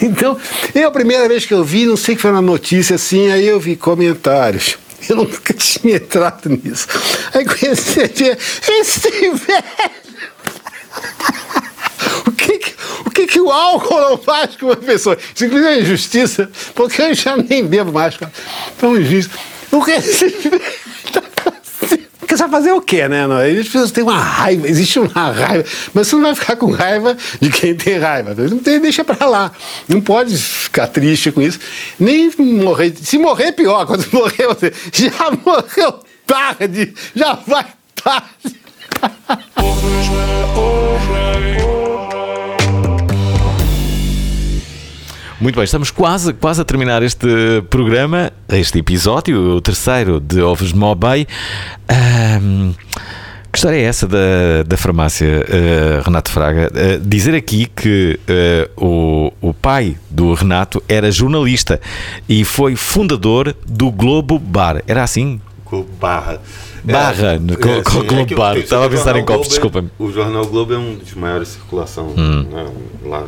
Então, 0.00 0.36
eu 0.74 0.88
a 0.88 0.90
primeira 0.90 1.26
vez 1.28 1.46
que 1.46 1.54
eu 1.54 1.64
vi, 1.64 1.86
não 1.86 1.96
sei 1.96 2.14
que 2.14 2.20
foi 2.20 2.30
na 2.30 2.42
notícia 2.42 2.96
assim, 2.96 3.30
aí 3.30 3.46
eu 3.46 3.58
vi 3.58 3.74
comentários. 3.74 4.76
Eu 5.08 5.16
nunca 5.16 5.52
tinha 5.54 5.96
entrado 5.96 6.48
nisso. 6.48 6.86
Aí 7.34 7.44
ver 7.44 8.38
esse 8.80 9.10
velho. 9.10 9.36
O 12.26 12.32
que, 12.32 12.58
que- 12.58 12.74
o 13.04 13.10
que, 13.10 13.26
que 13.26 13.40
o 13.40 13.50
álcool 13.50 14.00
não 14.00 14.18
faz 14.18 14.56
com 14.56 14.66
uma 14.66 14.76
pessoa? 14.76 15.16
Isso 15.34 15.44
inclusive 15.44 15.68
é 15.70 15.80
injustiça, 15.80 16.50
porque 16.74 17.00
eu 17.02 17.14
já 17.14 17.36
nem 17.36 17.66
bebo 17.66 17.92
mais. 17.92 18.16
cara. 18.16 18.32
Então, 18.76 18.96
injusto. 18.96 19.36
O 19.72 19.84
que 19.84 19.90
esse 19.92 20.28
velho 20.38 20.60
tá 21.12 21.22
você 22.36 22.48
fazer 22.48 22.72
o 22.72 22.80
quê, 22.80 23.08
né? 23.08 23.26
Pessoas 23.56 23.90
têm 23.90 24.04
uma 24.04 24.18
raiva, 24.18 24.68
existe 24.68 24.98
uma 24.98 25.30
raiva, 25.30 25.64
mas 25.94 26.08
você 26.08 26.16
não 26.16 26.22
vai 26.22 26.34
ficar 26.34 26.56
com 26.56 26.70
raiva 26.70 27.16
de 27.40 27.50
quem 27.50 27.74
tem 27.74 27.98
raiva. 27.98 28.34
Não 28.34 28.58
tem, 28.58 28.80
deixa 28.80 29.04
pra 29.04 29.26
lá. 29.26 29.52
Não 29.88 30.00
pode 30.00 30.36
ficar 30.36 30.86
triste 30.86 31.32
com 31.32 31.40
isso. 31.40 31.58
Nem 31.98 32.30
morrer. 32.38 32.94
Se 33.00 33.18
morrer, 33.18 33.44
é 33.44 33.52
pior. 33.52 33.86
Quando 33.86 34.06
morrer, 34.12 34.46
você 34.46 34.72
já 34.92 35.30
morreu 35.44 36.00
tarde, 36.26 36.94
já 37.14 37.34
vai 37.46 37.66
tarde. 38.02 38.56
Muito 45.38 45.54
bem, 45.56 45.64
estamos 45.64 45.90
quase, 45.90 46.32
quase 46.32 46.62
a 46.62 46.64
terminar 46.64 47.02
este 47.02 47.26
programa, 47.68 48.32
este 48.48 48.78
episódio, 48.78 49.56
o 49.56 49.60
terceiro 49.60 50.18
de 50.18 50.40
Ovos 50.40 50.68
de 50.72 50.76
Mobay. 50.78 51.26
Ahm, 51.88 52.72
que 53.52 53.58
história 53.58 53.76
é 53.76 53.82
essa 53.82 54.06
da, 54.08 54.62
da 54.66 54.76
farmácia, 54.78 55.26
eh, 55.48 56.00
Renato 56.04 56.30
Fraga? 56.30 56.70
Eh, 56.74 56.98
dizer 57.02 57.34
aqui 57.34 57.66
que 57.66 58.18
eh, 58.26 58.70
o, 58.78 59.30
o 59.42 59.52
pai 59.52 59.96
do 60.10 60.32
Renato 60.32 60.82
era 60.88 61.10
jornalista 61.10 61.80
e 62.26 62.42
foi 62.44 62.74
fundador 62.74 63.54
do 63.66 63.90
Globo 63.90 64.38
Bar. 64.38 64.82
Era 64.86 65.02
assim? 65.02 65.38
Globo 65.68 65.88
Barra. 66.00 66.40
Barra, 66.82 67.34
É, 67.34 67.38
no- 67.38 67.52
é, 67.54 67.56
Globo 67.82 68.32
é 68.32 68.34
Bar. 68.34 68.56
Estava 68.56 68.86
a 68.86 68.88
pensar 68.88 69.16
em 69.16 69.24
copos, 69.24 69.46
é- 69.48 69.50
desculpa-me. 69.50 69.90
O 69.98 70.10
Jornal 70.10 70.46
Globo 70.46 70.72
é 70.72 70.78
um 70.78 70.94
dos 70.94 71.12
maiores 71.14 71.48
circulação, 71.48 72.14
Hum. 72.16 72.46
né, 72.50 72.66
lá, 73.04 73.24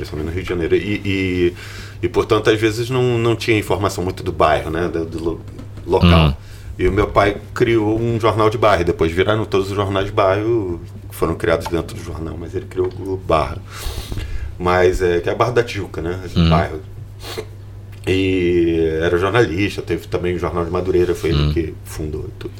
principalmente 0.00 0.26
no 0.28 0.32
Rio 0.34 0.42
de 0.42 0.48
Janeiro. 0.48 0.74
E, 0.76 1.00
e, 1.04 1.54
e, 2.02 2.08
portanto, 2.08 2.50
às 2.50 2.58
vezes 2.60 2.88
não, 2.90 3.18
não 3.18 3.36
tinha 3.36 3.58
informação 3.58 4.02
muito 4.02 4.22
do 4.22 4.32
bairro, 4.32 4.70
né, 4.70 4.88
do, 4.88 5.04
do 5.04 5.22
lo- 5.24 5.40
local. 5.86 6.28
Hum. 6.28 6.34
E 6.78 6.88
o 6.88 6.92
meu 6.92 7.06
pai 7.08 7.36
criou 7.54 8.00
um 8.00 8.18
jornal 8.18 8.48
de 8.48 8.56
bairro. 8.56 8.84
Depois 8.84 9.12
viraram 9.12 9.44
todos 9.44 9.68
os 9.70 9.76
jornais 9.76 10.06
de 10.06 10.12
bairro 10.12 10.80
que 11.10 11.14
foram 11.14 11.34
criados 11.34 11.66
dentro 11.66 11.94
do 11.94 12.02
jornal, 12.02 12.36
mas 12.38 12.54
ele 12.54 12.64
criou 12.66 12.88
o 13.00 13.16
Barra. 13.18 13.58
Mas 14.58 15.02
é 15.02 15.20
que 15.20 15.28
é 15.28 15.32
a 15.32 15.34
Barra 15.34 15.50
da 15.52 15.62
Tijuca, 15.62 16.00
né? 16.00 16.18
Esse 16.24 16.38
Hum. 16.38 16.48
bairro. 16.48 16.80
E 18.06 18.98
era 19.02 19.18
jornalista, 19.18 19.82
teve 19.82 20.06
também 20.08 20.34
o 20.34 20.38
Jornal 20.38 20.64
de 20.64 20.70
Madureira, 20.70 21.14
foi 21.14 21.32
Hum. 21.32 21.44
ele 21.44 21.52
que 21.52 21.74
fundou 21.84 22.24
e 22.28 22.32
tudo. 22.38 22.52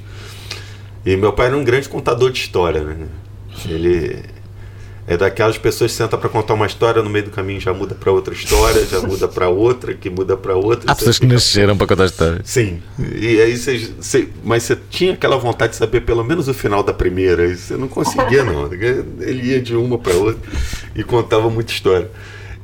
E 1.06 1.16
meu 1.16 1.32
pai 1.32 1.46
era 1.46 1.56
um 1.56 1.64
grande 1.64 1.88
contador 1.88 2.30
de 2.30 2.38
história, 2.40 2.82
né? 2.82 3.06
Ele 3.66 4.22
é 5.10 5.16
daquelas 5.16 5.58
pessoas 5.58 5.90
que 5.90 5.96
senta 5.98 6.16
para 6.16 6.28
contar 6.28 6.54
uma 6.54 6.66
história 6.66 7.02
no 7.02 7.10
meio 7.10 7.24
do 7.24 7.30
caminho 7.32 7.60
já 7.60 7.74
muda 7.74 7.96
para 7.96 8.12
outra 8.12 8.32
história, 8.32 8.86
já 8.86 9.00
muda 9.00 9.26
para 9.26 9.48
outra, 9.48 9.92
que 9.92 10.08
muda 10.08 10.36
para 10.36 10.54
outra. 10.54 10.90
Há 10.90 10.94
pessoas 10.94 11.18
que 11.18 11.26
nasceram 11.26 11.76
para 11.76 11.88
contar 11.88 12.04
histórias. 12.06 12.42
Sim. 12.44 12.80
E 13.16 13.40
aí 13.40 13.56
você, 13.56 13.90
você- 14.00 14.28
mas 14.44 14.62
você 14.62 14.78
tinha 14.88 15.14
aquela 15.14 15.36
vontade 15.36 15.72
de 15.72 15.78
saber 15.78 16.02
pelo 16.02 16.22
menos 16.22 16.46
o 16.46 16.54
final 16.54 16.84
da 16.84 16.94
primeira, 16.94 17.44
e 17.44 17.56
você 17.56 17.76
não 17.76 17.88
conseguia 17.88 18.44
não. 18.44 18.72
Ele 18.72 19.48
ia 19.48 19.60
de 19.60 19.74
uma 19.74 19.98
para 19.98 20.14
outra 20.14 20.40
e 20.94 21.02
contava 21.02 21.50
muita 21.50 21.72
história. 21.72 22.08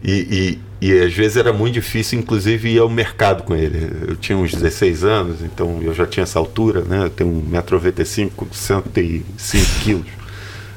E, 0.05 0.59
e, 0.81 0.87
e 0.89 1.01
às 1.01 1.13
vezes 1.13 1.37
era 1.37 1.53
muito 1.53 1.75
difícil, 1.75 2.17
inclusive, 2.21 2.69
ir 2.69 2.79
ao 2.79 2.89
mercado 2.89 3.43
com 3.43 3.57
ele. 3.57 3.91
Eu 4.07 4.15
tinha 4.15 4.39
uns 4.39 4.53
16 4.53 5.03
anos, 5.03 5.39
então 5.43 5.81
eu 5.83 5.93
já 5.93 6.07
tinha 6.07 6.23
essa 6.23 6.39
altura, 6.39 6.83
né? 6.83 7.07
Eu 7.07 7.11
tenho 7.11 7.29
1,95m, 7.51 8.31
105 8.53 9.81
quilos. 9.83 10.07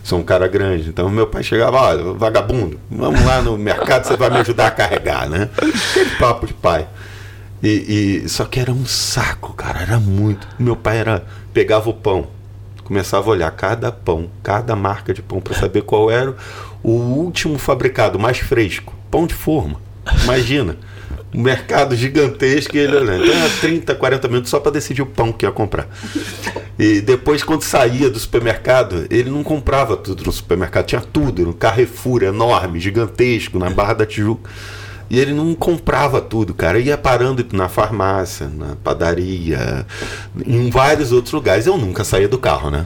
Sou 0.09 0.17
um 0.17 0.23
cara 0.23 0.47
grande. 0.47 0.89
Então 0.89 1.07
meu 1.07 1.27
pai 1.27 1.43
chegava, 1.43 1.77
olha, 1.79 2.13
vagabundo, 2.13 2.79
vamos 2.89 3.23
lá 3.23 3.43
no 3.43 3.55
mercado, 3.59 4.05
você 4.07 4.17
vai 4.17 4.31
me 4.31 4.37
ajudar 4.37 4.65
a 4.65 4.71
carregar, 4.71 5.29
né? 5.29 5.49
Aquele 5.55 6.09
papo 6.17 6.47
de 6.47 6.53
pai. 6.55 6.87
E, 7.61 8.21
e- 8.25 8.29
só 8.29 8.43
que 8.45 8.59
era 8.59 8.71
um 8.71 8.87
saco, 8.87 9.53
cara, 9.53 9.81
era 9.83 9.99
muito. 9.99 10.47
Meu 10.57 10.75
pai 10.75 10.97
era 10.97 11.23
pegava 11.53 11.91
o 11.91 11.93
pão, 11.93 12.25
começava 12.83 13.27
a 13.27 13.29
olhar 13.31 13.51
cada 13.51 13.91
pão, 13.91 14.29
cada 14.41 14.75
marca 14.75 15.13
de 15.13 15.21
pão 15.21 15.39
para 15.39 15.53
saber 15.53 15.83
qual 15.83 16.09
era 16.09 16.35
o 16.81 16.89
último 16.89 17.59
fabricado, 17.59 18.17
mais 18.17 18.39
fresco, 18.39 18.95
pão 19.11 19.27
de 19.27 19.35
forma. 19.35 19.79
Imagina. 20.23 20.75
Um 21.33 21.41
mercado 21.41 21.95
gigantesco 21.95 22.75
e 22.75 22.79
ele 22.79 22.95
olhando. 22.95 23.23
Então 23.23 23.35
era 23.35 23.49
30, 23.61 23.95
40 23.95 24.27
minutos 24.27 24.49
só 24.49 24.59
para 24.59 24.71
decidir 24.71 25.01
o 25.01 25.05
pão 25.05 25.31
que 25.31 25.45
ia 25.45 25.51
comprar. 25.51 25.87
E 26.77 27.01
depois, 27.01 27.43
quando 27.43 27.61
saía 27.63 28.09
do 28.09 28.17
supermercado, 28.17 29.05
ele 29.09 29.29
não 29.29 29.43
comprava 29.43 29.95
tudo 29.95 30.23
no 30.23 30.31
supermercado, 30.31 30.85
tinha 30.85 31.01
tudo, 31.01 31.47
um 31.47 31.53
Carrefour 31.53 32.23
enorme, 32.23 32.79
gigantesco, 32.79 33.59
na 33.59 33.69
Barra 33.69 33.93
da 33.93 34.05
Tijuca. 34.05 34.49
E 35.09 35.19
ele 35.19 35.33
não 35.33 35.55
comprava 35.55 36.21
tudo, 36.21 36.53
cara. 36.53 36.79
Ia 36.79 36.97
parando 36.97 37.45
na 37.51 37.67
farmácia, 37.67 38.47
na 38.47 38.75
padaria, 38.75 39.85
em 40.45 40.69
vários 40.69 41.11
outros 41.11 41.33
lugares. 41.33 41.65
Eu 41.65 41.77
nunca 41.77 42.03
saía 42.03 42.27
do 42.27 42.37
carro, 42.37 42.69
né? 42.69 42.85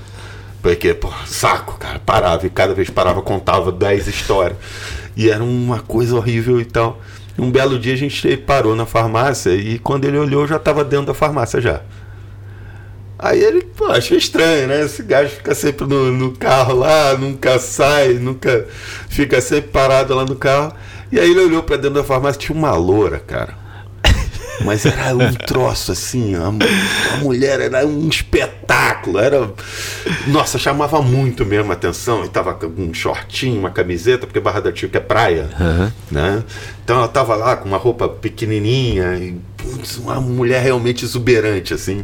Porque, 0.62 0.94
pô, 0.94 1.12
saco, 1.26 1.78
cara. 1.78 2.00
Parava 2.00 2.48
e 2.48 2.50
cada 2.50 2.74
vez 2.74 2.89
parava, 2.89 3.22
contava 3.22 3.72
10 3.72 4.08
histórias. 4.08 4.58
E 5.18 5.30
era 5.30 5.44
uma 5.44 5.80
coisa 5.80 6.16
horrível 6.16 6.62
e 6.62 6.66
tal. 6.66 7.02
Um 7.38 7.49
belo 7.49 7.79
dia 7.79 7.93
a 7.93 7.97
gente 7.97 8.38
parou 8.38 8.75
na 8.75 8.86
farmácia 8.86 9.51
e 9.51 9.79
quando 9.79 10.05
ele 10.05 10.17
olhou, 10.17 10.41
eu 10.41 10.47
já 10.47 10.57
estava 10.57 10.84
dentro 10.84 11.07
da 11.07 11.13
farmácia 11.13 11.59
já. 11.59 11.81
Aí 13.17 13.41
ele, 13.41 13.61
pô, 13.61 13.86
achou 13.86 14.17
estranho, 14.17 14.67
né? 14.67 14.81
Esse 14.81 15.01
gajo 15.01 15.29
fica 15.29 15.55
sempre 15.55 15.88
no, 15.88 16.11
no 16.11 16.31
carro 16.34 16.75
lá, 16.75 17.17
nunca 17.17 17.57
sai, 17.57 18.15
nunca 18.15 18.67
fica 19.07 19.39
sempre 19.39 19.71
parado 19.71 20.13
lá 20.13 20.25
no 20.25 20.36
carro. 20.36 20.73
E 21.11 21.19
aí 21.19 21.31
ele 21.31 21.39
olhou 21.39 21.63
pra 21.63 21.77
dentro 21.77 21.95
da 21.95 22.03
farmácia, 22.03 22.39
tinha 22.39 22.57
uma 22.57 22.75
loura, 22.75 23.19
cara. 23.19 23.63
Mas 24.63 24.86
era 24.86 25.15
um 25.15 25.34
troço 25.34 25.91
assim, 25.91 26.36
a, 26.36 26.47
a 26.47 27.17
mulher 27.17 27.59
era 27.59 27.86
um 27.86 28.07
espetáculo, 28.07 28.62
era. 29.19 29.51
Nossa, 30.27 30.57
chamava 30.57 31.01
muito 31.01 31.45
mesmo 31.45 31.71
a 31.71 31.73
atenção. 31.75 32.23
E 32.25 32.29
tava 32.29 32.53
com 32.53 32.67
um 32.67 32.93
shortinho, 32.93 33.59
uma 33.59 33.69
camiseta, 33.71 34.25
porque 34.27 34.39
Barra 34.39 34.59
da 34.61 34.71
Tijuca 34.71 34.97
é 34.97 35.01
praia, 35.01 35.49
né? 36.11 36.43
Então 36.84 36.97
ela 36.97 37.07
tava 37.07 37.36
lá 37.36 37.55
com 37.55 37.67
uma 37.67 37.77
roupa 37.77 38.07
pequenininha, 38.09 39.15
e, 39.17 39.36
putz, 39.57 39.97
uma 39.97 40.19
mulher 40.19 40.61
realmente 40.61 41.05
exuberante, 41.05 41.73
assim. 41.73 42.03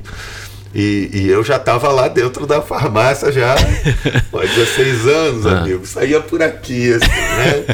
E, 0.74 1.10
e 1.12 1.28
eu 1.28 1.44
já 1.44 1.56
estava 1.56 1.90
lá 1.90 2.08
dentro 2.08 2.46
da 2.46 2.62
farmácia 2.62 3.32
já 3.32 3.54
há 4.34 4.46
16 4.46 5.08
anos, 5.08 5.46
Ah. 5.48 5.60
amigo. 5.62 5.86
Saía 5.86 6.20
por 6.22 6.44
aqui, 6.44 6.94
assim, 6.94 7.08
né? 7.10 7.66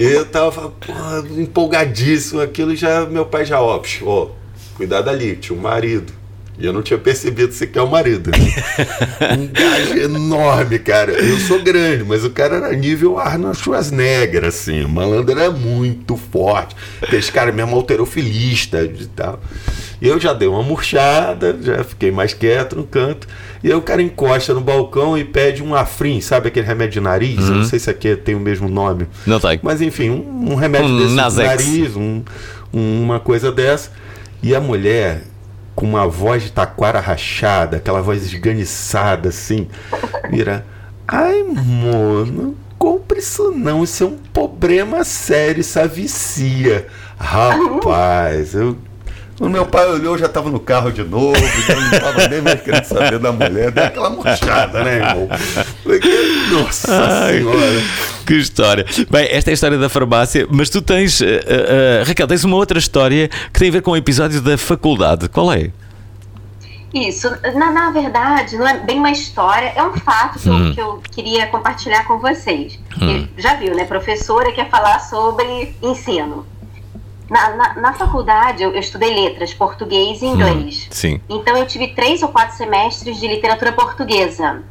E 0.00 0.04
eu 0.04 0.26
tava 0.26 0.70
porra, 0.70 1.22
empolgadíssimo, 1.36 2.40
aquilo 2.40 2.74
já, 2.74 3.06
meu 3.06 3.24
pai 3.24 3.44
já, 3.44 3.60
ó, 3.60 3.80
ó, 4.02 4.28
cuidado 4.76 5.08
ali, 5.08 5.36
tinha 5.36 5.56
um 5.56 5.62
marido. 5.62 6.12
E 6.58 6.66
eu 6.66 6.72
não 6.72 6.82
tinha 6.82 6.98
percebido 6.98 7.52
sequer 7.54 7.80
o 7.80 7.90
marido. 7.90 8.30
né? 8.30 8.38
Um 9.38 9.46
gajo 9.48 9.98
enorme, 9.98 10.78
cara. 10.78 11.12
Eu 11.12 11.38
sou 11.38 11.62
grande, 11.62 12.04
mas 12.04 12.24
o 12.24 12.30
cara 12.30 12.56
era 12.56 12.72
nível 12.76 13.18
Arnold 13.18 13.56
Schwarzenegger, 13.58 14.44
assim. 14.44 14.84
O 14.84 14.88
malandro 14.88 15.38
era 15.38 15.50
muito 15.50 16.16
forte. 16.16 16.76
Esse 17.12 17.32
cara 17.32 17.50
mesmo 17.50 17.74
alterofilista 17.74 18.82
e 18.84 19.06
tal. 19.06 19.40
E 20.00 20.06
eu 20.08 20.20
já 20.20 20.32
dei 20.32 20.46
uma 20.48 20.62
murchada, 20.62 21.56
já 21.62 21.82
fiquei 21.84 22.10
mais 22.10 22.34
quieto 22.34 22.76
no 22.76 22.84
canto. 22.84 23.26
E 23.62 23.68
aí 23.68 23.74
o 23.74 23.80
cara 23.82 24.02
encosta 24.02 24.52
no 24.52 24.60
balcão 24.60 25.16
e 25.16 25.24
pede 25.24 25.62
um 25.62 25.74
afrim, 25.74 26.20
sabe 26.20 26.48
aquele 26.48 26.66
remédio 26.66 26.94
de 26.94 27.00
nariz? 27.00 27.38
Eu 27.38 27.44
não 27.50 27.56
Uhum. 27.58 27.64
sei 27.64 27.78
se 27.78 27.88
aqui 27.88 28.14
tem 28.16 28.34
o 28.34 28.40
mesmo 28.40 28.68
nome. 28.68 29.06
Não 29.26 29.38
tem. 29.40 29.58
Mas 29.62 29.80
enfim, 29.80 30.10
um, 30.10 30.52
um 30.52 30.54
remédio 30.56 30.88
Um 30.88 30.96
desse 30.98 31.08
de 31.10 31.14
Nasex. 31.14 31.48
nariz, 31.48 31.96
um- 31.96 32.22
uma 32.72 33.20
coisa 33.20 33.50
dessa. 33.52 33.90
E 34.42 34.54
a 34.54 34.60
mulher, 34.60 35.22
com 35.74 35.86
uma 35.86 36.06
voz 36.06 36.44
de 36.44 36.52
taquara 36.52 37.00
rachada, 37.00 37.78
aquela 37.78 38.02
voz 38.02 38.24
esganiçada 38.24 39.28
assim, 39.30 39.68
vira. 40.30 40.64
Ai, 41.06 41.42
mano, 41.42 42.56
compre 42.78 43.18
isso 43.18 43.50
não, 43.50 43.84
isso 43.84 44.04
é 44.04 44.06
um 44.06 44.18
problema 44.32 45.04
sério, 45.04 45.60
isso 45.60 45.78
avicia. 45.78 46.86
Rapaz, 47.18 48.54
eu. 48.54 48.76
O 49.42 49.48
meu 49.48 49.66
pai 49.66 49.84
olhou, 49.90 50.16
já 50.16 50.26
estava 50.26 50.48
no 50.48 50.60
carro 50.60 50.92
de 50.92 51.02
novo, 51.02 51.34
já 51.66 51.74
não 51.74 51.90
estava 51.92 52.28
nem 52.28 52.40
mais 52.40 52.60
querendo 52.62 52.84
saber 52.84 53.18
da 53.18 53.32
mulher, 53.32 53.72
deu 53.72 53.84
aquela 53.84 54.08
murchada, 54.08 54.84
né, 54.84 54.94
irmão? 54.98 55.28
Nossa 56.52 57.24
Ai, 57.24 57.38
senhora. 57.38 57.82
Que 58.24 58.34
história. 58.34 58.86
Bem, 59.10 59.26
esta 59.32 59.50
é 59.50 59.52
a 59.52 59.54
história 59.54 59.76
da 59.76 59.88
farmácia, 59.88 60.46
mas 60.48 60.70
tu 60.70 60.80
tens, 60.80 61.20
eh, 61.20 61.40
eh, 61.44 62.02
Raquel, 62.06 62.28
tens 62.28 62.44
uma 62.44 62.54
outra 62.54 62.78
história 62.78 63.28
que 63.52 63.58
tem 63.58 63.68
a 63.68 63.72
ver 63.72 63.82
com 63.82 63.90
o 63.90 63.96
episódio 63.96 64.40
da 64.40 64.56
faculdade. 64.56 65.28
Qual 65.28 65.52
é? 65.52 65.70
Isso, 66.94 67.28
na, 67.54 67.72
na 67.72 67.90
verdade, 67.90 68.56
não 68.56 68.68
é 68.68 68.78
bem 68.78 68.98
uma 68.98 69.10
história, 69.10 69.72
é 69.74 69.82
um 69.82 69.94
fato 69.94 70.38
que, 70.38 70.48
Hum. 70.48 70.68
eu, 70.68 70.74
que 70.74 70.80
eu 70.80 71.02
queria 71.10 71.46
compartilhar 71.48 72.04
com 72.04 72.18
vocês. 72.20 72.78
Hum. 73.00 73.26
Já 73.36 73.54
viu, 73.56 73.74
né? 73.74 73.84
Professora 73.86 74.52
quer 74.52 74.70
falar 74.70 75.00
sobre 75.00 75.74
ensino. 75.82 76.46
Na, 77.32 77.48
na, 77.56 77.74
na 77.74 77.92
faculdade, 77.94 78.62
eu, 78.62 78.72
eu 78.72 78.78
estudei 78.80 79.14
letras, 79.14 79.54
português 79.54 80.20
e 80.20 80.26
inglês. 80.26 80.86
Sim. 80.90 81.18
Então, 81.30 81.56
eu 81.56 81.66
tive 81.66 81.88
três 81.94 82.22
ou 82.22 82.28
quatro 82.28 82.54
semestres 82.54 83.16
de 83.18 83.26
literatura 83.26 83.72
portuguesa. 83.72 84.62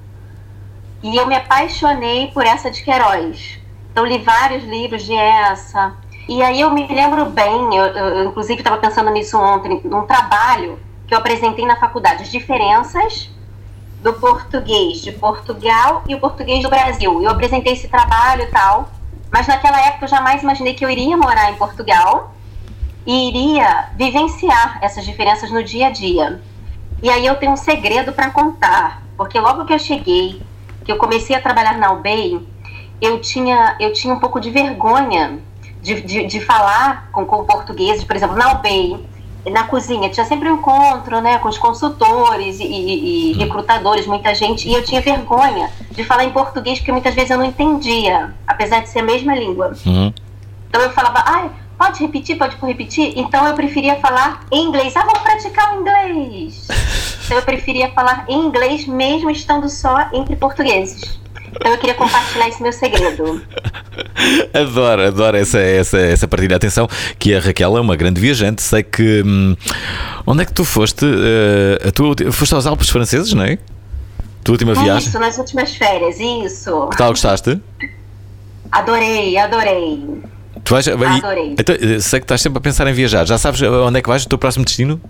E 1.01 1.15
eu 1.17 1.25
me 1.25 1.35
apaixonei 1.35 2.27
por 2.27 2.45
essa 2.45 2.69
de 2.69 2.83
Queiroz. 2.83 3.57
Então, 3.91 4.05
li 4.05 4.19
vários 4.19 4.63
livros 4.63 5.03
de 5.03 5.15
essa. 5.15 5.95
E 6.29 6.43
aí, 6.43 6.61
eu 6.61 6.69
me 6.69 6.85
lembro 6.85 7.25
bem, 7.25 7.75
eu- 7.75 7.85
eu, 7.85 8.25
inclusive 8.29 8.59
estava 8.59 8.77
pensando 8.77 9.09
nisso 9.09 9.39
ontem, 9.39 9.81
num 9.83 10.03
trabalho 10.05 10.77
que 11.07 11.15
eu 11.15 11.17
apresentei 11.17 11.65
na 11.65 11.77
faculdade, 11.77 12.21
as 12.21 12.29
diferenças 12.31 13.27
do 14.03 14.13
português 14.13 15.01
de 15.01 15.11
Portugal 15.13 16.03
e 16.07 16.13
o 16.13 16.19
português 16.19 16.61
do 16.61 16.69
Brasil. 16.69 17.23
Eu 17.23 17.31
apresentei 17.31 17.73
esse 17.73 17.87
trabalho 17.87 18.43
e 18.43 18.47
tal, 18.47 18.87
mas 19.31 19.47
naquela 19.47 19.79
época 19.87 20.05
eu 20.05 20.09
jamais 20.09 20.43
imaginei 20.43 20.75
que 20.75 20.85
eu 20.85 20.89
iria 20.91 21.17
morar 21.17 21.51
em 21.51 21.55
Portugal 21.55 22.33
e 23.05 23.27
iria 23.29 23.89
vivenciar 23.95 24.79
essas 24.81 25.03
diferenças 25.05 25.49
no 25.51 25.63
dia 25.63 25.87
a 25.87 25.89
dia. 25.89 26.41
E 27.01 27.09
aí 27.09 27.25
eu 27.25 27.35
tenho 27.35 27.51
um 27.53 27.57
segredo 27.57 28.13
para 28.13 28.29
contar, 28.29 29.01
porque 29.17 29.39
logo 29.39 29.65
que 29.65 29.73
eu 29.73 29.79
cheguei, 29.79 30.41
que 30.85 30.91
eu 30.91 30.97
comecei 30.97 31.35
a 31.35 31.41
trabalhar 31.41 31.77
na 31.77 31.91
UBEI, 31.93 32.39
eu 33.01 33.19
tinha, 33.19 33.75
eu 33.79 33.91
tinha 33.93 34.13
um 34.13 34.19
pouco 34.19 34.39
de 34.39 34.51
vergonha 34.51 35.39
de, 35.81 35.99
de, 36.01 36.25
de 36.27 36.39
falar 36.41 37.09
com, 37.11 37.25
com 37.25 37.43
portugueses, 37.43 38.03
por 38.03 38.15
exemplo, 38.15 38.35
na 38.37 38.51
UBEI, 38.53 39.03
na 39.51 39.63
cozinha, 39.63 40.07
tinha 40.11 40.23
sempre 40.23 40.47
um 40.51 40.53
encontro 40.57 41.19
né, 41.19 41.39
com 41.39 41.49
os 41.49 41.57
consultores 41.57 42.59
e, 42.59 42.63
e- 42.63 43.31
e 43.31 43.33
recrutadores, 43.33 44.05
muita 44.05 44.35
gente, 44.35 44.69
e 44.69 44.73
eu 44.73 44.83
tinha 44.83 45.01
vergonha 45.01 45.71
de 45.89 46.03
falar 46.03 46.25
em 46.25 46.29
português, 46.31 46.77
porque 46.77 46.91
muitas 46.91 47.15
vezes 47.15 47.31
eu 47.31 47.39
não 47.39 47.45
entendia, 47.45 48.35
apesar 48.45 48.81
de 48.81 48.89
ser 48.89 48.99
a 48.99 49.03
mesma 49.03 49.33
língua. 49.33 49.71
Então 50.69 50.79
eu 50.79 50.91
falava, 50.91 51.23
ai, 51.25 51.49
pode 51.81 51.99
repetir, 51.99 52.37
pode 52.37 52.55
repetir? 52.61 53.13
Então 53.15 53.45
eu 53.47 53.55
preferia 53.55 53.95
falar 53.95 54.45
em 54.51 54.67
inglês. 54.67 54.95
Ah, 54.95 55.03
vamos 55.03 55.19
praticar 55.21 55.75
o 55.75 55.81
inglês. 55.81 56.67
Então 57.25 57.37
eu 57.37 57.43
preferia 57.43 57.89
falar 57.91 58.25
em 58.29 58.37
inglês 58.45 58.85
mesmo 58.85 59.31
estando 59.31 59.67
só 59.67 60.07
entre 60.13 60.35
portugueses. 60.35 61.19
Então 61.55 61.71
eu 61.71 61.77
queria 61.79 61.95
compartilhar 61.95 62.47
esse 62.47 62.61
meu 62.61 62.71
segredo. 62.71 63.41
Adoro, 64.53 65.01
adoro 65.07 65.37
essa, 65.37 65.59
essa, 65.59 65.97
essa 65.97 66.27
partilha. 66.27 66.55
Atenção, 66.55 66.87
que 67.17 67.33
a 67.33 67.39
Raquel 67.39 67.75
é 67.77 67.81
uma 67.81 67.95
grande 67.95 68.21
viajante. 68.21 68.61
Sei 68.61 68.83
que. 68.83 69.23
hum, 69.25 69.55
onde 70.25 70.43
é 70.43 70.45
que 70.45 70.53
tu 70.53 70.63
foste? 70.63 71.03
Eh, 71.05 71.87
a 71.87 71.91
tua, 71.91 72.07
ulti- 72.09 72.31
foste 72.31 72.53
aos 72.53 72.65
Alpes 72.67 72.89
franceses, 72.89 73.33
não 73.33 73.43
é? 73.43 73.57
Tua 74.43 74.53
última 74.53 74.73
viagem? 74.75 75.07
Isso, 75.09 75.19
nas 75.19 75.37
últimas 75.39 75.75
férias, 75.75 76.19
isso. 76.19 76.87
Que 76.91 76.97
tal 76.97 77.09
gostaste? 77.09 77.59
Adorei, 78.71 79.35
adorei. 79.37 80.21
Tu 80.63 80.73
vais, 80.73 80.85
vai- 80.85 81.17
Adorei. 81.17 81.55
Então, 81.57 81.75
eh, 81.75 81.99
sei 81.99 82.19
que 82.19 82.23
estás 82.25 82.41
sempre 82.41 82.57
a 82.59 82.61
pensar 82.61 82.87
em 82.87 82.93
viajar. 82.93 83.25
Já 83.25 83.37
sabes 83.37 83.61
onde 83.61 83.99
é 83.99 84.01
que 84.01 84.07
vais? 84.09 84.23
O 84.23 84.29
teu 84.29 84.37
próximo 84.37 84.63
destino? 84.65 85.01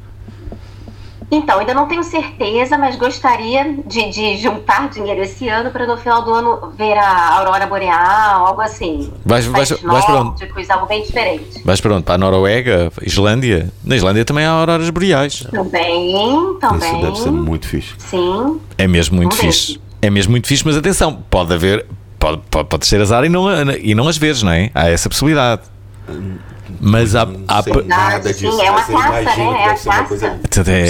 Então, 1.34 1.60
ainda 1.60 1.74
não 1.74 1.88
tenho 1.88 2.04
certeza, 2.04 2.78
mas 2.78 2.98
gostaria 2.98 3.64
de, 3.88 4.10
de 4.10 4.38
juntar 4.38 4.90
dinheiro 4.90 5.22
esse 5.22 5.48
ano 5.48 5.72
para 5.72 5.88
no 5.88 5.96
final 5.96 6.24
do 6.26 6.34
ano 6.34 6.74
ver 6.78 6.98
a 6.98 7.38
aurora 7.38 7.66
boreal, 7.68 8.48
algo 8.48 8.60
assim. 8.60 9.10
Vais- 9.26 9.46
vais- 9.46 9.70
vais 9.82 10.06
para 10.06 10.16
onde? 10.22 10.44
algo 10.70 10.86
bem 10.88 11.02
diferente. 11.04 11.64
Vais 11.64 11.80
para 11.80 11.94
onde? 11.96 12.04
Para 12.04 12.16
a 12.16 12.18
Noruega? 12.18 12.92
Islândia? 13.02 13.72
Na 13.82 13.96
Islândia 13.96 14.26
também 14.26 14.44
há 14.44 14.52
auroras 14.52 14.90
boreais. 14.90 15.48
Também, 15.50 16.58
também. 16.60 16.92
Isso 16.92 17.02
deve 17.02 17.18
ser 17.18 17.32
muito 17.32 17.66
fixe. 17.66 17.94
Sim. 17.98 18.60
É 18.78 18.86
mesmo 18.86 19.16
muito 19.16 19.34
Vamos 19.34 19.46
ver. 19.46 19.54
fixe. 19.54 19.82
É 20.02 20.10
mesmo 20.10 20.32
muito 20.32 20.48
fixe, 20.48 20.66
mas 20.66 20.76
atenção, 20.76 21.24
pode 21.30 21.54
haver. 21.54 21.86
Pode, 22.22 22.40
pode, 22.52 22.70
pode 22.70 22.86
ser 22.86 23.02
azar 23.02 23.24
e 23.26 23.30
não, 23.30 23.50
e 23.82 23.96
não 23.96 24.08
as 24.08 24.16
veres, 24.16 24.44
não 24.44 24.52
é? 24.52 24.70
Há 24.76 24.88
essa 24.90 25.10
possibilidade. 25.10 25.64
Mas 26.80 27.16
há. 27.16 27.28
há 27.48 27.64
sei 27.64 27.74
nada 27.84 28.32
disso, 28.32 28.52
Sim, 28.58 28.62
é 28.64 28.70
uma 28.72 28.82
caça, 28.84 29.22
né? 29.38 29.64
É 29.66 29.66
a 29.66 29.76
caça. 29.76 30.04
coisa 30.04 30.28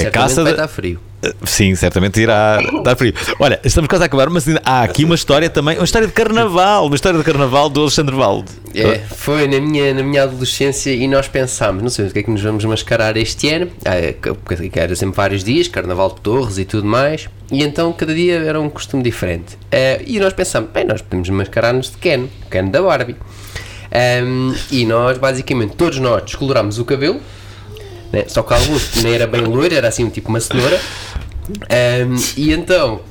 é 0.08 0.12
caça. 0.12 0.36
vai 0.44 0.52
de- 0.54 0.60
estar 0.60 0.68
frio. 0.68 1.00
Sim, 1.44 1.76
certamente 1.76 2.20
irá 2.20 2.60
dar 2.84 2.96
frio. 2.96 3.14
Olha, 3.40 3.60
estamos 3.64 3.88
quase 3.88 4.04
a 4.04 4.08
acabar, 4.08 4.30
mas 4.30 4.46
há 4.66 4.84
aqui 4.84 5.06
uma 5.06 5.16
história 5.16 5.50
também, 5.50 5.78
uma 5.78 5.86
história 5.86 6.08
de 6.08 6.14
carnaval, 6.14 6.88
uma 6.88 6.96
história 6.96 7.20
de 7.20 7.26
carnaval 7.26 7.70
do 7.70 7.82
Alexandre 7.82 8.16
Valde. 8.16 8.52
É, 8.74 9.00
foi 9.00 9.48
na 9.48 9.60
minha, 9.60 9.94
na 9.94 10.02
minha 10.02 10.24
adolescência 10.24 10.92
e 10.92 11.08
nós 11.08 11.28
pensámos, 11.28 11.84
não 11.84 11.90
sei 11.90 12.08
o 12.08 12.12
que 12.12 12.20
é 12.20 12.24
que 12.24 12.32
nos 12.32 12.42
vamos 12.42 12.66
mascarar 12.66 13.18
este 13.18 13.50
ano, 13.50 13.70
ah, 13.86 13.96
é, 13.96 14.14
porque 14.14 14.80
era 14.80 14.96
sempre 14.96 15.16
vários 15.16 15.44
dias, 15.44 15.68
Carnaval 15.68 16.16
de 16.16 16.22
Torres 16.22 16.58
e 16.58 16.66
tudo 16.66 16.88
mais, 16.88 17.28
e 17.52 17.64
então 17.64 17.92
cada 17.94 18.14
dia 18.14 18.36
era 18.40 18.60
um 18.60 18.70
costume 18.70 19.04
diferente. 19.04 19.58
Ah, 19.72 20.02
e 20.06 20.20
nós 20.20 20.34
pensámos, 20.34 20.72
bem, 20.72 20.86
nós 20.86 21.02
podemos 21.02 21.30
mascarar-nos 21.30 21.92
de 21.92 21.98
Ken, 21.98 22.28
Ken 22.50 22.66
da 22.66 22.82
Barbie. 22.82 23.16
E 24.72 24.86
nós, 24.86 25.18
basicamente, 25.18 25.76
todos 25.76 26.00
nós 26.00 26.24
descolorámos 26.24 26.80
o 26.80 26.86
cabelo, 26.86 27.20
né? 28.12 28.26
só 28.28 28.44
que 28.44 28.54
alguns 28.54 29.04
nem 29.04 29.14
era 29.14 29.28
bem 29.28 29.42
loiro, 29.42 29.74
era 29.74 29.88
assim 29.88 30.10
tipo 30.10 30.30
uma 30.30 30.40
cenoura. 30.40 30.80
Ahm, 31.70 32.16
e 32.38 32.54
então 32.54 33.02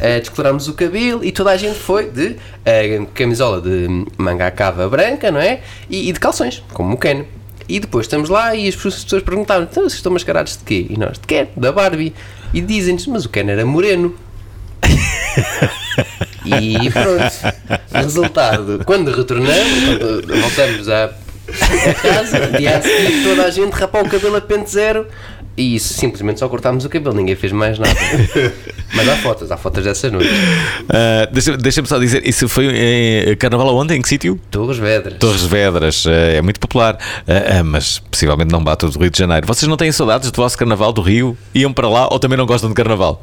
eh, 0.00 0.18
descolorámos 0.18 0.68
o 0.68 0.74
cabelo 0.74 1.24
e 1.24 1.30
toda 1.30 1.50
a 1.50 1.56
gente 1.56 1.78
foi 1.78 2.10
de 2.10 2.36
eh, 2.64 3.06
camisola 3.14 3.60
de 3.60 4.06
manga 4.18 4.46
à 4.46 4.50
cava 4.50 4.88
branca, 4.88 5.30
não 5.30 5.40
é? 5.40 5.60
E, 5.88 6.08
e 6.08 6.12
de 6.12 6.20
calções, 6.20 6.62
como 6.72 6.94
o 6.94 6.98
Ken. 6.98 7.24
E 7.68 7.80
depois 7.80 8.06
estamos 8.06 8.28
lá 8.28 8.54
e 8.54 8.68
as 8.68 8.76
pessoas 8.76 9.22
perguntaram: 9.22 9.64
então 9.64 9.82
vocês 9.82 9.94
estão 9.94 10.12
mascarados 10.12 10.56
de 10.56 10.64
quê? 10.64 10.86
E 10.90 10.96
nós, 10.98 11.18
de 11.18 11.26
Ken, 11.26 11.48
da 11.56 11.72
Barbie. 11.72 12.14
E 12.52 12.60
dizem-nos: 12.60 13.06
mas 13.06 13.24
o 13.24 13.28
Ken 13.28 13.48
era 13.48 13.64
moreno. 13.64 14.14
E 16.46 16.90
pronto. 16.90 17.56
Resultado, 17.92 18.82
quando 18.84 19.10
retornamos, 19.10 19.84
quando 19.84 20.40
voltamos 20.40 20.88
à, 20.88 21.10
casa, 22.02 22.46
dia 22.58 22.78
a 22.78 22.82
seguir 22.82 23.22
toda 23.24 23.44
a 23.44 23.50
gente 23.50 23.72
rapou 23.72 24.02
o 24.02 24.08
cabelo 24.08 24.36
a 24.36 24.40
pente 24.40 24.70
zero 24.70 25.06
E 25.56 25.74
isso, 25.76 25.94
simplesmente 25.94 26.40
só 26.40 26.48
cortámos 26.48 26.84
o 26.84 26.88
cabelo, 26.88 27.14
ninguém 27.16 27.34
fez 27.36 27.52
mais 27.52 27.78
nada. 27.78 27.94
Mas 28.94 29.08
há 29.08 29.16
fotos, 29.16 29.50
há 29.50 29.56
fotos 29.56 29.84
dessas 29.84 30.12
noites. 30.12 30.30
Deixa- 31.32 31.56
Deixa-me 31.56 31.88
só 31.88 31.98
dizer, 31.98 32.26
isso 32.28 32.48
foi 32.48 32.66
em 32.66 33.36
carnaval 33.36 33.68
aonde? 33.70 33.94
Em 33.94 34.02
que 34.02 34.08
sítio? 34.08 34.38
Torres 34.50 34.78
Vedras. 34.78 35.18
Torres 35.18 35.42
Vedras, 35.44 36.04
eh, 36.06 36.36
é 36.36 36.42
muito 36.42 36.60
popular, 36.60 36.98
eh, 37.26 37.56
eh, 37.58 37.62
mas 37.62 37.98
possivelmente 37.98 38.52
não 38.52 38.62
bate 38.62 38.84
o 38.86 38.90
do 38.90 38.98
Rio 38.98 39.10
de 39.10 39.18
Janeiro. 39.18 39.46
Vocês 39.46 39.68
não 39.68 39.76
têm 39.76 39.90
saudades 39.92 40.30
do 40.30 40.36
vosso 40.36 40.56
carnaval 40.58 40.92
do 40.92 41.00
Rio? 41.00 41.36
Iam 41.54 41.72
para 41.72 41.88
lá 41.88 42.06
ou 42.12 42.18
também 42.18 42.36
não 42.36 42.46
gostam 42.46 42.68
de 42.68 42.74
carnaval? 42.74 43.22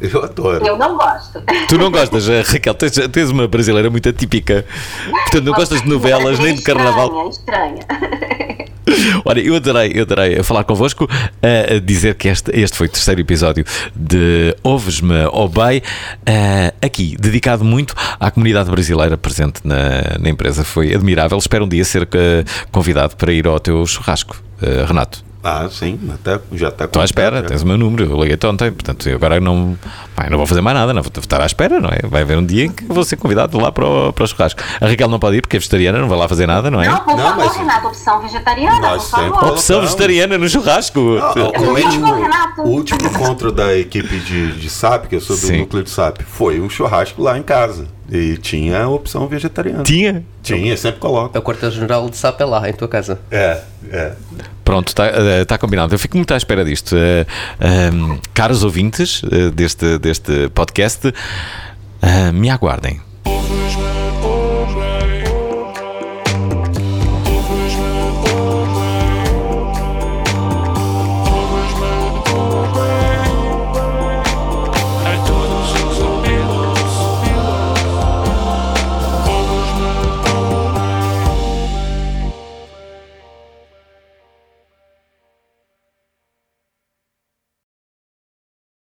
Eu 0.00 0.24
adoro. 0.24 0.66
Eu 0.66 0.76
não 0.76 0.96
gosto. 0.96 1.42
Tu 1.68 1.78
não 1.78 1.90
gostas, 1.90 2.28
eh, 2.28 2.42
Raquel, 2.42 2.74
tens, 2.74 2.92
tens 3.10 3.30
uma 3.30 3.48
brasileira 3.48 3.88
muito 3.90 4.08
atípica. 4.08 4.64
Portanto, 5.10 5.44
não 5.44 5.52
gostas 5.52 5.82
de 5.82 5.88
novelas 5.88 6.38
nem 6.38 6.54
de 6.54 6.62
carnaval. 6.62 7.30
Estranha, 7.30 7.80
estranha. 7.80 8.76
Olha, 9.24 9.40
eu 9.40 9.56
adorei, 9.56 9.92
eu 9.94 10.02
adorei 10.02 10.42
falar 10.42 10.64
convosco, 10.64 11.08
a 11.42 11.78
dizer 11.80 12.14
que 12.14 12.28
este, 12.28 12.50
este 12.52 12.76
foi 12.76 12.86
o 12.86 12.90
terceiro 12.90 13.20
episódio 13.20 13.64
de 13.94 14.56
Ouves-me 14.62 15.24
ao 15.24 15.48
Bem, 15.48 15.82
eh, 16.24 16.72
aqui, 16.80 17.16
dedicado 17.18 17.64
muito 17.64 17.94
à 18.20 18.30
comunidade 18.30 18.70
brasileira 18.70 19.16
presente 19.16 19.60
na, 19.64 20.18
na 20.20 20.30
empresa. 20.30 20.64
Foi 20.64 20.94
admirável. 20.94 21.36
Espero 21.38 21.64
um 21.64 21.68
dia 21.68 21.84
ser 21.84 22.08
eh, 22.12 22.44
convidado 22.70 23.16
para 23.16 23.32
ir 23.32 23.46
ao 23.46 23.58
teu 23.58 23.84
churrasco, 23.86 24.36
eh, 24.62 24.84
Renato. 24.86 25.25
Ah, 25.48 25.68
sim, 25.70 25.96
até 26.12 26.40
já 26.54 26.70
está 26.70 26.86
Estou 26.86 27.00
à 27.00 27.04
espera, 27.04 27.40
tens 27.40 27.62
o 27.62 27.66
meu 27.68 27.78
número, 27.78 28.02
eu 28.02 28.20
liguei-te 28.20 28.44
ontem, 28.48 28.72
portanto 28.72 29.08
eu 29.08 29.14
agora 29.14 29.38
não, 29.38 29.78
pá, 30.16 30.28
não 30.28 30.38
vou 30.38 30.46
fazer 30.46 30.60
mais 30.60 30.76
nada, 30.76 30.92
não 30.92 31.00
vou 31.00 31.12
estar 31.18 31.40
à 31.40 31.46
espera, 31.46 31.78
não 31.78 31.88
é? 31.88 32.00
Vai 32.02 32.22
haver 32.22 32.36
um 32.36 32.44
dia 32.44 32.64
em 32.64 32.68
que 32.68 32.84
vou 32.84 33.04
ser 33.04 33.14
convidado 33.14 33.56
lá 33.56 33.70
para 33.70 33.86
o, 33.86 34.12
para 34.12 34.24
o 34.24 34.26
churrasco. 34.26 34.60
A 34.80 34.88
Raquel 34.88 35.06
não 35.06 35.20
pode 35.20 35.36
ir 35.36 35.42
porque 35.42 35.56
é 35.56 35.60
vegetariana, 35.60 36.00
não 36.00 36.08
vai 36.08 36.18
lá 36.18 36.26
fazer 36.26 36.48
nada, 36.48 36.68
não 36.68 36.82
é? 36.82 36.88
Não, 36.88 36.98
por 36.98 37.16
favor, 37.16 37.46
Renato, 37.46 37.86
opção 37.86 38.20
vegetariana, 38.22 38.88
por 38.88 39.00
favor. 39.00 39.44
Opção 39.50 39.80
vegetariana 39.82 40.36
no 40.36 40.48
churrasco. 40.48 40.98
O 40.98 41.76
último, 41.76 42.06
o 42.58 42.68
último 42.68 43.06
encontro 43.06 43.52
da 43.52 43.72
equipe 43.78 44.18
de, 44.18 44.50
de 44.50 44.68
SAP, 44.68 45.06
que 45.06 45.14
eu 45.14 45.20
sou 45.20 45.36
do 45.36 45.46
Sim. 45.46 45.58
núcleo 45.58 45.84
de 45.84 45.90
SAP, 45.90 46.22
foi 46.22 46.60
um 46.60 46.68
churrasco 46.68 47.22
lá 47.22 47.38
em 47.38 47.44
casa. 47.44 47.86
E 48.10 48.36
tinha 48.36 48.82
a 48.82 48.88
opção 48.88 49.28
vegetariana. 49.28 49.84
Tinha? 49.84 50.24
Tinha, 50.42 50.76
sempre 50.76 50.98
coloca. 51.00 51.36
É 51.36 51.40
o 51.40 51.42
quartel-general 51.42 52.10
de 52.10 52.16
SAP 52.16 52.40
é 52.40 52.44
lá, 52.44 52.68
em 52.68 52.72
tua 52.72 52.88
casa. 52.88 53.20
É, 53.30 53.60
é. 53.92 54.12
Pronto, 54.66 54.92
está 55.40 55.56
combinado. 55.58 55.94
Eu 55.94 55.98
fico 55.98 56.16
muito 56.16 56.34
à 56.34 56.36
espera 56.36 56.64
disto. 56.64 56.96
Eh, 56.96 57.24
ehm, 57.60 58.18
caros 58.34 58.64
ouvintes 58.64 59.22
eh, 59.30 59.50
deste, 59.50 59.96
deste 59.96 60.48
podcast, 60.48 61.14
eh, 62.02 62.32
me 62.32 62.50
aguardem. 62.50 63.00